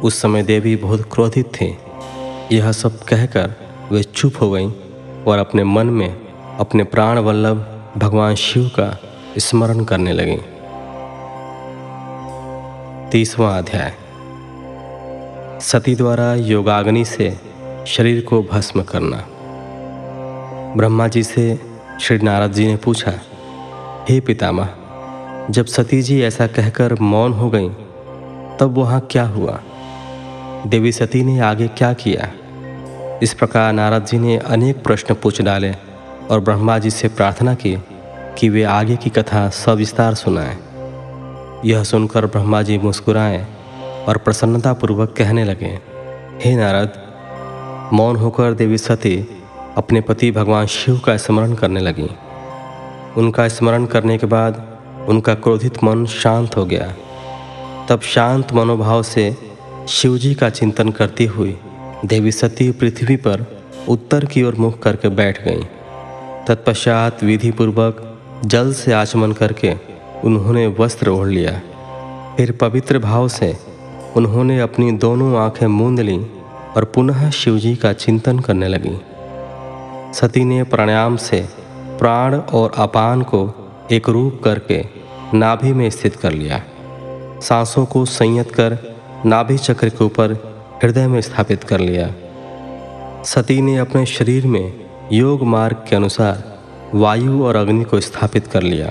[0.00, 1.74] उस समय देवी बहुत क्रोधित थे।
[2.52, 3.54] यह सब कहकर
[3.92, 4.72] वे चुप हो गईं
[5.26, 6.26] और अपने मन में
[6.58, 9.00] अपने प्राण वल्लभ भगवान शिव का
[9.38, 10.36] स्मरण करने लगे।
[13.10, 13.94] तीसवा अध्याय।
[15.60, 17.40] सती द्वारा योगाग्नि से
[17.86, 19.24] शरीर को भस्म करना।
[20.76, 21.60] ब्रह्मा जी से
[22.00, 23.12] श्री नारद जी ने पूछा,
[24.08, 24.68] हे पितामह,
[25.50, 27.68] जब सती जी ऐसा कहकर मौन हो गई,
[28.60, 29.60] तब वहाँ क्या हुआ?
[30.66, 32.30] देवी सती ने आगे क्या किया?
[33.22, 35.85] इस प्रकार नारद जी ने अनेक प्रश्न पूछ डाले।
[36.30, 37.76] और ब्रह्मा जी से प्रार्थना की
[38.38, 40.56] कि वे आगे की कथा सविस्तार सुनाएँ।
[41.64, 43.46] यह सुनकर ब्रह्मा जी मुस्कुराए
[44.08, 45.78] और प्रसन्नतापूर्वक कहने लगे,
[46.44, 46.92] हे नारद,
[47.92, 49.16] मौन होकर देवी सती
[49.76, 52.08] अपने पति भगवान शिव का स्मरण करने लगी।
[53.16, 56.92] उनका स्मरण करने के बाद उनका क्रोधित मन शांत हो गया।
[57.88, 59.36] तब शांत मनोभाव से
[59.88, 61.58] शिवजी का चिंतन करती हुई
[62.04, 63.46] देवी सती पृथ्वी पर
[63.88, 65.62] उत्तर की ओर मुख करके बैठ गईं।
[66.48, 69.74] तत्पश्चात विधि पूर्वक जल से आचमन करके
[70.24, 71.62] उन्होंने वस्त्र ओढ़ लिया।
[72.36, 73.56] फिर पवित्र भाव से
[74.16, 76.24] उन्होंने अपनी दोनों आँखें मूंद लीं
[76.76, 78.96] और पुनः शिवजी का चिंतन करने लगी।
[80.14, 81.48] सती ने प्राणायाम से
[81.98, 83.54] प्राण और अपान को
[83.92, 84.84] एक रूप करके
[85.34, 86.62] नाभि में स्थित कर लिया।
[87.42, 88.78] सांसों को संयत कर
[89.26, 90.32] नाभि चक्र के ऊपर
[90.82, 92.14] हृदय में स्थापित कर लिया।
[93.24, 96.58] सती ने अपने शरीर में योग मार्ग के अनुसार
[96.94, 98.88] वायु और अग्नि को स्थापित कर लिया।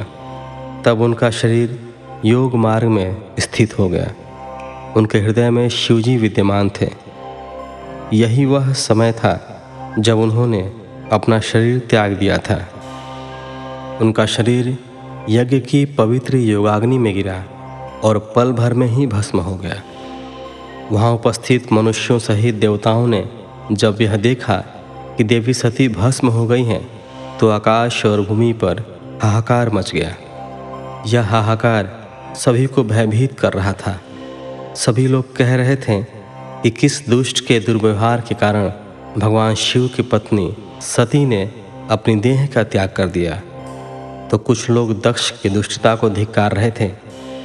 [0.85, 1.93] तब उनका शरीर
[2.25, 4.11] योग मार्ग में स्थित हो गया।
[4.97, 6.89] उनके हृदय में शिवजी विद्यमान थे।
[8.13, 9.61] यही वह समय था
[9.99, 10.73] जब उन्होंने
[11.11, 12.67] अपना शरीर त्याग दिया था।
[14.01, 14.77] उनका शरीर
[15.29, 17.43] यज्ञ की पवित्र योगाग्नि में गिरा
[18.03, 19.81] और पल भर में ही भस्म हो गया।
[20.91, 23.29] वहाँ उपस्थित मनुष्यों सहित देवताओं ने
[23.71, 24.63] जब यह देखा
[25.17, 26.87] कि देवी सती भस्म हो गई हैं
[27.37, 28.83] तो आकाश और भूमि पर
[29.21, 30.15] हाहाकार मच गया।
[31.07, 31.89] यह हाहाकार
[32.35, 33.99] सभी को भयभीत कर रहा था।
[34.75, 36.01] सभी लोग कह रहे थे
[36.61, 38.71] कि किस दुष्ट के दुर्व्यवहार के कारण
[39.17, 41.43] भगवान शिव की पत्नी सती ने
[41.89, 43.35] अपनी देह का त्याग कर दिया।
[44.31, 46.91] तो कुछ लोग दक्ष की दुष्टता को धिक्कार रहे थे,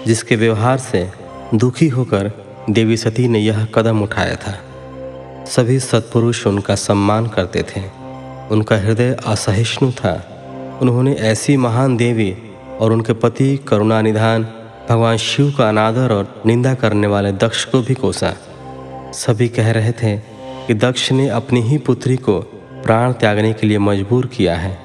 [0.07, 1.11] जिसके व्यवहार से
[1.55, 2.31] दुखी होकर
[2.71, 4.59] देवी सती ने यह कदम उठाया था।
[5.57, 7.81] सभी सत्पुरुष उनका सम्मान करते थे।
[8.51, 10.27] उनका हृदय असहिष्णु था।
[10.83, 12.37] उन्होंने ऐसी महान देवी
[12.81, 14.43] और उनके पति करुणा निधान,
[14.91, 18.35] भगवान शिव का अनादर और निंदा करने वाले दक्ष को भी कोसा।
[19.13, 20.17] सभी कह रहे थे
[20.67, 22.41] कि दक्ष ने अपनी ही पुत्री को
[22.85, 24.79] प्राण त्यागने के लिए मजबूर किया है।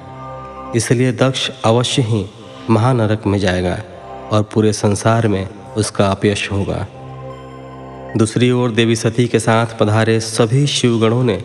[0.76, 2.26] इसलिए दक्ष अवश्य ही
[2.70, 3.78] महानरक में जाएगा
[4.32, 6.86] और पूरे संसार में उसका अपयश होगा।
[8.16, 11.38] दूसरी ओर देवी सती के साथ पधारे सभी शिवगणों ने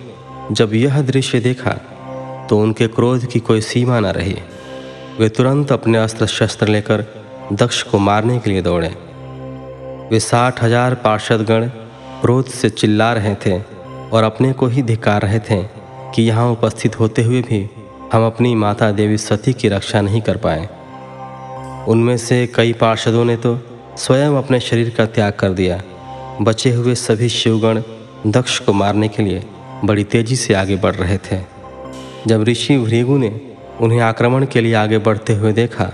[0.51, 1.71] जब यह दृश्य देखा
[2.49, 4.35] तो उनके क्रोध की कोई सीमा न रही।
[5.19, 7.03] वे तुरंत अपने अस्त्र शस्त्र लेकर
[7.53, 8.87] दक्ष को मारने के लिए दौड़े।
[10.11, 11.67] वे साठ हज़ार पार्षदगण
[12.21, 13.59] क्रोध से चिल्ला रहे थे
[14.09, 15.61] और अपने को ही धिकार रहे थे
[16.15, 17.67] कि यहाँ उपस्थित होते हुए भी
[18.13, 20.67] हम अपनी माता देवी सती की रक्षा नहीं कर पाए।
[21.87, 23.59] उनमें से कई पार्षदों ने तो
[23.97, 25.81] स्वयं अपने शरीर का त्याग कर दिया।
[26.41, 27.81] बचे हुए सभी शिवगण
[28.27, 29.43] दक्ष को मारने के लिए
[29.85, 31.39] बड़ी तेज़ी से आगे बढ़ रहे थे।
[32.27, 33.29] जब ऋषि भृगु ने
[33.81, 35.85] उन्हें आक्रमण के लिए आगे बढ़ते हुए देखा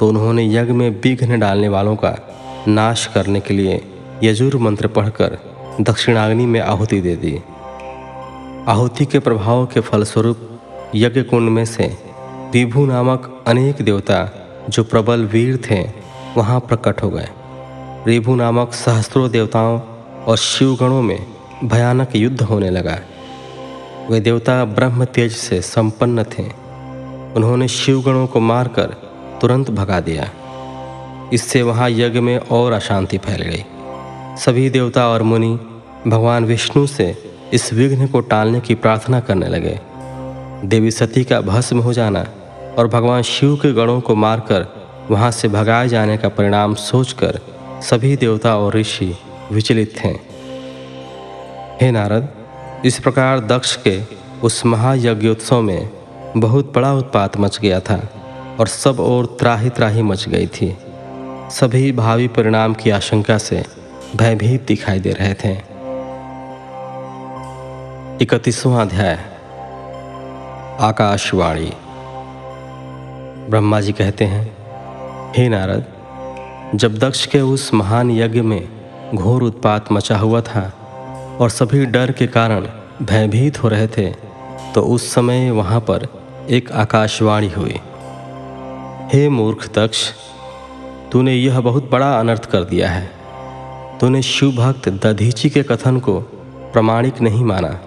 [0.00, 2.16] तो उन्होंने यज्ञ में विघ्न डालने वालों का
[2.68, 3.80] नाश करने के लिए
[4.24, 5.38] यजुर मंत्र पढ़कर
[5.80, 7.36] दक्षिणाग्नि में आहुति दे दी।
[8.68, 10.48] आहुति के प्रभाव के फलस्वरूप
[10.94, 11.86] यज्ञ कुंड में से
[12.52, 14.18] विभु नामक अनेक देवता
[14.68, 15.80] जो प्रबल वीर थे,
[16.36, 17.28] वहाँ प्रकट हो गए।
[18.06, 19.80] रिभु नामक सहस्त्रों देवताओं
[20.24, 21.26] और शिवगणों में
[21.64, 22.98] भयानक युद्ध होने लगा।
[24.10, 26.42] वे देवता ब्रह्म तेज से संपन्न थे।
[27.36, 28.86] उन्होंने शिवगणों को मारकर
[29.40, 30.30] तुरंत भगा दिया।
[31.32, 33.64] इससे वहाँ यज्ञ में और अशांति फैल गई।
[34.36, 35.58] सभी देवता और मुनि
[36.06, 37.16] भगवान विष्णु से
[37.52, 39.80] इस विघ्न को टालने की प्रार्थना करने लगे।
[40.64, 42.26] देवी सती का भस्म हो जाना
[42.78, 44.66] और भगवान शिव के गणों को मारकर
[45.10, 47.40] वहाँ से भगाए जाने का परिणाम सोचकर
[47.82, 49.16] सभी देवता और ऋषि
[49.52, 50.08] विचलित थे
[51.80, 52.28] हे नारद,
[52.84, 54.02] इस प्रकार दक्ष के
[54.42, 55.90] उस महायज्ञोत्सव में
[56.36, 58.00] बहुत बड़ा उत्पात मच गया था
[58.60, 60.76] और सब और त्राही त्राही मच गई थी।
[61.50, 63.64] सभी भावी परिणाम की आशंका से
[64.16, 65.52] भयभीत दिखाई दे रहे थे।
[68.24, 69.18] इकतीसवां अध्याय।
[70.80, 71.72] आकाशवाणी।
[73.50, 74.56] ब्रह्मा जी कहते हैं,
[75.36, 75.84] हे नारद
[76.74, 78.68] जब दक्ष के उस महान यज्ञ में
[79.14, 80.60] घोर उत्पात मचा हुआ था
[81.40, 82.66] और सभी डर के कारण
[83.02, 84.06] भयभीत हो रहे थे
[84.74, 86.06] तो उस समय वहाँ पर
[86.50, 87.76] एक आकाशवाणी हुई।
[89.12, 90.08] हे मूर्ख दक्ष,
[91.12, 93.10] तूने यह बहुत बड़ा अनर्थ कर दिया है।
[94.00, 96.20] तूने शिव भक्त दधीची के कथन को
[96.72, 97.78] प्रमाणिक नहीं माना,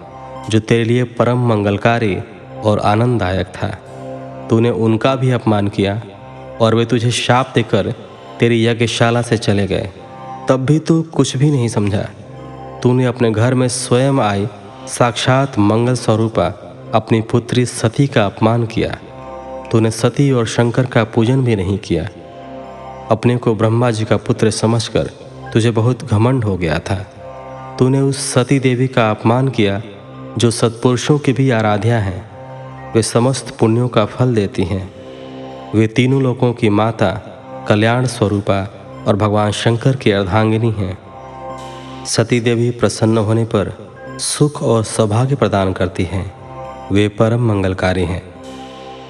[0.50, 2.16] जो तेरे लिए परम मंगलकारी
[2.64, 3.68] और आनंददायक था।
[4.50, 6.02] तूने उनका भी अपमान किया
[6.60, 7.94] और वे तुझे शाप देकर
[8.40, 9.90] तेरी यज्ञशाला से चले गए।
[10.48, 12.08] तब भी तू कुछ भी नहीं समझा।
[12.82, 14.48] तूने अपने घर में स्वयं आई,
[14.88, 16.46] साक्षात मंगल स्वरूपा
[16.94, 18.98] अपनी पुत्री सती का अपमान किया।
[19.72, 22.08] तूने सती और शंकर का पूजन भी नहीं किया।
[23.10, 25.10] अपने को ब्रह्मा जी का पुत्र समझकर
[25.52, 27.12] तुझे बहुत घमंड हो गया था।
[27.78, 29.82] तूने उस सती देवी का अपमान किया,
[30.38, 32.36] जो सत्पुरुषों की भी आराध्या हैं।
[32.92, 34.92] वे समस्त पुण्यों का फल देती हैं।
[35.74, 37.35] वे तीनों लोगों की माता
[37.68, 38.70] कल्याण स्वरूपा
[39.08, 40.98] और भगवान शंकर की अर्धांगिनी हैं।
[42.06, 46.34] सती देवी प्रसन्न होने पर सुख और सौभाग्य प्रदान करती हैं।
[46.92, 48.22] वे परम मंगलकारी हैं।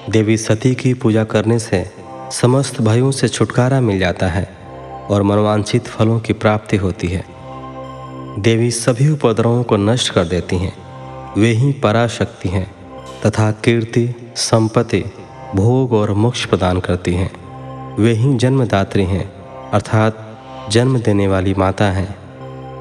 [0.09, 1.91] देवी सती की पूजा करने से
[2.31, 4.57] समस्त भयों से छुटकारा मिल जाता है
[5.09, 7.25] और मनोवांछित फलों की प्राप्ति होती है।
[8.39, 10.73] देवी सभी उपद्रवों को नष्ट कर देती हैं।
[11.37, 12.75] वे ही पराशक्ति हैं
[13.25, 15.03] तथा कीर्ति, संपत्ति,
[15.55, 17.46] भोग और मोक्ष प्रदान करती हैं।
[17.99, 19.33] वे ही जन्मदात्री हैं,
[19.71, 22.15] अर्थात जन्म देने वाली माता हैं।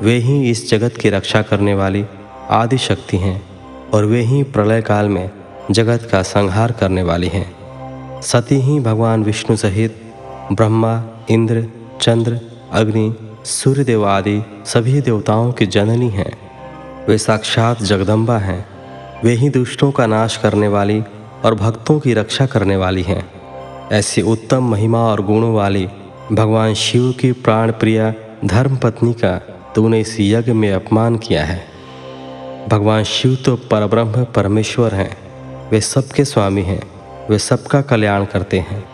[0.01, 2.07] वे ही इस जगत की रक्षा करने वाली
[2.51, 3.43] आदि शक्ति हैं
[3.95, 5.31] और वे ही प्रलय काल में
[5.71, 7.57] जगत का संहार करने वाली हैं।
[8.23, 10.15] सती ही भगवान विष्णु सहित
[10.53, 11.67] ब्रह्मा, इंद्र,
[12.01, 12.41] चंद्र,
[12.73, 13.15] अग्नि,
[13.45, 16.39] सूर्यदेव आदि सभी देवताओं की जननी हैं।
[17.09, 18.67] वे साक्षात जगदम्बा हैं।
[19.25, 21.05] वे ही दुष्टों का नाश करने वाली
[21.45, 23.36] और भक्तों की रक्षा करने वाली हैं।
[23.93, 25.89] ऐसी उत्तम महिमा और गुणों वाली
[26.33, 29.39] भगवान शिव की प्राण प्रिया धर्म पत्नी का
[29.75, 31.65] तूने इस यज्ञ में अपमान किया है।
[32.69, 35.17] भगवान शिव तो परब्रह्म परमेश्वर हैं।
[35.71, 36.83] वे सबके स्वामी हैं।
[37.31, 38.85] वे सबका कल्याण करते हैं।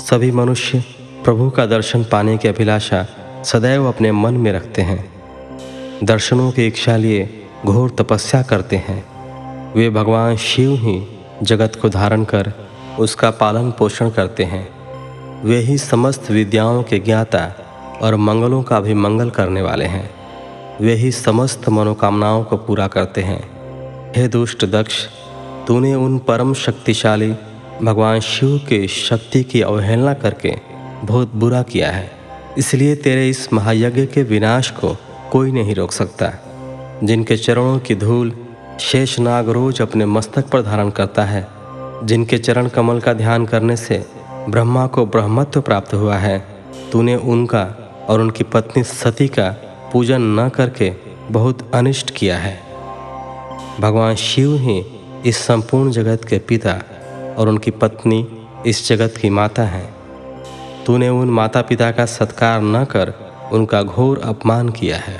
[0.00, 0.84] सभी मनुष्य
[1.24, 3.06] प्रभु का दर्शन पाने की अभिलाषा
[3.44, 5.12] सदैव अपने मन में रखते हैं।
[6.04, 9.04] दर्शनों की इच्छा लिए घोर तपस्या करते हैं।
[9.74, 11.06] वे भगवान शिव ही
[11.42, 12.52] जगत को धारण कर
[12.98, 14.68] उसका पालन पोषण करते हैं।
[15.44, 17.52] वे ही समस्त विद्याओं के ज्ञाता
[18.02, 20.10] और मंगलों का भी मंगल करने वाले हैं।
[20.80, 23.50] वे ही समस्त मनोकामनाओं को पूरा करते हैं।
[24.16, 25.06] हे दुष्ट दक्ष,
[25.66, 27.34] तूने उन परम शक्तिशाली,
[27.82, 30.54] भगवान शिव के शक्ति की अवहेलना करके
[31.04, 32.10] बहुत बुरा किया है।
[32.58, 34.96] इसलिए तेरे इस महायज्ञ के विनाश को
[35.32, 36.32] कोई नहीं रोक सकता,
[37.04, 38.32] जिनके चरणों की धूल
[38.80, 41.53] शेषनाग रोज अपने मस्तक पर धारण करता है।
[42.04, 44.06] जिनके चरण कमल का ध्यान करने से
[44.48, 46.46] ब्रह्मा को ब्रह्मत्व प्राप्त हुआ है,
[46.92, 49.50] तूने उनका और उनकी पत्नी सती का
[49.92, 50.92] पूजन न करके
[51.30, 52.60] बहुत अनिष्ट किया है।
[53.80, 54.84] भगवान शिव ही
[55.26, 56.80] इस संपूर्ण जगत के पिता
[57.38, 59.94] और उनकी पत्नी इस जगत की माता हैं।
[60.86, 63.12] तूने उन माता पिता का सत्कार न कर
[63.52, 65.18] उनका घोर अपमान किया है।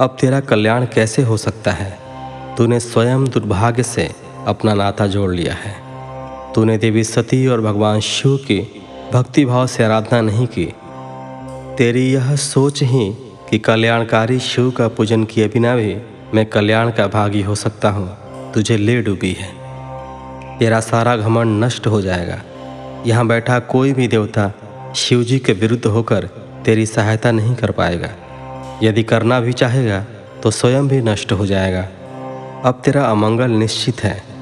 [0.00, 1.98] अब तेरा कल्याण कैसे हो सकता है?
[2.56, 4.10] तूने स्वयं दुर्भाग्य से
[4.46, 5.83] अपना नाता जोड़ लिया है।
[6.54, 8.60] तूने देवी सती और भगवान शिव की
[9.12, 10.64] भक्ति भाव से आराधना नहीं की।
[11.78, 13.10] तेरी यह सोच ही
[13.50, 15.96] कि कल्याणकारी शिव का पूजन किए बिना भी
[16.34, 19.48] मैं कल्याण का भागी हो सकता हूँ, तुझे ले डूबी है।
[20.58, 22.40] तेरा सारा घमंड नष्ट हो जाएगा।
[23.06, 24.52] यहाँ बैठा कोई भी देवता
[24.96, 26.28] शिवजी के विरुद्ध होकर
[26.64, 28.10] तेरी सहायता नहीं कर पाएगा।
[28.82, 30.04] यदि करना भी चाहेगा
[30.42, 31.82] तो स्वयं भी नष्ट हो जाएगा।
[32.64, 34.33] अब तेरा अमंगल निश्चित है।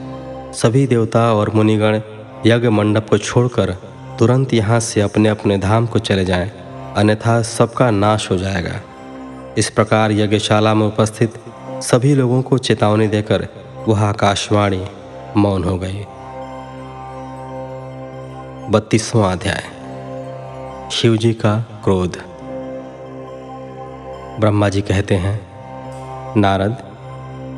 [0.53, 2.01] सभी देवता और मुनिगण
[2.47, 3.71] यज्ञ मंडप को छोड़कर
[4.19, 6.51] तुरंत यहाँ से अपने अपने धाम को चले जाएँ,
[6.97, 8.81] अन्यथा सबका नाश हो जाएगा।
[9.59, 11.35] इस प्रकार यज्ञशाला में उपस्थित
[11.83, 13.49] सभी लोगों को चेतावनी देकर
[13.89, 14.85] वह आकाशवाणी
[15.37, 16.05] मौन हो गई।
[18.71, 19.63] बत्तीसवां अध्याय।
[20.93, 22.19] शिवजी का क्रोध।
[24.41, 25.41] ब्रह्मा जी कहते हैं
[26.37, 26.77] नारद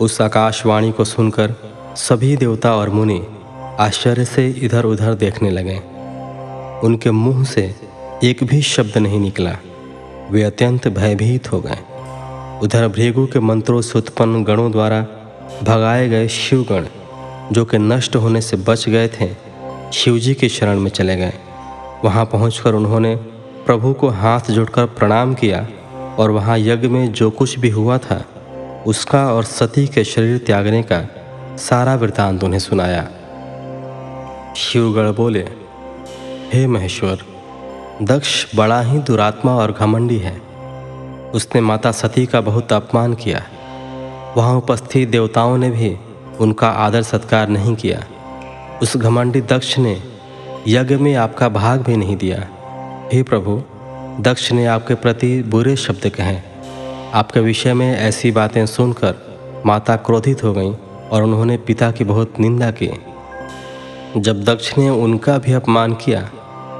[0.00, 1.54] उस आकाशवाणी को सुनकर
[1.96, 3.26] सभी देवता और मुनि
[3.80, 5.76] आश्चर्य से इधर उधर देखने लगे।
[6.86, 7.74] उनके मुँह से
[8.24, 9.56] एक भी शब्द नहीं निकला।
[10.30, 11.78] वे अत्यंत भयभीत हो गए।
[12.62, 15.00] उधर भृगु के मंत्रों से उत्पन्न गणों द्वारा
[15.62, 16.86] भगाए गए शिवगण,
[17.52, 19.30] जो कि नष्ट होने से बच गए थे,
[19.92, 21.32] शिवजी के शरण में चले गए।
[22.04, 23.16] वहाँ पहुंचकर उन्होंने
[23.66, 25.68] प्रभु को हाथ जोड़कर प्रणाम किया
[26.18, 28.24] और वहाँ यज्ञ में जो कुछ भी हुआ था,
[28.86, 31.08] उसका और सती के शरीर त्यागने का
[31.58, 33.08] सारा वृतांत उन्हें सुनाया।
[34.56, 35.48] शिवगढ़ बोले,
[36.52, 37.18] हे महेश्वर,
[38.02, 40.40] दक्ष बड़ा ही दुरात्मा और घमंडी है।
[41.34, 43.42] उसने माता सती का बहुत अपमान किया।
[44.36, 45.96] वहाँ उपस्थित देवताओं ने भी
[46.40, 48.04] उनका आदर सत्कार नहीं किया।
[48.82, 50.02] उस घमंडी दक्ष ने
[50.68, 52.48] यज्ञ में आपका भाग भी नहीं दिया।
[53.12, 53.62] हे प्रभु,
[54.22, 56.38] दक्ष ने आपके प्रति बुरे शब्द कहे।
[57.14, 59.14] आपके विषय में ऐसी बातें सुनकर
[59.66, 60.74] माता क्रोधित हो गईं।
[61.14, 62.90] और उन्होंने पिता की बहुत निंदा की।
[64.16, 66.20] जब दक्ष ने उनका भी अपमान किया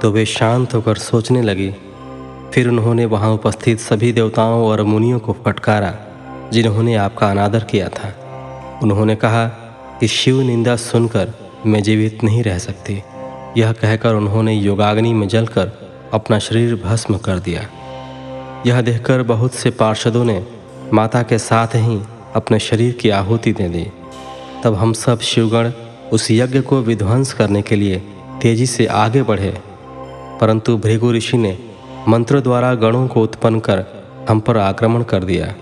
[0.03, 1.71] तो वे शांत होकर सोचने लगी।
[2.55, 5.95] फिर उन्होंने वहाँ उपस्थित सभी देवताओं और मुनियों को फटकारा,
[6.53, 8.13] जिन्होंने आपका अनादर किया था।
[8.83, 9.47] उन्होंने कहा
[10.01, 11.33] कि शिव निंदा सुनकर
[11.67, 13.03] मैं जीवित नहीं रह सकती।
[13.57, 15.73] यह कहकर उन्होंने योगाग्नि में जलकर
[16.13, 17.67] अपना शरीर भस्म कर दिया।
[18.67, 20.45] यह देखकर बहुत से पार्षदों ने
[20.93, 22.01] माता के साथ ही
[22.35, 23.87] अपने शरीर की आहुति दे दी।
[24.65, 25.71] तब हम सब शिवगण
[26.13, 28.03] उस यज्ञ को विध्वंस करने के लिए
[28.43, 29.59] तेज़ी से आगे बढ़े।
[30.41, 31.59] परंतु भृगु ऋषि ने
[32.09, 33.85] मंत्र द्वारा गणों को उत्पन्न कर
[34.29, 35.55] हम पर आक्रमण कर दिया।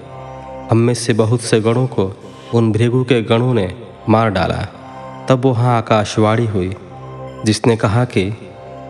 [0.70, 2.16] हम में से बहुत से गणों को
[2.54, 3.74] उन भृगु के गणों ने
[4.08, 4.66] मार डाला।
[5.28, 6.76] तब वहाँ आकाशवाणी हुई,
[7.44, 8.36] जिसने कहा कि,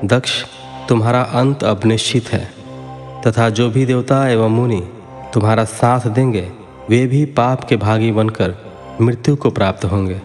[0.05, 0.45] दक्ष,
[0.89, 2.51] तुम्हारा अंत अब निश्चित है।
[3.27, 4.89] तथा जो भी देवता एवं मुनि
[5.35, 6.51] तुम्हारा साथ देंगे,
[6.91, 8.72] वे भी पाप के भागी बनकर
[9.03, 10.21] मृत्यु को प्राप्त होंगे।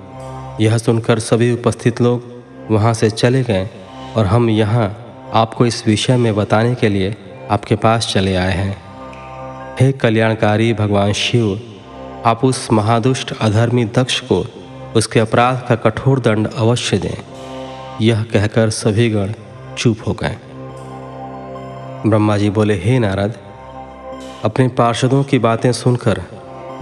[0.64, 3.70] यह सुनकर सभी उपस्थित लोग वहाँ से चले गए
[4.16, 7.16] और हम यहाँ आपको इस विषय में बताने के लिए
[7.52, 8.78] आपके पास चले आए हैं।
[9.80, 11.62] हे कल्याणकारी भगवान शिव,
[12.26, 14.46] आप उस महादुष्ट अधर्मी दक्ष को
[14.96, 17.18] उसके अपराध का कठोर दंड अवश्य दें।
[18.02, 19.32] यह कहकर सभी गण
[19.78, 20.38] चुप हो गए।
[22.10, 23.34] ब्रह्मा जी बोले, हे नारद,
[24.46, 26.22] अपने पार्षदों की बातें सुनकर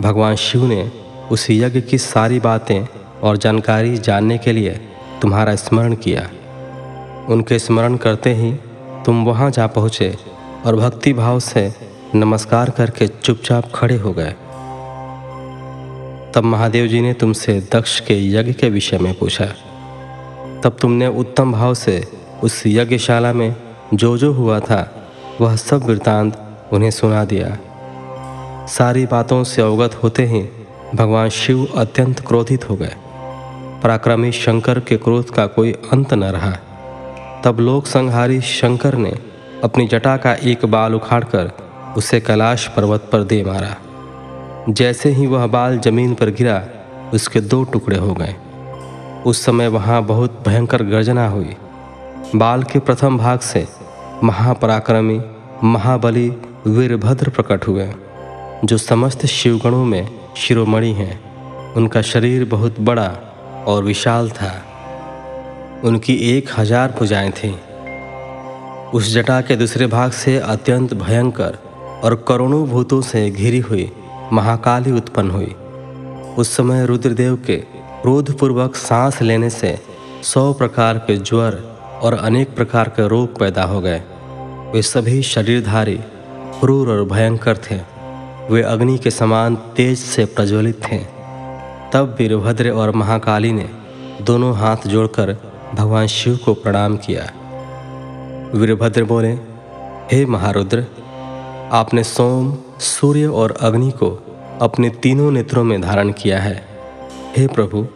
[0.01, 0.91] भगवान शिव ने
[1.32, 2.88] उस यज्ञ की सारी बातें
[3.24, 4.72] और जानकारी जानने के लिए
[5.22, 6.30] तुम्हारा स्मरण किया।
[7.30, 8.54] उनके स्मरण करते ही
[9.06, 10.16] तुम वहाँ जा पहुँचे
[10.66, 11.74] और भक्ति भाव से
[12.16, 14.32] नमस्कार करके चुपचाप खड़े हो गए।
[16.32, 19.45] तब महादेव जी ने तुमसे दक्ष के यज्ञ के विषय में पूछा।
[20.64, 22.04] तब तुमने उत्तम भाव से
[22.44, 23.56] उस यज्ञशाला में
[23.94, 27.58] जो जो हुआ था, वह सब वृतांत उन्हें सुना दिया।
[28.68, 30.50] सारी बातों से अवगत होते ही
[30.95, 32.95] भगवान शिव अत्यंत क्रोधित हो गए।
[33.83, 36.51] पराक्रमी शंकर के क्रोध का कोई अंत न रहा।
[37.43, 39.19] तब लोक संहारी शंकर ने
[39.64, 41.51] अपनी जटा का एक बाल उखाड़कर
[41.98, 43.75] उसे कैलाश पर्वत पर दे मारा।
[44.69, 46.64] जैसे ही वह बाल ज़मीन पर गिरा,
[47.14, 48.35] उसके दो टुकड़े हो गए।
[49.25, 51.56] उस समय वहाँ बहुत भयंकर गर्जना हुई।
[52.35, 53.67] बाल के प्रथम भाग से
[54.24, 55.22] महापराक्रमी,
[55.64, 56.30] महाबली,
[56.67, 57.93] वीरभद्र प्रकट हुए,
[58.65, 63.07] जो समस्त शिवगणों में शिरोमणि हैं। उनका शरीर बहुत बड़ा
[63.67, 64.51] और विशाल था।
[65.83, 67.53] उनकी एक हज़ार भुजाएँ थीं।
[68.91, 71.57] उस जटा के दूसरे भाग से अत्यंत भयंकर
[72.03, 73.91] और करोड़ों भूतों से घिरी हुई
[74.33, 75.55] महाकाली उत्पन्न हुई।
[76.38, 77.57] उस समय रुद्रदेव के
[78.01, 79.77] क्रोधपूर्वक सांस लेने से
[80.23, 81.61] सौ प्रकार के ज्वर
[82.03, 84.01] और अनेक प्रकार के रोग पैदा हो गए।
[84.73, 85.99] वे सभी शरीरधारी
[86.59, 87.94] क्रूर और भयंकर थे।
[88.51, 90.98] वे अग्नि के समान तेज से प्रज्वलित थे।
[91.93, 93.69] तब वीरभद्र और महाकाली ने
[94.22, 95.38] दोनों हाथ जोड़कर
[95.75, 97.32] भगवान शिव को प्रणाम किया।
[98.56, 99.32] वीरभद्र बोले,
[100.11, 100.85] हे महारुद्र,
[101.72, 106.65] आपने सोम, सूर्य और अग्नि को अपने तीनों नेत्रों में धारण किया है।
[107.38, 107.88] हे प्रभु,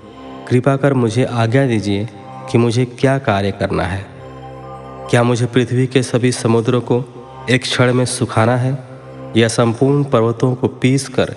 [0.50, 2.10] कृपा कर मुझे आज्ञा दीजिए
[2.52, 4.06] कि मुझे क्या कार्य करना है।
[5.10, 7.04] क्या मुझे पृथ्वी के सभी समुद्रों को
[7.50, 8.89] एक क्षण में सुखाना है?
[9.38, 11.36] या संपूर्ण पर्वतों को पीस कर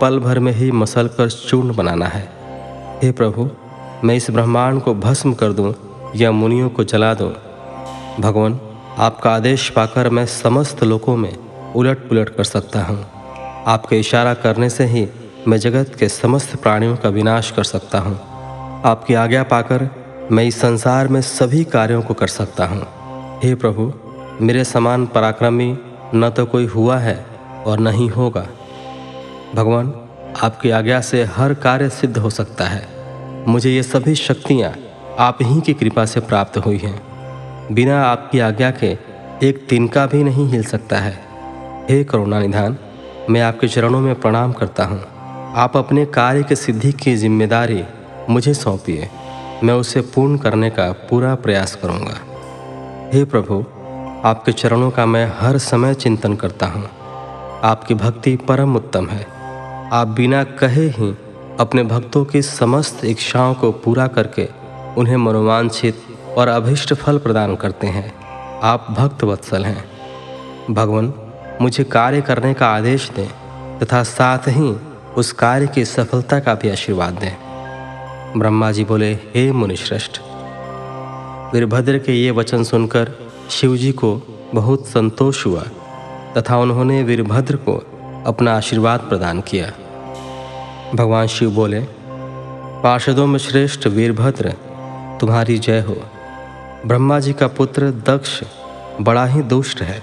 [0.00, 2.28] पल भर में ही मसल कर चूर्ण बनाना है।
[3.02, 3.50] हे प्रभु,
[4.04, 5.74] मैं इस ब्रह्मांड को भस्म कर दूँ
[6.16, 7.32] या मुनियों को जला दूँ?
[8.20, 8.60] भगवान,
[8.98, 11.36] आपका आदेश पाकर मैं समस्त लोकों में
[11.76, 13.06] उलट पुलट कर सकता हूँ।
[13.66, 15.08] आपके इशारा करने से ही
[15.48, 18.20] मैं जगत के समस्त प्राणियों का विनाश कर सकता हूँ।
[18.84, 19.90] आपकी आज्ञा पाकर
[20.32, 22.86] मैं इस संसार में सभी कार्यों को कर सकता हूँ।
[23.44, 23.92] हे प्रभु,
[24.40, 25.78] मेरे समान पराक्रमी
[26.14, 27.33] न तो कोई हुआ है
[27.66, 28.46] और न ही होगा।
[29.54, 29.94] भगवान,
[30.42, 32.86] आपकी आज्ञा से हर कार्य सिद्ध हो सकता है।
[33.48, 34.72] मुझे ये सभी शक्तियाँ
[35.18, 37.00] आप ही की कृपा से प्राप्त हुई हैं।
[37.74, 38.86] बिना आपकी आज्ञा के
[39.42, 41.18] एक तिनका भी नहीं हिल सकता है।
[41.90, 42.76] हे करुणा निधान,
[43.30, 45.02] मैं आपके चरणों में प्रणाम करता हूँ।
[45.54, 47.84] आप अपने कार्य के सिद्धि की ज़िम्मेदारी
[48.30, 49.08] मुझे सौंपिए।
[49.64, 52.18] मैं उसे पूर्ण करने का पूरा प्रयास करूँगा।
[53.14, 53.64] हे प्रभु,
[54.24, 56.88] आपके चरणों का मैं हर समय चिंतन करता हूँ।
[57.64, 59.26] आपकी भक्ति परम उत्तम है।
[59.92, 61.16] आप बिना कहे ही
[61.60, 64.48] अपने भक्तों की समस्त इच्छाओं को पूरा करके
[64.96, 66.02] उन्हें मनोवांछित
[66.36, 68.12] और अभिष्ट फल प्रदान करते हैं।
[68.60, 69.84] आप भक्त वत्सल हैं।
[70.70, 71.12] भगवान,
[71.62, 73.28] मुझे कार्य करने का आदेश दें
[73.78, 74.76] तथा साथ ही
[75.16, 77.36] उस कार्य की सफलता का भी आशीर्वाद दें।
[78.36, 80.20] ब्रह्मा जी बोले, हे मुनिश्रेष्ठ,
[81.54, 83.12] वीरभद्र के ये वचन सुनकर
[83.50, 84.20] शिवजी को
[84.54, 85.64] बहुत संतोष हुआ।
[86.38, 87.72] तथा उन्होंने वीरभद्र को
[88.26, 89.72] अपना आशीर्वाद प्रदान किया।
[90.94, 91.80] भगवान शिव बोले,
[92.82, 94.54] पार्षदों में श्रेष्ठ वीरभद्र,
[95.20, 95.96] तुम्हारी जय हो।
[96.86, 98.42] ब्रह्मा जी का पुत्र दक्ष
[99.00, 100.02] बड़ा ही दुष्ट है,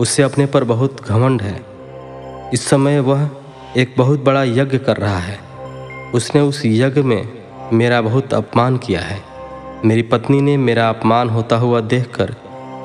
[0.00, 1.64] उससे अपने पर बहुत घमंड है।
[2.54, 3.30] इस समय वह
[3.76, 5.38] एक बहुत बड़ा यज्ञ कर रहा है।
[6.14, 7.28] उसने उस यज्ञ में
[7.72, 9.22] मेरा बहुत अपमान किया है।
[9.84, 12.34] मेरी पत्नी ने मेरा अपमान होता हुआ देखकर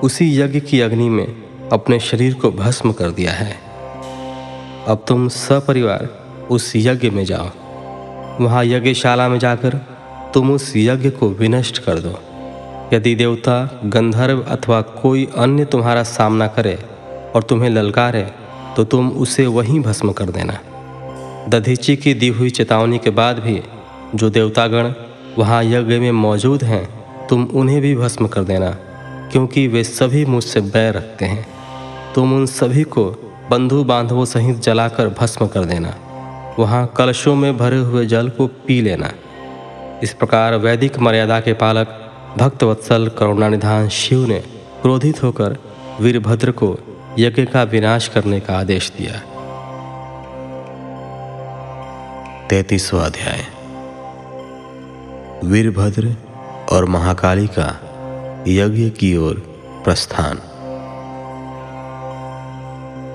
[0.03, 3.56] उसी यज्ञ की अग्नि में अपने शरीर को भस्म कर दिया है।
[4.88, 6.07] अब तुम सपरिवार
[6.51, 7.49] उस यज्ञ में जाओ।
[8.41, 9.75] वहाँ यज्ञशाला में जाकर
[10.33, 12.17] तुम उस यज्ञ को विनष्ट कर दो।
[12.93, 16.77] यदि देवता, गंधर्व अथवा कोई अन्य तुम्हारा सामना करे
[17.35, 18.23] और तुम्हें ललकारे
[18.75, 20.57] तो तुम उसे वहीं भस्म कर देना।
[21.49, 23.61] दधीची की दी हुई चेतावनी के बाद भी
[24.15, 24.93] जो देवतागण
[25.38, 26.88] वहाँ यज्ञ में मौजूद हैं,
[27.27, 28.69] तुम उन्हें भी भस्म कर देना,
[29.31, 31.45] क्योंकि वे सभी मुझसे बैर रखते हैं।
[32.19, 33.06] तुम उन सभी को
[33.51, 35.95] बंधु बांधवों सहित जलाकर भस्म कर देना।
[36.59, 39.11] वहाँ कलशों में भरे हुए जल को पी लेना।
[40.03, 44.39] इस प्रकार वैदिक मर्यादा के पालक भक्तवत्सल करुणानिधान शिव ने
[44.81, 45.57] क्रोधित होकर
[46.01, 46.80] वीरभद्र को
[47.19, 49.19] यज्ञ का विनाश करने का आदेश दिया।
[52.49, 53.45] तैतीसवा अध्याय।
[55.43, 56.15] वीरभद्र
[56.72, 57.81] और महाकाली का
[58.48, 59.33] यज्ञ की ओर
[59.83, 60.39] प्रस्थान।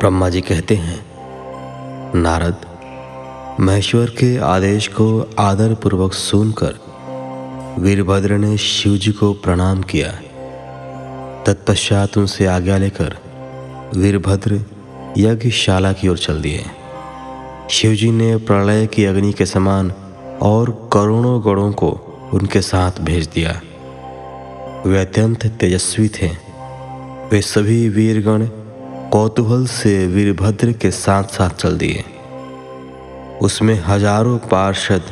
[0.05, 1.07] ब्रह्मा जी कहते हैं,
[2.17, 2.57] नारद,
[3.61, 6.75] महेश्वर के आदेश को आदर पूर्वक सुनकर
[7.79, 10.09] वीरभद्र ने शिव जी को प्रणाम किया।
[11.47, 13.17] तत्पश्चात उनसे आज्ञा लेकर
[13.97, 14.65] वीरभद्र
[15.19, 16.65] यज्ञशाला की ओर चल दिए।
[17.71, 19.93] शिवजी ने प्रलय की अग्नि के समान
[20.43, 21.91] और करोड़ों गणों को
[22.35, 23.61] उनके साथ भेज दिया।
[24.87, 26.29] वे अत्यंत तेजस्वी थे।
[27.33, 28.49] वे सभी वीरगण
[29.13, 32.05] कौतूहल से वीरभद्र के साथ साथ चल दिए।
[33.43, 35.03] उसमें हज़ारों पार्षद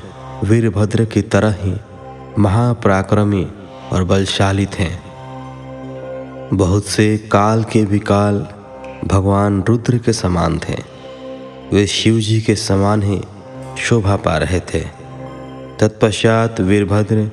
[0.44, 1.74] वीरभद्र की तरह ही
[2.38, 3.46] महापराक्रमी
[3.92, 4.88] और बलशाली थे।
[6.54, 8.46] बहुत से काल के विकाल
[9.04, 10.76] भगवान रुद्र के समान थे।
[11.72, 13.20] वे शिव जी के समान ही
[13.78, 14.80] शोभा पा रहे थे।
[15.80, 17.30] तत्पश्चात वीरभद्र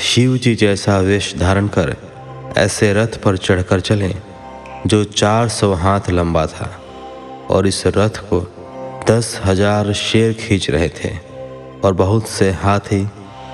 [0.00, 1.96] शिव जी जैसा वेश धारण कर
[2.56, 4.14] ऐसे रथ पर चढ़कर चले।
[4.86, 6.70] जो चार सौ हाथ लंबा था
[7.50, 8.40] और इस रथ को
[9.08, 11.10] दस हज़ार शेर खींच रहे थे
[11.84, 13.06] और बहुत से हाथी,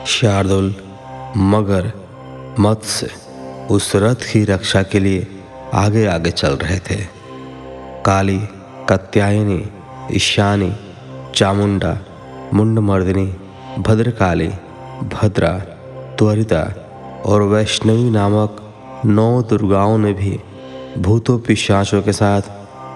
[0.06, 0.74] शार्दुल,
[1.36, 1.92] मगर
[2.60, 3.10] मत्स्य
[3.70, 5.26] उस रथ की रक्षा के लिए
[5.74, 6.96] आगे आगे चल रहे थे।
[8.04, 8.38] काली,
[8.90, 9.62] कत्यायनी,
[10.12, 10.72] ईशानी,
[11.34, 11.96] चामुंडा,
[12.54, 13.26] मुंडमर्दिनी,
[13.78, 14.48] भद्रकाली,
[15.14, 15.52] भद्रा,
[16.18, 16.62] त्वरिता
[17.26, 18.62] और वैष्णवी नामक
[19.06, 20.38] नौ दुर्गाओं ने भी
[20.98, 22.42] भूतों, पिशाचों के साथ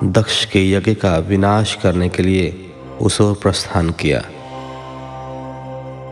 [0.04, 4.20] दक्ष के यज्ञ का विनाश करने के लिए उस ओर प्रस्थान किया।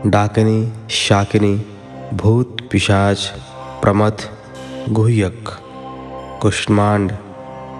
[0.07, 1.65] डाकिनी, शाकिनी,
[2.13, 3.33] भूत, पिशाच,
[3.81, 4.29] प्रमथ,
[4.89, 5.49] गुह्यक,
[6.41, 7.11] कुष्मांड,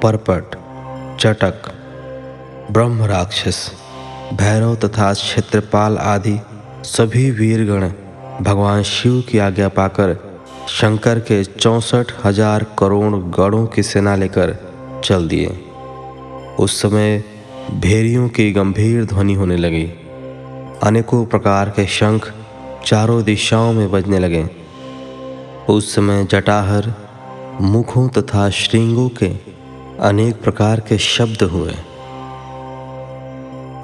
[0.04, 0.56] परपट,
[1.20, 1.72] चटक
[2.72, 3.72] ब्रह्म राक्षस
[4.34, 6.40] भैरव तथा क्षेत्रपाल आदि
[6.84, 7.90] सभी वीरगण
[8.42, 10.31] भगवान शिव की आज्ञा पाकर
[10.68, 14.56] शंकर के चौंसठ हज़ार करोड़ गढ़ों की सेना लेकर
[15.06, 15.48] चल दिए।
[16.60, 17.24] उस समय
[17.72, 19.84] भेरियों की गंभीर ध्वनि होने लगी।
[20.84, 22.34] अनेकों प्रकार के शंख
[22.86, 24.50] चारों दिशाओं में बजने लगे।
[25.70, 26.94] उस समय जटाहर,
[27.62, 29.30] मुखों तथा श्रृंगों के
[30.00, 31.74] अनेक प्रकार के शब्द हुए।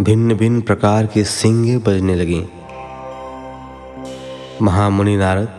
[0.02, 2.44] भिन्न भिन्न प्रकार की सिंगे बजने लगी।
[4.62, 5.57] महामुनि नारद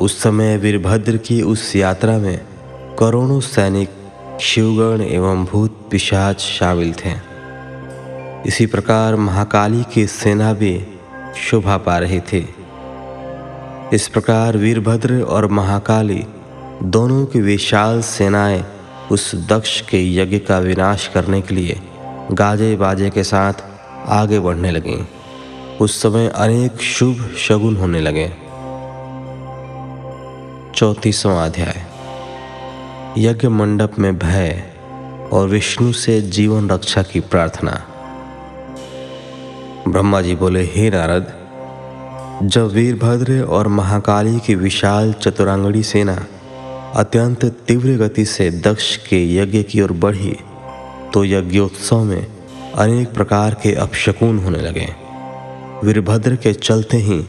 [0.00, 2.40] उस समय वीरभद्र की उस यात्रा में
[2.98, 3.90] करोड़ों सैनिक,
[4.40, 7.34] शिवगण एवं भूत पिशाच शामिल थे।
[8.46, 10.86] इसी प्रकार महाकाली की सेना भी
[11.36, 12.48] शोभा पा रही थी।
[13.92, 16.24] इस प्रकार वीरभद्र और महाकाली
[16.82, 18.64] दोनों की विशाल सेनाएँ
[19.12, 21.80] उस दक्ष के यज्ञ का विनाश करने के लिए
[22.32, 23.52] गाजे बाजे के साथ
[24.06, 25.06] आगे बढ़ने लगे।
[25.80, 28.43] उस समय अनेक शुभ शगुन होने लगे।
[30.76, 31.82] चौतीसवां अध्याय।
[33.18, 34.62] यज्ञ मंडप में भय
[35.32, 37.72] और विष्णु से जीवन रक्षा की प्रार्थना।
[39.88, 41.26] ब्रह्मा जी बोले, हे नारद,
[42.42, 46.16] जब वीरभद्र और महाकाली की विशाल चतुरांगड़ी सेना
[46.94, 50.36] अत्यंत तीव्र गति से दक्ष के यज्ञ की ओर बढ़ी
[51.14, 52.26] तो यज्ञोत्सव में
[52.74, 54.88] अनेक प्रकार के अपशकुन होने लगे।
[55.84, 57.24] वीरभद्र के चलते ही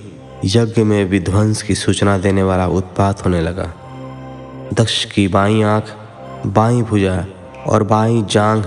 [0.45, 3.74] यज्ञ में विध्वंस की सूचना देने वाला उत्पात होने लगा।
[4.74, 5.95] दक्ष की बाई आँख,
[6.48, 7.25] बाई भुजा
[7.67, 8.65] और बाई जांघ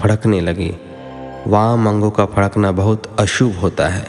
[0.00, 0.76] फड़कने लगी।
[1.46, 4.06] वाम अंगों का फड़कना बहुत अशुभ होता है।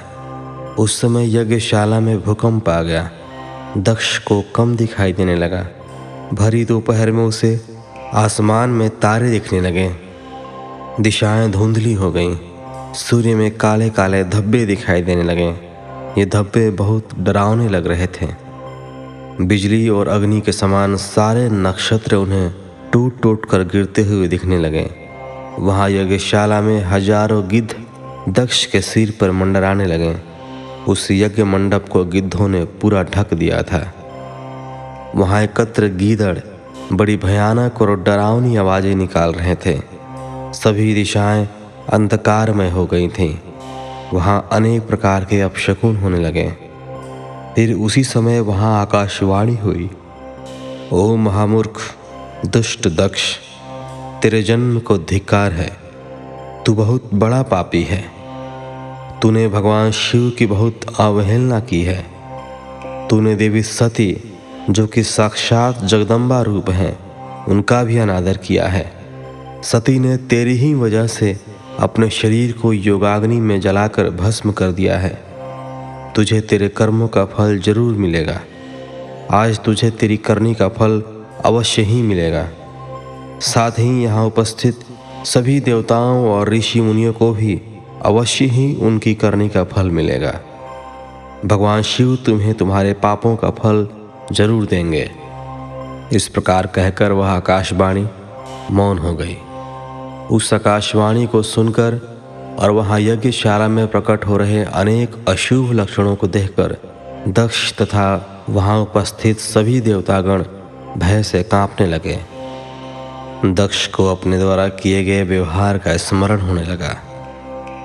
[0.76, 3.12] उस समय यज्ञशाला में भूकंप आ गया।
[3.78, 5.68] दक्ष को कम दिखाई देने लगा।
[6.34, 7.62] भरी दोपहर में उसे
[8.14, 9.96] आसमान में तारे दिखने लगे।
[11.00, 12.36] दिशाएँ धुंधली हो गईं।
[12.94, 15.65] सूर्य में काले काले धब्बे दिखाई देने लगे।
[16.18, 18.28] ये धब्बे बहुत डरावने लग रहे थे।
[19.42, 22.54] बिजली और अग्नि के समान सारे नक्षत्र उन्हें
[22.94, 24.90] टूट टूट कर गिरते हुए दिखने लगे।
[25.60, 27.76] वहाँ यज्ञशाला में हज़ारों गिद्ध
[28.30, 30.16] दक्ष के सिर पर मंडराने लगे।
[30.88, 33.80] उस यज्ञ मंडप को गिद्धों ने पूरा ढक दिया था।
[35.16, 36.38] वहाँ एकत्र गीदड़,
[36.94, 39.78] बड़ी भयानक और डरावनी आवाज़ें निकाल रहे थे।
[40.54, 41.48] सभी दिशाएँ
[41.94, 43.34] अंधकार में हो गई थीं।
[44.14, 46.52] वहाँ अनेक प्रकार के अपशकुन होने लगे।
[47.56, 49.90] फिर उसी समय वहाँ आकाशवाणी हुई।
[50.92, 51.96] ओ महामूर्ख,
[52.46, 53.36] दुष्ट दक्ष,
[54.22, 55.78] तेरे जन्म को धिक्कार है।
[56.64, 58.06] तू बहुत बड़ा पापी है।
[59.22, 62.06] तूने भगवान शिव की बहुत अवहेलना की है।
[63.08, 64.34] तूने देवी सती,
[64.70, 67.00] जो कि साक्षात जगदम्बा रूप हैं,
[67.46, 68.92] उनका भी अनादर किया है।
[69.64, 71.38] सती ने तेरी ही वजह से
[71.80, 75.14] अपने शरीर को योगाग्नि में जलाकर भस्म कर दिया है।
[76.16, 78.40] तुझे तेरे कर्मों का फल ज़रूर मिलेगा।
[79.34, 81.02] आज तुझे तेरी करनी का फल
[81.46, 82.48] अवश्य ही मिलेगा।
[83.42, 84.80] साथ ही यहाँ उपस्थित
[85.26, 87.62] सभी देवताओं और ऋषि मुनियों को भी
[88.06, 90.32] अवश्य ही उनकी करनी का फल मिलेगा।
[91.46, 93.88] भगवान शिव तुम्हें तुम्हारे पापों का फल
[94.32, 95.10] ज़रूर देंगे।
[96.14, 98.06] इस प्रकार कहकर वह आकाशवाणी
[98.72, 99.38] मौन हो गई।
[100.32, 102.16] उस आकाशवाणी को सुनकर
[102.60, 106.78] और वहाँ यज्ञशाला में प्रकट हो रहे अनेक अशुभ लक्षणों को देखकर
[107.28, 110.44] दक्ष तथा वहाँ उपस्थित सभी देवतागण
[110.98, 112.20] भय से कांपने लगे।
[113.46, 117.02] दक्ष को अपने द्वारा किए गए व्यवहार का स्मरण होने लगा।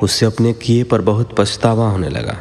[0.02, 2.36] उससे अपने किए पर बहुत पछतावा होने लगा।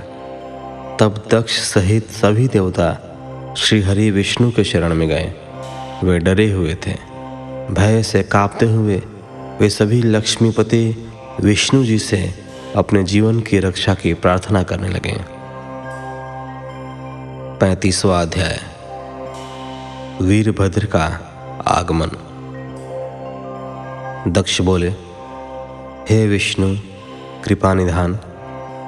[0.99, 3.05] तब दक्ष सहित सभी देवता
[3.57, 5.33] श्री हरि विष्णु के शरण में गए।
[6.03, 6.95] वे डरे हुए थे।
[7.71, 9.01] भय से कांपते हुए
[9.61, 12.33] वे सभी लक्ष्मीपति विष्णु जी से
[12.75, 15.17] अपने जीवन की रक्षा की प्रार्थना करने लगे।
[17.59, 18.59] पैंतीसवा अध्याय।
[20.21, 21.03] वीरभद्र का
[21.67, 22.07] आगमन।
[24.27, 24.89] दक्ष बोले,
[26.09, 26.75] हे विष्णु,
[27.43, 28.19] कृपा निधान,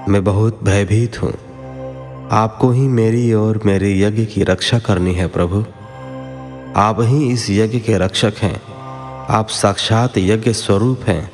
[0.10, 1.34] मैं बहुत भयभीत हूँ।
[2.32, 5.66] आपको ही मेरी और मेरे यज्ञ की रक्षा करनी है प्रभु।
[6.76, 8.71] आप ही इस यज्ञ के रक्षक हैं।
[9.32, 11.32] आप साक्षात यज्ञ स्वरूप हैं।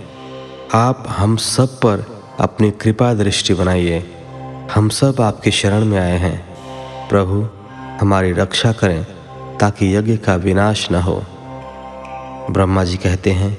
[0.73, 4.11] आप हम सब पर अपनी कृपा दृष्टि बनाइए।
[4.75, 6.47] हम सब आपके शरण में आए हैं।
[7.09, 7.47] प्रभु,
[8.01, 9.03] हमारी रक्षा करें
[9.57, 11.23] ताकि यज्ञ का विनाश न हो।
[12.51, 13.57] ब्रह्मा जी कहते हैं,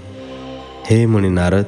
[0.90, 1.66] हे मुनि नारद,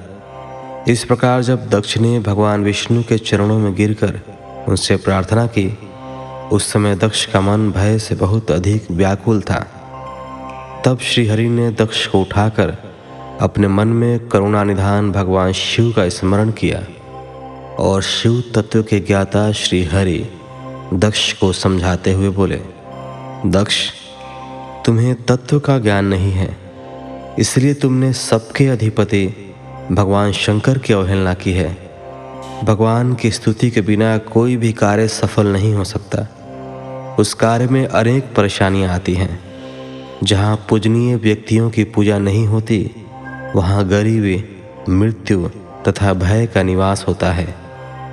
[0.89, 4.21] इस प्रकार जब दक्ष ने भगवान विष्णु के चरणों में गिरकर
[4.69, 5.79] उनसे प्रार्थना की,
[6.53, 9.80] उस समय दक्ष का मन भय से बहुत अधिक व्याकुल था।
[10.84, 12.76] तब श्रीहरि ने दक्ष को उठाकर
[13.41, 16.78] अपने मन में करुणा निधान भगवान शिव का स्मरण किया
[17.78, 20.25] और शिव तत्व के ज्ञाता श्री हरि
[20.94, 22.60] दक्ष को समझाते हुए बोले,
[23.47, 23.91] दक्ष,
[24.86, 26.57] तुम्हें तत्व का ज्ञान नहीं है,
[27.39, 29.55] इसलिए तुमने सबके अधिपति
[29.92, 31.76] भगवान शंकर की अवहेलना की है।
[32.65, 36.26] भगवान की स्तुति के बिना कोई भी कार्य सफल नहीं हो सकता।
[37.18, 39.50] उस कार्य में अनेक परेशानियाँ आती हैं।
[40.25, 42.91] जहाँ पूजनीय व्यक्तियों की पूजा नहीं होती,
[43.57, 44.45] वहाँ गरीबी,
[44.89, 45.49] मृत्यु
[45.89, 47.55] तथा भय का निवास होता है।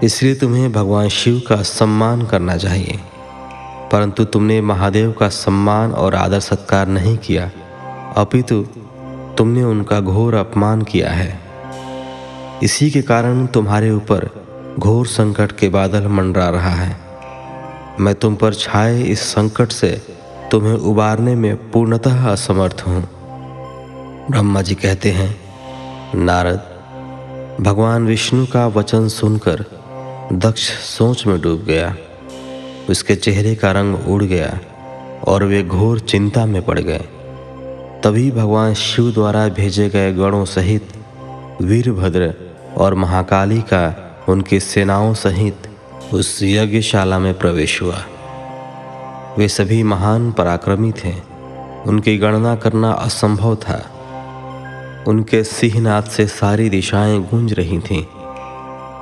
[0.03, 2.99] इसलिए तुम्हें भगवान शिव का सम्मान करना चाहिए।
[3.91, 7.51] परंतु तुमने महादेव का सम्मान और आदर सत्कार नहीं किया,
[8.17, 8.67] अपितु
[9.37, 11.39] तुमने उनका घोर अपमान किया है।
[12.63, 14.29] इसी के कारण तुम्हारे ऊपर
[14.79, 16.97] घोर संकट के बादल मंडरा रहा है।
[17.99, 20.16] मैं तुम पर छाए इस संकट से
[20.51, 23.01] तुम्हें उबारने में पूर्णतः असमर्थ हूँ।
[24.31, 25.35] ब्रह्मा जी कहते हैं,
[26.15, 26.61] नारद,
[27.61, 29.65] भगवान विष्णु का वचन सुनकर
[30.33, 31.95] दक्ष सोच में डूब गया।
[32.89, 34.59] उसके चेहरे का रंग उड़ गया
[35.27, 37.05] और वे घोर चिंता में पड़ गए।
[38.03, 40.93] तभी भगवान शिव द्वारा भेजे गए गणों सहित
[41.61, 42.33] वीरभद्र
[42.77, 43.95] और महाकाली का
[44.29, 45.69] उनकी सेनाओं सहित
[46.13, 47.97] उस यज्ञशाला में प्रवेश हुआ।
[49.37, 51.13] वे सभी महान पराक्रमी थे।
[51.85, 53.85] उनकी गणना करना असंभव था।
[55.07, 58.05] उनके सिंहनाथ से सारी दिशाएँ गूंज रही थीं।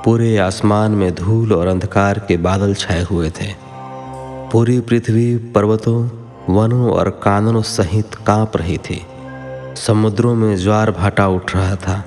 [0.04, 3.54] पूरे आसमान में धूल और अंधकार के बादल छाए हुए थे।
[4.52, 6.08] पूरी पृथ्वी पर्वतों,
[6.54, 9.06] वनों और काननों सहित काँप रही थी।
[9.76, 12.04] समुद्रों में ज्वार भाटा उठ रहा था।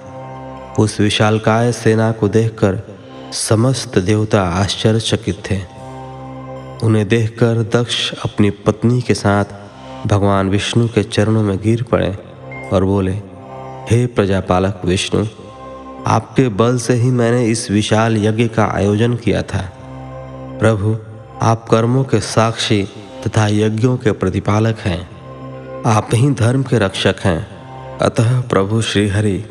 [0.79, 2.79] उस विशालकाय सेना को देखकर
[3.31, 5.78] समस्त देवता आश्चर्यचकित थे।
[6.83, 9.45] उन्हें देखकर दक्ष अपनी पत्नी के साथ
[10.07, 12.17] भगवान विष्णु के चरणों में गिर पड़े
[12.73, 13.11] और बोले,
[13.91, 15.25] हे प्रजापालक विष्णु,
[16.07, 19.73] आपके बल से ही मैंने इस विशाल यज्ञ का आयोजन किया था।
[20.59, 20.97] प्रभु,
[21.41, 22.83] आप कर्मों के साक्षी
[23.27, 25.09] तथा यज्ञों के प्रतिपालक हैं।
[25.85, 27.47] आप ही धर्म के रक्षक हैं।
[27.97, 29.45] अतः प्रभु श्रीहरि,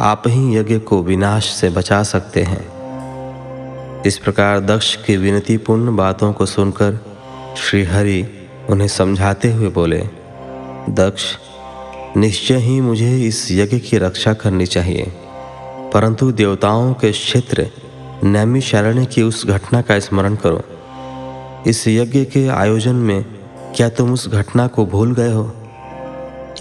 [0.00, 2.77] आप ही यज्ञ को विनाश से बचा सकते हैं।
[4.08, 7.04] इस प्रकार दक्ष की विनतीपूर्ण बातों को सुनकर
[7.56, 8.26] श्रीहरि
[8.70, 9.98] उन्हें समझाते हुए बोले,
[10.88, 11.22] दक्ष,
[12.16, 15.12] निश्चय ही मुझे इस यज्ञ की रक्षा करनी चाहिए।
[15.94, 20.62] परंतु देवताओं के क्षेत्र नैमी नैमिशारण्य की उस घटना का स्मरण करो।
[21.66, 23.24] इस यज्ञ के आयोजन में
[23.76, 25.56] क्या तुम उस घटना को भूल गए हो?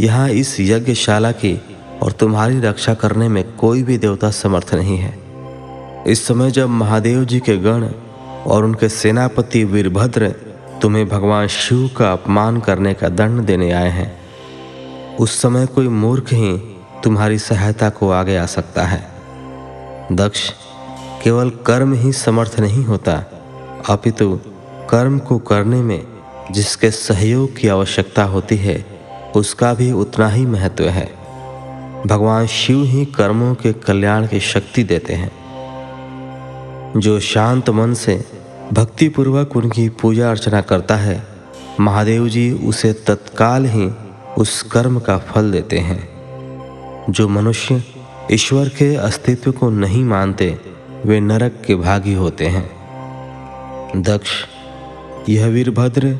[0.01, 1.61] यहाँ इस यज्ञशाला की
[2.03, 5.26] और तुम्हारी रक्षा करने में कोई भी देवता समर्थ नहीं है।
[6.08, 7.88] इस समय जब महादेव जी के गण
[8.48, 10.30] और उनके सेनापति वीरभद्र
[10.82, 14.19] तुम्हें भगवान शिव का अपमान करने का दंड देने आए हैं,
[15.18, 16.58] उस समय कोई मूर्ख ही
[17.03, 19.10] तुम्हारी सहायता को आगे आ सकता है।
[20.11, 20.50] दक्ष,
[21.24, 23.14] केवल कर्म ही समर्थ नहीं होता,
[23.90, 24.40] अपितु
[24.90, 26.08] कर्म को करने में
[26.52, 28.86] जिसके सहयोग की आवश्यकता होती है,
[29.36, 31.10] उसका भी उतना ही महत्व है।
[32.08, 35.47] भगवान शिव ही कर्मों के कल्याण की शक्ति देते हैं।
[36.95, 38.25] जो शांत मन से
[38.74, 41.24] भक्तिपूर्वक उनकी पूजा अर्चना करता है,
[41.80, 43.91] महादेव जी उसे तत्काल ही
[44.38, 46.17] उस कर्म का फल देते हैं।
[47.09, 47.83] जो मनुष्य
[48.32, 50.59] ईश्वर के अस्तित्व को नहीं मानते,
[51.06, 52.69] वे नरक के भागी होते हैं।
[53.95, 54.30] दक्ष,
[55.30, 56.19] यह वीरभद्र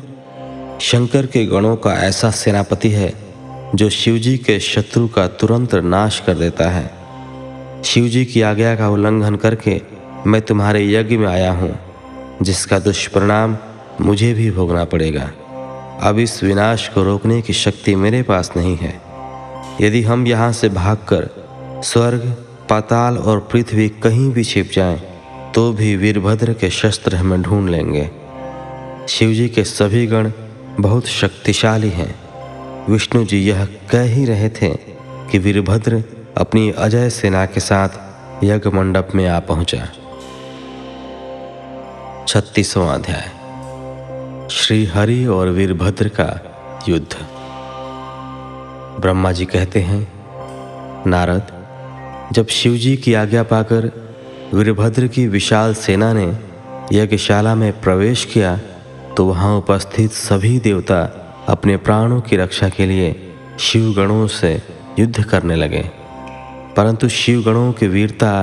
[0.80, 3.14] शंकर के गणों का ऐसा सेनापति है,
[3.74, 6.90] जो शिवजी के शत्रु का तुरंत नाश कर देता है।
[7.84, 11.78] शिवजी की आज्ञा का उल्लंघन करके मैं तुम्हारे यज्ञ में आया हूँ
[12.42, 13.56] जिसका दुष्परिणाम
[14.00, 15.30] मुझे भी भोगना पड़ेगा।
[16.02, 19.00] अब इस विनाश को रोकने की शक्ति मेरे पास नहीं है।
[19.80, 21.28] यदि हम यहाँ से भागकर
[21.84, 22.36] स्वर्ग
[22.70, 25.00] पाताल और पृथ्वी कहीं भी छिप जाएँ,
[25.54, 28.10] तो भी वीरभद्र के शस्त्र हमें ढूंढ लेंगे।
[29.08, 30.30] शिवजी के सभी गण
[30.80, 32.14] बहुत शक्तिशाली हैं।
[32.90, 34.68] विष्णु जी यह कह ही रहे थे
[35.30, 36.04] कि वीरभद्र
[36.36, 37.88] अपनी अजय सेना के साथ
[38.44, 39.88] यज्ञ मंडप में आ पहुँचा।
[42.28, 43.30] छत्तीसवां अध्याय।
[44.50, 46.26] श्री हरि और वीरभद्र का
[46.88, 47.16] युद्ध।
[49.00, 50.12] ब्रह्मा जी कहते हैं,
[51.06, 51.42] नारद,
[52.32, 53.90] जब शिवजी की आज्ञा पाकर
[54.54, 56.38] वीरभद्र की विशाल सेना ने
[56.92, 58.60] यज्ञशाला में प्रवेश किया
[59.16, 61.00] तो वहाँ उपस्थित सभी देवता
[61.48, 64.62] अपने प्राणों की रक्षा के लिए शिवगणों से
[64.98, 65.90] युद्ध करने लगे।
[66.76, 68.34] परंतु शिवगणों की वीरता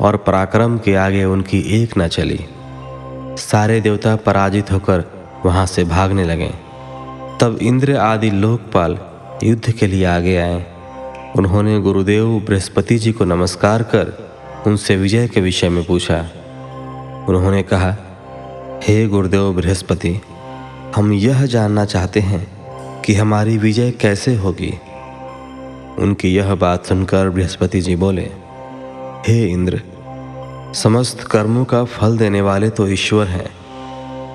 [0.00, 2.40] और पराक्रम के आगे उनकी एक न चली।
[3.36, 5.04] सारे देवता पराजित होकर
[5.46, 6.48] वहाँ से भागने लगे।
[7.40, 8.98] तब इंद्र आदि लोकपाल
[9.42, 10.66] युद्ध के लिए आगे आए।
[11.36, 14.32] उन्होंने गुरुदेव बृहस्पति जी को नमस्कार कर
[14.66, 16.18] उनसे विजय के विषय में पूछा।
[17.28, 17.96] उन्होंने कहा,
[18.84, 20.20] हे गुरुदेव बृहस्पति,
[20.96, 22.46] हम यह जानना चाहते हैं
[23.02, 24.74] कि हमारी विजय कैसे होगी?
[25.98, 28.30] उनकी यह बात सुनकर बृहस्पति जी बोले,
[29.28, 29.82] हे इंद्र
[30.74, 33.50] समस्त कर्मों का फल देने वाले तो ईश्वर हैं।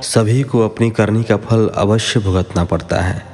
[0.02, 3.26] सभी को अपनी करनी का फल अवश्य भुगतना पड़ता है।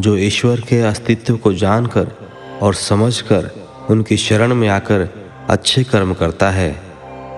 [0.00, 2.10] जो ईश्वर के अस्तित्व को जानकर
[2.62, 3.50] और समझकर
[3.90, 5.08] उनकी शरण में आकर
[5.48, 6.82] अच्छे कर्म करता है,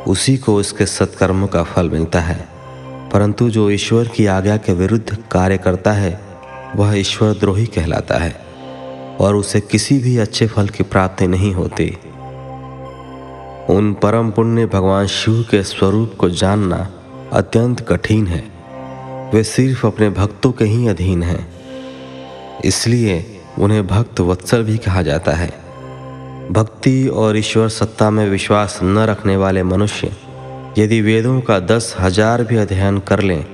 [0.07, 2.49] उसी को उसके सत्कर्मों का फल मिलता है।
[3.13, 6.21] परंतु जो ईश्वर की आज्ञा के विरुद्ध कार्य करता है,
[6.77, 8.41] वह ईश्वर द्रोही कहलाता है,
[9.21, 11.97] और उसे किसी भी अच्छे फल की प्राप्ति नहीं होती।
[13.71, 16.77] उन परम पुण्य भगवान शिव के स्वरूप को जानना
[17.33, 18.43] अत्यंत कठिन है।
[19.33, 21.47] वे सिर्फ़ अपने भक्तों के ही अधीन हैं।
[22.65, 23.25] इसलिए
[23.59, 25.49] उन्हें भक्त वत्सल भी कहा जाता है।
[26.53, 30.11] भक्ति और ईश्वर सत्ता में विश्वास न रखने वाले मनुष्य,
[30.79, 33.45] यदि वेदों का दस हज़ार भी अध्ययन कर लें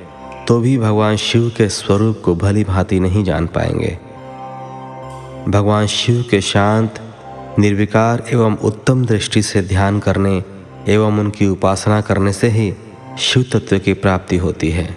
[0.49, 3.97] तो भी भगवान शिव के स्वरूप को भली भांति नहीं जान पाएँगे।
[5.49, 7.01] भगवान शिव के शांत
[7.59, 10.43] निर्विकार एवं उत्तम दृष्टि से ध्यान करने
[10.89, 12.75] एवं उनकी उपासना करने से ही
[13.19, 14.97] शिव तत्व की प्राप्ति होती है।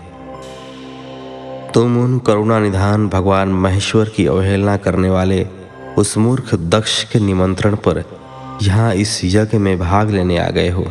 [1.73, 5.47] तुम उन करुणा निधान भगवान महेश्वर की अवहेलना करने वाले
[5.97, 8.03] उस मूर्ख दक्ष के निमंत्रण पर
[8.61, 10.83] यहाँ इस यज्ञ में भाग लेने आ गए हो।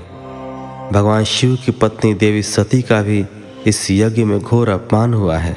[0.93, 3.25] भगवान शिव की पत्नी देवी सती का भी
[3.67, 5.57] इस यज्ञ में घोर अपमान हुआ है।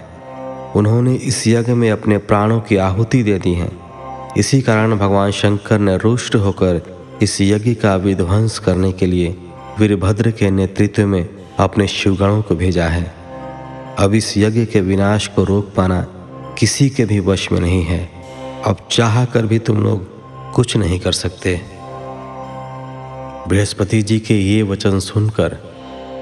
[0.76, 3.89] उन्होंने इस यज्ञ में अपने प्राणों की आहुति दे दी है।
[4.38, 6.82] इसी कारण भगवान शंकर ने रुष्ट होकर
[7.22, 9.38] इस यज्ञ का विध्वंस करने के लिए
[9.80, 13.14] वीरभद्र के नेतृत्व में अपने शिवगणों को भेजा है।
[14.00, 16.02] अब इस यज्ञ के विनाश को रोक पाना
[16.58, 18.10] किसी के भी वश में नहीं है।
[18.66, 20.08] अब चाह कर भी तुम लोग
[20.54, 21.62] कुछ नहीं कर सकते।
[23.48, 25.58] बृहस्पति जी के ये वचन सुनकर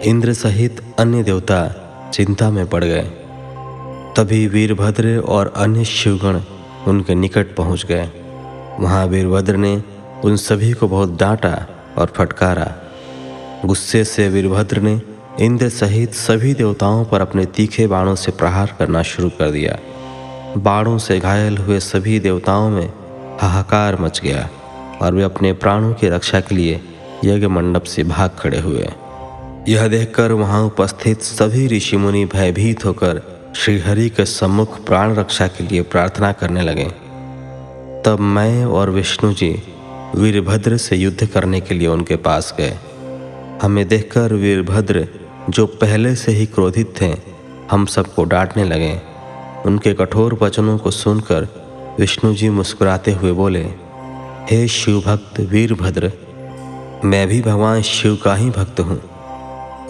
[0.05, 3.09] इंद्र सहित अन्य देवता चिंता में पड़ गए।
[4.17, 6.39] तभी वीरभद्र और अन्य शिवगण
[6.87, 8.09] उनके निकट पहुँच गए।
[8.79, 9.83] वहाँ वीरभद्र ने
[10.23, 11.67] उन सभी को बहुत डांटा
[11.97, 12.75] और फटकारा।
[13.65, 15.01] गुस्से से वीरभद्र ने
[15.39, 19.77] इंद्र सहित सभी देवताओं पर अपने तीखे बाणों से प्रहार करना शुरू कर दिया।
[20.57, 22.93] बाणों से घायल हुए सभी देवताओं में
[23.39, 24.49] हाहाकार मच गया
[25.01, 26.81] और वे अपने प्राणों की रक्षा के लिए
[27.25, 28.87] यज्ञ मंडप से भाग खड़े हुए।
[29.67, 35.63] यह देखकर वहाँ उपस्थित सभी ऋषि मुनि भयभीत होकर श्रीहरि के सम्मुख प्राण रक्षा के
[35.63, 36.85] लिए प्रार्थना करने लगे।
[38.05, 39.63] तब मैं और विष्णु जी
[40.15, 42.77] वीरभद्र से युद्ध करने के लिए उनके पास गए।
[43.61, 45.07] हमें देखकर वीरभद्र,
[45.49, 47.15] जो पहले से ही क्रोधित थे,
[47.71, 49.01] हम सबको डांटने लगे।
[49.65, 51.47] उनके कठोर वचनों को सुनकर
[51.99, 53.63] विष्णु जी मुस्कुराते हुए बोले,
[54.51, 56.11] हे शिव भक्त वीरभद्र,
[57.05, 59.01] मैं भी भगवान शिव का ही भक्त हूँ।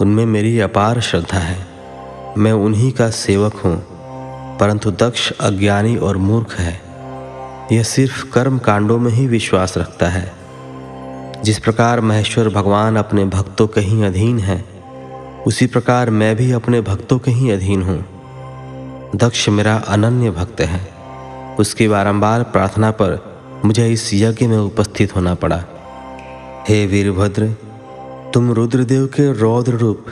[0.00, 1.77] उनमें मेरी अपार श्रद्धा है।
[2.38, 3.76] मैं उन्हीं का सेवक हूँ,
[4.58, 6.80] परंतु दक्ष, अज्ञानी और मूर्ख है।
[7.72, 10.32] यह सिर्फ़ कर्म कांडों में ही विश्वास रखता है।
[11.44, 14.64] जिस प्रकार महेश्वर भगवान अपने भक्तों के ही अधीन है,
[15.46, 18.04] उसी प्रकार मैं भी अपने भक्तों के ही अधीन हूँ।
[19.16, 20.80] दक्ष मेरा अनन्य भक्त है।
[21.60, 25.64] उसकी बारंबार प्रार्थना पर मुझे इस यज्ञ में उपस्थित होना पड़ा।
[26.68, 27.46] हे वीरभद्र,
[28.34, 30.06] तुम रुद्रदेव के रौद्र रूप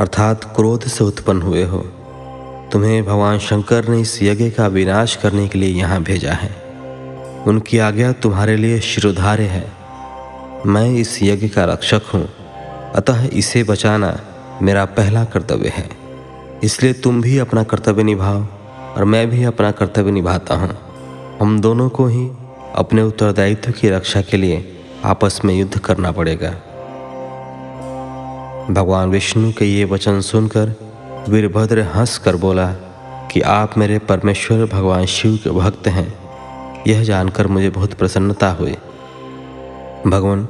[0.00, 1.78] अर्थात क्रोध से उत्पन्न हुए हो।
[2.72, 6.50] तुम्हें भगवान शंकर ने इस यज्ञ का विनाश करने के लिए यहाँ भेजा है।
[7.46, 9.72] उनकी आज्ञा तुम्हारे लिए शिरोधार्य है।
[10.66, 12.28] मैं इस यज्ञ का रक्षक हूँ।
[12.94, 14.20] अतः इसे बचाना
[14.62, 15.90] मेरा पहला कर्तव्य है।
[16.64, 18.44] इसलिए तुम भी अपना कर्तव्य निभाओ
[18.96, 20.78] और मैं भी अपना कर्तव्य निभाता हूँ।
[21.40, 22.30] हम दोनों को ही
[22.74, 26.54] अपने उत्तरदायित्व की रक्षा के लिए आपस में युद्ध करना पड़ेगा।
[28.70, 30.72] भगवान विष्णु के ये वचन सुनकर
[31.28, 32.66] वीरभद्र हंस कर बोला
[33.32, 36.12] कि आप मेरे परमेश्वर भगवान शिव के भक्त हैं।
[36.86, 38.76] यह जानकर मुझे बहुत प्रसन्नता हुई।
[40.06, 40.48] भगवान,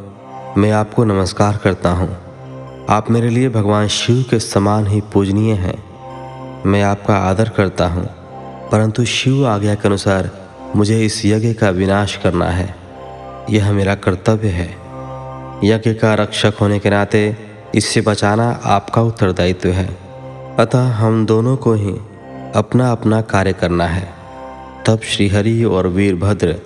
[0.56, 2.16] मैं आपको नमस्कार करता हूँ।
[2.90, 5.82] आप मेरे लिए भगवान शिव के समान ही पूजनीय हैं।
[6.66, 8.06] मैं आपका आदर करता हूँ,
[8.70, 10.30] परंतु शिव आज्ञा के अनुसार
[10.76, 12.74] मुझे इस यज्ञ का विनाश करना है।
[13.50, 14.68] यह मेरा कर्तव्य है।
[15.64, 19.96] यज्ञ का रक्षक होने के नाते इससे बचाना आपका उत्तरदायित्व है।
[20.58, 21.92] अतः हम दोनों को ही
[22.54, 24.14] अपना अपना कार्य करना है।
[24.86, 26.56] तब श्रीहरि और वीरभद्र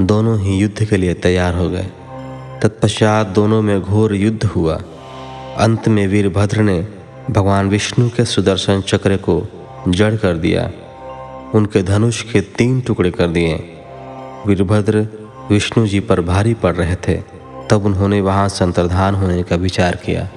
[0.00, 1.86] दोनों ही युद्ध के लिए तैयार हो गए।
[2.62, 4.82] तत्पश्चात दोनों में घोर युद्ध हुआ।
[5.58, 6.88] अंत में वीरभद्र ने
[7.30, 9.46] भगवान विष्णु के सुदर्शन चक्र को
[9.88, 10.70] जड़ कर दिया।
[11.54, 13.54] उनके धनुष के तीन टुकड़े कर दिए।
[14.46, 15.08] वीरभद्र
[15.50, 17.22] विष्णु जी पर भारी पड़ रहे थे।
[17.70, 20.28] तब उन्होंने वहाँ संतर्धान होने का विचार किया।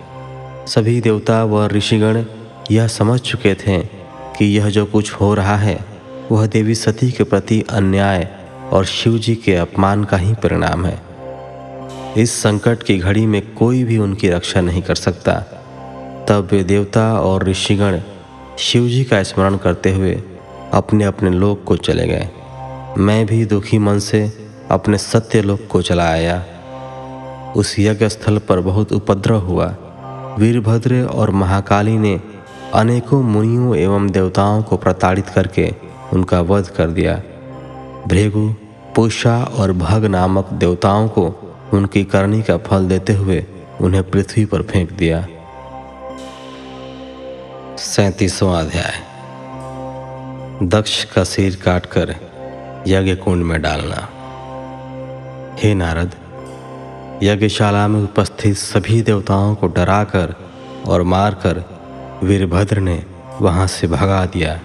[0.68, 2.24] सभी देवता व ऋषिगण
[2.72, 3.80] यह समझ चुके थे
[4.38, 5.86] कि यह जो कुछ हो रहा है,
[6.32, 8.28] वह देवी सती के प्रति अन्याय
[8.72, 11.02] और शिव जी के अपमान का ही परिणाम है।
[12.18, 15.34] इस संकट की घड़ी में कोई भी उनकी रक्षा नहीं कर सकता।
[16.30, 18.02] तब वे देवता और ऋषिगण
[18.60, 20.24] शिव जी का स्मरण करते हुए
[20.74, 22.30] अपने अपने लोक को चले गए।
[22.98, 26.46] मैं भी दुखी मन से अपने सत्य लोक को चला आया।
[27.56, 29.78] उस यज्ञ स्थल पर बहुत उपद्रव हुआ।
[30.38, 32.22] वीरभद्र और महाकाली ने
[32.74, 35.74] अनेकों मुनियों एवं देवताओं को प्रताड़ित करके
[36.14, 37.22] उनका वध कर दिया।
[38.08, 38.54] भृगु,
[38.96, 43.46] पुषा और भग नामक देवताओं को उनकी करनी का फल देते हुए
[43.82, 45.28] उन्हें पृथ्वी पर फेंक दिया।
[47.78, 48.94] सैतीसवां अध्याय।
[50.64, 52.16] दक्ष का सिर काटकर
[52.88, 54.10] यज्ञ कुंड में डालना।
[55.60, 56.16] हे नारद
[57.24, 60.36] यज्ञशाला में उपस्थित सभी देवताओं को डराकर
[60.88, 61.64] और मारकर
[62.24, 63.04] वीरभद्र ने
[63.42, 64.62] वहाँ से भगा दिया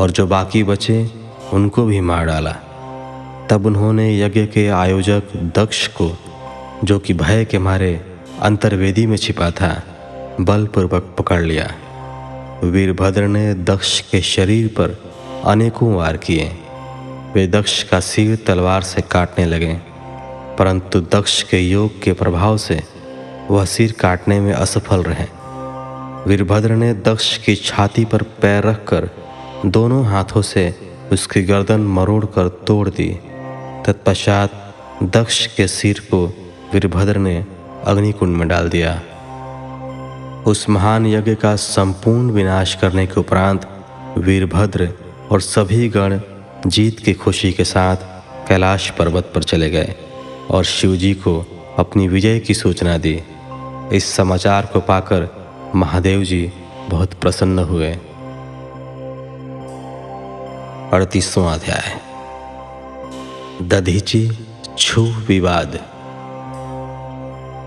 [0.00, 1.10] और जो बाकी बचे,
[1.52, 2.52] उनको भी मार डाला।
[3.50, 6.18] तब उन्होंने यज्ञ के आयोजक दक्ष को,
[6.84, 8.00] जो कि भय के मारे
[8.40, 9.82] अंतर्वेदी में छिपा था,
[10.40, 11.74] बलपूर्वक पकड़ लिया।
[12.64, 15.12] वीरभद्र ने दक्ष के शरीर पर
[15.44, 16.52] अनेकों वार किए।
[17.34, 19.91] वे दक्ष का सिर तलवार से काटने लगे।
[20.58, 22.82] परंतु दक्ष के योग के प्रभाव से
[23.50, 25.26] वह सिर काटने में असफल रहे।
[26.28, 29.08] वीरभद्र ने दक्ष की छाती पर पैर रखकर
[29.66, 30.74] दोनों हाथों से
[31.12, 33.08] उसकी गर्दन मरोड़ कर तोड़ दी।
[33.86, 36.26] तत्पश्चात दक्ष के सिर को
[36.72, 37.46] वीरभद्र ने
[37.84, 39.02] अग्निकुंड में डाल दिया।
[40.46, 43.68] उस महान यज्ञ का संपूर्ण विनाश करने के उपरांत
[44.18, 44.92] वीरभद्र
[45.30, 46.20] और सभी गण
[46.66, 47.96] जीत की खुशी के साथ
[48.48, 49.94] कैलाश पर्वत पर चले गए।
[50.52, 51.46] और शिवजी को
[51.78, 53.22] अपनी विजय की सूचना दी।
[53.92, 55.28] इस समाचार को पाकर
[55.74, 56.52] महादेव जी
[56.88, 57.92] बहुत प्रसन्न हुए।
[60.92, 62.00] अड़तीसवां अध्याय।
[63.62, 64.30] दधीची,
[64.78, 65.78] छू विवाद।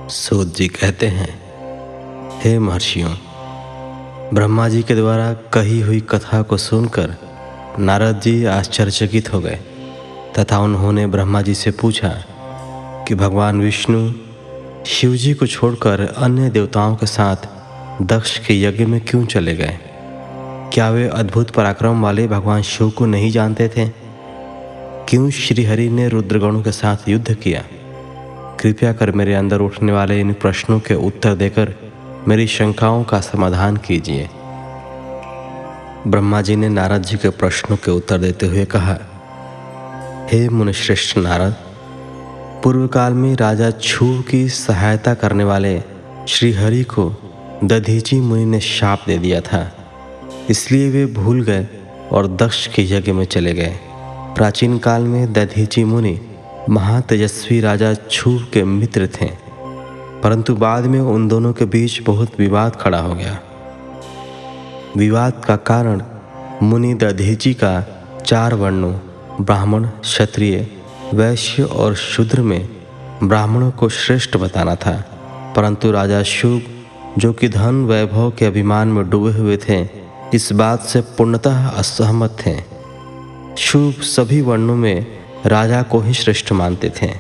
[0.10, 1.40] सूद जी कहते हैं,
[2.42, 3.12] हे महर्षियों,
[4.34, 7.16] ब्रह्मा जी के द्वारा कही हुई कथा को सुनकर
[7.80, 9.60] नारद जी आश्चर्यचकित हो गए,
[10.40, 12.14] तथा उन्होंने ब्रह्मा जी से पूछा
[13.08, 14.14] कि भगवान विष्णु
[14.86, 17.36] शिव जी को छोड़कर अन्य देवताओं के साथ
[18.02, 19.80] दक्ष के यज्ञ में क्यों चले गए?
[20.74, 23.90] क्या वे अद्भुत पराक्रम वाले भगवान शिव को नहीं जानते थे?
[25.10, 27.64] क्यों श्रीहरि ने रुद्रगणों के साथ युद्ध किया?
[28.60, 31.76] कृपया कर मेरे अंदर उठने वाले इन प्रश्नों के उत्तर देकर
[32.28, 34.30] मेरी शंकाओं का समाधान कीजिए।
[36.08, 38.98] ब्रह्मा जी ने नारद जी के प्रश्नों के उत्तर देते हुए कहा,
[40.34, 41.56] हे मुनिश्रेष्ठ नारद
[42.66, 45.74] पूर्व काल में राजा छू की सहायता करने वाले
[46.28, 47.04] श्रीहरि को
[47.64, 49.60] दधीची मुनि ने शाप दे दिया था।
[50.50, 51.68] इसलिए वे भूल गए
[52.12, 53.78] और दक्ष के यज्ञ में चले गए।
[54.36, 56.20] प्राचीन काल में दधीची मुनि
[56.70, 59.30] महातेजस्वी राजा छू के मित्र थे,
[60.24, 63.40] परंतु बाद में उन दोनों के बीच बहुत विवाद खड़ा हो गया।
[64.98, 66.02] विवाद का कारण
[66.64, 67.76] मुनि दधीची का
[68.26, 68.94] चार वर्णों,
[69.42, 70.68] ब्राह्मण, क्षत्रिय
[71.14, 72.68] वैश्य और शूद्र में
[73.24, 74.94] ब्राह्मणों को श्रेष्ठ बताना था।
[75.56, 76.62] परंतु राजा शुभ
[77.18, 79.82] जो कि धन वैभव के अभिमान में डूबे हुए थे,
[80.34, 82.56] इस बात से पूर्णतः असहमत थे।
[83.58, 85.06] शुभ सभी वर्णों में
[85.46, 87.12] राजा को ही श्रेष्ठ मानते थे।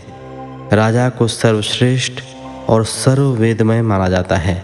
[0.73, 2.21] राजा को सर्वश्रेष्ठ
[2.69, 4.63] और सर्ववेदमय माना जाता है।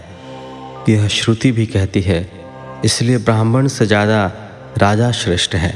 [0.88, 2.26] यह श्रुति भी कहती है,
[2.84, 4.24] इसलिए ब्राह्मण से ज़्यादा
[4.78, 5.74] राजा श्रेष्ठ है।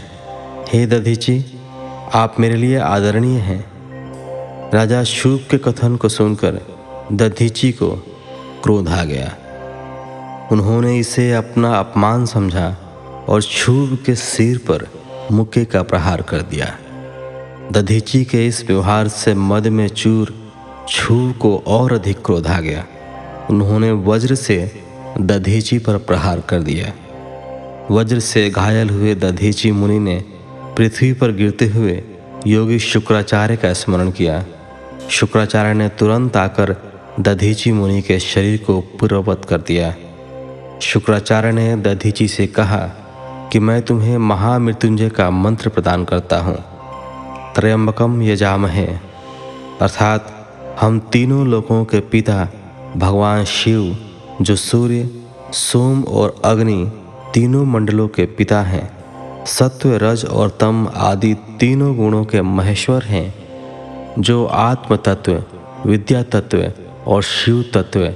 [0.68, 1.44] हे दधीची
[2.14, 3.64] आप मेरे लिए आदरणीय हैं।
[4.74, 6.60] राजा शुभ के कथन को सुनकर
[7.12, 7.90] दधीची को
[8.62, 9.36] क्रोध आ गया।
[10.52, 12.76] उन्होंने इसे अपना अपमान समझा
[13.28, 14.88] और छूब के सिर पर
[15.32, 16.78] मुक्के का प्रहार कर दिया।
[17.72, 20.52] दधीची के इस व्यवहार से मद में चूर
[20.88, 22.86] छूब को और अधिक क्रोध आ गया।
[23.50, 24.82] उन्होंने वज्र से
[25.20, 26.92] दधीची पर प्रहार कर दिया।
[27.90, 30.24] वज्र से घायल हुए दधीची मुनि ने
[30.76, 32.02] पृथ्वी पर गिरते हुए
[32.46, 34.44] योगी शुक्राचार्य का स्मरण किया।
[35.10, 36.76] शुक्राचार्य ने तुरंत आकर
[37.20, 39.94] दधीची मुनि के शरीर को पूर्ववत कर दिया।
[40.82, 42.86] शुक्राचार्य ने दधीची से कहा
[43.52, 46.64] कि मैं तुम्हें महामृत्युंजय का मंत्र प्रदान करता हूँ।
[47.54, 48.86] त्रयंबकम यजामहे।
[49.80, 50.32] अर्थात
[50.80, 52.48] हम तीनों लोगों के पिता
[52.96, 53.98] भगवान शिव,
[54.42, 55.10] जो सूर्य,
[55.52, 56.92] सोम और अग्नि
[57.34, 58.95] तीनों मंडलों के पिता हैं।
[59.46, 63.34] सत्व, रज और तम आदि तीनों गुणों के महेश्वर हैं,
[64.18, 65.44] जो आत्म तत्व
[65.86, 66.72] विद्या तत्व
[67.06, 68.08] और शिव तत्व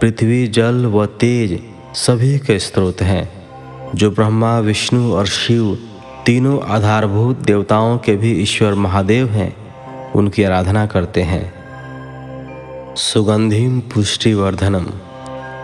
[0.00, 1.62] पृथ्वी, जल व तेज
[1.94, 3.28] सभी के स्रोत हैं,
[3.94, 5.78] जो ब्रह्मा, विष्णु और शिव
[6.26, 9.54] तीनों आधारभूत देवताओं के भी ईश्वर महादेव हैं,
[10.12, 11.52] उनकी आराधना करते हैं।
[12.96, 14.86] सुगंधिम पुष्टिवर्धनम,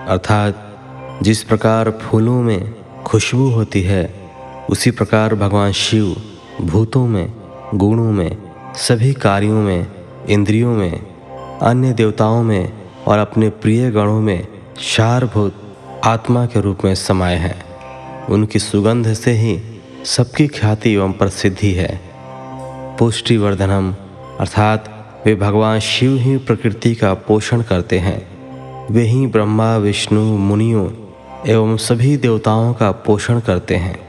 [0.08, 0.78] अर्थात
[1.22, 2.74] जिस प्रकार फूलों में
[3.06, 4.25] खुशबू होती है
[4.70, 6.16] उसी प्रकार भगवान शिव
[6.60, 7.32] भूतों में,
[7.74, 8.36] गुणों में,
[8.74, 9.86] सभी कार्यों में,
[10.28, 11.06] इंद्रियों में,
[11.58, 12.72] अन्य देवताओं में
[13.06, 14.48] और अपने प्रिय गणों में
[14.80, 15.54] शारभूत
[16.04, 17.64] आत्मा के रूप में समाये हैं।
[18.26, 19.60] उनकी सुगंध से ही
[20.04, 22.00] सबकी ख्याति एवं प्रसिद्धि है।
[22.98, 23.92] पुष्टिवर्धनम,
[24.40, 24.92] अर्थात
[25.26, 28.28] वे भगवान शिव ही प्रकृति का पोषण करते हैं।
[28.90, 30.88] वे ही ब्रह्मा, विष्णु, मुनियों
[31.46, 34.05] एवं सभी देवताओं का पोषण करते हैं।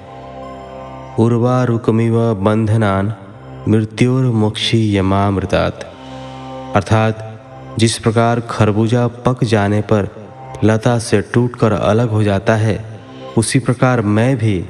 [1.19, 3.13] उर्वा रुकमिव बंधनान
[3.67, 5.93] मृत्युर्मुक्षी यमामृतात
[6.75, 7.39] अर्थात,
[7.79, 10.09] जिस प्रकार खरबूजा पक जाने पर
[10.63, 12.99] लता से टूटकर अलग हो जाता है,
[13.37, 14.65] उसी प्रकार मैं भी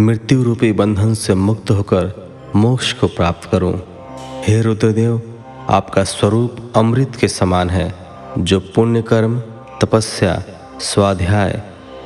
[0.00, 3.82] मृत्यु रूपी बंधन से मुक्त होकर मोक्ष को प्राप्त करूँ।
[4.18, 5.22] हे रुद्रदेव,
[5.68, 7.94] आपका स्वरूप अमृत के समान है,
[8.38, 9.42] जो पुण्य कर्म
[9.82, 10.42] तपस्या,
[10.80, 11.62] स्वाध्याय,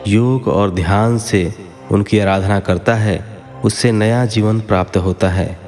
[0.09, 1.55] योग और ध्यान से
[1.93, 3.32] उनकी आराधना करता है
[3.65, 5.59] उससे नया जीवन प्राप्त होता है।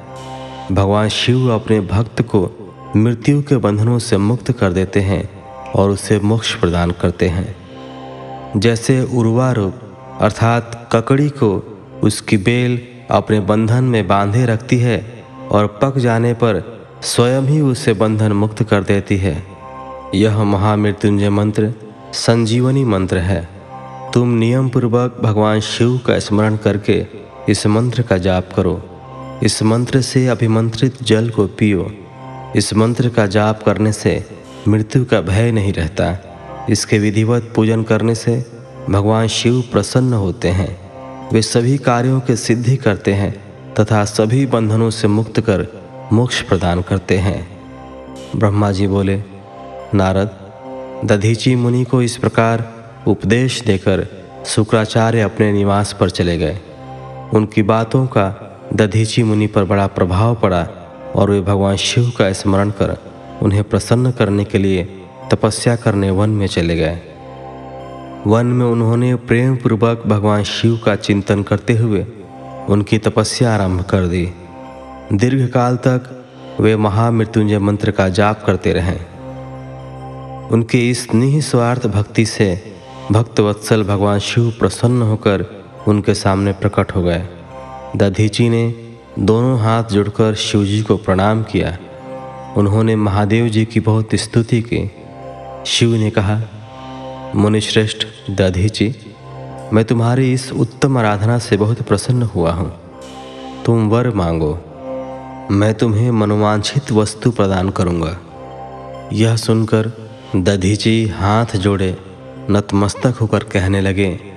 [0.71, 2.49] भगवान शिव अपने भक्त को
[2.95, 5.29] मृत्यु के बंधनों से मुक्त कर देते हैं
[5.71, 7.55] और उसे मोक्ष प्रदान करते हैं।
[8.57, 9.73] जैसे उर्वा रूप,
[10.21, 16.81] अर्थात ककड़ी को उसकी बेल अपने बंधन में बांधे रखती है और पक जाने पर
[17.01, 19.43] स्वयं ही उसे बंधन मुक्त कर देती है।
[20.15, 21.73] यह महामृत्युंजय मंत्र,
[22.13, 23.49] संजीवनी मंत्र है।
[24.13, 28.81] तुम नियम पूर्वक भगवान शिव का स्मरण करके इस मंत्र का जाप करो।
[29.43, 31.91] इस मंत्र से अभिमंत्रित जल को पियो।
[32.55, 34.25] इस मंत्र का जाप करने से
[34.67, 36.17] मृत्यु का भय नहीं रहता।
[36.69, 38.45] इसके विधिवत पूजन करने से
[38.89, 40.85] भगवान शिव प्रसन्न होते हैं।
[41.29, 43.33] वे सभी कार्यों के सिद्धि करते हैं
[43.73, 45.67] तथा सभी बंधनों से मुक्त कर
[46.13, 47.47] मोक्ष प्रदान करते हैं।
[48.35, 49.23] ब्रह्मा जी बोले,
[49.93, 50.29] नारद,
[51.05, 52.73] दधीची मुनि को इस प्रकार
[53.07, 54.07] उपदेश देकर
[54.45, 56.59] शुक्राचार्य अपने निवास पर चले गए।
[57.35, 58.25] उनकी बातों का
[58.73, 60.67] दधीची मुनि पर बड़ा प्रभाव पड़ा
[61.15, 62.97] और वे भगवान शिव का स्मरण कर
[63.41, 64.83] उन्हें प्रसन्न करने के लिए
[65.31, 67.01] तपस्या करने वन में चले गए।
[68.27, 72.05] वन में उन्होंने प्रेम पूर्वक भगवान शिव का चिंतन करते हुए
[72.69, 74.25] उनकी तपस्या आरंभ कर दी।
[75.13, 76.09] दीर्घ काल तक
[76.59, 78.97] वे महामृत्युंजय मंत्र का जाप करते रहे।
[80.47, 82.49] उनकी इस निस्वार्थ भक्ति से
[83.11, 87.27] भक्तवत्सल भगवान शिव प्रसन्न होकर उनके सामने प्रकट हो गए।
[87.95, 88.73] दधीची ने
[89.19, 91.77] दोनों हाथ जुड़कर शिवजी को प्रणाम किया।
[92.57, 94.91] उन्होंने महादेव जी की बहुत स्तुति की।
[95.65, 96.41] शिव ने कहा,
[97.35, 98.95] मुनिश्रेष्ठ दधीची,
[99.73, 102.73] मैं तुम्हारी इस उत्तम आराधना से बहुत प्रसन्न हुआ हूँ।
[103.65, 104.59] तुम वर मांगो।
[105.51, 108.17] मैं तुम्हें मनोवांछित वस्तु प्रदान करूँगा।
[109.13, 109.91] यह सुनकर
[110.35, 111.97] दधीची हाथ जोड़े
[112.49, 114.34] नतमस्तक होकर कहने लगे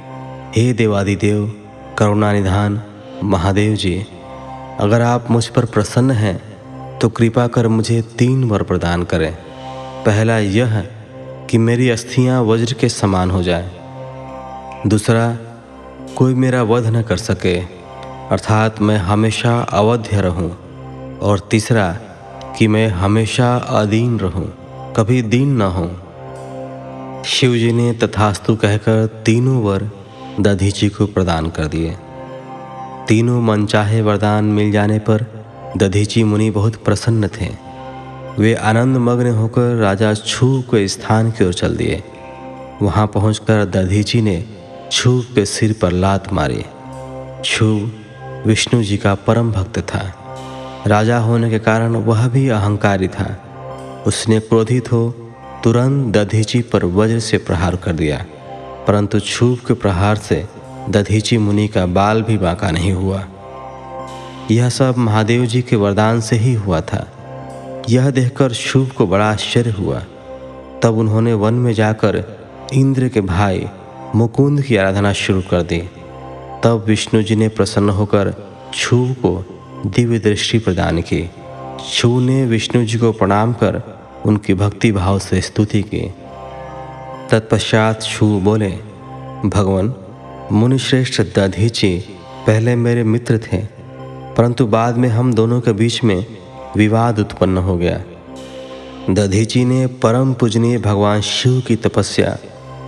[0.58, 1.42] हे देवादिदेव
[1.98, 2.80] करुणा निधान
[3.24, 3.92] महादेव जी
[4.80, 9.32] अगर आप मुझ पर प्रसन्न हैं तो कृपा कर मुझे तीन वर प्रदान करें।
[10.04, 10.80] पहला यह
[11.50, 13.70] कि मेरी अस्थियाँ वज्र के समान हो जाए।
[14.86, 15.38] दूसरा,
[16.16, 17.54] कोई मेरा वध न कर सके,
[18.30, 20.50] अर्थात मैं हमेशा अवध्य रहूँ।
[21.18, 21.92] और तीसरा,
[22.58, 24.48] कि मैं हमेशा अधीन रहूँ,
[24.96, 29.90] कभी दीन न हूँ शिवजी ने तथास्तु कहकर तीनों वर
[30.40, 31.96] दधीची को प्रदान कर दिए।
[33.08, 35.24] तीनों मनचाहे वरदान मिल जाने पर
[35.76, 37.48] दधीची मुनि बहुत प्रसन्न थे।
[38.38, 42.02] वे आनंद मग्न होकर राजा छू के स्थान की ओर चल दिए।
[42.82, 44.44] वहाँ पहुंचकर दधीची ने
[44.92, 46.64] छू के सिर पर लात मारी।
[47.44, 47.90] छू
[48.46, 50.12] विष्णु जी का परम भक्त था।
[50.86, 53.44] राजा होने के कारण वह भी अहंकारी था।
[54.06, 55.14] उसने क्रोधित हो
[55.64, 58.24] तुरंत दधीची पर वज्र से प्रहार कर दिया।
[58.88, 60.44] परंतु छूप के प्रहार से
[60.90, 63.26] दधीची मुनि का बाल भी बांका नहीं हुआ।
[64.50, 67.06] यह सब महादेव जी के वरदान से ही हुआ था।
[67.88, 70.02] यह देखकर शुभ को बड़ा आश्चर्य हुआ।
[70.82, 72.24] तब उन्होंने वन में जाकर
[72.72, 73.66] इंद्र के भाई
[74.14, 75.78] मुकुंद की आराधना शुरू कर दी।
[76.64, 78.34] तब विष्णु जी ने प्रसन्न होकर
[78.74, 79.44] छू को
[79.86, 81.30] दिव्य दृष्टि प्रदान की।
[81.92, 83.82] छू ने विष्णु जी को प्रणाम कर
[84.26, 86.14] उनकी भक्ति भाव से स्तुति की।
[87.30, 88.68] तत्पश्चात छू बोले,
[89.46, 89.92] भगवान,
[90.52, 91.98] मुनिश्रेष्ठ दधीची
[92.46, 93.58] पहले मेरे मित्र थे,
[94.36, 96.26] परंतु बाद में हम दोनों के बीच में
[96.76, 98.00] विवाद उत्पन्न हो गया।
[99.10, 102.36] दधीची ने परम पूजनीय भगवान शिव की तपस्या,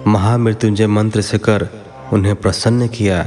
[0.07, 1.69] महामृत्युंजय मंत्र से कर
[2.13, 3.23] उन्हें प्रसन्न किया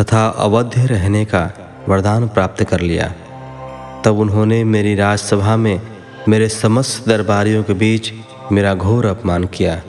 [0.00, 1.50] तथा अवध्य रहने का
[1.88, 3.12] वरदान प्राप्त कर लिया।
[4.04, 5.80] तब उन्होंने मेरी राजसभा में
[6.28, 8.12] मेरे समस्त दरबारियों के बीच
[8.52, 9.82] मेरा घोर अपमान किया।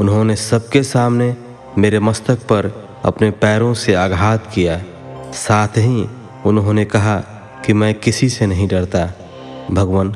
[0.00, 1.36] उन्होंने सबके सामने
[1.78, 2.66] मेरे मस्तक पर
[3.04, 4.80] अपने पैरों से आघात किया।
[5.32, 6.08] साथ ही
[6.46, 7.16] उन्होंने कहा
[7.64, 9.06] कि मैं किसी से नहीं डरता।
[9.70, 10.14] भगवान,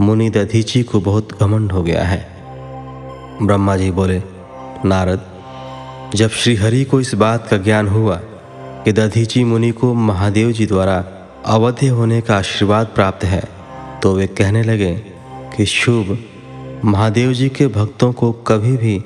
[0.00, 2.26] मुनि दधीची को बहुत घमंड हो गया है।
[3.42, 4.22] ब्रह्मा जी बोले,
[4.84, 5.26] नारद,
[6.14, 8.16] जब श्रीहरि को इस बात का ज्ञान हुआ
[8.84, 11.04] कि दधीची मुनि को महादेव जी द्वारा
[11.46, 13.42] अवध्य होने का आशीर्वाद प्राप्त है
[14.02, 14.94] तो वे कहने लगे
[15.56, 16.18] कि शुभ,
[16.84, 19.04] महादेव जी के भक्तों को कभी भी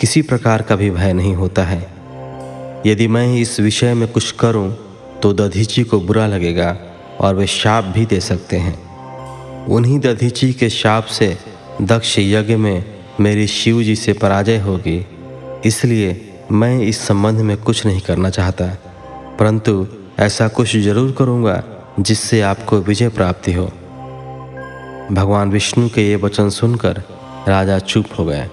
[0.00, 1.80] किसी प्रकार का भी भय नहीं होता है।
[2.86, 4.70] यदि मैं इस विषय में कुछ करूँ
[5.22, 6.76] तो दधीची को बुरा लगेगा
[7.20, 11.36] और वे शाप भी दे सकते हैं। उन्हीं दधीची के शाप से
[11.82, 12.84] दक्ष यज्ञ में
[13.20, 15.04] मेरी शिव जी से पराजय होगी।
[15.66, 16.16] इसलिए
[16.52, 18.66] मैं इस संबंध में कुछ नहीं करना चाहता,
[19.38, 19.86] परंतु
[20.18, 21.62] ऐसा कुछ ज़रूर करूँगा
[22.00, 23.66] जिससे आपको विजय प्राप्ति हो।
[25.12, 27.02] भगवान विष्णु के ये वचन सुनकर
[27.48, 28.48] राजा चुप हो गए।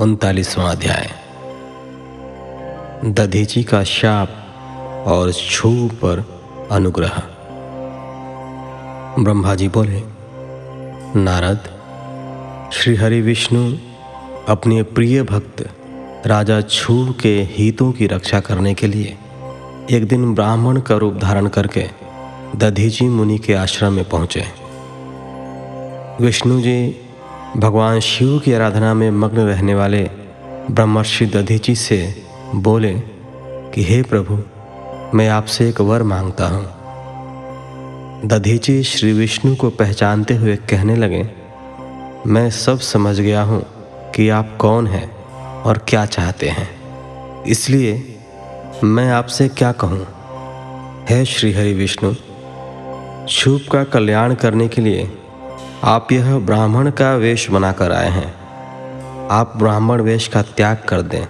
[0.00, 1.10] उनतालीसवां अध्याय।
[3.04, 4.28] दधीची का शाप
[5.06, 6.24] और छू पर
[6.70, 7.22] अनुग्रह।
[9.18, 10.02] ब्रह्मा जी बोले,
[11.20, 11.60] नारद
[12.72, 13.76] श्री हरि विष्णु,
[14.48, 15.70] अपने प्रिय भक्त,
[16.26, 19.18] राजा छू के हितों की रक्षा करने के लिए
[19.90, 21.86] एक दिन ब्राह्मण का रूप धारण करके
[22.56, 24.44] दधीची मुनि के आश्रम में पहुँचे।
[26.20, 27.06] विष्णु जी
[27.56, 30.10] भगवान शिव की आराधना में मग्न रहने वाले
[30.70, 32.22] ब्रह्मर्षि दधीची से
[32.54, 32.94] बोले
[33.74, 34.38] कि, हे प्रभु,
[35.16, 36.66] मैं आपसे एक वर माँगता हूँ।
[38.28, 41.30] दधीची श्री विष्णु को पहचानते हुए कहने लगे,
[42.26, 43.66] मैं सब समझ गया हूँ
[44.14, 45.16] कि आप कौन हैं
[45.62, 46.70] और क्या चाहते हैं।
[47.42, 48.18] इसलिए
[48.84, 50.06] मैं आपसे क्या कहूँ?
[51.10, 52.14] है श्री हरि विष्णु,
[53.28, 55.16] शुभ का कल्याण करने के लिए
[55.84, 58.34] आप यह ब्राह्मण का वेश बनाकर आए हैं।
[59.28, 61.26] आप ब्राह्मण वेश का त्याग कर दें।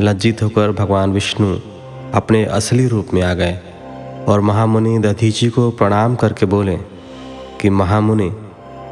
[0.00, 1.56] लज्जित होकर भगवान विष्णु
[2.14, 3.60] अपने असली रूप में आ गए
[4.28, 6.76] और महामुनि दधीची को प्रणाम करके बोले
[7.60, 8.36] कि, महामुनि,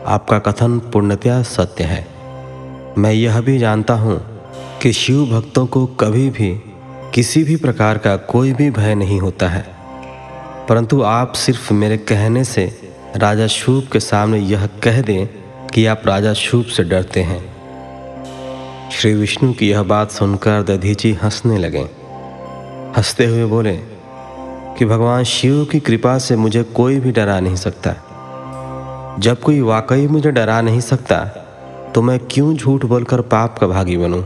[0.06, 2.06] आपका कथन पूर्णतया सत्य है।
[2.98, 4.40] मैं यह भी जानता हूँ
[4.82, 6.62] कि शिव भक्तों को कभी भी,
[7.14, 9.66] किसी भी प्रकार का कोई भी भय नहीं होता है।
[10.68, 12.87] परंतु आप सिर्फ़ मेरे कहने से
[13.18, 15.26] राजा शूप के सामने यह कह दें
[15.68, 17.40] कि आप राजा शूप से डरते हैं।
[18.90, 21.88] श्री विष्णु की यह बात सुनकर दधीची हंसने लगे।
[22.96, 23.76] हँसते हुए बोले,
[24.78, 27.94] कि भगवान शिव की कृपा से मुझे कोई भी डरा नहीं सकता।
[29.18, 31.24] जब कोई वाकई मुझे डरा नहीं सकता
[31.94, 34.22] तो मैं क्यों झूठ बोलकर पाप का भागी बनूं?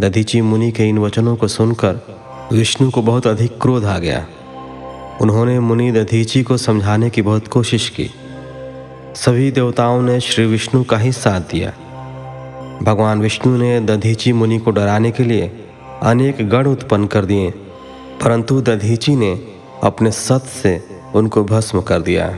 [0.00, 2.00] दधीची मुनि के इन वचनों को सुनकर
[2.52, 4.26] विष्णु को बहुत अधिक क्रोध आ गया।
[5.22, 8.10] उन्होंने मुनि दधीची को समझाने की बहुत कोशिश की।
[9.14, 11.72] सभी देवताओं ने श्री विष्णु का ही साथ दिया।
[12.82, 15.50] भगवान विष्णु ने दधीची मुनि को डराने के लिए
[16.02, 17.50] अनेक गण उत्पन्न कर दिए,
[18.24, 19.32] परंतु दधीची ने
[19.82, 20.84] अपने सत से
[21.14, 22.28] उनको भस्म कर दिया।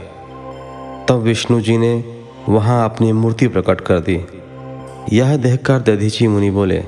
[1.09, 2.05] तब विष्णु जी ने
[2.49, 4.21] वहाँ अपनी मूर्ति प्रकट कर दी।
[5.13, 6.79] यह देखकर दधीची मुनि बोले,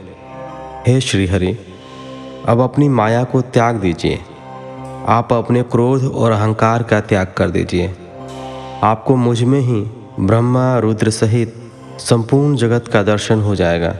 [0.86, 1.56] हे श्रीहरि,
[2.48, 4.18] अब अपनी माया को त्याग दीजिए।
[5.08, 7.96] आप अपने क्रोध और अहंकार का त्याग कर दीजिए।
[8.82, 9.80] आपको मुझमें ही
[10.20, 11.54] ब्रह्मा, रुद्र सहित
[11.98, 13.96] संपूर्ण जगत का दर्शन हो जाएगा।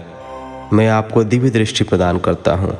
[0.72, 2.78] मैं आपको दिव्य दृष्टि प्रदान करता हूँ।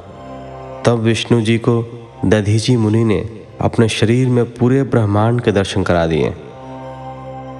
[0.82, 6.06] तब विष्णु जी को दधीजी मुनि ने अपने शरीर में पूरे ब्रह्मांड के दर्शन करा
[6.06, 6.30] दिए।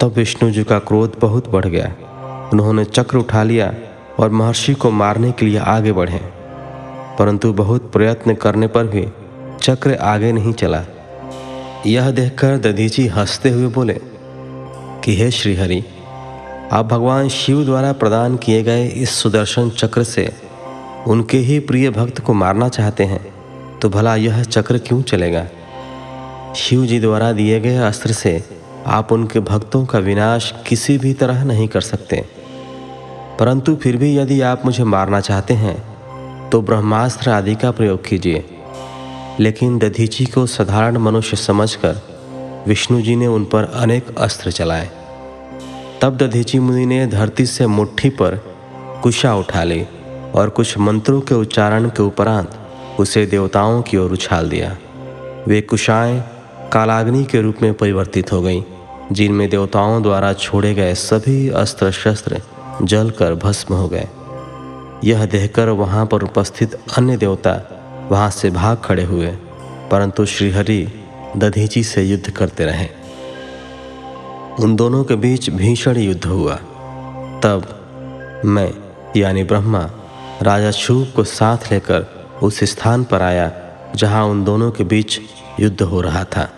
[0.01, 1.95] तब विष्णु जी का क्रोध बहुत बढ़ गया।
[2.53, 3.75] उन्होंने चक्र उठा लिया
[4.19, 6.21] और महर्षि को मारने के लिए आगे बढ़े।
[7.19, 9.09] परंतु बहुत प्रयत्न करने पर भी
[9.67, 10.85] चक्र आगे नहीं चला।
[11.87, 13.95] यह देखकर दधीची हँसते हुए बोले,
[15.05, 15.83] कि हे श्रीहरि,
[16.73, 20.33] आप भगवान शिव द्वारा प्रदान किए गए इस सुदर्शन चक्र से
[21.07, 25.47] उनके ही प्रिय भक्त को मारना चाहते हैं तो भला यह चक्र क्यों चलेगा?
[26.57, 28.43] शिव जी द्वारा दिए गए अस्त्र से
[28.87, 32.25] आप उनके भक्तों का विनाश किसी भी तरह नहीं कर सकते।
[33.41, 35.79] परंतु फिर भी यदि आप मुझे मारना चाहते हैं
[36.51, 38.45] तो ब्रह्मास्त्र आदि का प्रयोग कीजिए।
[39.41, 41.97] लेकिन दधीची को साधारण मनुष्य समझकर
[42.69, 44.91] विष्णु जी ने उन पर अनेक अस्त्र चलाए।
[46.03, 48.37] तब दधीची मुनि ने धरती से मुट्ठी पर
[49.03, 49.87] कुशा उठा ली
[50.35, 52.59] और कुछ मंत्रों के उच्चारण के उपरांत
[53.01, 54.77] उसे देवताओं की ओर उछाल दिया।
[55.49, 56.21] वे कुशाएँ
[56.73, 58.63] कालाग्नि के रूप में परिवर्तित हो गईं,
[59.13, 62.43] जिनमें देवताओं द्वारा छोड़े गए सभी अस्त्र शस्त्र
[62.83, 64.09] जलकर भस्म हो गए।
[65.05, 67.76] यह देखकर वहाँ पर उपस्थित अन्य देवता
[68.11, 69.27] वहाँ से भाग खड़े हुए,
[69.91, 70.89] परंतु श्रीहरि
[71.37, 72.89] दधीची से युद्ध करते रहे।
[74.61, 76.55] उन दोनों के बीच भीषण युद्ध हुआ।
[77.43, 77.83] तब
[78.45, 78.75] मैं,
[79.17, 79.91] यानी ब्रह्मा,
[80.43, 83.53] राजा शूप को साथ लेकर उस स्थान पर आया,
[83.97, 85.21] जहाँ उन दोनों के बीच
[85.61, 86.51] युद्ध हो रहा था।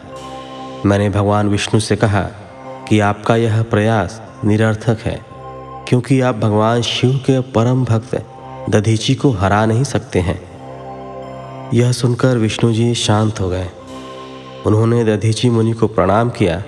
[0.87, 2.23] मैंने भगवान विष्णु से कहा
[2.89, 5.21] कि आपका यह प्रयास निरर्थक है,
[5.89, 8.27] क्योंकि आप भगवान शिव के परम भक्त
[8.71, 10.48] दधीची को हरा नहीं सकते हैं।
[11.75, 13.69] यह सुनकर विष्णु जी शांत हो गए।
[14.67, 16.63] उन्होंने दधीची मुनि को प्रणाम किया।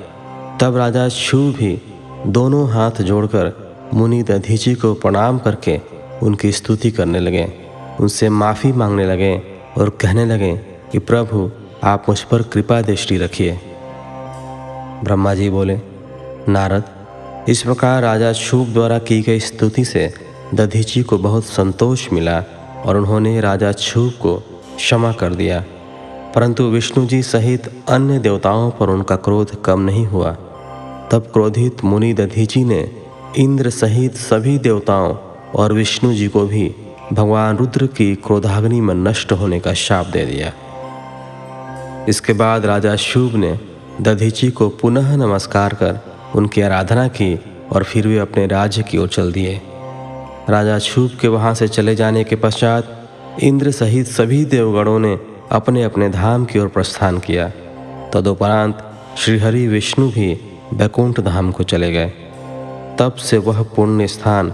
[0.60, 1.82] तब राजा शिव भी
[2.26, 5.80] दोनों हाथ जोड़कर मुनि दधीची को प्रणाम करके
[6.22, 7.52] उनकी स्तुति करने लगे।
[8.00, 9.42] उनसे माफ़ी मांगने लगे
[9.78, 10.56] और कहने लगे
[10.92, 11.50] कि, प्रभु,
[11.84, 13.60] आप मुझ पर कृपा दृष्टि रखिए।
[15.04, 15.80] ब्रह्मा जी बोले,
[16.48, 16.84] नारद,
[17.48, 20.14] इस प्रकार राजा शुभ द्वारा की गई स्तुति से
[20.54, 22.44] दधीची को बहुत संतोष मिला
[22.86, 24.42] और उन्होंने राजा छूप को
[24.80, 25.64] क्षमा कर दिया।
[26.34, 30.30] परंतु विष्णु जी सहित अन्य देवताओं पर उनका क्रोध कम नहीं हुआ।
[31.10, 32.90] तब क्रोधित मुनि दधीची ने
[33.38, 35.16] इंद्र सहित सभी देवताओं
[35.54, 36.74] और विष्णु जी को भी
[37.12, 40.52] भगवान रुद्र की क्रोधाग्नि में नष्ट होने का शाप दे दिया।
[42.08, 43.58] इसके बाद राजा शुभ ने
[44.00, 45.98] दधीची को पुनः नमस्कार कर
[46.34, 47.40] उनकी आराधना की
[47.72, 49.60] और फिर वे अपने राज्य की ओर चल दिए।
[50.50, 52.99] राजा शुभ के वहाँ से चले जाने के पश्चात
[53.42, 55.18] इंद्र सहित सभी देवगणों ने
[55.50, 57.48] अपने अपने धाम की ओर प्रस्थान किया।
[58.14, 58.78] तदुपरांत
[59.18, 60.40] श्रीहरि विष्णु भी
[60.74, 62.08] बैकुंठ धाम को चले गए।
[62.98, 64.50] तब से वह पुण्य स्थान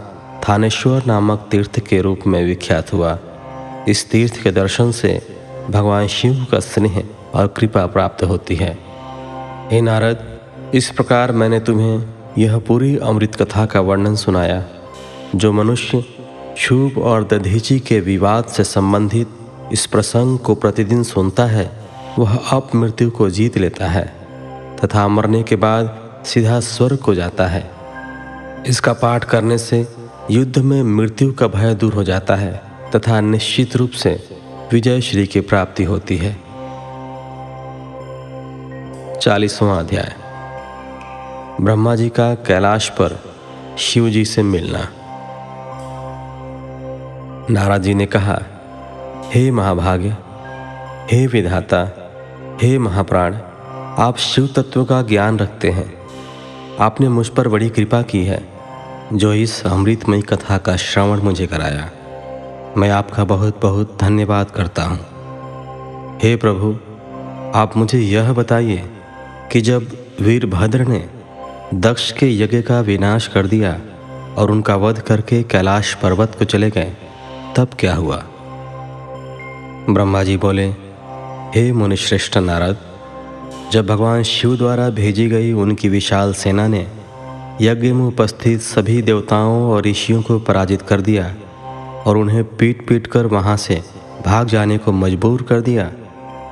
[0.49, 3.19] थानेश्वर नामक तीर्थ के रूप में विख्यात हुआ।
[3.89, 5.21] इस तीर्थ के दर्शन से
[5.71, 7.03] भगवान शिव का स्नेह
[7.35, 8.79] और कृपा प्राप्त होती है।
[9.71, 10.41] हे नारद,
[10.75, 12.05] इस प्रकार मैंने तुम्हें
[12.39, 14.65] यह पूरी अमृत कथा का वर्णन सुनाया,
[15.35, 16.05] जो मनुष्य
[16.57, 19.29] शुभ और दधीची के विवाद से संबंधित
[19.73, 21.73] इस प्रसंग को प्रतिदिन सुनता है,
[22.19, 24.15] वह अप मृत्यु को जीत लेता है,
[24.85, 27.71] तथा मरने के बाद सीधा स्वर्ग को जाता है।
[28.67, 29.89] इसका पाठ करने से
[30.31, 32.63] युद्ध में मृत्यु का भय दूर हो जाता है,
[32.97, 34.29] तथा निश्चित रूप से
[34.73, 36.33] विजय श्री की प्राप्ति होती है।
[39.21, 40.15] चालीसवां अध्याय।
[41.61, 43.23] ब्रह्मा जी का कैलाश पर
[43.79, 44.89] शिव जी से मिलना।
[47.51, 48.43] नारद जी ने कहा,
[49.35, 50.17] हे महाभाग्य,
[51.13, 52.11] हे विधाता,
[52.63, 53.35] हे महाप्राण,
[53.99, 55.95] आप शिव तत्व का ज्ञान रखते हैं।
[56.81, 58.49] आपने मुझ पर बड़ी कृपा की है,
[59.13, 61.91] जो इस अमृतमयी कथा का श्रवण मुझे कराया।
[62.77, 65.01] मैं आपका बहुत बहुत धन्यवाद करता हूँ।
[66.23, 66.77] हे प्रभु,
[67.59, 68.91] आप मुझे यह बताइए
[69.53, 69.87] कि जब
[70.21, 71.09] वीरभद्र ने
[71.75, 73.81] दक्ष के यज्ञ का विनाश कर दिया
[74.37, 76.97] और उनका वध करके कैलाश पर्वत को चले गए
[77.57, 78.17] तब क्या हुआ?
[79.91, 80.67] ब्रह्मा जी बोले,
[81.55, 82.77] हे मुनिश्रेष्ठ नारद,
[83.73, 86.87] जब भगवान शिव द्वारा भेजी गई उनकी विशाल सेना ने
[87.61, 91.35] यज्ञ में उपस्थित सभी देवताओं और ऋषियों को पराजित कर दिया
[92.07, 93.83] और उन्हें पीट पीट कर वहाँ से
[94.27, 95.91] भाग जाने को मजबूर कर दिया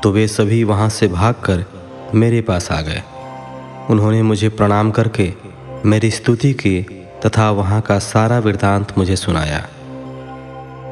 [0.03, 1.65] तो वे सभी वहाँ से भागकर
[2.15, 3.03] मेरे पास आ गए।
[3.91, 5.33] उन्होंने मुझे प्रणाम करके
[5.85, 6.81] मेरी स्तुति की
[7.27, 9.67] तथा वहाँ का सारा वृतांत मुझे सुनाया।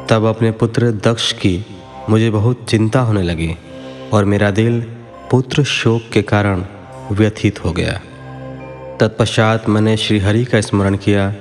[0.09, 1.67] तब अपने पुत्र दक्ष की
[2.11, 3.57] मुझे बहुत चिंता होने लगी
[4.13, 4.81] और मेरा दिल
[5.31, 6.65] पुत्र शोक के कारण
[7.13, 7.93] व्यथित हो गया।
[9.01, 11.35] तत्पश्चात मैंने श्रीहरि का स्मरण किया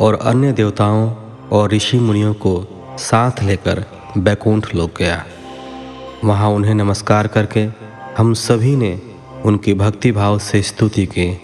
[0.00, 1.14] और अन्य देवताओं
[1.52, 2.66] और ऋषि मुनियों को
[2.98, 3.84] साथ लेकर
[4.18, 5.24] बैकुंठ लोक गया।
[6.24, 7.66] वहाँ उन्हें नमस्कार करके
[8.18, 9.00] हम सभी ने
[9.44, 11.34] उनकी भक्ति भाव से स्तुति की।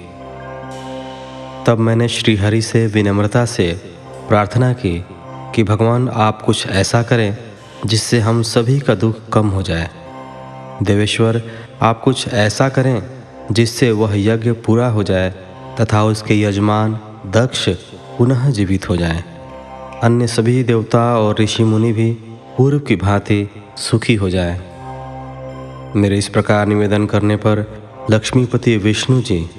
[1.66, 3.72] तब मैंने श्रीहरि से विनम्रता से
[4.28, 5.04] प्रार्थना की
[5.56, 7.36] कि भगवान आप कुछ ऐसा करें
[7.86, 9.90] जिससे हम सभी का दुख कम हो जाए
[10.82, 11.42] देवेश्वर,
[11.82, 13.02] आप कुछ ऐसा करें
[13.52, 15.30] जिससे वह यज्ञ पूरा हो जाए
[15.80, 17.68] तथा उसके यजमान, दक्ष
[18.18, 19.24] पुनः जीवित हो जाएँ।
[20.02, 22.12] अन्य सभी देवता और ऋषि मुनि भी
[22.56, 24.60] पूर्व की भांति सुखी हो जाए
[25.96, 29.50] मेरे इस प्रकार निवेदन करने पर लक्ष्मीपति विष्णु जी,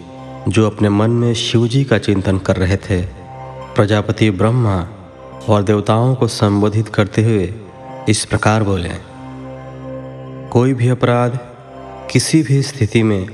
[0.47, 3.01] जो अपने मन में शिव जी का चिंतन कर रहे थे,
[3.75, 4.87] प्रजापति ब्रह्मा
[5.49, 7.53] और देवताओं को संबोधित करते हुए
[8.09, 8.91] इस प्रकार बोले,
[10.51, 11.39] कोई भी अपराध
[12.11, 13.25] किसी भी स्थिति में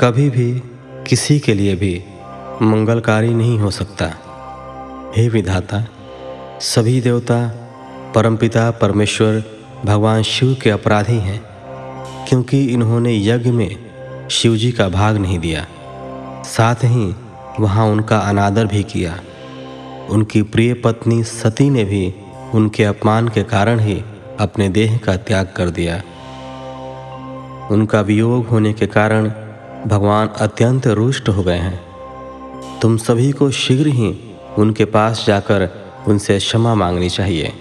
[0.00, 0.62] कभी भी
[1.08, 2.04] किसी के लिए भी
[2.62, 4.06] मंगलकारी नहीं हो सकता।
[5.16, 5.84] हे विधाता,
[6.60, 7.40] सभी देवता,
[8.14, 9.42] परमपिता, परमेश्वर,
[9.84, 11.40] भगवान शिव के अपराधी हैं,
[12.28, 15.66] क्योंकि इन्होंने यज्ञ में शिवजी का भाग नहीं दिया।
[16.44, 17.14] साथ ही
[17.60, 19.18] वहाँ उनका अनादर भी किया।
[20.10, 22.14] उनकी प्रिय पत्नी सती ने भी
[22.54, 24.04] उनके अपमान के कारण ही
[24.40, 26.02] अपने देह का त्याग कर दिया।
[27.70, 29.28] उनका वियोग होने के कारण
[29.86, 31.80] भगवान अत्यंत रुष्ट हो गए हैं।
[32.80, 34.24] तुम सभी को शीघ्र ही
[34.58, 35.68] उनके पास जाकर
[36.08, 37.52] उनसे क्षमा मांगनी चाहिए।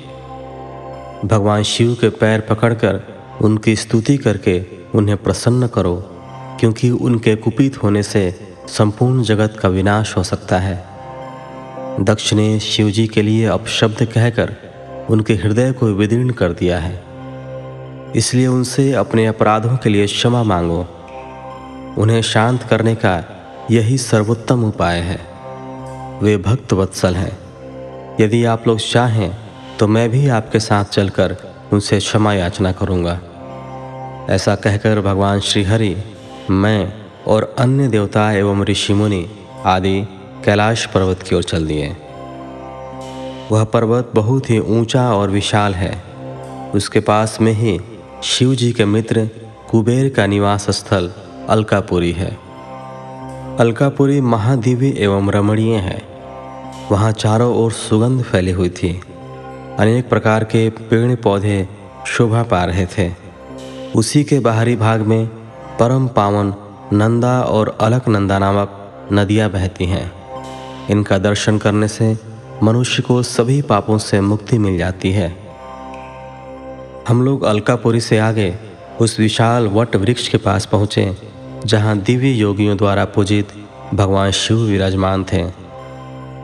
[1.26, 3.02] भगवान शिव के पैर पकड़कर
[3.42, 4.66] उनकी स्तुति करके
[4.96, 5.96] उन्हें प्रसन्न करो,
[6.60, 10.93] क्योंकि उनके कुपित होने से संपूर्ण जगत का विनाश हो सकता है।
[12.00, 14.56] दक्ष ने शिव जी के लिए अपशब्द कहकर
[15.10, 17.04] उनके हृदय को विदीर्ण कर दिया है।
[18.16, 20.88] इसलिए उनसे अपने अपराधों के लिए क्षमा मांगो।
[21.98, 23.24] उन्हें शांत करने का
[23.72, 25.20] यही सर्वोत्तम उपाय है।
[26.22, 27.40] वे भक्त वत्सल हैं।
[28.20, 29.38] यदि आप लोग चाहें
[29.80, 31.38] तो मैं भी आपके साथ चलकर
[31.74, 33.20] उनसे क्षमा याचना करूँगा।
[34.30, 35.98] ऐसा कहकर भगवान श्रीहरि,
[36.50, 36.94] मैं
[37.28, 39.30] और अन्य देवता एवं ऋषि मुनि
[39.66, 40.13] आदि
[40.46, 41.96] कैलाश पर्वत की ओर चल दिए।
[43.52, 46.04] वह पर्वत बहुत ही ऊँचा और विशाल है।
[46.76, 47.80] उसके पास में ही
[48.24, 49.30] शिव जी के मित्र
[49.70, 51.12] कुबेर का निवास स्थल
[51.50, 52.38] अलकापुरी है।
[53.60, 56.02] अलकापुरी महादिव्य एवं रमणीय है।
[56.92, 59.02] वहाँ चारों ओर सुगंध फैली हुई थी।
[59.80, 61.68] अनेक प्रकार के पेड़ पौधे
[62.08, 63.12] शोभा पा रहे थे।
[63.96, 65.28] उसी के बाहरी भाग में
[65.80, 66.54] परम पावन
[66.94, 68.80] नंदा और अलकनंदा नामक
[69.14, 70.23] नदियाँ बहती हैं।
[70.90, 72.18] इनका दर्शन करने से
[72.64, 75.28] मनुष्य को सभी पापों से मुक्ति मिल जाती है।
[77.08, 78.54] हम लोग अलकापुरी से आगे
[79.02, 81.18] उस विशाल वट वृक्ष के पास पहुँचे,
[81.66, 83.48] जहाँ दिव्य योगियों द्वारा पूजित
[83.94, 85.44] भगवान शिव विराजमान थे।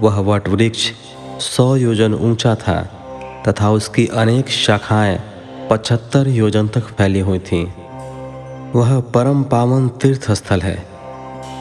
[0.01, 0.91] वह वट वृक्ष
[1.39, 2.81] सौ योजन ऊँचा था,
[3.47, 5.19] तथा उसकी अनेक शाखाएँ
[5.71, 7.65] पचहत्तर योजन तक फैली हुई थीं।
[8.75, 10.87] वह परम पावन तीर्थ स्थल है।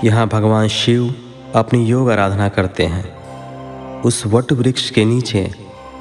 [0.04, 1.14] यहाँ भगवान शिव
[1.54, 5.50] अपनी योग आराधना करते हैं। उस वट वृक्ष के नीचे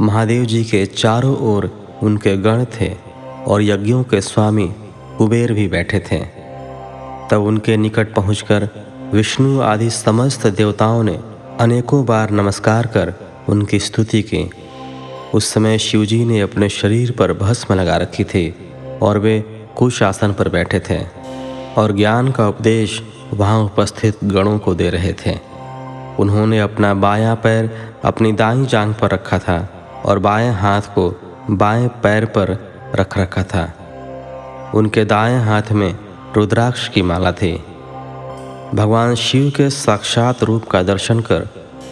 [0.02, 2.96] महादेव जी के चारों ओर उनके गण थे
[3.48, 4.76] और यज्ञों के स्वामी
[5.18, 6.20] कुबेर भी बैठे थे।
[7.32, 8.70] तब उनके निकट पहुंचकर
[9.14, 11.20] विष्णु आदि समस्त देवताओं ने
[11.60, 13.14] अनेकों बार नमस्कार कर
[13.50, 14.50] उनकी स्तुति की।
[15.34, 18.56] उस समय शिवजी ने अपने शरीर पर भस्म लगा रखी थी
[19.02, 19.40] और वे
[19.78, 21.00] कुश आसन पर बैठे थे
[21.78, 23.04] और ज्ञान का उपदेश
[23.34, 25.40] वहाँ उपस्थित गणों को दे रहे थे।
[26.20, 29.70] उन्होंने अपना बायां पैर अपनी दाई जांग पर रखा था
[30.06, 33.74] और बाएँ हाथ को बाएँ पैर पर रख रखा था।
[34.76, 36.00] उनके दाएँ हाथ में
[36.36, 37.64] रुद्राक्ष की माला थी।
[38.74, 41.48] भगवान शिव के साक्षात रूप का दर्शन कर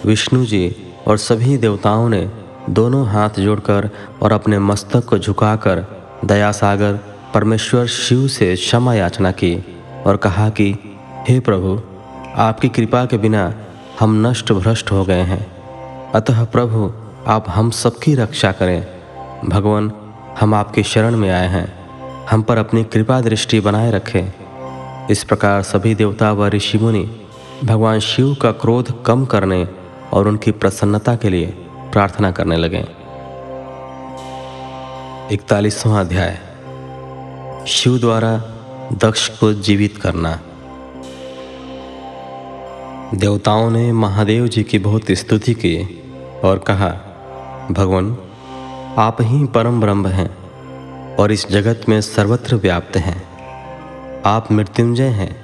[0.06, 0.76] विष्णु जी
[1.08, 2.32] और सभी देवताओं ने
[2.70, 3.90] दोनों हाथ जोड़कर
[4.22, 5.86] और अपने मस्तक को झुकाकर
[6.26, 6.94] दयासागर
[7.34, 9.66] परमेश्वर शिव से क्षमा याचना की
[10.06, 10.95] और कहा कि
[11.30, 11.82] हे प्रभु,
[12.36, 13.54] आपकी कृपा के बिना
[14.00, 15.52] हम नष्ट भ्रष्ट हो गए हैं।
[16.12, 16.94] अतः प्रभु,
[17.28, 18.88] आप हम सबकी रक्षा करें।
[19.50, 19.92] भगवान,
[20.40, 21.90] हम आपके शरण में आए हैं।
[22.26, 24.34] हम पर अपनी कृपा दृष्टि बनाए रखें।
[25.08, 27.22] इस प्रकार सभी देवता व ऋषि मुनि
[27.66, 29.68] भगवान शिव का क्रोध कम करने
[30.14, 31.48] और उनकी प्रसन्नता के लिए
[31.92, 32.86] प्रार्थना करने लगे।
[35.34, 36.40] इकतालीसवां अध्याय।
[37.68, 38.38] शिव द्वारा
[38.94, 40.40] दक्ष को जीवित करना।
[43.14, 46.04] देवताओं ने महादेव जी की बहुत स्तुति की
[46.44, 46.88] और कहा,
[47.72, 48.18] भगवान,
[48.98, 50.38] आप ही परम ब्रह्म हैं
[51.16, 53.24] और इस जगत में सर्वत्र व्याप्त हैं।
[54.22, 55.36] आप मृत्युंजय हैं।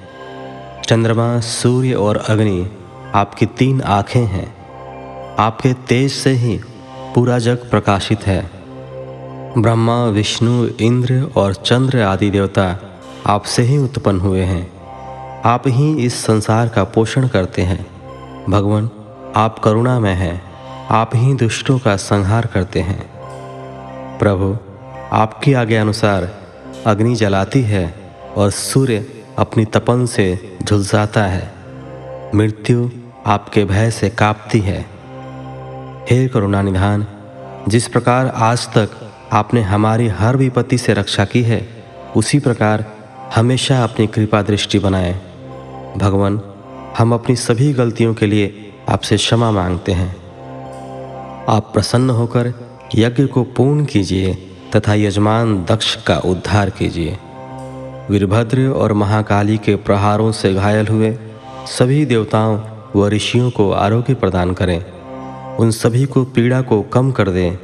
[0.81, 2.71] चंद्रमा, सूर्य और अग्नि
[3.15, 4.55] आपकी तीन आँखें हैं।
[5.35, 6.59] आपके तेज से ही
[7.15, 8.49] पूरा जग प्रकाशित है।
[9.57, 12.77] ब्रह्मा, विष्णु, इंद्र और चंद्र आदि देवता
[13.25, 14.70] आपसे ही उत्पन्न हुए हैं।
[15.45, 17.85] आप ही इस संसार का पोषण करते हैं।
[18.49, 18.89] भगवान,
[19.35, 20.51] आप करुणा में हैं।
[20.87, 23.11] आप ही दुष्टों का संहार करते हैं।
[24.17, 24.57] प्रभु,
[25.11, 26.35] आपकी आज्ञा अनुसार
[26.85, 31.53] अग्नि जलाती है और सूर्य अपनी तपन से झुलसाता है।
[32.35, 32.89] मृत्यु
[33.25, 34.85] आपके भय से कांपती है।
[36.11, 37.07] हे करुणा निधान
[37.67, 38.89] जिस प्रकार आज तक
[39.33, 41.67] आपने हमारी हर विपत्ति से रक्षा की है,
[42.15, 42.85] उसी प्रकार
[43.35, 45.30] हमेशा अपनी कृपा दृष्टि बनाए।
[45.97, 46.41] भगवान,
[46.97, 50.15] हम अपनी सभी गलतियों के लिए आपसे क्षमा मांगते हैं।
[51.49, 52.53] आप प्रसन्न होकर
[52.95, 54.33] यज्ञ को पूर्ण कीजिए
[54.75, 57.17] तथा यजमान दक्ष का उद्धार कीजिए।
[58.11, 61.17] वीरभद्र और महाकाली के प्रहारों से घायल हुए
[61.67, 62.61] सभी देवताओं
[62.95, 64.85] व ऋषियों को आरोग्य प्रदान करें।
[65.55, 67.57] उन सभी को पीड़ा को कम कर दें।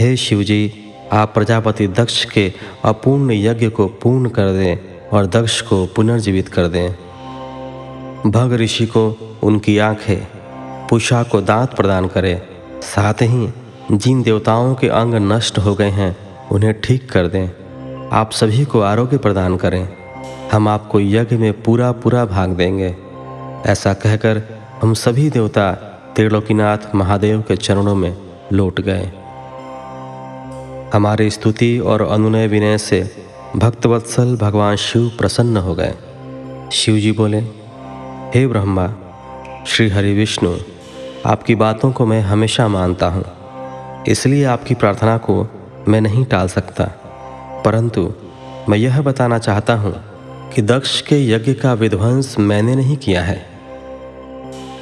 [0.00, 0.72] हे शिवजी,
[1.12, 2.52] आप प्रजापति दक्ष के
[2.84, 4.76] अपूर्ण यज्ञ को पूर्ण कर दें
[5.12, 6.94] और दक्ष को पुनर्जीवित कर दें।
[8.26, 10.26] भग ऋषि को उनकी आँखें
[10.88, 12.42] पुषा को दांत प्रदान करें।
[12.82, 13.52] साथ ही
[13.92, 16.16] जिन देवताओं के अंग नष्ट हो गए हैं,
[16.48, 17.48] उन्हें ठीक कर दें।
[18.12, 19.88] आप सभी को आरोग्य प्रदान करें।
[20.52, 22.96] हम आपको यज्ञ में पूरा पूरा भाग देंगे।
[23.66, 24.42] ऐसा कहकर
[24.82, 25.72] हम सभी देवता
[26.16, 28.16] त्रिलोकीनाथ महादेव के चरणों में
[28.52, 29.12] लौट गए।
[30.94, 33.10] हमारी स्तुति और अनुनय विनय से
[33.56, 35.94] भक्तवत्सल भगवान शिव प्रसन्न हो गए।
[36.72, 37.59] शिव जी बोले
[38.34, 38.94] हे ब्रह्मा,
[39.66, 40.56] श्री हरि विष्णु,
[41.26, 43.24] आपकी बातों को मैं हमेशा मानता हूँ।
[44.08, 45.46] इसलिए आपकी प्रार्थना को
[45.88, 46.84] मैं नहीं टाल सकता।
[47.64, 48.14] परंतु
[48.68, 50.02] मैं यह बताना चाहता हूँ
[50.50, 53.46] कि दक्ष के यज्ञ का विध्वंस मैंने नहीं किया है।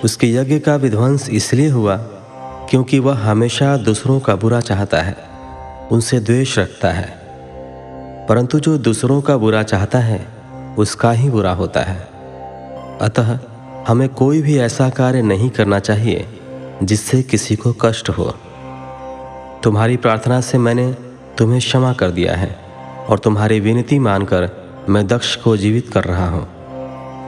[0.04, 1.96] उसके यज्ञ का विध्वंस इसलिए हुआ
[2.70, 5.16] क्योंकि वह हमेशा दूसरों का बुरा चाहता है,
[5.92, 7.18] उनसे द्वेष रखता है।
[8.26, 10.26] परंतु जो दूसरों का बुरा चाहता है,
[10.78, 12.17] उसका ही बुरा होता है।
[13.00, 13.38] अतः
[13.88, 16.26] हमें कोई भी ऐसा कार्य नहीं करना चाहिए
[16.82, 18.24] जिससे किसी को कष्ट हो।
[19.64, 20.92] तुम्हारी प्रार्थना से मैंने
[21.38, 22.56] तुम्हें क्षमा कर दिया है
[23.08, 24.50] और तुम्हारी विनती मानकर
[24.88, 26.46] मैं दक्ष को जीवित कर रहा हूँ।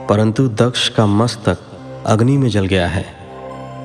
[0.07, 1.57] परंतु दक्ष का मस्तक
[2.05, 3.05] अग्नि में जल गया है,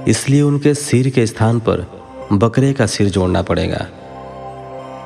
[0.09, 1.87] इसलिए उनके सिर के स्थान पर
[2.33, 3.87] बकरे का सिर जोड़ना पड़ेगा।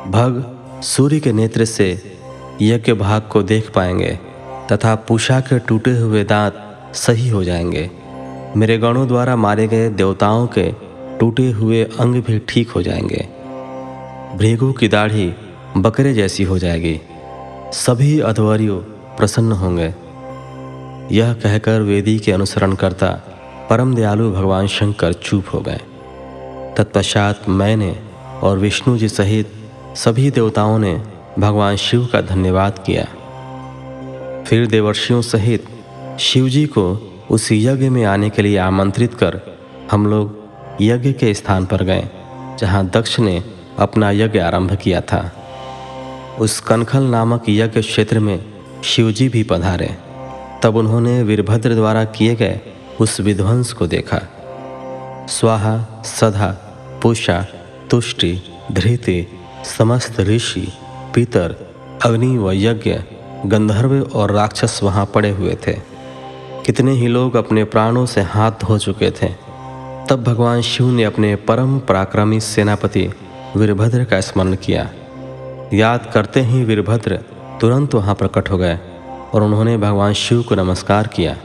[0.06, 2.16] भग सूर्य के नेत्र से
[2.62, 4.18] यज्ञ भाग को देख पाएँगे
[4.72, 7.90] तथा पूषा के टूटे हुए दांत सही हो जाएँगे।
[8.56, 10.72] मेरे गणों द्वारा मारे गए देवताओं के
[11.18, 13.28] टूटे हुए अंग भी ठीक हो जाएँगे।
[14.38, 15.34] भृगु की दाढ़ी
[15.76, 17.00] बकरे जैसी हो जाएगी।
[17.72, 18.76] सभी अध्वर्यु
[19.16, 19.94] प्रसन्न होंगे।
[21.16, 23.22] यह कहकर वेदी के अनुसरण करता
[23.70, 25.80] परम दयालु भगवान शंकर चुप हो गए।
[26.78, 27.96] तत्पश्चात मैंने
[28.42, 29.52] और विष्णु जी सहित
[29.94, 31.02] सभी देवताओं ने
[31.38, 33.04] भगवान शिव का धन्यवाद किया।
[34.44, 35.64] फिर देवर्षियों सहित
[36.20, 39.40] शिवजी को उस यज्ञ में आने के लिए आमंत्रित कर
[39.90, 40.36] हम लोग
[40.80, 42.08] यज्ञ के स्थान पर गए,
[42.58, 43.44] जहाँ दक्ष ने
[43.78, 45.32] अपना यज्ञ आरंभ किया था।
[46.38, 48.44] उस कनखल नामक यज्ञ क्षेत्र में
[48.84, 49.96] शिवजी भी पधारे।
[50.62, 52.60] तब उन्होंने वीरभद्र द्वारा किए गए
[53.00, 54.20] उस विध्वंस को देखा।
[55.28, 56.48] स्वाहा, सधा,
[57.02, 57.46] पूषा,
[57.90, 58.42] तुष्टि,
[58.72, 59.26] धृति,
[59.64, 60.72] समस्त ऋषि,
[61.14, 61.56] पितर,
[62.04, 62.98] अग्नि व यज्ञ,
[63.46, 65.89] गंधर्व और राक्षस वहाँ पड़े हुए थे।
[66.70, 69.28] कितने ही लोग अपने प्राणों से हाथ धो चुके थे।
[70.08, 73.10] तब भगवान शिव ने अपने परम पराक्रमी सेनापति
[73.56, 74.90] वीरभद्र का स्मरण किया।
[75.72, 77.16] याद करते ही वीरभद्र
[77.60, 78.78] तुरंत वहाँ प्रकट हो गए
[79.32, 81.36] और उन्होंने भगवान शिव को नमस्कार किया।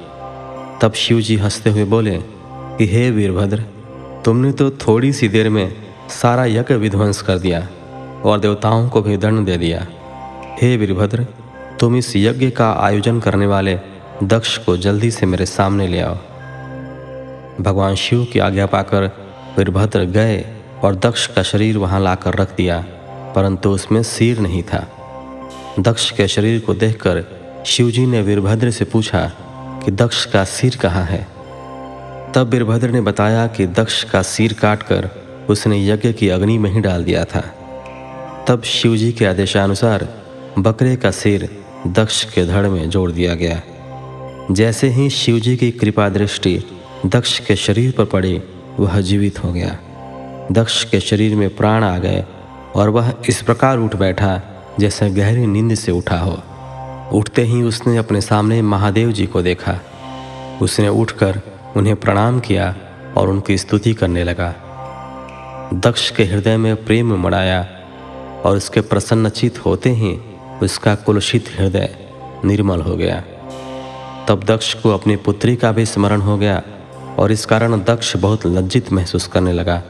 [0.82, 2.20] तब शिव जी हँसते हुए बोले,
[2.78, 3.64] कि हे वीरभद्र,
[4.26, 5.74] तुमने तो थोड़ी सी देर में
[6.10, 7.68] सारा यज्ञ विध्वंस कर दिया
[8.26, 9.88] और देवताओं को भी दंड दे दिया।
[10.62, 11.28] हे वीरभद्र,
[11.80, 16.16] तुम इस यज्ञ का आयोजन करने वाले दक्ष को जल्दी से मेरे सामने ले आओ।
[17.61, 19.06] भगवान शिव की आज्ञा पाकर
[19.58, 20.45] वीरभद्र गए
[20.84, 22.85] और दक्ष का शरीर वहाँ लाकर रख दिया,
[23.35, 24.88] परंतु उसमें सिर नहीं था।
[25.80, 27.24] दक्ष के शरीर को देखकर
[27.66, 29.32] शिवजी ने वीरभद्र से पूछा
[29.85, 31.27] कि दक्ष का सिर कहाँ है।
[32.34, 35.10] तब वीरभद्र ने बताया कि दक्ष का सिर काटकर
[35.50, 37.44] उसने यज्ञ की अग्नि में ही डाल दिया था।
[38.48, 40.08] तब शिवजी के आदेशानुसार
[40.60, 41.50] बकरे का सिर
[41.88, 43.61] दक्ष के धड़ में जोड़ दिया गया।
[44.51, 46.64] जैसे ही शिवजी की कृपा दृष्टि
[47.06, 48.41] दक्ष के शरीर पर पड़ी,
[48.80, 49.80] वह जीवित हो गया।
[50.51, 52.25] दक्ष के शरीर में प्राण आ गए
[52.75, 54.41] और वह इस प्रकार उठ बैठा
[54.80, 56.43] जैसे गहरी नींद से उठा हो।
[57.17, 59.80] उठते ही उसने अपने सामने महादेव जी को देखा।
[60.61, 61.41] उसने उठकर
[61.77, 62.75] उन्हें प्रणाम किया
[63.17, 64.56] और उनकी स्तुति करने लगा।
[65.74, 67.67] दक्ष के हृदय में प्रेम मड़ाया
[68.45, 70.17] और उसके प्रसन्नचित होते ही
[70.61, 71.95] उसका कुलशित हृदय
[72.45, 73.24] निर्मल हो गया।
[74.28, 76.62] तब दक्ष को अपनी पुत्री का भी स्मरण हो गया
[77.20, 79.84] और इस कारण दक्ष बहुत लज्जित महसूस करने लगा।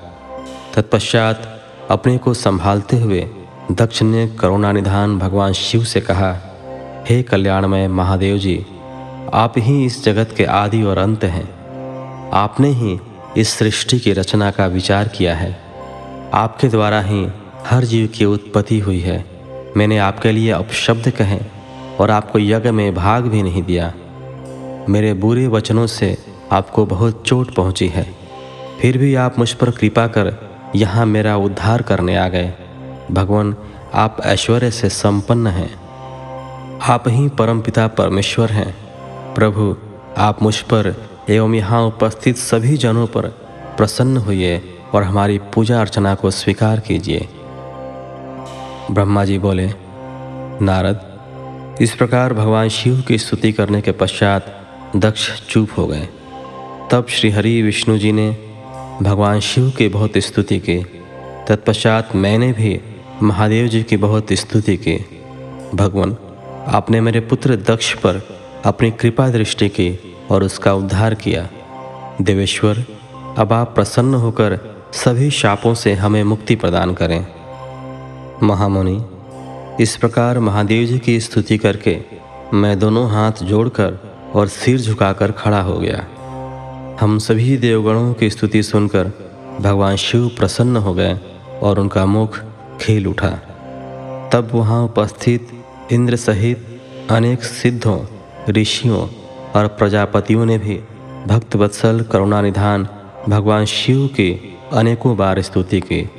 [0.74, 3.28] तत्पश्चात अपने को संभालते हुए
[3.72, 6.32] दक्ष ने करुणानिधान भगवान शिव से कहा,
[7.10, 8.66] हे कल्याणमय महादेव जी,
[9.34, 11.56] आप ही इस जगत के आदि और अंत हैं।
[12.32, 13.00] आपने ही
[13.38, 15.60] इस सृष्टि की रचना का विचार किया है।
[16.34, 17.28] आपके द्वारा ही
[17.66, 19.26] हर जीव की उत्पत्ति हुई है।
[19.78, 21.40] मैंने आपके लिए अपशब्द कहे
[22.00, 23.94] और आपको यज्ञ में भाग भी नहीं दिया।
[24.90, 26.18] मेरे बुरे वचनों से
[26.52, 28.16] आपको बहुत चोट पहुँची है।
[28.82, 32.54] फिर भी आप मुझ पर कृपा कर यहाँ मेरा उद्धार करने आ गए।
[33.12, 33.56] भगवान,
[33.94, 35.86] आप ऐश्वर्य से संपन्न हैं।
[36.80, 38.76] आप ही परमपिता परमेश्वर हैं।
[39.34, 39.78] प्रभु,
[40.18, 43.28] आप मुझ पर एवं यहाँ उपस्थित सभी जनों पर
[43.78, 44.62] प्रसन्न हुए
[44.94, 47.30] और हमारी पूजा अर्चना को स्वीकार कीजिए।
[48.92, 49.70] ब्रह्मा जी बोले,
[50.62, 51.16] नारद,
[51.82, 54.62] इस प्रकार भगवान शिव की स्तुति करने के पश्चात
[54.96, 56.08] दक्ष चुप हो गए।
[56.92, 58.32] तब श्रीहरि विष्णु जी ने
[59.02, 60.86] भगवान शिव की बहुत स्तुति की।
[61.48, 62.82] तत्पश्चात मैंने भी
[63.24, 65.06] महादेव जी की बहुत स्तुति की।
[65.76, 66.16] भगवान,
[66.68, 68.22] आपने मेरे पुत्र दक्ष पर
[68.66, 70.00] अपनी कृपा दृष्टि की
[70.32, 71.50] और उसका उद्धार किया।
[72.22, 72.86] देवेश्वर,
[73.38, 74.60] अब आप प्रसन्न होकर
[74.94, 77.28] सभी शापों से हमें मुक्ति प्रदान करें।
[78.44, 79.06] महामुनि,
[79.84, 81.98] इस प्रकार महादेव जी की स्तुति करके
[82.54, 86.06] मैं दोनों हाथ जोड़कर और सिर झुकाकर खड़ा हो गया।
[87.02, 89.12] हम सभी देवगणों की स्तुति सुनकर
[89.62, 91.20] भगवान शिव प्रसन्न हो गए
[91.64, 92.40] और उनका मुख
[92.82, 93.30] खेल उठा।
[94.34, 95.48] तब वहाँ उपस्थित
[95.92, 98.00] इंद्र सहित अनेक सिद्धों,
[98.50, 99.08] ऋषियों
[99.56, 100.80] और प्रजापतियों ने भी
[101.28, 102.88] भक्त वत्सल करुणानिधान
[103.30, 106.10] भगवान शिव की अनेकों बार स्तुति की।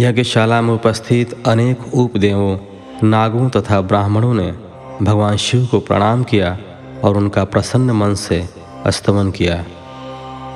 [0.00, 2.58] यज्ञशाला में उपस्थित अनेक उपदेवों,
[3.08, 4.69] नागों तथा ब्राह्मणों ने
[5.02, 6.58] भगवान शिव को प्रणाम किया
[7.04, 8.48] और उनका प्रसन्न मन से
[8.88, 9.64] स्तमन किया।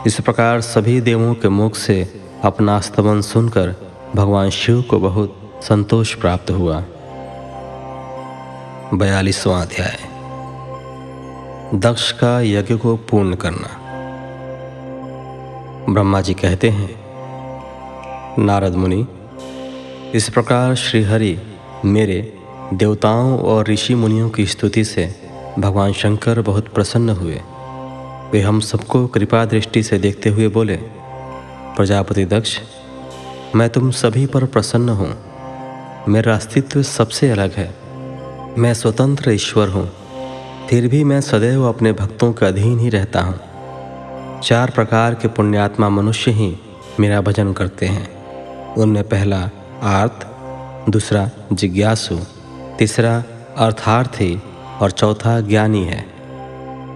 [0.06, 3.74] इस प्रकार सभी देवों के मुख से अपना स्तमन सुनकर
[4.16, 6.84] भगवान शिव को बहुत संतोष प्राप्त हुआ।
[8.94, 9.98] बयालीसवां अध्याय।
[11.78, 13.81] दक्ष का यज्ञ को पूर्ण करना।
[15.90, 17.05] ब्रह्मा जी कहते हैं,
[18.39, 19.06] नारद मुनि,
[20.14, 21.39] इस प्रकार श्रीहरि
[21.84, 22.33] मेरे
[22.73, 25.15] देवताओं और ऋषि मुनियों की स्तुति से
[25.59, 27.41] भगवान शंकर बहुत प्रसन्न हुए।
[28.33, 30.76] वे हम सबको कृपा दृष्टि से देखते हुए बोले,
[31.76, 32.59] प्रजापति दक्ष,
[33.57, 35.17] मैं तुम सभी पर प्रसन्न हूँ।
[36.09, 37.75] मेरा अस्तित्व सबसे अलग है।
[38.59, 39.93] मैं स्वतंत्र ईश्वर हूँ।
[40.68, 43.41] फिर भी मैं सदैव अपने भक्तों के अधीन ही रहता हूँ।
[44.41, 46.57] चार प्रकार के पुण्यात्मा मनुष्य ही
[47.01, 48.15] मेरा भजन करते हैं।
[48.75, 49.51] उनमें पहला
[49.83, 50.31] आर्त,
[50.91, 52.18] दूसरा जिज्ञासु
[52.78, 53.25] तीसरा
[53.59, 54.43] अर्थार्थी
[54.81, 56.07] और चौथा ज्ञानी है।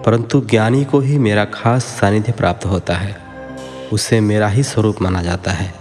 [0.03, 3.17] परंतु ज्ञानी को ही मेरा खास सानिध्य प्राप्त होता है।
[3.93, 5.75] उसे मेरा ही स्वरूप माना जाता है।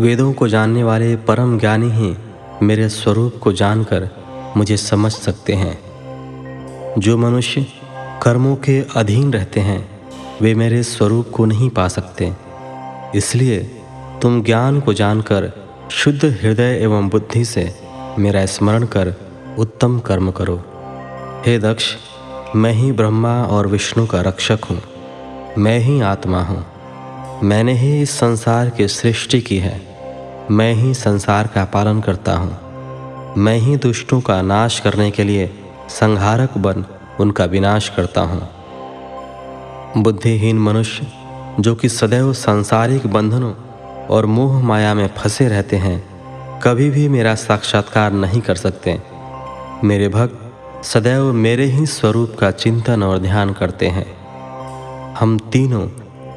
[0.00, 2.16] वेदों को जानने वाले परम ज्ञानी ही
[2.62, 4.10] मेरे स्वरूप को जानकर
[4.56, 5.78] मुझे समझ सकते हैं।
[6.98, 7.66] जो मनुष्य
[8.22, 10.00] कर्मों के अधीन रहते हैं,
[10.40, 12.32] वे मेरे स्वरूप को नहीं पा सकते।
[13.14, 13.58] इसलिए
[14.22, 15.52] तुम ज्ञान को जानकर
[15.90, 17.79] शुद्ध हृदय एवं बुद्धि से
[18.20, 19.14] मेरा स्मरण कर
[19.58, 20.56] उत्तम कर्म करो।
[21.46, 21.96] हे दक्ष,
[22.56, 24.80] मैं ही ब्रह्मा और विष्णु का रक्षक हूँ।
[25.58, 26.64] मैं ही आत्मा हूँ।
[27.42, 29.80] मैंने ही इस संसार की सृष्टि की है।
[30.50, 35.50] मैं ही संसार का पालन करता हूँ। मैं ही दुष्टों का नाश करने के लिए
[35.88, 36.84] संहारक बन
[37.20, 38.48] उनका विनाश करता हूँ।
[40.02, 41.06] बुद्धिहीन मनुष्य,
[41.60, 43.54] जो कि सदैव सांसारिक बंधनों
[44.06, 46.09] और मोह माया में फंसे रहते हैं
[46.62, 49.02] कभी भी मेरा साक्षात्कार नहीं कर सकते।
[49.84, 50.52] मेरे भक्त
[50.84, 54.16] सदैव मेरे ही स्वरूप का चिंतन और ध्यान करते हैं।
[55.14, 55.88] हम तीनों,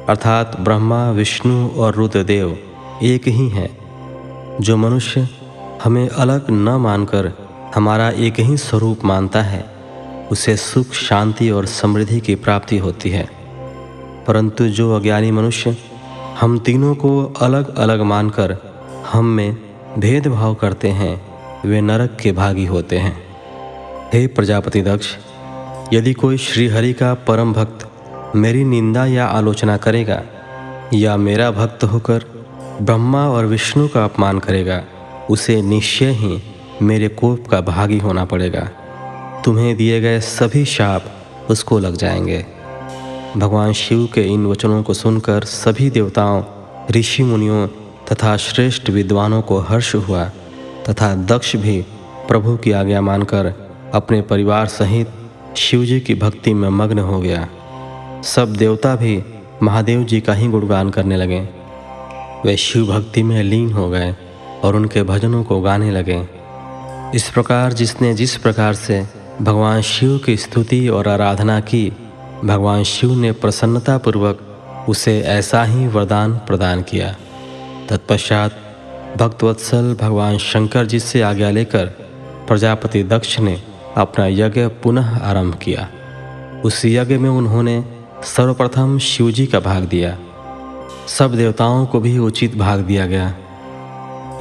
[0.06, 2.58] अर्थात ब्रह्मा, विष्णु और रुद्रदेव,
[3.02, 3.78] एक ही हैं,
[4.60, 5.28] जो मनुष्य
[5.84, 7.32] हमें अलग न मानकर
[7.74, 9.74] हमारा एक ही स्वरूप मानता है।
[10.30, 13.28] उसे सुख, शांति और समृद्धि की प्राप्ति होती है।
[14.26, 15.76] परंतु जो अज्ञानी मनुष्य
[16.40, 18.58] हम तीनों को अलग अलग मानकर
[19.12, 19.63] हम में
[19.98, 21.22] भेदभाव करते हैं,
[21.68, 23.22] वे नरक के भागी होते हैं।
[24.12, 25.06] हे प्रजापति दक्ष,
[25.92, 27.90] यदि कोई श्रीहरि का परम भक्त
[28.36, 30.22] मेरी निंदा या आलोचना करेगा,
[30.94, 32.24] या मेरा भक्त होकर
[32.82, 34.84] ब्रह्मा और विष्णु का अपमान करेगा,
[35.30, 36.42] उसे निश्चय ही
[36.82, 38.70] मेरे कोप का भागी होना पड़ेगा।
[39.44, 41.04] तुम्हें दिए गए सभी शाप
[41.50, 42.46] उसको लग जाएँगे।
[43.36, 46.42] भगवान शिव के इन वचनों को सुनकर सभी देवताओं,
[46.90, 47.68] ऋषि मुनियों
[48.12, 50.24] तथा श्रेष्ठ विद्वानों को हर्ष हुआ
[50.88, 51.80] तथा दक्ष भी
[52.28, 53.52] प्रभु की आज्ञा मानकर
[53.94, 55.10] अपने परिवार सहित
[55.56, 57.48] शिव जी की भक्ति में मग्न हो गया।
[58.24, 59.22] सब देवता भी
[59.62, 61.40] महादेव जी का ही गुणगान करने लगे।
[62.44, 64.16] वे शिव भक्ति में लीन हो गए
[64.62, 66.28] और उनके भजनों को गाने लगे।
[67.14, 69.06] इस प्रकार जिसने जिस प्रकार से
[69.42, 71.92] भगवान शिव की स्तुति और आराधना की,
[72.44, 74.40] भगवान शिव ने प्रसन्नतापूर्वक
[74.88, 77.16] उसे ऐसा ही वरदान प्रदान किया।
[77.88, 78.56] तत्पश्चात
[79.18, 81.86] भक्तवत्सल भगवान शंकर जी से आज्ञा लेकर
[82.48, 83.62] प्रजापति दक्ष ने
[83.96, 85.88] अपना यज्ञ पुनः आरंभ किया।
[86.64, 87.84] उस यज्ञ में उन्होंने
[88.24, 90.18] सर्वप्रथम शिव जी का भाग दिया।
[91.06, 93.34] सब देवताओं को भी उचित भाग दिया गया।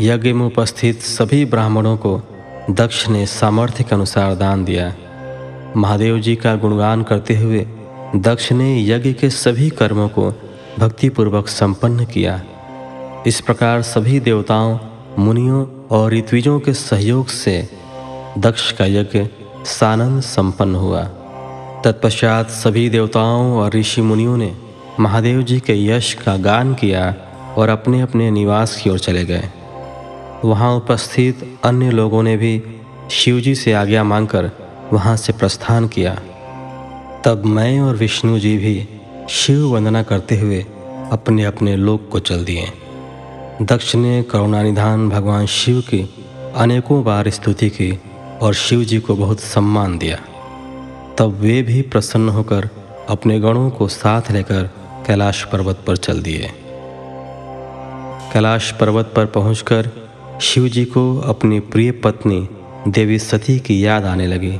[0.01, 2.22] यज्ञ में उपस्थित सभी ब्राह्मणों को
[2.69, 4.93] दक्ष ने सामर्थ्य के अनुसार दान दिया।
[5.77, 7.67] महादेव जी का गुणगान करते हुए
[8.15, 10.31] दक्ष ने यज्ञ के सभी कर्मों को
[10.80, 12.41] भक्तिपूर्वक संपन्न किया।
[13.27, 14.80] इस प्रकार सभी देवताओं,
[15.19, 17.69] मुनियों और ऋत्विजों के सहयोग से
[18.38, 19.27] दक्ष का यज्ञ
[19.66, 21.03] सानंद संपन्न हुआ।
[21.84, 24.56] तत्पश्चात सभी देवताओं और ऋषि मुनियों ने
[25.00, 27.16] महादेव जी के यश का गान किया
[27.58, 29.50] और अपने अपने निवास की ओर चले गए।
[30.45, 32.64] वहाँ उपस्थित अन्य लोगों ने भी
[33.11, 34.52] शिवजी से आज्ञा मांगकर
[34.93, 36.16] वहाँ से प्रस्थान किया।
[37.26, 38.88] तब मैं और विष्णु जी भी
[39.30, 40.66] शिव वंदना करते हुए
[41.11, 42.72] अपने अपने लोक को चल दिए।
[43.61, 46.09] दक्ष ने करुणानिधान भगवान शिव की
[46.56, 47.99] अनेकों बार स्तुति की
[48.41, 50.17] और शिव जी को बहुत सम्मान दिया।
[51.17, 52.69] तब वे भी प्रसन्न होकर
[53.09, 54.64] अपने गणों को साथ लेकर
[55.07, 56.51] कैलाश पर्वत पर चल दिए।
[58.33, 59.90] कैलाश पर्वत पर पहुंचकर
[60.41, 62.49] शिव जी को अपनी प्रिय पत्नी,
[62.88, 64.59] देवी सती की याद आने लगी।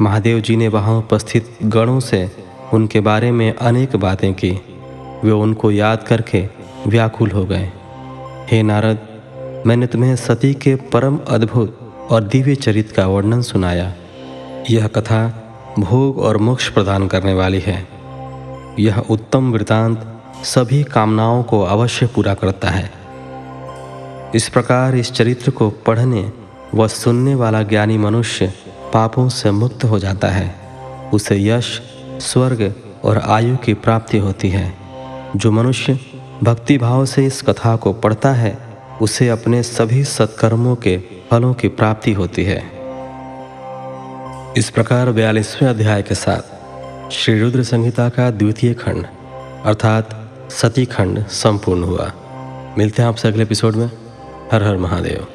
[0.00, 2.30] महादेव जी ने वहाँ उपस्थित गणों से
[2.72, 4.50] उनके बारे में अनेक बातें की।
[5.24, 6.48] वे उनको याद करके
[6.86, 7.72] व्याकुल हो गए।
[8.54, 8.98] हे नारद,
[9.66, 11.78] मैंने तुम्हें सती के परम अद्भुत
[12.10, 13.94] और दिव्य चरित्र का वर्णन सुनाया।
[14.70, 15.44] यह कथा
[15.78, 17.88] भोग और मोक्ष प्रदान करने वाली है।
[18.78, 22.92] यह उत्तम वृतांत सभी कामनाओं को अवश्य पूरा करता है।
[24.34, 26.32] इस प्रकार इस चरित्र को पढ़ने
[26.74, 28.52] व सुनने वाला ज्ञानी मनुष्य
[28.94, 30.54] पापों से मुक्त हो जाता है।
[31.14, 31.82] उसे यश,
[32.20, 32.74] स्वर्ग
[33.04, 34.74] और आयु की प्राप्ति होती है।
[35.36, 35.98] जो मनुष्य
[36.44, 38.58] भक्ति भाव से इस कथा को पढ़ता है,
[39.02, 40.98] उसे अपने सभी सत्कर्मों के
[41.30, 42.70] फलों की प्राप्ति होती है।
[44.56, 46.42] इस प्रकार बयालीसवें अध्याय के साथ
[47.10, 49.06] श्री रुद्र संहिता का द्वितीय खंड,
[49.64, 52.12] अर्थात सती खंड, संपूर्ण हुआ।
[52.78, 53.90] मिलते हैं आपसे अगले एपिसोड में।
[54.52, 55.26] हर हर महादेव।